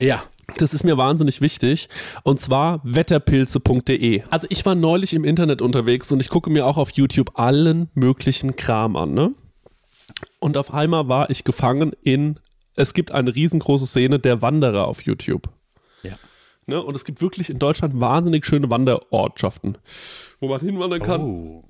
Ja. 0.00 0.22
Das 0.58 0.74
ist 0.74 0.84
mir 0.84 0.96
wahnsinnig 0.96 1.40
wichtig. 1.40 1.88
Und 2.22 2.40
zwar 2.40 2.80
wetterpilze.de. 2.84 4.22
Also 4.30 4.46
ich 4.50 4.64
war 4.66 4.74
neulich 4.74 5.14
im 5.14 5.24
Internet 5.24 5.62
unterwegs 5.62 6.10
und 6.12 6.20
ich 6.20 6.28
gucke 6.28 6.50
mir 6.50 6.66
auch 6.66 6.76
auf 6.76 6.90
YouTube 6.90 7.38
allen 7.38 7.88
möglichen 7.94 8.56
Kram 8.56 8.96
an, 8.96 9.14
ne? 9.14 9.34
Und 10.38 10.56
auf 10.56 10.72
einmal 10.72 11.08
war 11.08 11.30
ich 11.30 11.44
gefangen 11.44 11.92
in, 12.02 12.38
es 12.76 12.94
gibt 12.94 13.12
eine 13.12 13.34
riesengroße 13.34 13.86
Szene 13.86 14.18
der 14.18 14.42
Wanderer 14.42 14.86
auf 14.86 15.02
YouTube. 15.02 15.48
Ja. 16.02 16.16
Ne? 16.66 16.82
Und 16.82 16.94
es 16.94 17.04
gibt 17.04 17.20
wirklich 17.20 17.50
in 17.50 17.58
Deutschland 17.58 18.00
wahnsinnig 18.00 18.44
schöne 18.44 18.70
Wanderortschaften, 18.70 19.78
wo 20.40 20.48
man 20.48 20.60
hinwandern 20.60 21.00
kann. 21.00 21.20
Oh. 21.20 21.64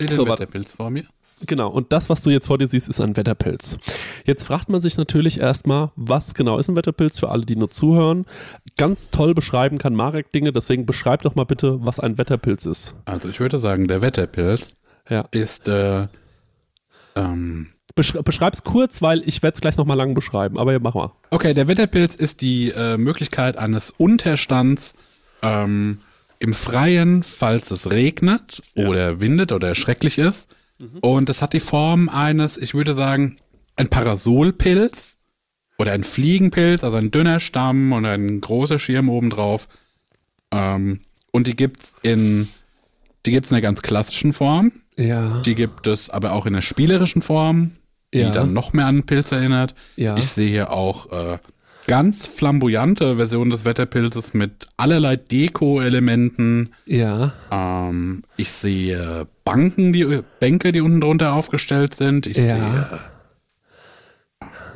Den 0.00 0.08
So, 0.14 0.26
warte. 0.26 0.42
Wetterpilz 0.42 0.74
vor 0.74 0.90
mir. 0.90 1.06
Genau, 1.46 1.68
und 1.68 1.92
das, 1.92 2.08
was 2.08 2.22
du 2.22 2.30
jetzt 2.30 2.46
vor 2.46 2.58
dir 2.58 2.66
siehst, 2.68 2.88
ist 2.88 3.00
ein 3.00 3.16
Wetterpilz. 3.16 3.76
Jetzt 4.24 4.44
fragt 4.44 4.68
man 4.68 4.80
sich 4.80 4.96
natürlich 4.96 5.40
erstmal, 5.40 5.90
was 5.96 6.34
genau 6.34 6.58
ist 6.58 6.68
ein 6.68 6.76
Wetterpilz 6.76 7.18
für 7.18 7.28
alle, 7.30 7.46
die 7.46 7.56
nur 7.56 7.70
zuhören. 7.70 8.26
Ganz 8.76 9.10
toll 9.10 9.34
beschreiben 9.34 9.78
kann 9.78 9.94
Marek 9.94 10.32
Dinge, 10.32 10.52
deswegen 10.52 10.84
beschreib 10.86 11.22
doch 11.22 11.34
mal 11.34 11.44
bitte, 11.44 11.78
was 11.84 12.00
ein 12.00 12.18
Wetterpilz 12.18 12.66
ist. 12.66 12.94
Also 13.04 13.28
ich 13.28 13.40
würde 13.40 13.58
sagen, 13.58 13.86
der 13.88 14.02
Wetterpilz 14.02 14.74
Ja. 15.08 15.24
ist 15.30 15.68
äh, 15.68 16.08
ähm, 17.14 17.68
Besch 17.94 18.12
beschreib's 18.12 18.62
kurz, 18.64 19.02
weil 19.02 19.22
ich 19.26 19.42
werde 19.42 19.54
es 19.56 19.60
gleich 19.60 19.76
nochmal 19.76 19.96
lang 19.96 20.14
beschreiben, 20.14 20.58
aber 20.58 20.72
ja, 20.72 20.78
mach 20.80 20.94
mal. 20.94 21.12
Okay, 21.30 21.54
der 21.54 21.68
Wetterpilz 21.68 22.14
ist 22.14 22.40
die 22.40 22.70
äh, 22.70 22.96
Möglichkeit 22.96 23.56
eines 23.56 23.90
Unterstands 23.90 24.94
ähm, 25.42 25.98
im 26.38 26.54
Freien, 26.54 27.22
falls 27.24 27.70
es 27.72 27.90
regnet 27.90 28.62
oder 28.76 29.20
windet 29.20 29.50
oder 29.52 29.74
schrecklich 29.74 30.18
ist. 30.18 30.48
Und 31.00 31.28
es 31.28 31.42
hat 31.42 31.52
die 31.54 31.60
Form 31.60 32.08
eines, 32.08 32.56
ich 32.56 32.72
würde 32.74 32.92
sagen, 32.94 33.38
ein 33.76 33.88
Parasolpilz 33.88 35.18
oder 35.78 35.92
ein 35.92 36.04
Fliegenpilz, 36.04 36.84
also 36.84 36.96
ein 36.96 37.10
dünner 37.10 37.40
Stamm 37.40 37.92
und 37.92 38.04
ein 38.06 38.40
großer 38.40 38.78
Schirm 38.78 39.08
obendrauf. 39.08 39.68
Ähm, 40.52 41.00
und 41.32 41.46
die 41.46 41.56
gibt's 41.56 41.96
in, 42.02 42.48
die 43.26 43.30
gibt's 43.32 43.50
in 43.50 43.56
einer 43.56 43.62
ganz 43.62 43.82
klassischen 43.82 44.32
Form. 44.32 44.72
Ja. 44.96 45.40
Die 45.42 45.54
gibt 45.54 45.86
es 45.86 46.10
aber 46.10 46.32
auch 46.32 46.46
in 46.46 46.54
einer 46.54 46.62
spielerischen 46.62 47.22
Form, 47.22 47.72
die 48.14 48.18
Ja. 48.20 48.30
dann 48.30 48.52
noch 48.52 48.72
mehr 48.72 48.86
an 48.86 48.96
einen 48.96 49.06
Pilz 49.06 49.30
erinnert. 49.32 49.74
Ja. 49.96 50.16
Ich 50.16 50.26
sehe 50.28 50.48
hier 50.48 50.70
auch 50.72 51.10
äh, 51.12 51.38
ganz 51.88 52.26
flamboyante 52.26 53.16
Versionen 53.16 53.50
des 53.50 53.64
Wetterpilzes 53.64 54.34
mit 54.34 54.66
allerlei 54.76 55.16
Deko-Elementen. 55.16 56.70
Ja. 56.86 57.32
Ähm, 57.50 58.22
ich 58.36 58.50
sehe 58.52 59.26
Banken, 59.44 59.92
die 59.92 60.20
Bänke, 60.38 60.70
die 60.70 60.80
unten 60.80 61.00
drunter 61.00 61.32
aufgestellt 61.32 61.94
sind. 61.94 62.26
Ich 62.28 62.36
Ja. 62.36 62.44
sehe 62.56 63.00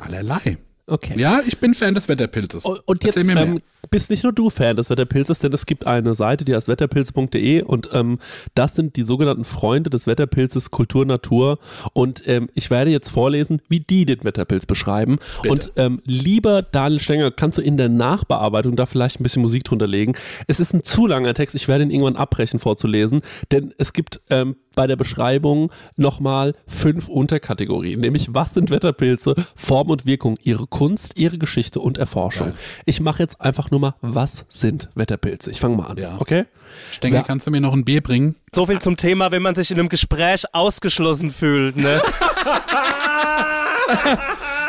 allerlei. 0.01 0.57
Okay. 0.85 1.13
Ja, 1.17 1.41
ich 1.45 1.59
bin 1.59 1.73
Fan 1.73 1.95
des 1.95 2.09
Wetterpilzes. 2.09 2.65
Und 2.65 3.03
jetzt 3.05 3.17
ähm, 3.17 3.61
bist 3.89 4.09
nicht 4.09 4.23
nur 4.23 4.33
du 4.33 4.49
Fan 4.49 4.75
des 4.75 4.89
Wetterpilzes, 4.89 5.39
denn 5.39 5.53
es 5.53 5.65
gibt 5.65 5.87
eine 5.87 6.13
Seite, 6.13 6.43
die 6.43 6.53
heißt 6.53 6.67
wetterpilz.de 6.67 7.61
und 7.61 7.89
ähm, 7.93 8.19
das 8.53 8.75
sind 8.75 8.97
die 8.97 9.03
sogenannten 9.03 9.45
Freunde 9.45 9.89
des 9.89 10.07
Wetterpilzes 10.07 10.71
Kultur 10.71 11.05
Natur 11.05 11.59
und 11.93 12.27
ähm, 12.27 12.49
ich 12.53 12.69
werde 12.69 12.91
jetzt 12.91 13.09
vorlesen, 13.09 13.61
wie 13.69 13.79
die 13.79 14.05
den 14.05 14.25
Wetterpilz 14.25 14.65
beschreiben 14.65 15.19
Bitte. 15.41 15.51
und 15.53 15.71
ähm, 15.77 16.01
lieber 16.03 16.61
Daniel 16.61 16.99
Stenger, 16.99 17.31
kannst 17.31 17.59
du 17.59 17.61
in 17.61 17.77
der 17.77 17.87
Nachbearbeitung 17.87 18.75
da 18.75 18.85
vielleicht 18.85 19.21
ein 19.21 19.23
bisschen 19.23 19.41
Musik 19.41 19.63
drunter 19.63 19.87
legen. 19.87 20.15
Es 20.47 20.59
ist 20.59 20.73
ein 20.73 20.83
zu 20.83 21.07
langer 21.07 21.33
Text, 21.33 21.55
ich 21.55 21.69
werde 21.69 21.85
ihn 21.85 21.91
irgendwann 21.91 22.17
abbrechen 22.17 22.59
vorzulesen, 22.59 23.21
denn 23.51 23.73
es 23.77 23.93
gibt 23.93 24.19
ähm, 24.29 24.57
bei 24.75 24.87
der 24.87 24.95
Beschreibung 24.95 25.71
nochmal 25.95 26.53
fünf 26.67 27.07
Unterkategorien, 27.07 27.99
nämlich 27.99 28.27
was 28.31 28.53
sind 28.53 28.69
Wetterpilze, 28.69 29.35
Form 29.55 29.89
und 29.89 30.05
Wirkung, 30.05 30.37
ihre 30.43 30.67
Kunst, 30.67 31.17
ihre 31.17 31.37
Geschichte 31.37 31.79
und 31.79 31.97
Erforschung. 31.97 32.47
Geil. 32.47 32.55
Ich 32.85 32.99
mache 32.99 33.21
jetzt 33.23 33.39
einfach 33.41 33.71
nur 33.71 33.79
mal, 33.79 33.93
was 34.01 34.45
sind 34.49 34.89
Wetterpilze? 34.95 35.51
Ich 35.51 35.59
fange 35.59 35.77
mal 35.77 35.87
an, 35.87 35.97
Ja. 35.97 36.17
okay? 36.19 36.45
Stengel, 36.91 37.19
Wer- 37.19 37.25
kannst 37.25 37.45
du 37.47 37.51
mir 37.51 37.61
noch 37.61 37.73
ein 37.73 37.85
Bier 37.85 38.01
bringen? 38.01 38.35
So 38.55 38.65
viel 38.65 38.79
zum 38.79 38.97
Thema, 38.97 39.31
wenn 39.31 39.41
man 39.41 39.55
sich 39.55 39.69
in 39.71 39.79
einem 39.79 39.89
Gespräch 39.89 40.43
ausgeschlossen 40.53 41.29
fühlt, 41.31 41.75
ne? 41.77 42.01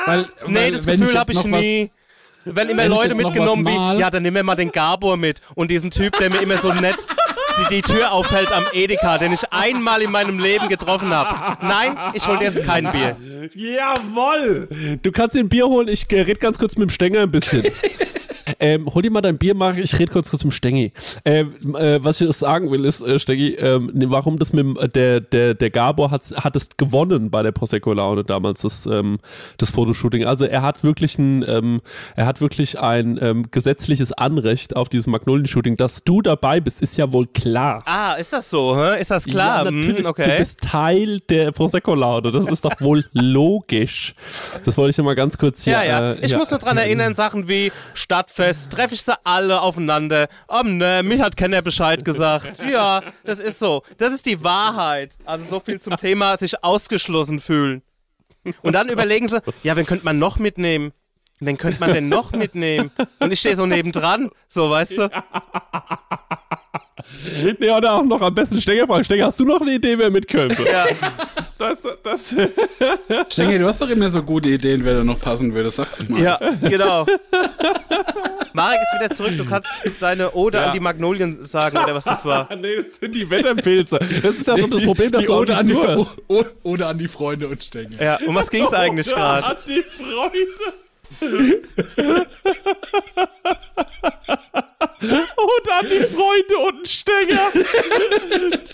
Weil, 0.06 0.26
Nee, 0.48 0.70
das 0.70 0.86
Gefühl 0.86 1.18
habe 1.18 1.32
ich 1.32 1.44
nie. 1.44 1.90
Wenn 2.46 2.68
immer 2.68 2.82
wenn 2.82 2.92
ich 2.92 2.98
Leute 2.98 3.14
mitgenommen 3.14 3.64
wie, 3.66 4.00
ja, 4.00 4.10
dann 4.10 4.22
nehmen 4.22 4.36
wir 4.36 4.42
mal 4.42 4.54
den 4.54 4.70
Gabor 4.70 5.16
mit 5.16 5.40
und 5.54 5.70
diesen 5.70 5.90
Typ, 5.90 6.18
der 6.18 6.28
mir 6.28 6.42
immer 6.42 6.58
so 6.58 6.74
nett 6.74 6.98
die, 7.58 7.76
die 7.76 7.82
Tür 7.82 8.12
aufhält 8.12 8.52
am 8.52 8.64
Edeka, 8.72 9.18
den 9.18 9.32
ich 9.32 9.52
einmal 9.52 10.02
in 10.02 10.10
meinem 10.10 10.38
Leben 10.38 10.68
getroffen 10.68 11.12
habe. 11.14 11.58
Nein, 11.66 11.96
ich 12.14 12.26
hol 12.26 12.38
dir 12.38 12.44
jetzt 12.44 12.64
kein 12.64 12.90
Bier. 12.90 13.16
Jawoll! 13.54 14.68
Du 15.02 15.12
kannst 15.12 15.36
dir 15.36 15.40
ein 15.40 15.48
Bier 15.48 15.66
holen, 15.66 15.88
ich 15.88 16.10
äh, 16.10 16.22
red 16.22 16.40
ganz 16.40 16.58
kurz 16.58 16.76
mit 16.76 16.88
dem 16.88 16.92
Stänger 16.92 17.22
ein 17.22 17.30
bisschen. 17.30 17.64
Ähm, 18.60 18.86
hol 18.92 19.02
dir 19.02 19.10
mal 19.10 19.20
dein 19.20 19.38
Bier, 19.38 19.54
Marc, 19.54 19.78
ich 19.78 19.98
rede 19.98 20.12
kurz 20.12 20.30
zum 20.30 20.50
Stengi. 20.50 20.92
Ähm, 21.24 21.54
äh, 21.76 21.98
was 22.02 22.20
ich 22.20 22.32
sagen 22.36 22.70
will, 22.70 22.84
ist, 22.84 23.00
äh, 23.00 23.18
Stengi, 23.18 23.54
ähm, 23.54 23.90
warum 24.06 24.38
das 24.38 24.52
mit 24.52 24.64
dem, 24.64 24.76
äh, 24.78 24.88
der, 24.88 25.20
der, 25.20 25.54
der 25.54 25.70
Gabor 25.70 26.10
hat, 26.10 26.24
hat 26.36 26.56
es 26.56 26.68
gewonnen 26.76 27.30
bei 27.30 27.42
der 27.42 27.52
Prosecco-Laune 27.52 28.24
damals, 28.24 28.62
das, 28.62 28.86
ähm, 28.86 29.18
das 29.58 29.70
Fotoshooting. 29.70 30.24
Also 30.24 30.44
er 30.44 30.62
hat 30.62 30.84
wirklich 30.84 31.18
ein, 31.18 31.44
ähm, 31.48 31.80
er 32.16 32.26
hat 32.26 32.40
wirklich 32.40 32.78
ein 32.80 33.18
ähm, 33.20 33.50
gesetzliches 33.50 34.12
Anrecht 34.12 34.76
auf 34.76 34.88
dieses 34.88 35.06
Magnolien-Shooting. 35.06 35.76
Dass 35.76 36.04
du 36.04 36.22
dabei 36.22 36.60
bist, 36.60 36.82
ist 36.82 36.96
ja 36.96 37.12
wohl 37.12 37.26
klar. 37.26 37.82
Ah, 37.86 38.14
ist 38.14 38.32
das 38.32 38.50
so? 38.50 38.76
Hä? 38.76 39.00
Ist 39.00 39.10
das 39.10 39.24
klar? 39.24 39.64
Ja, 39.64 39.70
natürlich, 39.70 40.04
Hm, 40.04 40.06
okay. 40.06 40.30
du 40.30 40.36
bist 40.38 40.60
Teil 40.60 41.20
der 41.28 41.52
Prosecco-Laune. 41.52 42.32
Das 42.32 42.46
ist 42.46 42.64
doch 42.64 42.80
wohl 42.80 43.04
logisch. 43.12 44.14
Das 44.64 44.76
wollte 44.76 44.90
ich 44.90 44.96
ja 44.96 45.04
mal 45.04 45.14
ganz 45.14 45.38
kurz 45.38 45.62
hier. 45.64 45.74
Ja, 45.74 45.82
ja. 45.84 46.12
Äh, 46.12 46.24
Ich 46.24 46.30
ja. 46.32 46.38
muss 46.38 46.50
nur 46.50 46.58
dran 46.58 46.76
erinnern, 46.76 47.14
Sachen 47.14 47.48
wie 47.48 47.70
Stadtfest, 47.94 48.43
treffe 48.52 48.94
ich 48.94 49.02
sie 49.02 49.14
alle 49.24 49.60
aufeinander. 49.60 50.28
Oh 50.48 50.62
ne, 50.62 51.02
mich 51.02 51.20
hat 51.20 51.36
keiner 51.36 51.62
Bescheid 51.62 52.04
gesagt. 52.04 52.60
Ja, 52.74 53.02
das 53.24 53.38
ist 53.38 53.58
so. 53.58 53.82
Das 53.98 54.12
ist 54.12 54.26
die 54.26 54.42
Wahrheit. 54.42 55.16
Also 55.24 55.44
so 55.48 55.60
viel 55.60 55.80
zum 55.80 55.96
Thema 55.96 56.36
sich 56.36 56.64
ausgeschlossen 56.64 57.38
fühlen. 57.38 57.82
Und 58.62 58.74
dann 58.74 58.88
überlegen 58.88 59.28
sie, 59.28 59.40
ja, 59.62 59.76
wen 59.76 59.86
könnte 59.86 60.04
man 60.04 60.18
noch 60.18 60.38
mitnehmen? 60.38 60.92
Wen 61.40 61.56
könnte 61.56 61.78
man 61.78 61.92
denn 61.92 62.08
noch 62.08 62.32
mitnehmen? 62.32 62.90
Und 63.20 63.32
ich 63.32 63.40
stehe 63.40 63.54
so 63.56 63.66
nebendran, 63.66 64.30
so, 64.48 64.70
weißt 64.70 64.98
du? 64.98 65.10
Nee, 67.58 67.70
oder 67.70 67.94
auch 67.94 68.04
noch 68.04 68.20
am 68.22 68.34
besten 68.34 68.60
Stenger 68.60 68.86
fragen. 68.86 69.04
Stenger, 69.04 69.26
hast 69.26 69.40
du 69.40 69.44
noch 69.44 69.60
eine 69.60 69.72
Idee, 69.72 69.98
wer 69.98 70.10
mit 70.10 70.28
könnte? 70.28 70.62
Ja. 70.64 70.86
Das, 71.58 71.80
das, 72.02 72.34
Stengel, 73.32 73.58
du 73.60 73.66
hast 73.66 73.80
doch 73.80 73.88
immer 73.88 74.10
so 74.10 74.22
gute 74.22 74.50
Ideen, 74.50 74.84
wer 74.84 74.94
da 74.94 75.04
noch 75.04 75.20
passen 75.20 75.52
würde. 75.54 75.70
Sag 75.70 76.08
mal. 76.08 76.20
Ja, 76.20 76.38
genau. 76.62 77.06
Marek 78.52 78.80
ist 78.82 79.00
wieder 79.00 79.14
zurück. 79.14 79.32
Du 79.36 79.44
kannst 79.44 79.68
deine 80.00 80.32
Ode 80.34 80.58
Ja. 80.58 80.66
an 80.66 80.72
die 80.72 80.80
Magnolien 80.80 81.44
sagen, 81.44 81.76
oder 81.78 81.94
was 81.94 82.04
das 82.04 82.24
war. 82.24 82.48
nee, 82.60 82.76
das 82.76 82.94
sind 83.00 83.14
die 83.14 83.28
Wetterpilze. 83.28 83.98
Das 84.22 84.34
ist 84.34 84.46
ja 84.46 84.56
doch 84.56 84.70
das 84.70 84.82
Problem, 84.82 85.10
dass 85.10 85.22
Die 85.22 85.26
du 85.26 85.34
Ode 85.34 85.56
an, 85.56 85.66
die, 85.66 85.76
Ode 86.62 86.86
an 86.86 86.98
die 86.98 87.08
Freunde 87.08 87.48
und 87.48 87.62
Stengel. 87.64 88.00
Ja, 88.00 88.18
um 88.26 88.34
was 88.34 88.50
ging 88.50 88.64
es 88.64 88.72
eigentlich 88.72 89.08
gerade? 89.08 89.46
An 89.46 89.56
die 89.66 89.82
Freunde. 89.82 90.83
Und 95.00 95.70
an 95.70 95.86
die 95.90 96.04
Freunde 96.04 96.56
und 96.66 96.74
einen 96.76 96.86
Stenger. 96.86 97.50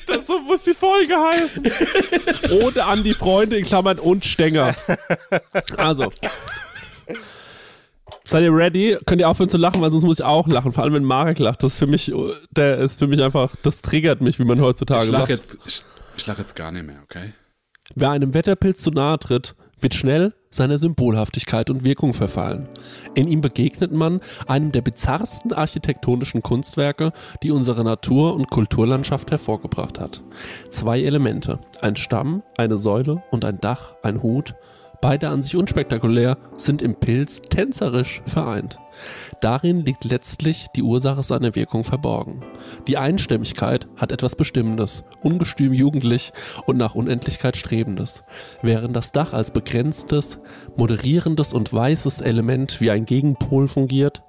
Das 0.07 0.27
so 0.27 0.39
muss 0.41 0.63
die 0.63 0.75
Folge 0.75 1.17
heißen. 1.17 1.71
Ode 2.63 2.85
an 2.85 3.03
die 3.03 3.15
Freunde 3.15 3.57
in 3.57 3.65
Klammern 3.65 3.99
und 3.99 4.25
Stenger. 4.25 4.75
Also. 5.77 6.11
Seid 8.25 8.45
ihr 8.45 8.55
ready? 8.55 8.97
Könnt 9.07 9.21
ihr 9.21 9.29
aufhören 9.29 9.49
zu 9.49 9.59
lachen, 9.59 9.81
weil 9.83 9.91
sonst 9.91 10.05
muss 10.05 10.21
ich 10.21 10.25
auch 10.25 10.47
lachen. 10.47 10.73
Vor 10.73 10.85
allem, 10.85 10.95
wenn 10.95 11.05
Marek 11.05 11.39
lacht. 11.41 11.63
Das 11.63 11.73
ist 11.73 11.79
für 11.79 11.87
mich, 11.89 12.13
der 12.51 12.79
ist 12.79 12.99
für 13.01 13.09
mich 13.09 13.23
einfach, 13.23 13.57
das 13.63 13.83
triggert 13.83 14.21
mich, 14.21 14.39
wie 14.39 14.45
man 14.45 14.61
heutzutage 14.61 15.05
Ich 15.07 15.11
lach, 15.11 15.21
lacht. 15.21 15.31
jetzt, 15.31 15.59
ich, 15.67 15.83
ich 16.17 16.27
lach 16.27 16.39
jetzt 16.39 16.55
gar 16.55 16.71
nicht 16.71 16.87
mehr, 16.87 17.01
okay? 17.03 17.33
Wer 17.97 18.11
einem 18.11 18.33
Wetterpilz 18.35 18.83
zu 18.83 18.91
nahe 18.91 19.19
tritt, 19.19 19.57
wird 19.81 19.95
schnell 19.95 20.35
seiner 20.51 20.79
Symbolhaftigkeit 20.79 21.71
und 21.71 21.85
Wirkung 21.85 22.13
verfallen. 22.13 22.69
In 23.15 23.29
ihm 23.29 23.41
begegnet 23.41 23.93
man 23.93 24.21
einem 24.47 24.73
der 24.73 24.83
bizarrsten 24.83 25.53
architektonischen 25.53 26.43
Kunstwerke, 26.43 27.13
die 27.43 27.53
unsere 27.53 27.85
Natur- 27.85 28.35
und 28.35 28.51
Kulturlandschaft 28.51 29.31
hervorgebracht 29.31 30.01
hat. 30.01 30.23
Zwei 30.71 31.01
Elemente, 31.03 31.61
ein 31.81 31.97
Stamm, 31.97 32.43
eine 32.59 32.79
Säule 32.79 33.23
und 33.31 33.45
ein 33.45 33.61
Dach, 33.61 33.95
ein 34.03 34.23
Hut, 34.23 34.55
beide 35.01 35.29
an 35.29 35.43
sich 35.43 35.57
unspektakulär, 35.57 36.37
sind 36.57 36.83
im 36.83 36.95
Pilz 36.95 37.43
tänzerisch 37.43 38.23
vereint. 38.27 38.79
Darin 39.41 39.85
liegt 39.85 40.05
letztlich 40.05 40.67
die 40.77 40.83
Ursache 40.83 41.23
seiner 41.23 41.55
Wirkung 41.55 41.85
verborgen. 41.85 42.41
Die 42.87 42.99
Einstimmigkeit 42.99 43.89
hat 43.97 44.13
etwas 44.13 44.37
Bestimmendes, 44.37 45.03
ungestüm 45.23 45.73
jugendlich 45.73 46.33
und 46.67 46.77
nach 46.77 46.95
Unendlichkeit 46.95 47.57
strebendes, 47.57 48.25
während 48.63 48.95
das 48.95 49.13
Dach 49.13 49.33
als 49.33 49.51
begrenztes, 49.51 50.39
moderierendes 50.77 51.53
und 51.53 51.73
weißes 51.73 52.21
Element 52.21 52.81
wie 52.81 52.91
ein 52.91 53.05
Gegenpol 53.05 53.69
fungiert. 53.69 54.23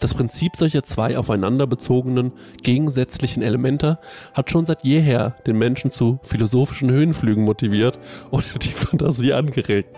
Das 0.00 0.14
Prinzip 0.14 0.56
solcher 0.56 0.82
zwei 0.82 1.18
aufeinander 1.18 1.66
bezogenen, 1.66 2.32
gegensätzlichen 2.62 3.42
Elemente 3.42 3.98
hat 4.32 4.50
schon 4.50 4.64
seit 4.64 4.82
jeher 4.82 5.36
den 5.46 5.58
Menschen 5.58 5.90
zu 5.90 6.18
philosophischen 6.22 6.90
Höhenflügen 6.90 7.44
motiviert 7.44 7.98
oder 8.30 8.44
die 8.62 8.68
Fantasie 8.68 9.34
angeregt. 9.34 9.94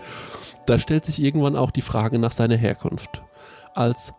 Da 0.65 0.77
stellt 0.77 1.05
sich 1.05 1.21
irgendwann 1.21 1.55
auch 1.55 1.71
die 1.71 1.81
Frage 1.81 2.19
nach 2.19 2.31
seiner 2.31 2.57
Herkunft. 2.57 3.21
Als 3.73 4.13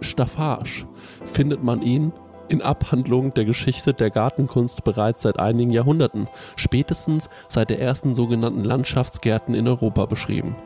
Staffage 0.00 0.86
findet 1.24 1.62
man 1.62 1.82
ihn 1.82 2.12
in 2.50 2.62
Abhandlungen 2.62 3.32
der 3.32 3.44
Geschichte 3.44 3.94
der 3.94 4.10
Gartenkunst 4.10 4.82
bereits 4.82 5.22
seit 5.22 5.38
einigen 5.38 5.70
Jahrhunderten, 5.70 6.28
spätestens 6.56 7.30
seit 7.48 7.70
der 7.70 7.80
ersten 7.80 8.14
sogenannten 8.14 8.64
Landschaftsgärten 8.64 9.54
in 9.54 9.68
Europa 9.68 10.06
beschrieben. 10.06 10.56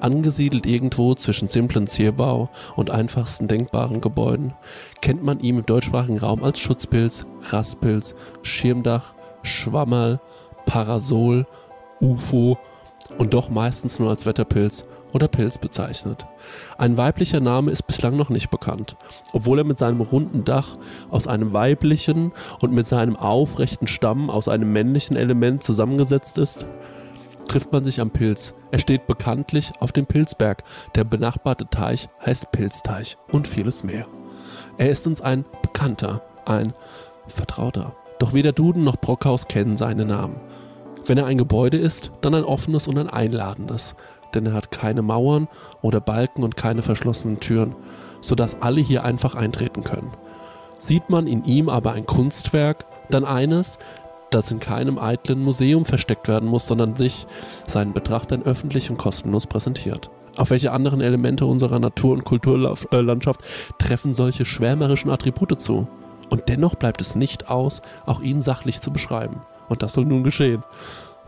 Angesiedelt 0.00 0.66
irgendwo 0.66 1.14
zwischen 1.14 1.48
simplen 1.48 1.86
Zierbau 1.86 2.50
und 2.76 2.90
einfachsten 2.90 3.48
denkbaren 3.48 4.00
Gebäuden, 4.00 4.52
kennt 5.00 5.24
man 5.24 5.40
ihn 5.40 5.58
im 5.58 5.66
deutschsprachigen 5.66 6.18
Raum 6.18 6.44
als 6.44 6.60
Schutzpilz, 6.60 7.24
Rastpilz, 7.48 8.14
Schirmdach, 8.42 9.14
Schwammerl, 9.42 10.20
Parasol, 10.66 11.46
UFO 12.00 12.58
und 13.18 13.32
doch 13.34 13.48
meistens 13.48 13.98
nur 13.98 14.10
als 14.10 14.26
Wetterpilz 14.26 14.84
oder 15.12 15.28
Pilz 15.28 15.58
bezeichnet. 15.58 16.26
Ein 16.78 16.96
weiblicher 16.96 17.40
Name 17.40 17.70
ist 17.70 17.86
bislang 17.86 18.16
noch 18.16 18.30
nicht 18.30 18.50
bekannt, 18.50 18.96
obwohl 19.32 19.58
er 19.58 19.64
mit 19.64 19.78
seinem 19.78 20.00
runden 20.00 20.44
Dach 20.44 20.76
aus 21.10 21.26
einem 21.26 21.52
weiblichen 21.52 22.32
und 22.60 22.72
mit 22.72 22.86
seinem 22.86 23.16
aufrechten 23.16 23.86
Stamm 23.86 24.30
aus 24.30 24.48
einem 24.48 24.72
männlichen 24.72 25.16
Element 25.16 25.62
zusammengesetzt 25.62 26.38
ist, 26.38 26.64
trifft 27.46 27.72
man 27.72 27.82
sich 27.82 28.00
am 28.00 28.10
Pilz. 28.10 28.54
Er 28.70 28.78
steht 28.78 29.06
bekanntlich 29.08 29.72
auf 29.80 29.90
dem 29.90 30.06
Pilzberg. 30.06 30.62
Der 30.94 31.04
benachbarte 31.04 31.68
Teich 31.68 32.08
heißt 32.24 32.52
Pilzteich 32.52 33.16
und 33.32 33.48
vieles 33.48 33.82
mehr. 33.82 34.06
Er 34.78 34.90
ist 34.90 35.06
uns 35.06 35.20
ein 35.20 35.44
Bekannter, 35.62 36.22
ein 36.46 36.72
Vertrauter. 37.26 37.96
Doch 38.20 38.34
weder 38.34 38.52
Duden 38.52 38.84
noch 38.84 38.96
Brockhaus 38.96 39.48
kennen 39.48 39.76
seine 39.76 40.04
Namen. 40.04 40.36
Wenn 41.06 41.18
er 41.18 41.26
ein 41.26 41.38
Gebäude 41.38 41.76
ist, 41.76 42.12
dann 42.20 42.34
ein 42.34 42.44
offenes 42.44 42.86
und 42.86 42.98
ein 42.98 43.08
einladendes, 43.08 43.94
denn 44.34 44.46
er 44.46 44.52
hat 44.52 44.70
keine 44.70 45.02
Mauern 45.02 45.48
oder 45.82 46.00
Balken 46.00 46.42
und 46.42 46.56
keine 46.56 46.82
verschlossenen 46.82 47.40
Türen, 47.40 47.74
sodass 48.20 48.60
alle 48.60 48.80
hier 48.80 49.04
einfach 49.04 49.34
eintreten 49.34 49.84
können. 49.84 50.10
Sieht 50.78 51.10
man 51.10 51.26
in 51.26 51.44
ihm 51.44 51.68
aber 51.68 51.92
ein 51.92 52.06
Kunstwerk, 52.06 52.86
dann 53.10 53.24
eines, 53.24 53.78
das 54.30 54.50
in 54.50 54.60
keinem 54.60 54.98
eitlen 54.98 55.42
Museum 55.42 55.84
versteckt 55.84 56.28
werden 56.28 56.48
muss, 56.48 56.66
sondern 56.66 56.94
sich 56.94 57.26
seinen 57.66 57.92
Betrachtern 57.92 58.42
öffentlich 58.42 58.90
und 58.90 58.96
kostenlos 58.96 59.46
präsentiert. 59.46 60.10
Auf 60.36 60.50
welche 60.50 60.72
anderen 60.72 61.00
Elemente 61.00 61.44
unserer 61.44 61.78
Natur- 61.78 62.14
und 62.14 62.24
Kulturlandschaft 62.24 63.40
treffen 63.78 64.14
solche 64.14 64.46
schwärmerischen 64.46 65.10
Attribute 65.10 65.60
zu? 65.60 65.88
Und 66.30 66.48
dennoch 66.48 66.76
bleibt 66.76 67.00
es 67.00 67.16
nicht 67.16 67.50
aus, 67.50 67.82
auch 68.06 68.22
ihn 68.22 68.40
sachlich 68.40 68.80
zu 68.80 68.92
beschreiben. 68.92 69.42
Und 69.68 69.82
das 69.82 69.92
soll 69.92 70.04
nun 70.04 70.22
geschehen. 70.22 70.62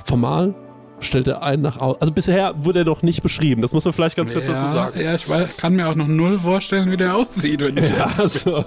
Formal 0.04 0.54
stellt 1.02 1.28
er 1.28 1.42
einen 1.42 1.62
nach 1.62 1.78
außen. 1.78 2.00
Also 2.00 2.12
bisher 2.12 2.54
wurde 2.56 2.80
er 2.80 2.84
noch 2.84 3.02
nicht 3.02 3.22
beschrieben. 3.22 3.62
Das 3.62 3.72
muss 3.72 3.84
man 3.84 3.92
vielleicht 3.92 4.16
ganz 4.16 4.32
kurz 4.32 4.46
dazu 4.46 4.64
ja, 4.64 4.72
sagen. 4.72 5.00
ja, 5.00 5.14
ich 5.14 5.28
weiß, 5.28 5.56
kann 5.56 5.74
mir 5.74 5.88
auch 5.88 5.94
noch 5.94 6.06
null 6.06 6.38
vorstellen, 6.38 6.90
wie 6.90 6.96
der 6.96 7.16
aussieht, 7.16 7.60
wenn 7.60 7.76
ich 7.76 7.90
Ja, 7.96 8.10
also. 8.16 8.64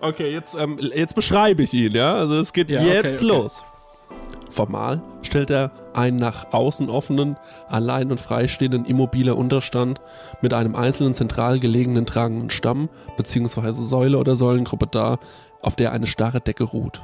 Okay, 0.00 0.32
jetzt, 0.32 0.54
ähm, 0.54 0.78
jetzt 0.94 1.14
beschreibe 1.14 1.62
ich 1.62 1.72
ihn, 1.72 1.92
ja? 1.92 2.14
Also 2.14 2.40
es 2.40 2.52
geht 2.52 2.70
Ja, 2.70 2.80
okay, 2.80 2.92
jetzt 2.92 3.22
okay. 3.22 3.26
los. 3.26 3.62
Formal 4.50 5.02
stellt 5.22 5.50
er 5.50 5.70
einen 5.94 6.16
nach 6.16 6.52
außen 6.52 6.90
offenen, 6.90 7.36
allein 7.68 8.10
und 8.10 8.20
freistehenden 8.20 8.84
immobiler 8.84 9.36
Unterstand 9.36 10.00
mit 10.42 10.52
einem 10.52 10.74
einzelnen 10.74 11.14
zentral 11.14 11.60
gelegenen 11.60 12.04
tragenden 12.04 12.50
Stamm 12.50 12.88
bzw. 13.16 13.72
Säule 13.72 14.18
oder 14.18 14.36
Säulengruppe 14.36 14.86
dar, 14.86 15.18
auf 15.62 15.76
der 15.76 15.92
eine 15.92 16.06
starre 16.06 16.40
Decke 16.40 16.64
ruht. 16.64 17.02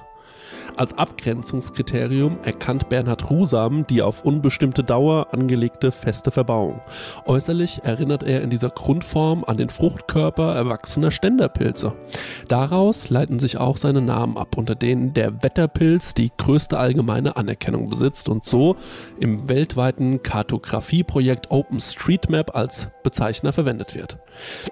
Als 0.76 0.96
Abgrenzungskriterium 0.96 2.38
erkannt 2.42 2.88
Bernhard 2.88 3.30
Rusam 3.30 3.86
die 3.86 4.02
auf 4.02 4.24
unbestimmte 4.24 4.84
Dauer 4.84 5.28
angelegte 5.32 5.92
feste 5.92 6.30
Verbauung. 6.30 6.80
Äußerlich 7.24 7.80
erinnert 7.84 8.22
er 8.22 8.42
in 8.42 8.50
dieser 8.50 8.70
Grundform 8.70 9.44
an 9.44 9.56
den 9.56 9.68
Fruchtkörper 9.68 10.54
erwachsener 10.54 11.10
Ständerpilze. 11.10 11.92
Daraus 12.48 13.08
leiten 13.08 13.38
sich 13.38 13.58
auch 13.58 13.76
seine 13.76 14.02
Namen 14.02 14.36
ab, 14.36 14.56
unter 14.56 14.74
denen 14.74 15.14
der 15.14 15.42
Wetterpilz 15.42 16.14
die 16.14 16.30
größte 16.36 16.78
allgemeine 16.78 17.36
Anerkennung 17.36 17.88
besitzt 17.88 18.28
und 18.28 18.44
so 18.44 18.76
im 19.18 19.48
weltweiten 19.48 20.22
Kartografieprojekt 20.22 21.50
OpenStreetMap 21.50 22.54
als 22.54 22.88
Bezeichner 23.02 23.52
verwendet 23.52 23.94
wird. 23.94 24.18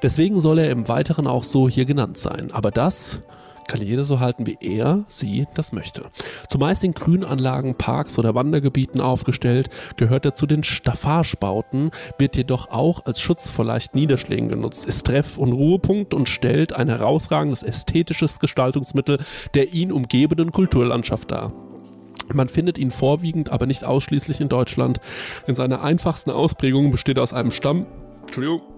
Deswegen 0.02 0.40
soll 0.40 0.58
er 0.58 0.70
im 0.70 0.88
Weiteren 0.88 1.26
auch 1.26 1.44
so 1.44 1.68
hier 1.68 1.84
genannt 1.84 2.18
sein. 2.18 2.50
Aber 2.52 2.70
das 2.70 3.20
kann 3.68 3.82
jeder 3.82 4.04
so 4.04 4.20
halten, 4.20 4.46
wie 4.46 4.58
er, 4.60 5.04
sie 5.08 5.46
das 5.54 5.72
möchte. 5.72 6.02
Zumeist 6.48 6.84
in 6.84 6.92
Grünanlagen, 6.92 7.76
Parks 7.76 8.18
oder 8.18 8.34
Wandergebieten 8.34 9.00
aufgestellt, 9.00 9.70
gehört 9.96 10.24
er 10.24 10.34
zu 10.34 10.46
den 10.46 10.64
Staffagebauten, 10.64 11.90
wird 12.18 12.36
jedoch 12.36 12.70
auch 12.70 13.06
als 13.06 13.20
Schutz 13.20 13.48
vor 13.50 13.64
leicht 13.64 13.94
Niederschlägen 13.94 14.48
genutzt, 14.48 14.86
ist 14.86 15.06
Treff- 15.06 15.38
und 15.38 15.52
Ruhepunkt 15.52 16.14
und 16.14 16.28
stellt 16.28 16.74
ein 16.74 16.88
herausragendes 16.88 17.62
ästhetisches 17.62 18.40
Gestaltungsmittel 18.40 19.18
der 19.54 19.72
ihn 19.72 19.92
umgebenden 19.92 20.52
Kulturlandschaft 20.52 21.30
dar. 21.30 21.52
Man 22.32 22.48
findet 22.48 22.78
ihn 22.78 22.90
vorwiegend, 22.90 23.50
aber 23.50 23.66
nicht 23.66 23.84
ausschließlich 23.84 24.40
in 24.40 24.48
Deutschland. 24.48 25.00
In 25.46 25.54
seiner 25.54 25.82
einfachsten 25.82 26.30
Ausprägung 26.30 26.90
besteht 26.90 27.18
er 27.18 27.22
aus 27.22 27.32
einem 27.32 27.50
Stamm. 27.50 27.86
Entschuldigung. 28.22 28.73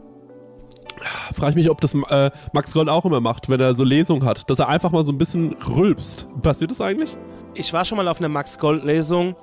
Frage 1.35 1.51
ich 1.51 1.57
mich, 1.57 1.71
ob 1.71 1.81
das 1.81 1.95
äh, 1.95 2.31
Max 2.53 2.73
Gold 2.73 2.89
auch 2.89 3.05
immer 3.05 3.21
macht, 3.21 3.49
wenn 3.49 3.61
er 3.61 3.75
so 3.75 3.85
Lesungen 3.85 4.25
hat, 4.25 4.49
dass 4.51 4.59
er 4.59 4.69
einfach 4.69 4.91
mal 4.91 5.05
so 5.05 5.13
ein 5.13 5.19
bisschen 5.19 5.55
rülpst. 5.55 6.27
Passiert 6.43 6.71
das 6.71 6.81
eigentlich? 6.81 7.17
Ich 7.55 7.73
war 7.73 7.85
schon 7.85 7.97
mal 7.97 8.09
auf 8.09 8.19
einer 8.19 8.29
Max 8.29 8.59
Gold 8.59 8.85
Lesung. 8.85 9.35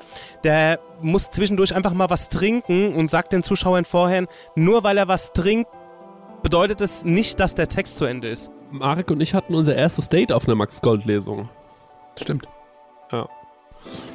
Der 0.44 0.80
muss 1.02 1.30
zwischendurch 1.30 1.74
einfach 1.76 1.94
mal 1.94 2.10
was 2.10 2.30
trinken 2.30 2.94
und 2.94 3.10
sagt 3.10 3.34
den 3.34 3.44
Zuschauern 3.44 3.86
vorher, 3.86 4.28
nur 4.56 4.84
weil 4.84 4.98
er 4.98 5.08
was 5.08 5.34
trinkt, 5.34 5.70
bedeutet 6.44 6.82
es 6.82 7.06
nicht, 7.06 7.40
dass 7.40 7.56
der 7.56 7.70
Text 7.70 7.98
zu 7.98 8.06
Ende 8.06 8.30
ist. 8.30 8.52
Marek 8.72 9.12
und 9.12 9.22
ich 9.22 9.34
hatten 9.34 9.56
unser 9.56 9.76
erstes 9.76 10.10
Date 10.10 10.32
auf 10.32 10.46
einer 10.46 10.56
Max 10.56 10.82
Gold 10.82 11.06
Lesung. 11.06 11.50
Stimmt. 12.16 12.48
Ja. 13.12 13.28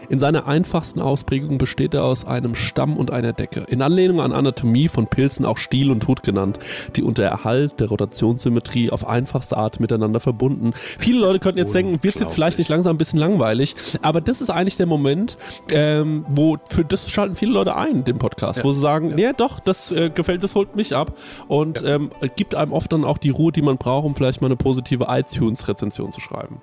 In 0.09 0.19
seiner 0.19 0.47
einfachsten 0.47 1.01
Ausprägung 1.01 1.59
besteht 1.59 1.93
er 1.93 2.05
aus 2.05 2.24
einem 2.24 2.55
Stamm 2.55 2.97
und 2.97 3.11
einer 3.11 3.35
Decke. 3.35 3.66
In 3.69 3.82
Anlehnung 3.82 4.23
an 4.23 4.32
Anatomie 4.32 4.89
von 4.89 5.07
Pilzen 5.07 5.45
auch 5.45 5.59
Stiel 5.59 5.90
und 5.90 6.07
Hut 6.09 6.23
genannt, 6.23 6.59
die 6.97 7.03
unter 7.03 7.24
Erhalt 7.24 7.78
der 7.78 7.89
Rotationssymmetrie 7.89 8.90
auf 8.90 9.07
einfachste 9.07 9.59
Art 9.59 9.81
miteinander 9.81 10.20
verbunden. 10.20 10.73
Viele 10.99 11.20
Leute 11.20 11.40
könnten 11.40 11.59
jetzt 11.59 11.74
denken, 11.74 11.99
wird 12.03 12.19
jetzt 12.20 12.32
vielleicht 12.32 12.59
nicht 12.59 12.70
langsam 12.70 12.95
ein 12.95 12.99
bisschen 12.99 13.19
langweilig, 13.19 13.74
aber 14.01 14.23
das 14.23 14.40
ist 14.40 14.49
eigentlich 14.49 14.78
der 14.78 14.86
Moment, 14.86 15.36
ähm, 15.70 16.24
wo 16.28 16.57
für 16.70 16.85
das 16.86 17.11
schalten 17.11 17.36
viele 17.36 17.53
Leute 17.53 17.77
ein, 17.77 18.05
den 18.05 18.19
Podcast, 18.19 18.59
Ja. 18.61 18.65
wo 18.65 18.73
sie 18.73 18.81
sagen, 18.81 19.12
nee, 19.15 19.32
doch, 19.36 19.61
das 19.61 19.93
äh, 19.93 20.09
gefällt, 20.09 20.43
das 20.43 20.55
holt 20.55 20.74
mich 20.74 20.97
ab 20.97 21.12
und 21.49 21.82
ähm, 21.85 22.11
gibt 22.36 22.55
einem 22.55 22.73
oft 22.73 22.90
dann 22.93 23.05
auch 23.05 23.19
die 23.19 23.31
Ruhe, 23.31 23.53
die 23.53 23.62
man 23.62 23.77
braucht, 23.77 24.07
um 24.07 24.15
vielleicht 24.15 24.40
mal 24.40 24.47
eine 24.47 24.57
positive 24.57 25.07
iTunes-Rezension 25.09 26.12
zu 26.12 26.20
schreiben 26.20 26.59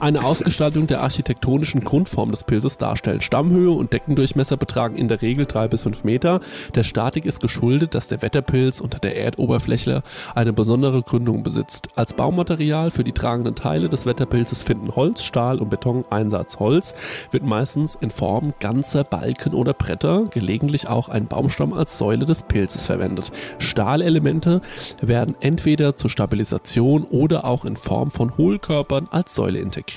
eine 0.00 0.24
Ausgestaltung 0.24 0.86
der 0.86 1.02
architektonischen 1.02 1.84
Grundform 1.84 2.30
des 2.30 2.44
Pilzes 2.44 2.78
darstellen. 2.78 3.20
Stammhöhe 3.20 3.70
und 3.70 3.92
Deckendurchmesser 3.92 4.56
betragen 4.56 4.96
in 4.96 5.08
der 5.08 5.20
Regel 5.20 5.46
drei 5.46 5.68
bis 5.68 5.82
fünf 5.82 6.04
Meter. 6.04 6.40
Der 6.74 6.84
Statik 6.84 7.26
ist 7.26 7.40
geschuldet, 7.40 7.94
dass 7.94 8.08
der 8.08 8.22
Wetterpilz 8.22 8.80
unter 8.80 8.98
der 8.98 9.16
Erdoberfläche 9.16 10.02
eine 10.34 10.52
besondere 10.52 11.02
Gründung 11.02 11.42
besitzt. 11.42 11.88
Als 11.96 12.14
Baumaterial 12.14 12.90
für 12.90 13.04
die 13.04 13.12
tragenden 13.12 13.54
Teile 13.54 13.88
des 13.88 14.06
Wetterpilzes 14.06 14.62
finden 14.62 14.94
Holz, 14.96 15.22
Stahl 15.22 15.58
und 15.58 15.68
Beton 15.68 16.04
Einsatz. 16.08 16.58
Holz 16.58 16.94
wird 17.30 17.44
meistens 17.44 17.94
in 17.94 18.10
Form 18.10 18.54
ganzer 18.58 19.04
Balken 19.04 19.54
oder 19.54 19.74
Bretter, 19.74 20.26
gelegentlich 20.30 20.88
auch 20.88 21.08
ein 21.08 21.26
Baumstamm 21.26 21.72
als 21.72 21.98
Säule 21.98 22.24
des 22.24 22.44
Pilzes 22.44 22.86
verwendet. 22.86 23.30
Stahlelemente 23.58 24.62
werden 25.02 25.34
entweder 25.40 25.94
zur 25.94 26.08
Stabilisation 26.08 27.04
oder 27.04 27.44
auch 27.44 27.64
in 27.64 27.76
Form 27.76 28.10
von 28.10 28.36
Hohlkörpern 28.36 29.08
als 29.10 29.34
Säule 29.34 29.58
integriert. 29.58 29.89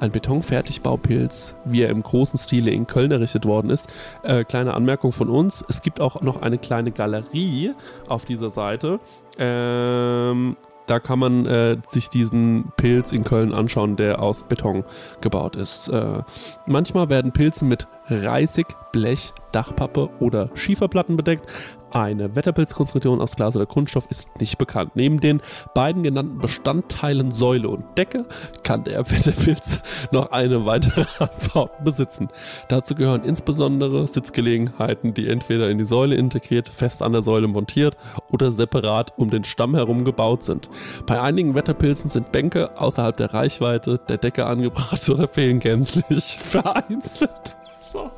Ein 0.00 0.10
Betonfertigbaupilz, 0.10 1.54
wie 1.64 1.82
er 1.82 1.90
im 1.90 2.02
großen 2.02 2.38
Stile 2.38 2.70
in 2.70 2.86
Köln 2.86 3.10
errichtet 3.10 3.44
worden 3.44 3.70
ist. 3.70 3.88
Äh, 4.22 4.44
kleine 4.44 4.74
Anmerkung 4.74 5.12
von 5.12 5.28
uns, 5.28 5.64
es 5.68 5.82
gibt 5.82 6.00
auch 6.00 6.20
noch 6.20 6.42
eine 6.42 6.58
kleine 6.58 6.90
Galerie 6.90 7.72
auf 8.08 8.24
dieser 8.24 8.50
Seite. 8.50 9.00
Ähm, 9.38 10.56
da 10.86 11.00
kann 11.00 11.18
man 11.18 11.46
äh, 11.46 11.78
sich 11.88 12.08
diesen 12.10 12.72
Pilz 12.76 13.12
in 13.12 13.24
Köln 13.24 13.54
anschauen, 13.54 13.96
der 13.96 14.20
aus 14.20 14.42
Beton 14.44 14.84
gebaut 15.20 15.56
ist. 15.56 15.88
Äh, 15.88 16.22
manchmal 16.66 17.08
werden 17.08 17.32
Pilze 17.32 17.64
mit 17.64 17.86
Reisig, 18.06 18.66
Blech, 18.92 19.32
Dachpappe 19.52 20.10
oder 20.20 20.50
Schieferplatten 20.54 21.16
bedeckt. 21.16 21.46
Eine 21.94 22.34
Wetterpilzkonstruktion 22.34 23.20
aus 23.20 23.36
Glas 23.36 23.54
oder 23.54 23.66
Kunststoff 23.66 24.08
ist 24.10 24.28
nicht 24.40 24.58
bekannt. 24.58 24.96
Neben 24.96 25.20
den 25.20 25.40
beiden 25.74 26.02
genannten 26.02 26.38
Bestandteilen 26.38 27.30
Säule 27.30 27.68
und 27.68 27.84
Decke 27.96 28.26
kann 28.64 28.82
der 28.82 29.08
Wetterpilz 29.12 29.78
noch 30.10 30.32
eine 30.32 30.66
weitere 30.66 31.04
Anbauten 31.20 31.84
besitzen. 31.84 32.30
Dazu 32.66 32.96
gehören 32.96 33.22
insbesondere 33.22 34.08
Sitzgelegenheiten, 34.08 35.14
die 35.14 35.28
entweder 35.28 35.70
in 35.70 35.78
die 35.78 35.84
Säule 35.84 36.16
integriert, 36.16 36.68
fest 36.68 37.00
an 37.00 37.12
der 37.12 37.22
Säule 37.22 37.46
montiert 37.46 37.96
oder 38.32 38.50
separat 38.50 39.12
um 39.16 39.30
den 39.30 39.44
Stamm 39.44 39.76
herum 39.76 40.04
gebaut 40.04 40.42
sind. 40.42 40.68
Bei 41.06 41.20
einigen 41.20 41.54
Wetterpilzen 41.54 42.10
sind 42.10 42.32
Bänke 42.32 42.76
außerhalb 42.76 43.16
der 43.16 43.34
Reichweite 43.34 44.00
der 44.08 44.18
Decke 44.18 44.46
angebracht 44.46 45.08
oder 45.08 45.28
fehlen 45.28 45.60
gänzlich 45.60 46.40
vereinzelt. 46.40 47.56
So. 47.80 48.10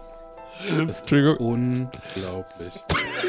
Entschuldigung. 0.69 1.37
Unglaublich. 1.39 2.75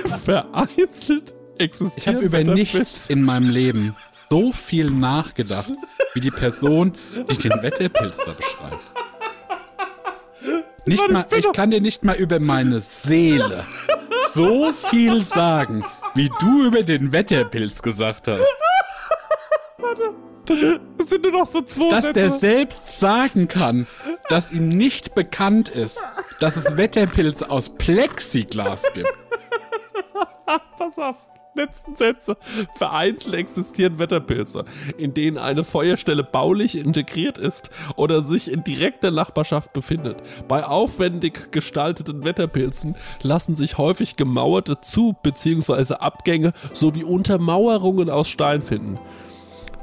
Vereinzelt 0.23 1.34
existiert. 1.57 2.07
Ich 2.07 2.07
habe 2.07 2.19
über 2.26 2.43
nichts 2.43 3.07
in 3.07 3.23
meinem 3.23 3.49
Leben 3.49 3.95
so 4.30 4.51
viel 4.51 4.89
nachgedacht, 4.91 5.72
wie 6.14 6.22
die 6.22 6.31
Person, 6.31 6.95
die 7.31 7.38
den 7.38 7.61
Wetterpilz 7.61 8.18
da 8.18 8.34
beschreibt. 8.34 8.81
Nicht 10.85 11.09
mal, 11.09 11.26
ich 11.35 11.51
kann 11.53 11.72
dir 11.72 11.81
nicht 11.81 12.03
mal 12.03 12.15
über 12.15 12.39
meine 12.39 12.80
Seele 12.80 13.65
so 14.34 14.72
viel 14.72 15.26
sagen, 15.26 15.85
wie 16.15 16.30
du 16.39 16.65
über 16.65 16.84
den 16.84 17.11
Wetterpilz 17.11 17.81
gesagt 17.81 18.27
hast. 18.27 18.41
Das 20.97 21.09
sind 21.09 21.23
nur 21.23 21.31
noch 21.34 21.45
so 21.45 21.61
zwei 21.61 21.89
Dass 21.89 22.14
der 22.14 22.31
Sätze. 22.31 22.39
selbst 22.39 22.99
sagen 22.99 23.47
kann, 23.47 23.85
dass 24.30 24.51
ihm 24.51 24.69
nicht 24.69 25.14
bekannt 25.14 25.69
ist, 25.69 26.01
dass 26.39 26.55
es 26.55 26.77
Wetterpilze 26.77 27.49
aus 27.49 27.69
Plexiglas 27.69 28.84
gibt. 28.93 29.07
Pass 30.77 30.97
auf. 30.97 31.27
Letzten 31.57 31.95
Sätze. 31.95 32.38
Vereinzelt 32.77 33.34
existieren 33.34 33.97
Wetterpilze, 33.97 34.64
in 34.95 35.15
denen 35.15 35.39
eine 35.39 35.64
Feuerstelle 35.64 36.23
baulich 36.23 36.77
integriert 36.77 37.39
ist 37.39 37.72
oder 37.95 38.22
sich 38.22 38.51
in 38.51 38.64
direkter 38.64 39.09
Nachbarschaft 39.09 39.73
befindet. 39.73 40.22
Bei 40.47 40.64
aufwendig 40.64 41.51
gestalteten 41.51 42.23
Wetterpilzen 42.23 42.95
lassen 43.23 43.55
sich 43.55 43.80
häufig 43.80 44.18
gemauerte 44.18 44.81
Zu- 44.81 45.15
bzw. 45.23 45.95
Abgänge 45.95 46.53
sowie 46.73 47.03
Untermauerungen 47.03 48.11
aus 48.11 48.30
Stein 48.30 48.61
finden. 48.61 48.99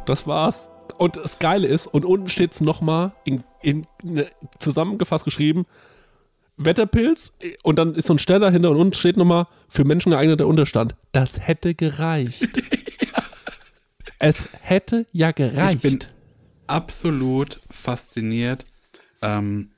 Das 0.07 0.29
war's. 0.29 0.71
Und 0.97 1.17
das 1.17 1.41
Geile 1.41 1.67
ist, 1.67 1.89
und 1.89 2.05
unten 2.05 2.29
steht's 2.29 2.61
nochmal 2.61 3.11
in, 3.25 3.43
in, 3.63 3.85
ne, 4.05 4.29
zusammengefasst 4.61 5.25
geschrieben, 5.25 5.67
Wetterpilz 6.57 7.37
und 7.63 7.77
dann 7.77 7.95
ist 7.95 8.07
so 8.07 8.15
ein 8.15 8.19
Stern 8.19 8.43
dahinter 8.43 8.71
und 8.71 8.77
unten 8.77 8.95
steht 8.95 9.17
nochmal 9.17 9.47
für 9.69 9.85
Menschen 9.85 10.11
geeigneter 10.11 10.47
Unterstand. 10.47 10.95
Das 11.13 11.41
hätte 11.41 11.75
gereicht. 11.75 12.63
Es 14.21 14.49
hätte 14.63 15.07
ja 15.13 15.33
gereicht. 15.33 15.85
Ich 15.85 15.91
bin 15.91 15.99
absolut 16.67 17.61
fasziniert, 17.69 18.65
ähm, 19.21 19.71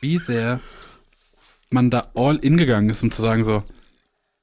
wie 0.00 0.18
sehr 0.18 0.58
man 1.70 1.90
da 1.90 2.08
all 2.14 2.36
in 2.36 2.56
gegangen 2.56 2.88
ist, 2.90 3.04
um 3.04 3.12
zu 3.12 3.22
sagen 3.22 3.44
so, 3.44 3.62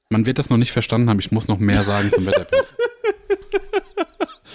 man 0.08 0.24
wird 0.24 0.38
das 0.38 0.48
noch 0.48 0.56
nicht 0.56 0.72
verstanden 0.72 1.10
haben, 1.10 1.18
ich 1.18 1.30
muss 1.30 1.46
noch 1.48 1.58
mehr 1.58 1.84
sagen 1.84 2.10
zum 2.10 2.24
Wetterpilz. 2.26 2.74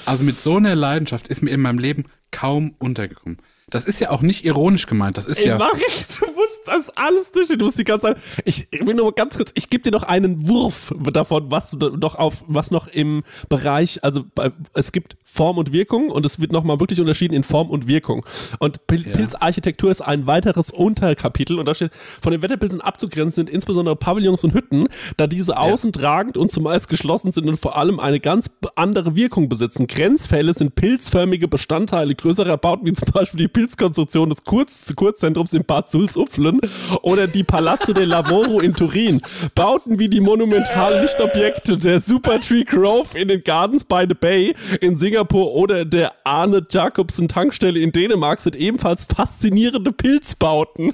Also 0.05 0.23
mit 0.23 0.41
so 0.41 0.57
einer 0.57 0.73
Leidenschaft 0.73 1.27
ist 1.27 1.43
mir 1.43 1.51
in 1.51 1.61
meinem 1.61 1.77
Leben 1.77 2.05
kaum 2.31 2.73
untergekommen. 2.79 3.37
Das 3.69 3.85
ist 3.85 3.99
ja 3.99 4.09
auch 4.11 4.21
nicht 4.21 4.45
ironisch 4.45 4.87
gemeint, 4.87 5.17
das 5.17 5.25
ist 5.25 5.39
Ey, 5.39 5.47
ja... 5.49 5.57
Marek, 5.57 6.05
du 6.19 6.25
musst 6.31 6.59
das 6.65 6.89
alles 6.97 7.31
durchstehen. 7.31 7.59
Du 7.59 7.65
musst 7.65 7.77
die 7.77 7.83
ganze 7.83 8.07
Zeit. 8.07 8.17
Ich, 8.45 8.67
ich 8.71 8.85
will 8.85 8.95
nur 8.95 9.13
ganz 9.13 9.37
kurz. 9.37 9.51
Ich 9.55 9.69
gebe 9.69 9.83
dir 9.83 9.91
noch 9.91 10.03
einen 10.03 10.47
Wurf 10.47 10.93
davon, 11.13 11.51
was 11.51 11.73
noch 11.73 12.15
auf, 12.15 12.43
was 12.47 12.71
noch 12.71 12.87
im 12.87 13.23
Bereich, 13.49 14.03
also 14.03 14.23
bei, 14.35 14.51
es 14.73 14.91
gibt 14.91 15.17
Form 15.23 15.57
und 15.57 15.71
Wirkung 15.71 16.09
und 16.09 16.25
es 16.25 16.39
wird 16.39 16.51
nochmal 16.51 16.79
wirklich 16.79 16.99
unterschieden 16.99 17.33
in 17.33 17.43
Form 17.43 17.69
und 17.69 17.87
Wirkung. 17.87 18.25
Und 18.59 18.87
Pil 18.87 19.05
Ja. 19.05 19.13
Pilzarchitektur 19.13 19.91
ist 19.91 20.01
ein 20.01 20.27
weiteres 20.27 20.71
Unterkapitel 20.71 21.59
und 21.59 21.65
da 21.67 21.75
steht, 21.75 21.91
von 22.21 22.31
den 22.31 22.41
Wetterpilzen 22.41 22.81
abzugrenzen 22.81 23.35
sind 23.35 23.49
insbesondere 23.49 23.95
Pavillons 23.95 24.43
und 24.43 24.53
Hütten, 24.53 24.87
da 25.17 25.27
diese 25.27 25.57
außen 25.57 25.93
tragend 25.93 26.35
und 26.37 26.51
zumeist 26.51 26.89
geschlossen 26.89 27.31
sind 27.31 27.47
und 27.47 27.57
vor 27.57 27.77
allem 27.77 27.99
eine 27.99 28.19
ganz 28.19 28.49
andere 28.75 29.15
Wirkung 29.15 29.49
besitzen. 29.49 29.87
Grenzfälle 29.87 30.53
sind 30.53 30.75
pilzförmige 30.75 31.47
Bestandteile 31.47 32.15
größerer 32.15 32.57
Bauten, 32.57 32.85
wie 32.85 32.93
zum 32.93 33.11
Beispiel 33.11 33.39
die 33.39 33.47
Pilzkonstruktion 33.59 34.29
des 34.29 34.45
Kurz 34.45 34.93
Kurzzentrums 34.95 35.51
in 35.51 35.65
Bad 35.65 35.91
Sulzuflen 35.91 36.61
oder 37.01 37.27
die 37.27 37.43
Palazzo 37.43 37.91
del 37.91 38.07
Lavoro 38.07 38.61
in 38.61 38.73
Turin. 38.73 39.21
Bauten 39.53 39.99
wie 39.99 40.07
die 40.07 40.21
monumentalen 40.21 41.01
Lichtobjekte 41.01 41.77
der 41.77 41.99
Super 41.99 42.39
Tree 42.39 42.63
Grove 42.63 43.17
in 43.17 43.27
den 43.27 43.43
Gardens 43.43 43.83
by 43.83 44.05
the 44.07 44.15
Bay 44.15 44.55
in 44.79 44.95
Singapur 44.95 45.53
oder 45.53 45.83
der 45.83 46.13
Arne 46.23 46.65
Jacobsen 46.69 47.27
Tankstelle 47.27 47.79
in 47.79 47.91
Dänemark 47.91 48.39
sind 48.39 48.55
ebenfalls 48.55 49.03
faszinierende 49.03 49.91
Pilzbauten. 49.91 50.93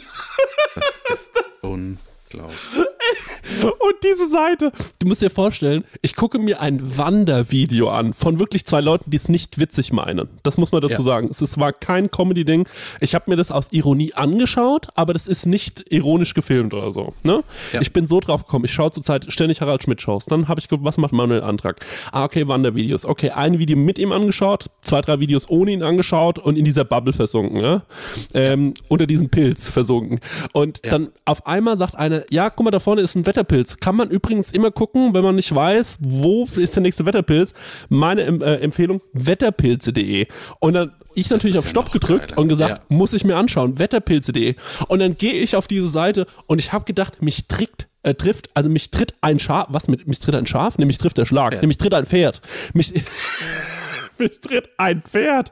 Unglaublich. 1.61 2.94
Und 3.61 3.95
diese 4.03 4.27
Seite, 4.27 4.71
du 4.99 5.07
musst 5.07 5.21
dir 5.21 5.29
vorstellen, 5.29 5.83
ich 6.01 6.15
gucke 6.15 6.39
mir 6.39 6.59
ein 6.61 6.97
Wandervideo 6.97 7.89
an 7.89 8.13
von 8.13 8.39
wirklich 8.39 8.65
zwei 8.65 8.81
Leuten, 8.81 9.11
die 9.11 9.17
es 9.17 9.29
nicht 9.29 9.59
witzig 9.59 9.93
meinen. 9.93 10.27
Das 10.43 10.57
muss 10.57 10.71
man 10.71 10.81
dazu 10.81 11.01
Ja. 11.01 11.05
sagen. 11.05 11.27
Es 11.29 11.41
ist- 11.41 11.57
war 11.59 11.71
kein 11.73 12.09
Comedy-Ding. 12.11 12.67
Ich 12.99 13.13
habe 13.15 13.25
mir 13.29 13.35
das 13.37 13.51
aus 13.51 13.71
Ironie 13.71 14.13
angeschaut, 14.13 14.87
aber 14.95 15.13
das 15.13 15.27
ist 15.27 15.45
nicht 15.45 15.85
ironisch 15.89 16.33
gefilmt 16.33 16.73
oder 16.73 16.91
so. 16.91 17.13
Ne? 17.23 17.43
Ja. 17.71 17.81
Ich 17.81 17.93
bin 17.93 18.07
so 18.07 18.19
drauf 18.19 18.45
gekommen. 18.45 18.65
Ich 18.65 18.71
schaue 18.73 18.91
zurzeit 18.91 19.25
ständig 19.31 19.61
Harald 19.61 19.83
Schmidt-Shows. 19.83 20.25
Dann 20.25 20.47
habe 20.47 20.59
ich 20.59 20.67
geguckt, 20.67 20.85
was 20.85 20.97
macht 20.97 21.13
Manuel 21.13 21.41
Antrag? 21.43 21.85
Ah, 22.11 22.23
okay, 22.25 22.47
Wandervideos. 22.47 23.05
Okay, 23.05 23.29
ein 23.29 23.59
Video 23.59 23.77
mit 23.77 23.99
ihm 23.99 24.11
angeschaut, 24.11 24.65
zwei, 24.81 25.01
drei 25.01 25.19
Videos 25.19 25.49
ohne 25.49 25.71
ihn 25.71 25.83
angeschaut 25.83 26.39
und 26.39 26.57
in 26.57 26.65
dieser 26.65 26.83
Bubble 26.83 27.13
versunken. 27.13 27.61
Ja? 27.61 27.83
Ähm, 28.33 28.73
unter 28.87 29.05
diesem 29.07 29.29
Pilz 29.29 29.69
versunken. 29.69 30.19
Und 30.53 30.79
Ja. 30.83 30.89
dann 30.91 31.09
auf 31.25 31.45
einmal 31.47 31.77
sagt 31.77 31.95
einer, 31.95 32.23
ja, 32.29 32.49
guck 32.49 32.65
mal, 32.65 32.71
da 32.71 32.79
vorne 32.95 33.01
ist 33.03 33.15
ein 33.15 33.25
Wetterpilz. 33.25 33.77
Kann 33.77 33.95
man 33.95 34.09
übrigens 34.09 34.51
immer 34.51 34.71
gucken, 34.71 35.13
wenn 35.13 35.23
man 35.23 35.35
nicht 35.35 35.53
weiß, 35.53 35.97
wo 35.99 36.47
ist 36.55 36.75
der 36.75 36.81
nächste 36.81 37.05
Wetterpilz. 37.05 37.53
Meine 37.89 38.23
em- 38.23 38.41
äh, 38.41 38.55
Empfehlung, 38.55 39.01
wetterpilze.de. 39.13 40.27
Und 40.59 40.73
dann 40.73 40.91
ich 41.13 41.29
natürlich 41.29 41.57
auf 41.57 41.65
ja 41.65 41.69
Stopp 41.69 41.91
gedrückt 41.91 42.29
geiler. 42.29 42.41
und 42.41 42.47
gesagt, 42.49 42.81
Ja. 42.89 42.95
muss 42.97 43.13
ich 43.13 43.23
mir 43.25 43.35
anschauen, 43.35 43.79
wetterpilze.de. 43.79 44.55
Und 44.87 44.99
dann 44.99 45.17
gehe 45.17 45.33
ich 45.33 45.55
auf 45.55 45.67
diese 45.67 45.87
Seite 45.87 46.25
und 46.47 46.59
ich 46.59 46.71
habe 46.73 46.85
gedacht, 46.85 47.21
mich 47.21 47.47
trickt 47.47 47.87
äh, 48.03 48.13
trifft, 48.13 48.49
also 48.53 48.69
mich 48.69 48.91
tritt 48.91 49.15
ein 49.21 49.39
Schaf, 49.39 49.65
was 49.69 49.87
mit, 49.87 50.07
mich 50.07 50.19
tritt 50.19 50.35
ein 50.35 50.45
Schaf? 50.45 50.77
Nämlich 50.77 50.99
trifft 50.99 51.17
der 51.17 51.25
Schlag, 51.25 51.51
Pferd. 51.53 51.61
nämlich 51.63 51.77
tritt 51.79 51.93
ein 51.95 52.05
Pferd. 52.05 52.39
Mich, 52.73 52.93
mich 54.19 54.39
tritt 54.41 54.69
ein 54.77 55.01
Pferd. 55.01 55.51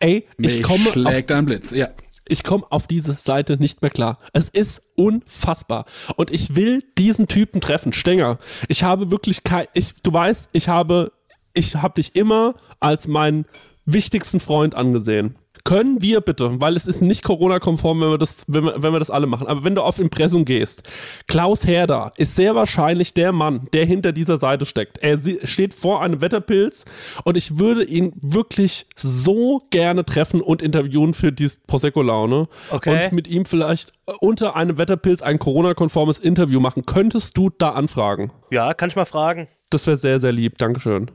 Ey, 0.00 0.26
ich 0.36 0.56
Mich 0.56 0.62
komme 0.62 0.86
auf 0.88 0.92
schlägt 0.94 1.30
ein 1.30 1.44
Blitz. 1.46 1.70
Ja. 1.70 1.88
Ich 2.32 2.44
komme 2.44 2.64
auf 2.70 2.86
diese 2.86 3.12
Seite 3.12 3.58
nicht 3.58 3.82
mehr 3.82 3.90
klar. 3.90 4.16
Es 4.32 4.48
ist 4.48 4.82
unfassbar. 4.96 5.84
Und 6.16 6.30
ich 6.30 6.56
will 6.56 6.82
diesen 6.96 7.28
Typen 7.28 7.60
treffen, 7.60 7.92
Stenger. 7.92 8.38
Ich 8.68 8.82
habe 8.82 9.10
wirklich 9.10 9.44
kein, 9.44 9.66
ich, 9.74 10.02
du 10.02 10.12
weißt, 10.14 10.48
ich 10.52 10.68
habe, 10.68 11.12
ich 11.52 11.76
habe 11.76 11.94
dich 12.00 12.16
immer 12.16 12.54
als 12.80 13.06
meinen 13.06 13.44
wichtigsten 13.84 14.40
Freund 14.40 14.74
angesehen. 14.74 15.36
Können 15.64 16.02
wir 16.02 16.20
bitte, 16.20 16.60
weil 16.60 16.74
es 16.74 16.86
ist 16.86 17.02
nicht 17.02 17.22
Corona-konform, 17.22 18.00
wenn 18.00 18.10
wir 18.10 18.18
das, 18.18 18.44
wenn 18.48 18.64
wir, 18.64 18.82
wenn 18.82 18.92
wir 18.92 18.98
das 18.98 19.10
alle 19.10 19.26
machen. 19.26 19.46
Aber 19.46 19.62
wenn 19.62 19.74
du 19.74 19.82
auf 19.82 19.98
Impressum 19.98 20.44
gehst, 20.44 20.82
Klaus 21.28 21.66
Herder 21.66 22.10
ist 22.16 22.34
sehr 22.34 22.54
wahrscheinlich 22.54 23.14
der 23.14 23.32
Mann, 23.32 23.68
der 23.72 23.86
hinter 23.86 24.12
dieser 24.12 24.38
Seite 24.38 24.66
steckt. 24.66 24.98
Er 24.98 25.18
steht 25.44 25.74
vor 25.74 26.02
einem 26.02 26.20
Wetterpilz 26.20 26.84
und 27.24 27.36
ich 27.36 27.58
würde 27.58 27.84
ihn 27.84 28.12
wirklich 28.20 28.86
so 28.96 29.62
gerne 29.70 30.04
treffen 30.04 30.40
und 30.40 30.62
interviewen 30.62 31.14
für 31.14 31.32
die 31.32 31.48
Prosecco-Laune. 31.66 32.48
Okay. 32.70 33.04
Und 33.04 33.12
mit 33.12 33.28
ihm 33.28 33.44
vielleicht 33.44 33.92
unter 34.20 34.56
einem 34.56 34.78
Wetterpilz 34.78 35.22
ein 35.22 35.38
Corona-konformes 35.38 36.18
Interview 36.18 36.58
machen. 36.60 36.86
Könntest 36.86 37.36
du 37.36 37.50
da 37.50 37.70
anfragen? 37.70 38.32
Ja, 38.50 38.74
kann 38.74 38.88
ich 38.88 38.96
mal 38.96 39.04
fragen. 39.04 39.48
Das 39.70 39.86
wäre 39.86 39.96
sehr, 39.96 40.18
sehr 40.18 40.32
lieb. 40.32 40.58
Dankeschön. 40.58 41.10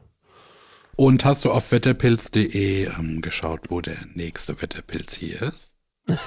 Und 0.97 1.23
hast 1.25 1.45
du 1.45 1.51
auf 1.51 1.71
wetterpilz.de 1.71 2.85
ähm, 2.85 3.21
geschaut, 3.21 3.69
wo 3.69 3.81
der 3.81 3.97
nächste 4.15 4.61
Wetterpilz 4.61 5.13
hier 5.15 5.41
ist? 5.43 5.73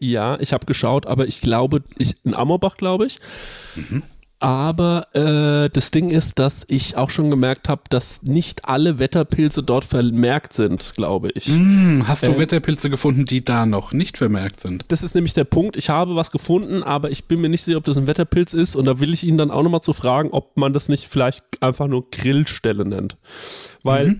Ja, 0.00 0.38
ich 0.40 0.52
habe 0.52 0.66
geschaut, 0.66 1.06
aber 1.06 1.26
ich 1.26 1.40
glaube, 1.40 1.82
ich, 1.98 2.16
in 2.24 2.34
Ammerbach, 2.34 2.76
glaube 2.76 3.06
ich. 3.06 3.18
Aber 4.40 5.06
äh, 5.14 5.70
das 5.70 5.90
Ding 5.90 6.10
ist, 6.10 6.38
dass 6.38 6.64
ich 6.66 6.96
auch 6.96 7.10
schon 7.10 7.30
gemerkt 7.30 7.68
habe, 7.68 7.82
dass 7.90 8.22
nicht 8.22 8.64
alle 8.64 8.98
Wetterpilze 8.98 9.62
dort 9.62 9.84
vermerkt 9.84 10.54
sind, 10.54 10.92
glaube 10.96 11.30
ich. 11.34 11.46
Hm, 11.46 12.08
hast 12.08 12.22
du 12.22 12.28
Ähm. 12.28 12.38
Wetterpilze 12.38 12.90
gefunden, 12.90 13.26
die 13.26 13.44
da 13.44 13.66
noch 13.66 13.92
nicht 13.92 14.18
vermerkt 14.18 14.60
sind? 14.60 14.84
Das 14.88 15.02
ist 15.02 15.14
nämlich 15.14 15.34
der 15.34 15.44
Punkt. 15.44 15.76
Ich 15.76 15.90
habe 15.90 16.16
was 16.16 16.30
gefunden, 16.30 16.82
aber 16.82 17.10
ich 17.10 17.26
bin 17.26 17.40
mir 17.40 17.50
nicht 17.50 17.64
sicher, 17.64 17.76
ob 17.78 17.84
das 17.84 17.98
ein 17.98 18.06
Wetterpilz 18.06 18.52
ist. 18.52 18.76
Und 18.76 18.86
da 18.86 18.98
will 18.98 19.12
ich 19.12 19.24
ihn 19.24 19.38
dann 19.38 19.50
auch 19.50 19.62
nochmal 19.62 19.82
zu 19.82 19.92
fragen, 19.92 20.30
ob 20.30 20.56
man 20.56 20.72
das 20.72 20.88
nicht 20.88 21.06
vielleicht 21.06 21.44
einfach 21.60 21.86
nur 21.86 22.10
Grillstelle 22.10 22.84
nennt. 22.84 23.16
Weil 23.82 24.16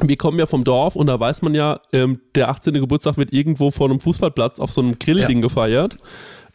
wir 0.00 0.16
kommen 0.16 0.38
ja 0.38 0.46
vom 0.46 0.64
Dorf 0.64 0.96
und 0.96 1.06
da 1.06 1.18
weiß 1.18 1.42
man 1.42 1.54
ja, 1.54 1.80
ähm, 1.92 2.20
der 2.34 2.48
18. 2.50 2.74
Geburtstag 2.74 3.16
wird 3.16 3.32
irgendwo 3.32 3.70
vor 3.70 3.88
einem 3.88 4.00
Fußballplatz 4.00 4.60
auf 4.60 4.72
so 4.72 4.80
einem 4.80 4.98
Grillding 4.98 5.38
Ja. 5.38 5.42
gefeiert. 5.42 5.96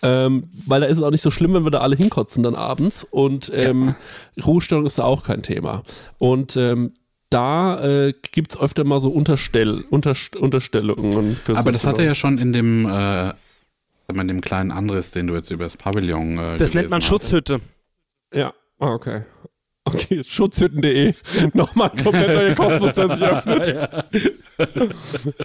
Ähm, 0.04 0.50
weil 0.66 0.82
da 0.82 0.88
ist 0.88 0.98
es 0.98 1.04
auch 1.04 1.12
nicht 1.12 1.22
so 1.22 1.30
schlimm, 1.30 1.54
wenn 1.54 1.64
wir 1.64 1.70
da 1.72 1.80
alle 1.82 1.96
hinkotzen 1.96 2.42
dann 2.44 2.56
abends. 2.56 3.04
Und 3.10 3.52
ähm, 3.54 3.96
Ruhestörung 4.44 4.86
ist 4.86 4.98
da 4.98 5.04
auch 5.04 5.24
kein 5.24 5.44
Thema. 5.44 5.84
Und 6.18 6.56
ähm, 6.58 6.92
da 7.30 7.80
äh, 7.84 8.14
gibt 8.32 8.52
es 8.52 8.60
öfter 8.60 8.84
mal 8.84 9.00
so 9.00 9.10
Unterstell, 9.10 9.84
Unterst 9.90 10.36
Unterstellungen 10.36 11.36
für 11.36 11.56
Aber 11.56 11.72
das 11.72 11.84
solche 11.84 11.94
hatte 11.94 12.04
ja 12.04 12.16
schon 12.16 12.38
in 12.38 12.52
dem, 12.52 12.86
äh, 12.86 13.30
in 14.10 14.28
dem 14.28 14.42
kleinen 14.42 14.72
Anriss, 14.72 15.12
den 15.12 15.28
du 15.28 15.36
jetzt 15.36 15.52
über 15.52 15.64
das 15.64 15.78
Pavillon 15.78 16.38
äh, 16.38 16.58
Das 16.58 16.74
nennt 16.74 16.90
man 16.90 17.02
hast. 17.02 17.08
Schutzhütte. 17.08 17.62
Ja, 18.34 18.54
ah, 18.80 18.94
okay. 18.94 19.22
Okay, 19.94 20.24
schutzhütten.de. 20.24 21.14
Nochmal 21.54 21.92
ein 21.92 22.04
komplett 22.04 22.34
neuer 22.34 22.56
Kosmos, 22.56 22.94
der 22.94 23.16
sich 23.16 23.24
öffnet. 23.24 24.06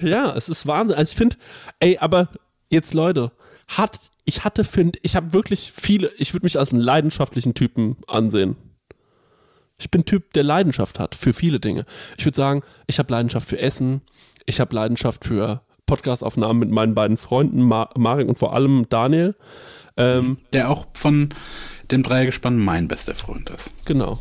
Ja, 0.03 0.37
es 0.37 0.51
ist 0.51 0.67
Wahnsinn. 0.67 0.97
Also 0.97 1.13
ich 1.13 1.17
finde, 1.17 1.37
ey, 1.81 1.97
aber 1.99 2.29
jetzt 2.69 2.93
Leute, 2.93 3.33
hat, 3.69 3.99
ich 4.27 4.45
hatte, 4.45 4.63
find, 4.63 4.99
ich 5.03 5.17
habe 5.17 5.33
wirklich 5.33 5.73
viele, 5.75 6.11
ich 6.19 6.35
würde 6.35 6.45
mich 6.45 6.59
als 6.59 6.73
einen 6.73 6.83
leidenschaftlichen 6.83 7.55
Typen 7.55 7.97
ansehen. 8.07 8.57
Ich 9.79 9.91
bin 9.91 10.03
ein 10.03 10.05
Typ, 10.05 10.33
der 10.35 10.43
Leidenschaft 10.43 10.99
hat 10.99 11.15
für 11.15 11.33
viele 11.33 11.61
Dinge. 11.61 11.87
Ich 12.19 12.27
würde 12.27 12.37
sagen, 12.37 12.63
ich 12.87 12.99
habe 12.99 13.13
Leidenschaft 13.13 13.49
für 13.49 13.59
Essen, 13.59 14.03
ich 14.45 14.61
habe 14.61 14.75
Leidenschaft 14.75 15.25
für 15.25 15.63
Podcastaufnahmen 15.87 16.59
mit 16.59 16.71
meinen 16.71 16.95
beiden 16.95 17.17
Freunden, 17.17 17.63
Ma 17.63 17.91
Marek 17.97 18.29
und 18.29 18.39
vor 18.39 18.55
allem 18.55 18.87
Daniel. 18.89 19.35
Ähm, 19.97 20.39
Der 20.53 20.71
auch 20.71 20.87
von 20.93 21.31
dem 21.91 22.03
Dreiergespann 22.03 22.59
mein 22.59 22.89
bester 22.89 23.15
Freund 23.15 23.51
ist. 23.51 23.71
Genau. 23.85 24.21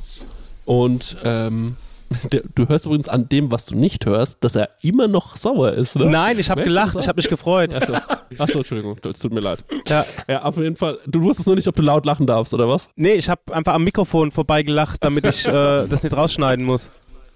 Und 0.65 1.17
ähm, 1.23 1.75
der, 2.31 2.43
du 2.53 2.67
hörst 2.67 2.85
übrigens 2.85 3.09
an 3.09 3.27
dem, 3.29 3.51
was 3.51 3.65
du 3.65 3.75
nicht 3.75 4.05
hörst, 4.05 4.43
dass 4.43 4.55
er 4.55 4.69
immer 4.81 5.07
noch 5.07 5.35
sauer 5.37 5.73
ist, 5.73 5.95
ne? 5.95 6.05
Nein, 6.05 6.39
ich 6.39 6.49
habe 6.49 6.63
gelacht, 6.63 6.95
ich 6.99 7.07
habe 7.07 7.17
mich 7.17 7.27
gefreut. 7.29 7.73
Achso, 7.73 7.93
Achso, 8.37 8.57
Entschuldigung, 8.59 8.97
es 9.03 9.19
tut 9.19 9.33
mir 9.33 9.39
leid. 9.39 9.63
Ja. 9.87 10.05
Ja, 10.27 10.43
auf 10.43 10.57
jeden 10.57 10.75
Fall. 10.75 10.99
Du 11.07 11.21
wusstest 11.23 11.47
nur 11.47 11.55
nicht, 11.55 11.67
ob 11.67 11.75
du 11.75 11.81
laut 11.81 12.05
lachen 12.05 12.27
darfst, 12.27 12.53
oder 12.53 12.69
was? 12.69 12.89
Nee, 12.95 13.13
ich 13.13 13.27
habe 13.29 13.41
einfach 13.53 13.73
am 13.73 13.83
Mikrofon 13.83 14.31
vorbeigelacht, 14.31 15.03
damit 15.03 15.25
ich 15.25 15.45
äh, 15.45 15.51
das 15.87 16.03
nicht 16.03 16.15
rausschneiden 16.15 16.63
muss. 16.65 16.91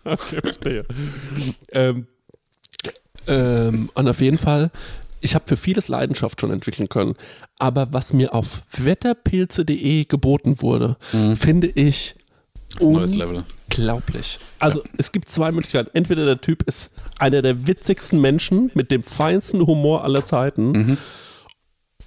Okay, 0.05 0.39
verstehe. 0.41 0.85
ähm, 1.71 2.07
ähm, 3.27 3.89
und 3.93 4.07
auf 4.07 4.21
jeden 4.21 4.37
Fall, 4.37 4.71
ich 5.21 5.35
habe 5.35 5.45
für 5.47 5.57
vieles 5.57 5.87
Leidenschaft 5.87 6.41
schon 6.41 6.51
entwickeln 6.51 6.89
können. 6.89 7.15
Aber 7.57 7.91
was 7.93 8.13
mir 8.13 8.33
auf 8.33 8.61
wetterpilze.de 8.77 10.05
geboten 10.05 10.61
wurde, 10.61 10.97
finde 11.35 11.67
ich 11.67 12.15
Level. 12.79 13.43
unglaublich. 13.69 14.39
Also 14.59 14.83
es 14.97 15.11
gibt 15.11 15.29
zwei 15.29 15.51
Möglichkeiten. 15.51 15.89
Entweder 15.93 16.25
der 16.25 16.41
Typ 16.41 16.63
ist 16.63 16.91
einer 17.17 17.41
der 17.41 17.67
witzigsten 17.67 18.21
Menschen 18.21 18.71
mit 18.73 18.91
dem 18.91 19.03
feinsten 19.03 19.65
Humor 19.65 20.03
aller 20.03 20.23
Zeiten. 20.23 20.97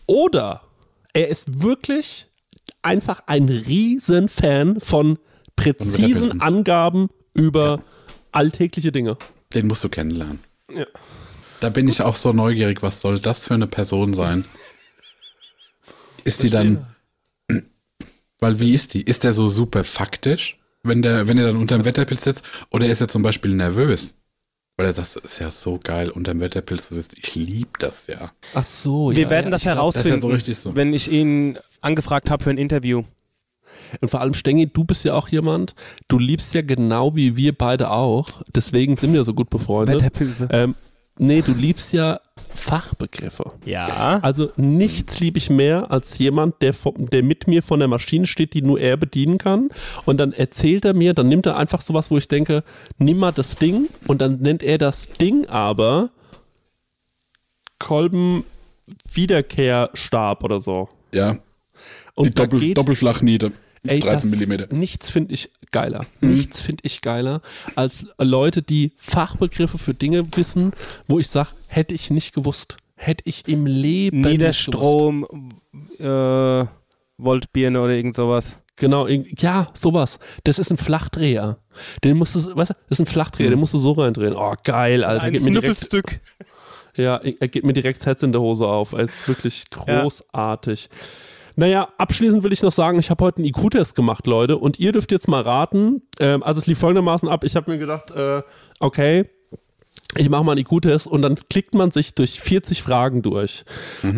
Oder 0.07 0.63
er 1.13 1.29
ist 1.29 1.63
wirklich 1.63 2.27
einfach 2.83 3.23
ein 3.27 3.49
Riesenfan 3.49 4.81
von 4.81 5.19
präzisen. 5.57 6.41
Angaben 6.41 7.09
über 7.35 7.83
alltägliche 8.33 8.93
Dinge. 8.93 9.17
Den 9.55 9.67
musst 9.67 9.85
du 9.85 9.89
kennenlernen. 9.89 10.41
Ja. 10.71 10.87
Da 11.63 11.69
bin 11.69 11.87
ich 11.87 12.03
auch 12.03 12.17
so 12.17 12.33
neugierig, 12.33 12.83
was 12.83 13.01
soll 13.01 13.21
das 13.21 13.47
für 13.47 13.55
eine 13.55 13.69
Person 13.69 14.15
sein? 14.15 14.45
Ist 16.25 16.43
die 16.43 16.51
dann. 16.51 16.87
Weil 18.41 18.59
wie 18.59 18.75
ist 18.75 18.95
die? 18.95 19.03
Ist 19.03 19.23
der 19.23 19.33
so 19.33 19.47
super 19.47 19.85
faktisch, 19.85 20.59
wenn 20.83 21.03
der, 21.03 21.29
wenn 21.29 21.39
er 21.39 21.47
dann 21.47 21.57
unterm 21.57 21.85
Wetterpilz 21.85 22.25
sitzt? 22.25 22.45
Oder 22.71 22.89
ist 22.89 23.01
er 23.01 23.07
zum 23.07 23.23
Beispiel 23.23 23.55
nervös? 23.55 24.15
Weil 24.77 24.87
er 24.87 24.93
sagt, 24.93 25.11
es 25.11 25.17
ist 25.17 25.39
ja 25.39 25.53
so 25.53 25.79
geil, 25.79 26.11
unterm 26.11 26.41
Wetterpilz 26.41 26.89
zu 26.89 26.95
sitzen. 26.95 27.15
Ich 27.17 27.37
liebe 27.37 27.71
das 27.79 28.09
ja. 28.09 28.33
Ach 28.55 28.65
so, 28.65 29.15
Wir 29.15 29.31
werden 29.31 29.53
das 29.53 29.63
das 29.63 29.73
herausfinden, 29.73 30.09
ist 30.09 30.15
ja 30.17 30.21
so 30.21 30.35
richtig 30.35 30.59
so. 30.59 30.75
wenn 30.75 30.93
ich 30.93 31.13
ihn 31.13 31.61
angefragt 31.81 32.29
habe 32.29 32.43
für 32.43 32.51
ein 32.51 32.59
Interview. 32.59 33.05
Und 34.01 34.09
vor 34.09 34.21
allem, 34.21 34.35
Stengi, 34.35 34.67
du 34.67 34.83
bist 34.83 35.05
ja 35.05 35.15
auch 35.15 35.29
jemand, 35.29 35.77
du 36.09 36.19
liebst 36.19 36.55
ja 36.55 36.63
genau 36.63 37.15
wie 37.15 37.37
wir 37.37 37.57
beide 37.57 37.93
auch, 37.93 38.43
deswegen 38.53 38.97
sind 38.97 39.13
wir 39.13 39.23
so 39.23 39.33
gut 39.33 39.49
befreundet. 39.49 40.03
Wetterpilze. 40.03 40.49
Ähm, 40.51 40.75
nee, 41.19 41.43
du 41.43 41.53
liebst 41.53 41.93
ja 41.93 42.21
Fachbegriffe. 42.55 43.53
Ja. 43.65 44.19
Also 44.23 44.51
nichts 44.57 45.21
liebe 45.21 45.39
ich 45.39 45.49
mehr 45.51 45.91
als 45.91 46.19
jemand, 46.19 46.61
der, 46.61 46.75
vom- 46.75 47.09
der 47.09 47.23
mit 47.23 47.47
mir 47.47 47.63
vor 47.63 47.79
der 47.79 47.89
Maschine 47.89 48.27
steht, 48.27 48.55
die 48.55 48.63
nur 48.63 48.79
er 48.81 48.97
bedienen 48.97 49.39
kann. 49.39 49.71
Und 50.05 50.19
dann 50.19 50.33
erzählt 50.33 50.85
er 50.85 50.95
mir, 50.95 51.15
dann 51.15 51.29
nimmt 51.29 51.47
er 51.47 51.57
einfach 51.57 51.81
sowas, 51.81 52.11
wo 52.11 52.19
ich 52.19 52.29
denke, 52.29 52.63
nimm 52.99 53.19
mal 53.19 53.33
das 53.33 53.57
Ding 53.57 53.89
und 54.07 54.21
dann 54.21 54.39
nennt 54.41 54.63
er 54.63 54.79
das 54.79 55.09
Ding 55.13 55.47
aber 55.47 56.11
Kolben 57.79 58.45
Wiederkehrstab 59.13 60.45
oder 60.45 60.61
so. 60.61 60.89
Ja. 61.13 61.39
Und 62.15 62.27
die 62.27 62.31
Doppel, 62.35 62.75
Doppelflachniete. 62.75 63.53
Ey, 63.87 64.01
13 64.01 64.31
das, 64.31 64.39
Millimeter. 64.39 64.75
Nichts 64.75 65.11
finde 65.11 65.35
ich 65.35 65.51
geiler. 65.73 66.07
Mhm. 66.21 66.35
Nichts 66.35 66.61
finde 66.61 66.83
ich 66.85 67.01
geiler 67.01 67.41
als 67.75 68.07
Leute, 68.19 68.63
die 68.63 68.93
Fachbegriffe 68.97 69.79
für 69.79 69.95
Dinge 69.95 70.25
wissen, 70.37 70.73
wo 71.09 71.19
ich 71.19 71.29
sage, 71.29 71.51
hätte 71.69 71.95
ich 71.95 72.11
nicht 72.11 72.33
gewusst. 72.33 72.77
Hätte 72.95 73.25
ich 73.27 73.49
im 73.49 73.67
Leben 73.67 74.21
nicht 74.21 74.39
gewusst. 74.39 74.69
Niederstrom, 74.69 75.53
äh, 75.99 76.65
Voltbirne 77.19 77.81
oder 77.81 77.93
irgend 77.93 78.15
sowas. 78.15 78.59
Genau, 78.77 79.07
ja, 79.07 79.69
sowas. 79.75 80.19
Das 80.45 80.59
ist 80.59 80.71
ein 80.71 80.79
Flachdreher. 80.79 81.59
Den 82.05 82.17
musst 82.17 82.35
du, 82.35 82.57
weißt 82.57 82.71
du, 82.71 82.75
das 82.89 82.99
ist 82.99 83.01
ein 83.01 83.07
Flachdreher, 83.07 83.51
den 83.51 83.59
musst 83.59 83.75
du 83.75 83.79
so 83.79 83.93
reindrehen. 83.93 84.35
Oh, 84.35 84.55
geil, 84.65 85.05
Alter. 85.05 85.25
Ein 85.25 85.33
Geht 85.33 85.43
mir 85.43 85.51
direkt, 85.51 85.79
Snüffelstück. 85.79 86.21
ja, 86.97 87.17
er 87.17 87.49
geht 87.49 87.65
mir 87.65 87.75
direkt 87.75 87.99
das 88.01 88.07
Herz 88.07 88.23
in 88.23 88.33
der 88.33 88.41
Hose 88.41 88.67
auf. 88.67 88.93
Er 88.93 89.01
ist 89.01 89.27
wirklich 89.29 89.69
großartig. 89.71 90.89
Naja, 91.57 91.89
abschließend 91.99 92.43
will 92.45 92.53
ich 92.53 92.63
noch 92.63 92.73
sagen, 92.73 92.99
ich 92.99 93.11
habe 93.11 93.25
heute 93.25 93.39
einen 93.39 93.47
IQ-Test 93.47 93.95
gemacht, 93.95 94.27
Leute, 94.27 94.57
und 94.59 94.79
ihr 94.79 94.93
dürft 94.93 95.13
jetzt 95.13 95.29
mal 95.29 95.43
raten. 95.43 96.03
Ähm, 96.19 96.43
also 96.43 96.59
es 96.61 96.67
lief 96.67 96.79
folgendermaßen 96.79 97.29
ab. 97.29 97.45
Ich 97.45 97.57
habe 97.57 97.71
mir 97.71 97.79
gedacht, 97.79 98.11
äh, 98.11 98.43
okay, 98.81 99.29
ich 100.17 100.29
mache 100.29 100.45
mal 100.45 100.53
einen 100.53 100.61
IQ-Test 100.61 101.07
und 101.07 101.23
dann 101.23 101.37
klickt 101.49 101.75
man 101.75 101.91
sich 101.91 102.15
durch 102.15 102.39
40 102.41 102.83
Fragen 102.83 103.23
durch. 103.23 103.65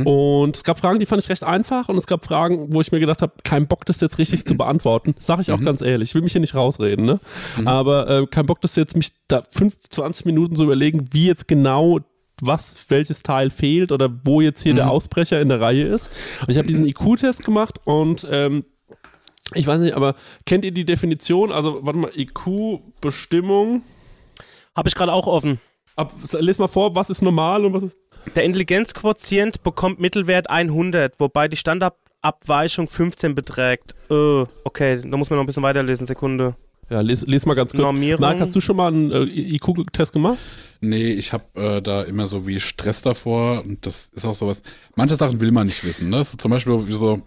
Und 0.04 0.56
es 0.56 0.64
gab 0.64 0.80
Fragen, 0.80 0.98
die 0.98 1.06
fand 1.06 1.22
ich 1.22 1.28
recht 1.28 1.44
einfach 1.44 1.88
und 1.88 1.96
es 1.96 2.06
gab 2.08 2.24
Fragen, 2.24 2.72
wo 2.72 2.80
ich 2.80 2.90
mir 2.90 2.98
gedacht 2.98 3.22
habe, 3.22 3.32
kein 3.44 3.68
Bock, 3.68 3.86
das 3.86 4.00
jetzt 4.00 4.18
richtig 4.18 4.44
zu 4.44 4.56
beantworten. 4.56 5.14
Sage 5.18 5.42
ich 5.42 5.52
auch 5.52 5.60
ganz 5.60 5.82
ehrlich, 5.82 6.10
ich 6.10 6.14
will 6.16 6.22
mich 6.22 6.32
hier 6.32 6.40
nicht 6.40 6.56
rausreden, 6.56 7.04
ne? 7.04 7.20
Aber 7.64 8.08
äh, 8.10 8.26
kein 8.26 8.46
Bock, 8.46 8.60
das 8.60 8.74
jetzt 8.74 8.96
mich 8.96 9.12
da 9.28 9.42
5, 9.48 9.88
20 9.90 10.26
Minuten 10.26 10.56
so 10.56 10.64
überlegen, 10.64 11.08
wie 11.12 11.26
jetzt 11.28 11.46
genau 11.46 12.00
was, 12.40 12.76
welches 12.88 13.22
Teil 13.22 13.50
fehlt 13.50 13.92
oder 13.92 14.10
wo 14.24 14.40
jetzt 14.40 14.62
hier 14.62 14.74
der 14.74 14.90
Ausbrecher 14.90 15.40
in 15.40 15.48
der 15.48 15.60
Reihe 15.60 15.84
ist. 15.84 16.10
Und 16.42 16.50
ich 16.50 16.58
habe 16.58 16.68
diesen 16.68 16.86
IQ-Test 16.86 17.44
gemacht 17.44 17.80
und 17.84 18.26
ähm, 18.30 18.64
ich 19.52 19.66
weiß 19.66 19.80
nicht, 19.80 19.94
aber 19.94 20.14
kennt 20.46 20.64
ihr 20.64 20.72
die 20.72 20.84
Definition? 20.84 21.52
Also, 21.52 21.84
warte 21.84 21.98
mal, 21.98 22.10
IQ-Bestimmung. 22.14 23.82
Habe 24.74 24.88
ich 24.88 24.94
gerade 24.94 25.12
auch 25.12 25.26
offen. 25.26 25.60
Ab, 25.96 26.12
les 26.32 26.58
mal 26.58 26.68
vor, 26.68 26.94
was 26.94 27.10
ist 27.10 27.22
normal 27.22 27.64
und 27.64 27.74
was 27.74 27.82
ist. 27.84 27.96
Der 28.34 28.44
Intelligenzquotient 28.44 29.62
bekommt 29.62 30.00
Mittelwert 30.00 30.50
100, 30.50 31.20
wobei 31.20 31.46
die 31.46 31.56
Standardabweichung 31.56 32.88
15 32.88 33.34
beträgt. 33.34 33.94
Äh, 34.10 34.44
okay, 34.64 35.02
da 35.04 35.16
muss 35.16 35.30
man 35.30 35.36
noch 35.36 35.44
ein 35.44 35.46
bisschen 35.46 35.62
weiterlesen, 35.62 36.06
Sekunde. 36.06 36.56
Ja, 36.90 37.00
les, 37.00 37.22
les 37.26 37.46
mal 37.46 37.54
ganz 37.54 37.72
kurz. 37.72 37.82
Normierung. 37.82 38.20
Marc, 38.20 38.40
hast 38.40 38.54
du 38.54 38.60
schon 38.60 38.76
mal 38.76 38.88
einen 38.88 39.10
äh, 39.10 39.22
IQ-Test 39.24 40.12
gemacht? 40.12 40.38
Nee, 40.80 41.12
ich 41.12 41.32
habe 41.32 41.44
äh, 41.54 41.82
da 41.82 42.02
immer 42.02 42.26
so 42.26 42.46
wie 42.46 42.60
Stress 42.60 43.02
davor 43.02 43.64
und 43.64 43.86
das 43.86 44.10
ist 44.14 44.24
auch 44.24 44.34
sowas. 44.34 44.62
Manche 44.96 45.16
Sachen 45.16 45.40
will 45.40 45.50
man 45.52 45.66
nicht 45.66 45.82
wissen. 45.84 46.10
Ne? 46.10 46.18
Das 46.18 46.30
ist 46.30 46.40
zum 46.40 46.50
Beispiel 46.50 46.84
so, 46.90 47.22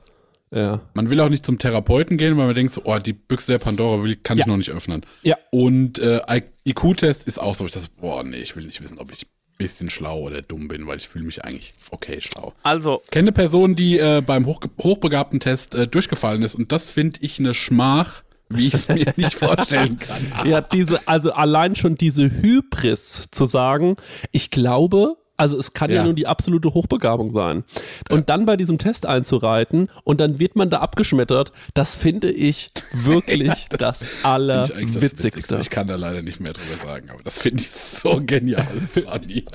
Ja. 0.51 0.81
man 0.93 1.09
will 1.09 1.19
auch 1.21 1.29
nicht 1.29 1.45
zum 1.45 1.57
Therapeuten 1.57 2.17
gehen, 2.17 2.37
weil 2.37 2.45
man 2.45 2.55
denkt 2.55 2.73
so, 2.73 2.81
oh, 2.85 2.99
die 2.99 3.13
Büchse 3.13 3.51
der 3.53 3.59
Pandora 3.59 4.03
will, 4.03 4.15
kann 4.15 4.37
ich 4.37 4.45
Ja. 4.45 4.47
noch 4.47 4.57
nicht 4.57 4.69
öffnen. 4.69 5.01
Ja. 5.23 5.37
Und 5.51 5.97
äh, 5.99 6.21
IQ-Test 6.65 7.25
ist 7.27 7.39
auch 7.39 7.55
so, 7.55 7.65
ich 7.65 7.71
das, 7.71 7.87
boah, 7.87 8.23
nee, 8.23 8.37
ich 8.37 8.55
will 8.55 8.65
nicht 8.65 8.81
wissen, 8.83 8.99
ob 8.99 9.11
ich 9.11 9.23
ein 9.23 9.57
bisschen 9.57 9.89
schlau 9.89 10.21
oder 10.21 10.43
dumm 10.43 10.67
bin, 10.67 10.85
weil 10.85 10.97
ich 10.97 11.07
fühle 11.07 11.25
mich 11.25 11.43
eigentlich 11.43 11.73
okay 11.89 12.21
schlau. 12.21 12.53
Also, 12.61 13.01
Ich 13.05 13.09
kenne 13.09 13.23
eine 13.29 13.31
Person, 13.31 13.75
die 13.75 13.97
äh, 13.97 14.21
beim 14.23 14.45
Hoch 14.45 14.59
hochbegabten 14.79 15.39
Test 15.39 15.73
äh, 15.73 15.87
durchgefallen 15.87 16.43
ist 16.43 16.53
und 16.53 16.71
das 16.71 16.91
finde 16.91 17.19
ich 17.23 17.39
eine 17.39 17.55
Schmach, 17.55 18.21
wie 18.49 18.67
ich 18.67 18.73
es 18.73 18.87
mir 18.87 19.13
nicht 19.15 19.35
vorstellen 19.35 19.99
kann. 19.99 20.21
Ja, 20.45 20.61
diese, 20.61 21.07
also 21.07 21.31
allein 21.33 21.75
schon 21.75 21.95
diese 21.95 22.23
Hybris 22.29 23.25
zu 23.31 23.45
sagen, 23.45 23.95
ich 24.31 24.49
glaube, 24.51 25.15
also 25.39 25.55
es 25.59 25.73
kann 25.73 25.91
ja, 25.91 25.97
Ja. 25.97 26.03
nur 26.03 26.15
die 26.15 26.25
absolute 26.25 26.73
Hochbegabung 26.73 27.31
sein. 27.31 27.63
Und 28.09 28.27
dann 28.29 28.47
bei 28.47 28.57
diesem 28.57 28.79
Test 28.79 29.05
einzureiten 29.05 29.87
und 30.03 30.19
dann 30.19 30.39
wird 30.39 30.55
man 30.55 30.71
da 30.71 30.79
abgeschmettert, 30.79 31.51
das 31.75 31.95
finde 31.95 32.31
ich 32.31 32.71
wirklich 32.91 33.67
das 33.77 34.01
ich 34.01 34.25
eigentlich 34.25 34.71
das 34.71 34.71
Allerwitzigste. 34.71 35.59
Ich 35.61 35.69
kann 35.69 35.87
da 35.87 35.95
leider 35.95 36.23
nicht 36.23 36.39
mehr 36.39 36.53
drüber 36.53 36.87
sagen, 36.87 37.11
aber 37.11 37.21
das 37.21 37.37
finde 37.39 37.61
ich 37.63 37.69
so 38.01 38.19
genial, 38.25 38.65
funny. 38.91 39.45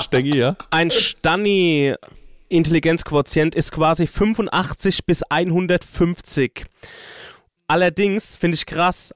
Stegi, 0.00 0.38
ja? 0.38 0.54
ein 0.70 0.92
Stani-Intelligenzquotient 0.92 3.56
ist 3.56 3.72
quasi 3.72 4.06
85 4.06 5.04
bis 5.04 5.24
150. 5.24 6.66
Allerdings 7.66 8.36
finde 8.36 8.56
ich 8.56 8.66
krass, 8.66 9.14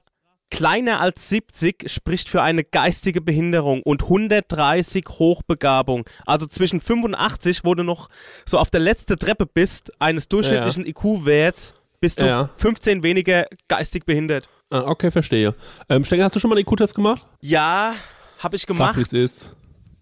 kleiner 0.51 0.99
als 0.99 1.29
70 1.29 1.91
spricht 1.91 2.29
für 2.29 2.41
eine 2.41 2.63
geistige 2.63 3.21
Behinderung 3.21 3.83
und 3.83 4.03
130 4.03 5.05
Hochbegabung. 5.07 6.05
Also 6.25 6.47
zwischen 6.47 6.81
85, 6.81 7.63
wo 7.63 7.75
du 7.75 7.83
noch 7.83 8.09
so 8.45 8.57
auf 8.57 8.69
der 8.71 8.79
letzten 8.79 9.17
Treppe 9.19 9.45
bist, 9.45 9.91
eines 9.99 10.27
durchschnittlichen 10.27 10.85
IQ-Werts, 10.87 11.75
bist 12.01 12.19
du 12.21 12.25
Ja. 12.25 12.49
15 12.57 13.03
weniger 13.03 13.45
geistig 13.67 14.05
behindert. 14.05 14.47
Ah, 14.71 14.83
okay, 14.85 15.11
verstehe. 15.11 15.53
Ähm, 15.89 16.05
Stenger, 16.05 16.23
hast 16.25 16.35
du 16.35 16.39
schon 16.39 16.49
mal 16.49 16.55
einen 16.57 16.65
IQ-Test 16.65 16.95
gemacht? 16.95 17.25
Ja, 17.41 17.93
habe 18.39 18.55
ich 18.55 18.65
gemacht. 18.65 18.95
Sag, 18.95 19.13
ist. 19.13 19.51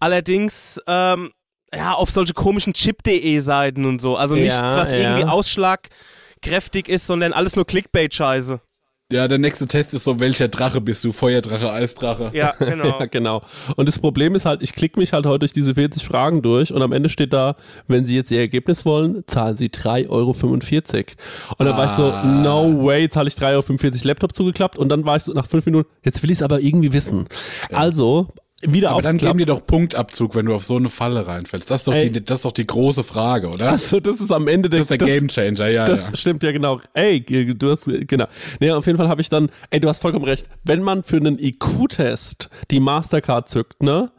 Allerdings, 0.00 0.80
ähm, 0.86 1.32
ja, 1.74 1.92
auf 1.94 2.10
solche 2.10 2.32
komischen 2.34 2.72
Chip.de-Seiten 2.72 3.84
und 3.84 4.00
so. 4.00 4.16
Also 4.16 4.36
nichts, 4.36 4.56
Ja, 4.56 4.76
was 4.76 4.92
ja. 4.92 4.98
irgendwie 5.00 5.24
ausschlagkräftig 6.48 6.88
ist, 6.88 7.06
sondern 7.06 7.32
alles 7.32 7.56
nur 7.56 7.64
Clickbait-Scheiße. 7.66 8.60
Ja, 9.10 9.26
der 9.26 9.38
nächste 9.38 9.66
Test 9.66 9.94
ist 9.94 10.04
so, 10.04 10.20
welcher 10.20 10.48
Drache 10.48 10.82
bist 10.82 11.02
du? 11.02 11.12
Feuerdrache, 11.12 11.72
Eisdrache? 11.72 12.30
Ja, 12.34 12.50
genau. 12.58 13.00
Ja, 13.00 13.06
genau. 13.06 13.40
Und 13.76 13.88
das 13.88 13.98
Problem 13.98 14.34
ist 14.34 14.44
halt, 14.44 14.62
ich 14.62 14.74
klicke 14.74 15.00
mich 15.00 15.14
halt 15.14 15.24
heute 15.24 15.38
durch 15.40 15.54
diese 15.54 15.74
40 15.74 16.04
Fragen 16.04 16.42
durch 16.42 16.74
und 16.74 16.82
am 16.82 16.92
Ende 16.92 17.08
steht 17.08 17.32
da, 17.32 17.56
wenn 17.86 18.04
Sie 18.04 18.14
jetzt 18.14 18.30
Ihr 18.30 18.40
Ergebnis 18.40 18.84
wollen, 18.84 19.24
zahlen 19.26 19.56
Sie 19.56 19.68
3,45 19.70 20.10
Euro. 20.10 20.34
Und 21.56 21.66
dann 21.66 21.76
war 21.78 21.86
ich 21.86 21.92
so, 21.92 22.12
Ah. 22.12 22.22
no 22.22 22.84
way, 22.84 23.08
zahle 23.08 23.28
ich 23.28 23.34
3,45 23.34 23.84
Euro 23.84 24.08
Laptop 24.08 24.34
zugeklappt 24.36 24.76
und 24.76 24.90
dann 24.90 25.06
war 25.06 25.16
ich 25.16 25.22
so 25.22 25.32
nach 25.32 25.46
fünf 25.46 25.64
Minuten, 25.64 25.88
jetzt 26.04 26.22
will 26.22 26.30
ich 26.30 26.36
es 26.36 26.42
aber 26.42 26.60
irgendwie 26.60 26.92
wissen. 26.92 27.28
Also, 27.72 28.28
wieder 28.62 28.90
Aber 28.90 29.02
dann 29.02 29.18
geben 29.18 29.38
die 29.38 29.44
doch 29.44 29.64
Punktabzug, 29.64 30.34
wenn 30.34 30.46
du 30.46 30.54
auf 30.54 30.64
so 30.64 30.76
eine 30.76 30.88
Falle 30.88 31.26
reinfällst. 31.28 31.70
Das 31.70 31.82
ist 31.82 31.88
doch, 31.88 31.94
Ey. 31.94 32.10
die, 32.10 32.24
das 32.24 32.40
ist 32.40 32.44
doch 32.44 32.52
die 32.52 32.66
große 32.66 33.04
Frage, 33.04 33.48
oder? 33.50 33.70
Also, 33.70 34.00
das 34.00 34.20
ist 34.20 34.32
am 34.32 34.48
Ende 34.48 34.68
der, 34.68 34.80
das 34.80 34.90
ist 34.90 35.00
der 35.00 35.06
Gamechanger, 35.06 35.68
ja, 35.68 35.84
Das 35.84 36.06
ja. 36.06 36.16
stimmt 36.16 36.42
ja 36.42 36.50
genau. 36.50 36.80
Ey, 36.92 37.20
du 37.20 37.70
hast 37.70 37.88
genau. 38.08 38.26
Nee, 38.58 38.72
auf 38.72 38.86
jeden 38.86 38.98
Fall 38.98 39.08
habe 39.08 39.20
ich 39.20 39.28
dann, 39.28 39.50
ey, 39.70 39.78
du 39.78 39.88
hast 39.88 40.02
vollkommen 40.02 40.24
recht. 40.24 40.48
Wenn 40.64 40.82
man 40.82 41.04
für 41.04 41.18
einen 41.18 41.38
IQ-Test 41.38 42.50
die 42.72 42.80
Mastercard 42.80 43.48
zückt, 43.48 43.82
ne? 43.82 44.10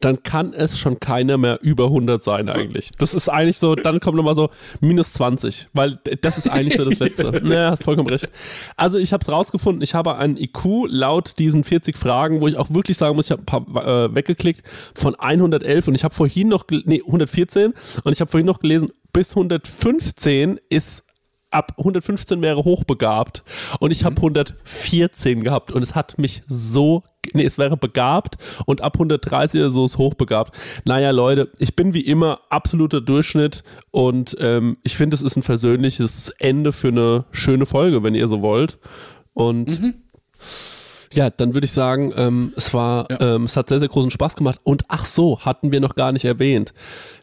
Dann 0.00 0.22
kann 0.22 0.52
es 0.52 0.78
schon 0.78 1.00
keiner 1.00 1.38
mehr 1.38 1.58
über 1.62 1.84
100 1.84 2.22
sein 2.22 2.48
eigentlich. 2.48 2.92
Das 2.98 3.14
ist 3.14 3.28
eigentlich 3.28 3.58
so, 3.58 3.74
dann 3.74 3.98
kommt 4.00 4.16
nochmal 4.16 4.34
so 4.34 4.50
minus 4.80 5.12
20, 5.14 5.68
weil 5.72 5.98
das 6.20 6.38
ist 6.38 6.48
eigentlich 6.48 6.76
so 6.76 6.84
das 6.84 6.98
Letzte. 7.00 7.30
naja, 7.42 7.70
hast 7.70 7.84
vollkommen 7.84 8.08
recht. 8.08 8.28
Also 8.76 8.98
ich 8.98 9.12
habe 9.12 9.22
es 9.22 9.28
rausgefunden, 9.28 9.82
ich 9.82 9.94
habe 9.94 10.16
einen 10.16 10.36
IQ 10.36 10.86
laut 10.86 11.38
diesen 11.38 11.64
40 11.64 11.96
Fragen, 11.96 12.40
wo 12.40 12.48
ich 12.48 12.56
auch 12.56 12.70
wirklich 12.70 12.96
sagen 12.96 13.16
muss, 13.16 13.26
ich 13.26 13.32
habe 13.32 13.42
ein 13.42 13.46
paar 13.46 14.04
äh, 14.04 14.14
weggeklickt, 14.14 14.62
von 14.94 15.14
111 15.14 15.88
und 15.88 15.94
ich 15.94 16.04
habe 16.04 16.14
vorhin 16.14 16.48
noch, 16.48 16.64
nee, 16.84 17.02
114 17.04 17.74
und 18.04 18.12
ich 18.12 18.20
habe 18.20 18.30
vorhin 18.30 18.46
noch 18.46 18.60
gelesen, 18.60 18.90
bis 19.12 19.30
115 19.30 20.60
ist 20.68 21.04
ab 21.50 21.74
115 21.78 22.42
wäre 22.42 22.64
hochbegabt 22.64 23.42
und 23.80 23.90
ich 23.90 24.04
habe 24.04 24.16
114 24.16 25.44
gehabt 25.44 25.72
und 25.72 25.82
es 25.82 25.94
hat 25.94 26.18
mich 26.18 26.42
so 26.46 27.04
nee, 27.34 27.44
es 27.44 27.58
wäre 27.58 27.76
begabt 27.76 28.36
und 28.66 28.80
ab 28.80 28.94
130 28.96 29.60
oder 29.60 29.70
so 29.70 29.84
ist 29.84 29.98
hochbegabt. 29.98 30.56
Naja, 30.84 31.10
Leute, 31.10 31.50
ich 31.58 31.76
bin 31.76 31.94
wie 31.94 32.00
immer 32.00 32.40
absoluter 32.50 33.00
Durchschnitt 33.00 33.62
und 33.90 34.36
ähm, 34.40 34.78
ich 34.82 34.96
finde, 34.96 35.14
es 35.14 35.22
ist 35.22 35.36
ein 35.36 35.42
versöhnliches 35.42 36.30
Ende 36.38 36.72
für 36.72 36.88
eine 36.88 37.24
schöne 37.30 37.66
Folge, 37.66 38.02
wenn 38.02 38.14
ihr 38.14 38.28
so 38.28 38.42
wollt. 38.42 38.78
Und 39.34 39.70
ja, 41.12 41.30
dann 41.30 41.54
würde 41.54 41.64
ich 41.64 41.72
sagen, 41.72 42.12
ähm, 42.16 42.52
es 42.56 42.72
war, 42.74 43.10
Ja. 43.10 43.34
ähm, 43.36 43.44
es 43.44 43.56
hat 43.56 43.68
sehr, 43.68 43.80
sehr 43.80 43.88
großen 43.88 44.10
Spaß 44.10 44.36
gemacht. 44.36 44.60
Und 44.64 44.84
ach 44.88 45.04
so, 45.04 45.40
hatten 45.40 45.72
wir 45.72 45.80
noch 45.80 45.94
gar 45.94 46.12
nicht 46.12 46.24
erwähnt. 46.24 46.72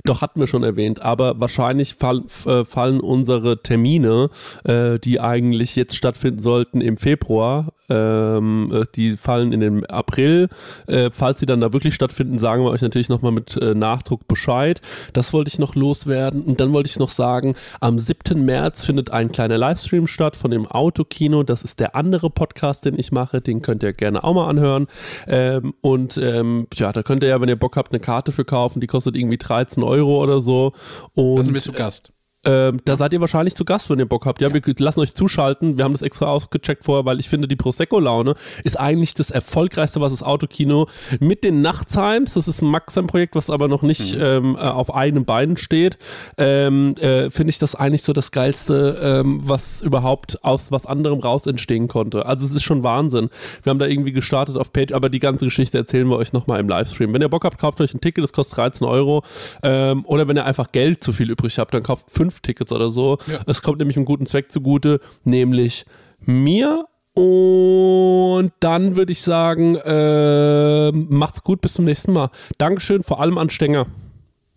Doch 0.03 0.22
hatten 0.22 0.40
wir 0.40 0.48
schon 0.48 0.64
erwähnt, 0.64 1.02
aber 1.02 1.40
wahrscheinlich 1.40 1.95
fall, 1.95 2.22
äh, 2.45 2.64
fallen 2.64 2.99
unsere 2.99 3.62
Termine, 3.64 4.30
äh, 4.64 4.99
die 4.99 5.20
eigentlich 5.20 5.76
jetzt 5.76 5.95
stattfinden 5.95 6.40
sollten 6.40 6.80
im 6.80 6.98
Februar, 6.98 7.70
ähm, 7.90 8.72
äh, 8.72 8.84
die 8.95 9.18
fallen 9.18 9.52
in 9.52 9.60
den 9.62 9.86
April. 9.88 10.49
Äh, 10.88 11.10
falls 11.12 11.40
sie 11.40 11.45
dann 11.48 11.60
da 11.62 11.74
wirklich 11.74 11.95
stattfinden, 11.95 12.38
sagen 12.38 12.64
wir 12.64 12.70
euch 12.70 12.82
natürlich 12.82 13.10
nochmal 13.10 13.32
mit 13.32 13.57
äh, 13.57 13.74
Nachdruck 13.74 14.28
Bescheid. 14.28 14.80
Das 15.14 15.34
wollte 15.34 15.48
ich 15.49 15.57
noch 15.60 15.74
loswerden. 15.76 16.41
Und 16.44 16.60
dann 16.60 16.72
wollte 16.74 16.90
ich 16.90 16.99
noch 16.99 17.10
sagen, 17.10 17.56
am 17.80 17.98
7. 17.98 18.44
März 18.45 18.84
findet 18.84 19.12
ein 19.12 19.32
kleiner 19.32 19.57
Livestream 19.57 20.06
statt 20.07 20.36
von 20.36 20.52
dem 20.52 20.68
Autokino. 20.68 21.41
Das 21.44 21.64
ist 21.64 21.80
der 21.80 21.95
andere 21.95 22.30
Podcast, 22.30 22.86
den 22.86 22.99
ich 22.99 23.12
mache. 23.12 23.41
Den 23.41 23.62
könnt 23.64 23.74
ihr 23.84 23.93
gerne 23.93 24.23
auch 24.23 24.34
mal 24.34 24.47
anhören. 24.47 24.88
Ähm, 25.27 25.73
und 25.81 26.18
ähm, 26.18 26.68
ja, 26.76 26.91
da 26.91 27.03
könnt 27.03 27.23
ihr 27.23 27.30
ja, 27.30 27.41
wenn 27.41 27.49
ihr 27.49 27.60
Bock 27.60 27.77
habt, 27.77 27.91
eine 27.91 27.99
Karte 27.99 28.31
für 28.31 28.45
kaufen. 28.45 28.80
Die 28.80 28.88
kostet 28.88 29.15
irgendwie 29.15 29.38
13 29.38 29.84
Euro 29.84 30.22
oder 30.22 30.39
so. 30.41 30.73
Und 31.14 31.38
Da 31.38 31.43
sind 31.43 31.53
wir 31.53 31.61
zu 31.61 31.72
Gast. 31.72 32.11
Ähm, 32.46 32.80
da 32.86 32.96
seid 32.96 33.14
ihr 33.14 33.22
wahrscheinlich 33.22 33.56
zu 33.56 33.66
Gast, 33.66 33.90
wenn 33.90 34.00
ihr 34.00 34.06
Bock 34.06 34.26
habt. 34.26 34.42
Ja, 34.42 34.54
wir 34.54 34.62
lassen 34.80 35.00
euch 35.00 35.14
zuschalten. 35.14 35.78
Wir 35.78 35.84
haben 35.84 35.94
das 35.94 36.02
extra 36.02 36.28
ausgecheckt 36.28 36.86
vorher, 36.86 37.06
weil 37.06 37.20
ich 37.20 37.30
finde, 37.30 37.48
die 37.48 37.56
Prosecco-Laune 37.56 38.36
ist 38.64 38.80
eigentlich 38.80 39.14
das 39.14 39.32
erfolgreichste, 39.32 40.02
was 40.02 40.14
das 40.14 40.24
Autokino 40.24 40.88
mit 41.20 41.44
den 41.44 41.62
Nachttimes, 41.62 42.34
das 42.34 42.48
ist 42.48 42.62
ein 42.62 42.70
Maxim-Projekt, 42.70 43.36
was 43.36 43.50
aber 43.50 43.68
noch 43.68 43.82
nicht 43.82 44.16
ähm, 44.20 44.56
äh, 44.56 44.60
auf 44.60 44.94
einem 44.94 45.26
Bein 45.26 45.58
steht, 45.58 45.98
ähm, 46.38 46.96
äh, 47.00 47.30
finde 47.30 47.50
ich 47.50 47.60
das 47.60 47.76
eigentlich 47.76 48.04
so 48.04 48.14
das 48.14 48.32
Geilste, 48.32 49.00
ähm, 49.02 49.42
was 49.44 49.82
überhaupt 49.82 50.44
aus 50.44 50.72
was 50.72 50.86
anderem 50.86 51.20
raus 51.20 51.46
entstehen 51.48 51.88
konnte. 51.88 52.26
Also 52.26 52.46
es 52.46 52.54
ist 52.54 52.64
schon 52.64 52.84
Wahnsinn. 52.84 53.30
Wir 53.64 53.72
haben 53.72 53.80
da 53.80 53.88
irgendwie 53.88 54.12
gestartet 54.12 54.58
auf 54.58 54.72
Page, 54.72 54.94
aber 54.94 55.10
die 55.10 55.20
ganze 55.20 55.46
Geschichte 55.46 55.78
erzählen 55.78 56.08
wir 56.08 56.18
euch 56.18 56.34
nochmal 56.34 56.60
im 56.60 56.70
Livestream. 56.70 57.14
Wenn 57.14 57.22
ihr 57.22 57.30
Bock 57.30 57.46
habt, 57.46 57.58
kauft 57.58 57.82
euch 57.82 57.94
ein 57.94 58.02
Ticket, 58.02 58.24
das 58.24 58.34
kostet 58.34 58.58
13 58.58 58.88
Euro. 58.88 59.24
Ähm, 59.64 60.06
oder 60.06 60.28
wenn 60.28 60.38
ihr 60.38 60.46
einfach 60.46 60.72
Geld 60.72 61.04
zu 61.04 61.12
viel 61.12 61.32
übrig 61.32 61.58
habt, 61.58 61.74
dann 61.74 61.84
kauft 61.84 62.12
15 62.12 62.35
fünf 62.36 62.41
Tickets 62.41 62.72
oder 62.72 62.90
so. 62.90 63.18
Ja. 63.28 63.40
Es 63.48 63.62
kommt 63.62 63.80
nämlich 63.80 63.98
einem 63.98 64.06
guten 64.06 64.26
Zweck 64.26 64.52
zugute, 64.52 64.99
nämlich 65.24 65.86
mir. 66.20 66.86
Und 67.14 68.52
dann 68.60 68.95
würde 68.98 69.14
ich 69.14 69.22
sagen, 69.22 69.76
äh, 69.76 70.91
macht's 70.91 71.44
gut, 71.44 71.62
bis 71.62 71.74
zum 71.74 71.86
nächsten 71.86 72.12
Mal. 72.12 72.30
Dankeschön, 72.57 73.03
vor 73.03 73.22
allem 73.22 73.38
an 73.38 73.49
Stenger. 73.49 73.86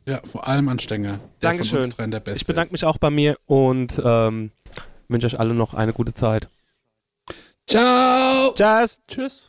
Ja, 0.06 0.20
vor 0.24 0.48
allem 0.48 0.68
an 0.68 0.78
Stenger. 0.78 1.20
Der 1.42 1.50
von 1.50 1.58
Dankeschön. 1.58 1.84
uns 1.84 1.96
dreien 1.96 2.10
der 2.10 2.20
Beste 2.20 2.40
Ich 2.40 2.46
bedanke 2.46 2.72
mich 2.72 2.84
auch 2.84 2.98
bei 2.98 3.10
mir 3.10 3.36
und 3.46 4.00
ähm, 4.04 4.50
wünsche 5.06 5.26
euch 5.26 5.38
alle 5.38 5.54
noch 5.54 5.74
eine 5.74 5.92
gute 5.92 6.14
Zeit. 6.14 6.48
Ciao! 7.68 8.52
Tschüss. 8.54 9.00
Tschüss. 9.06 9.48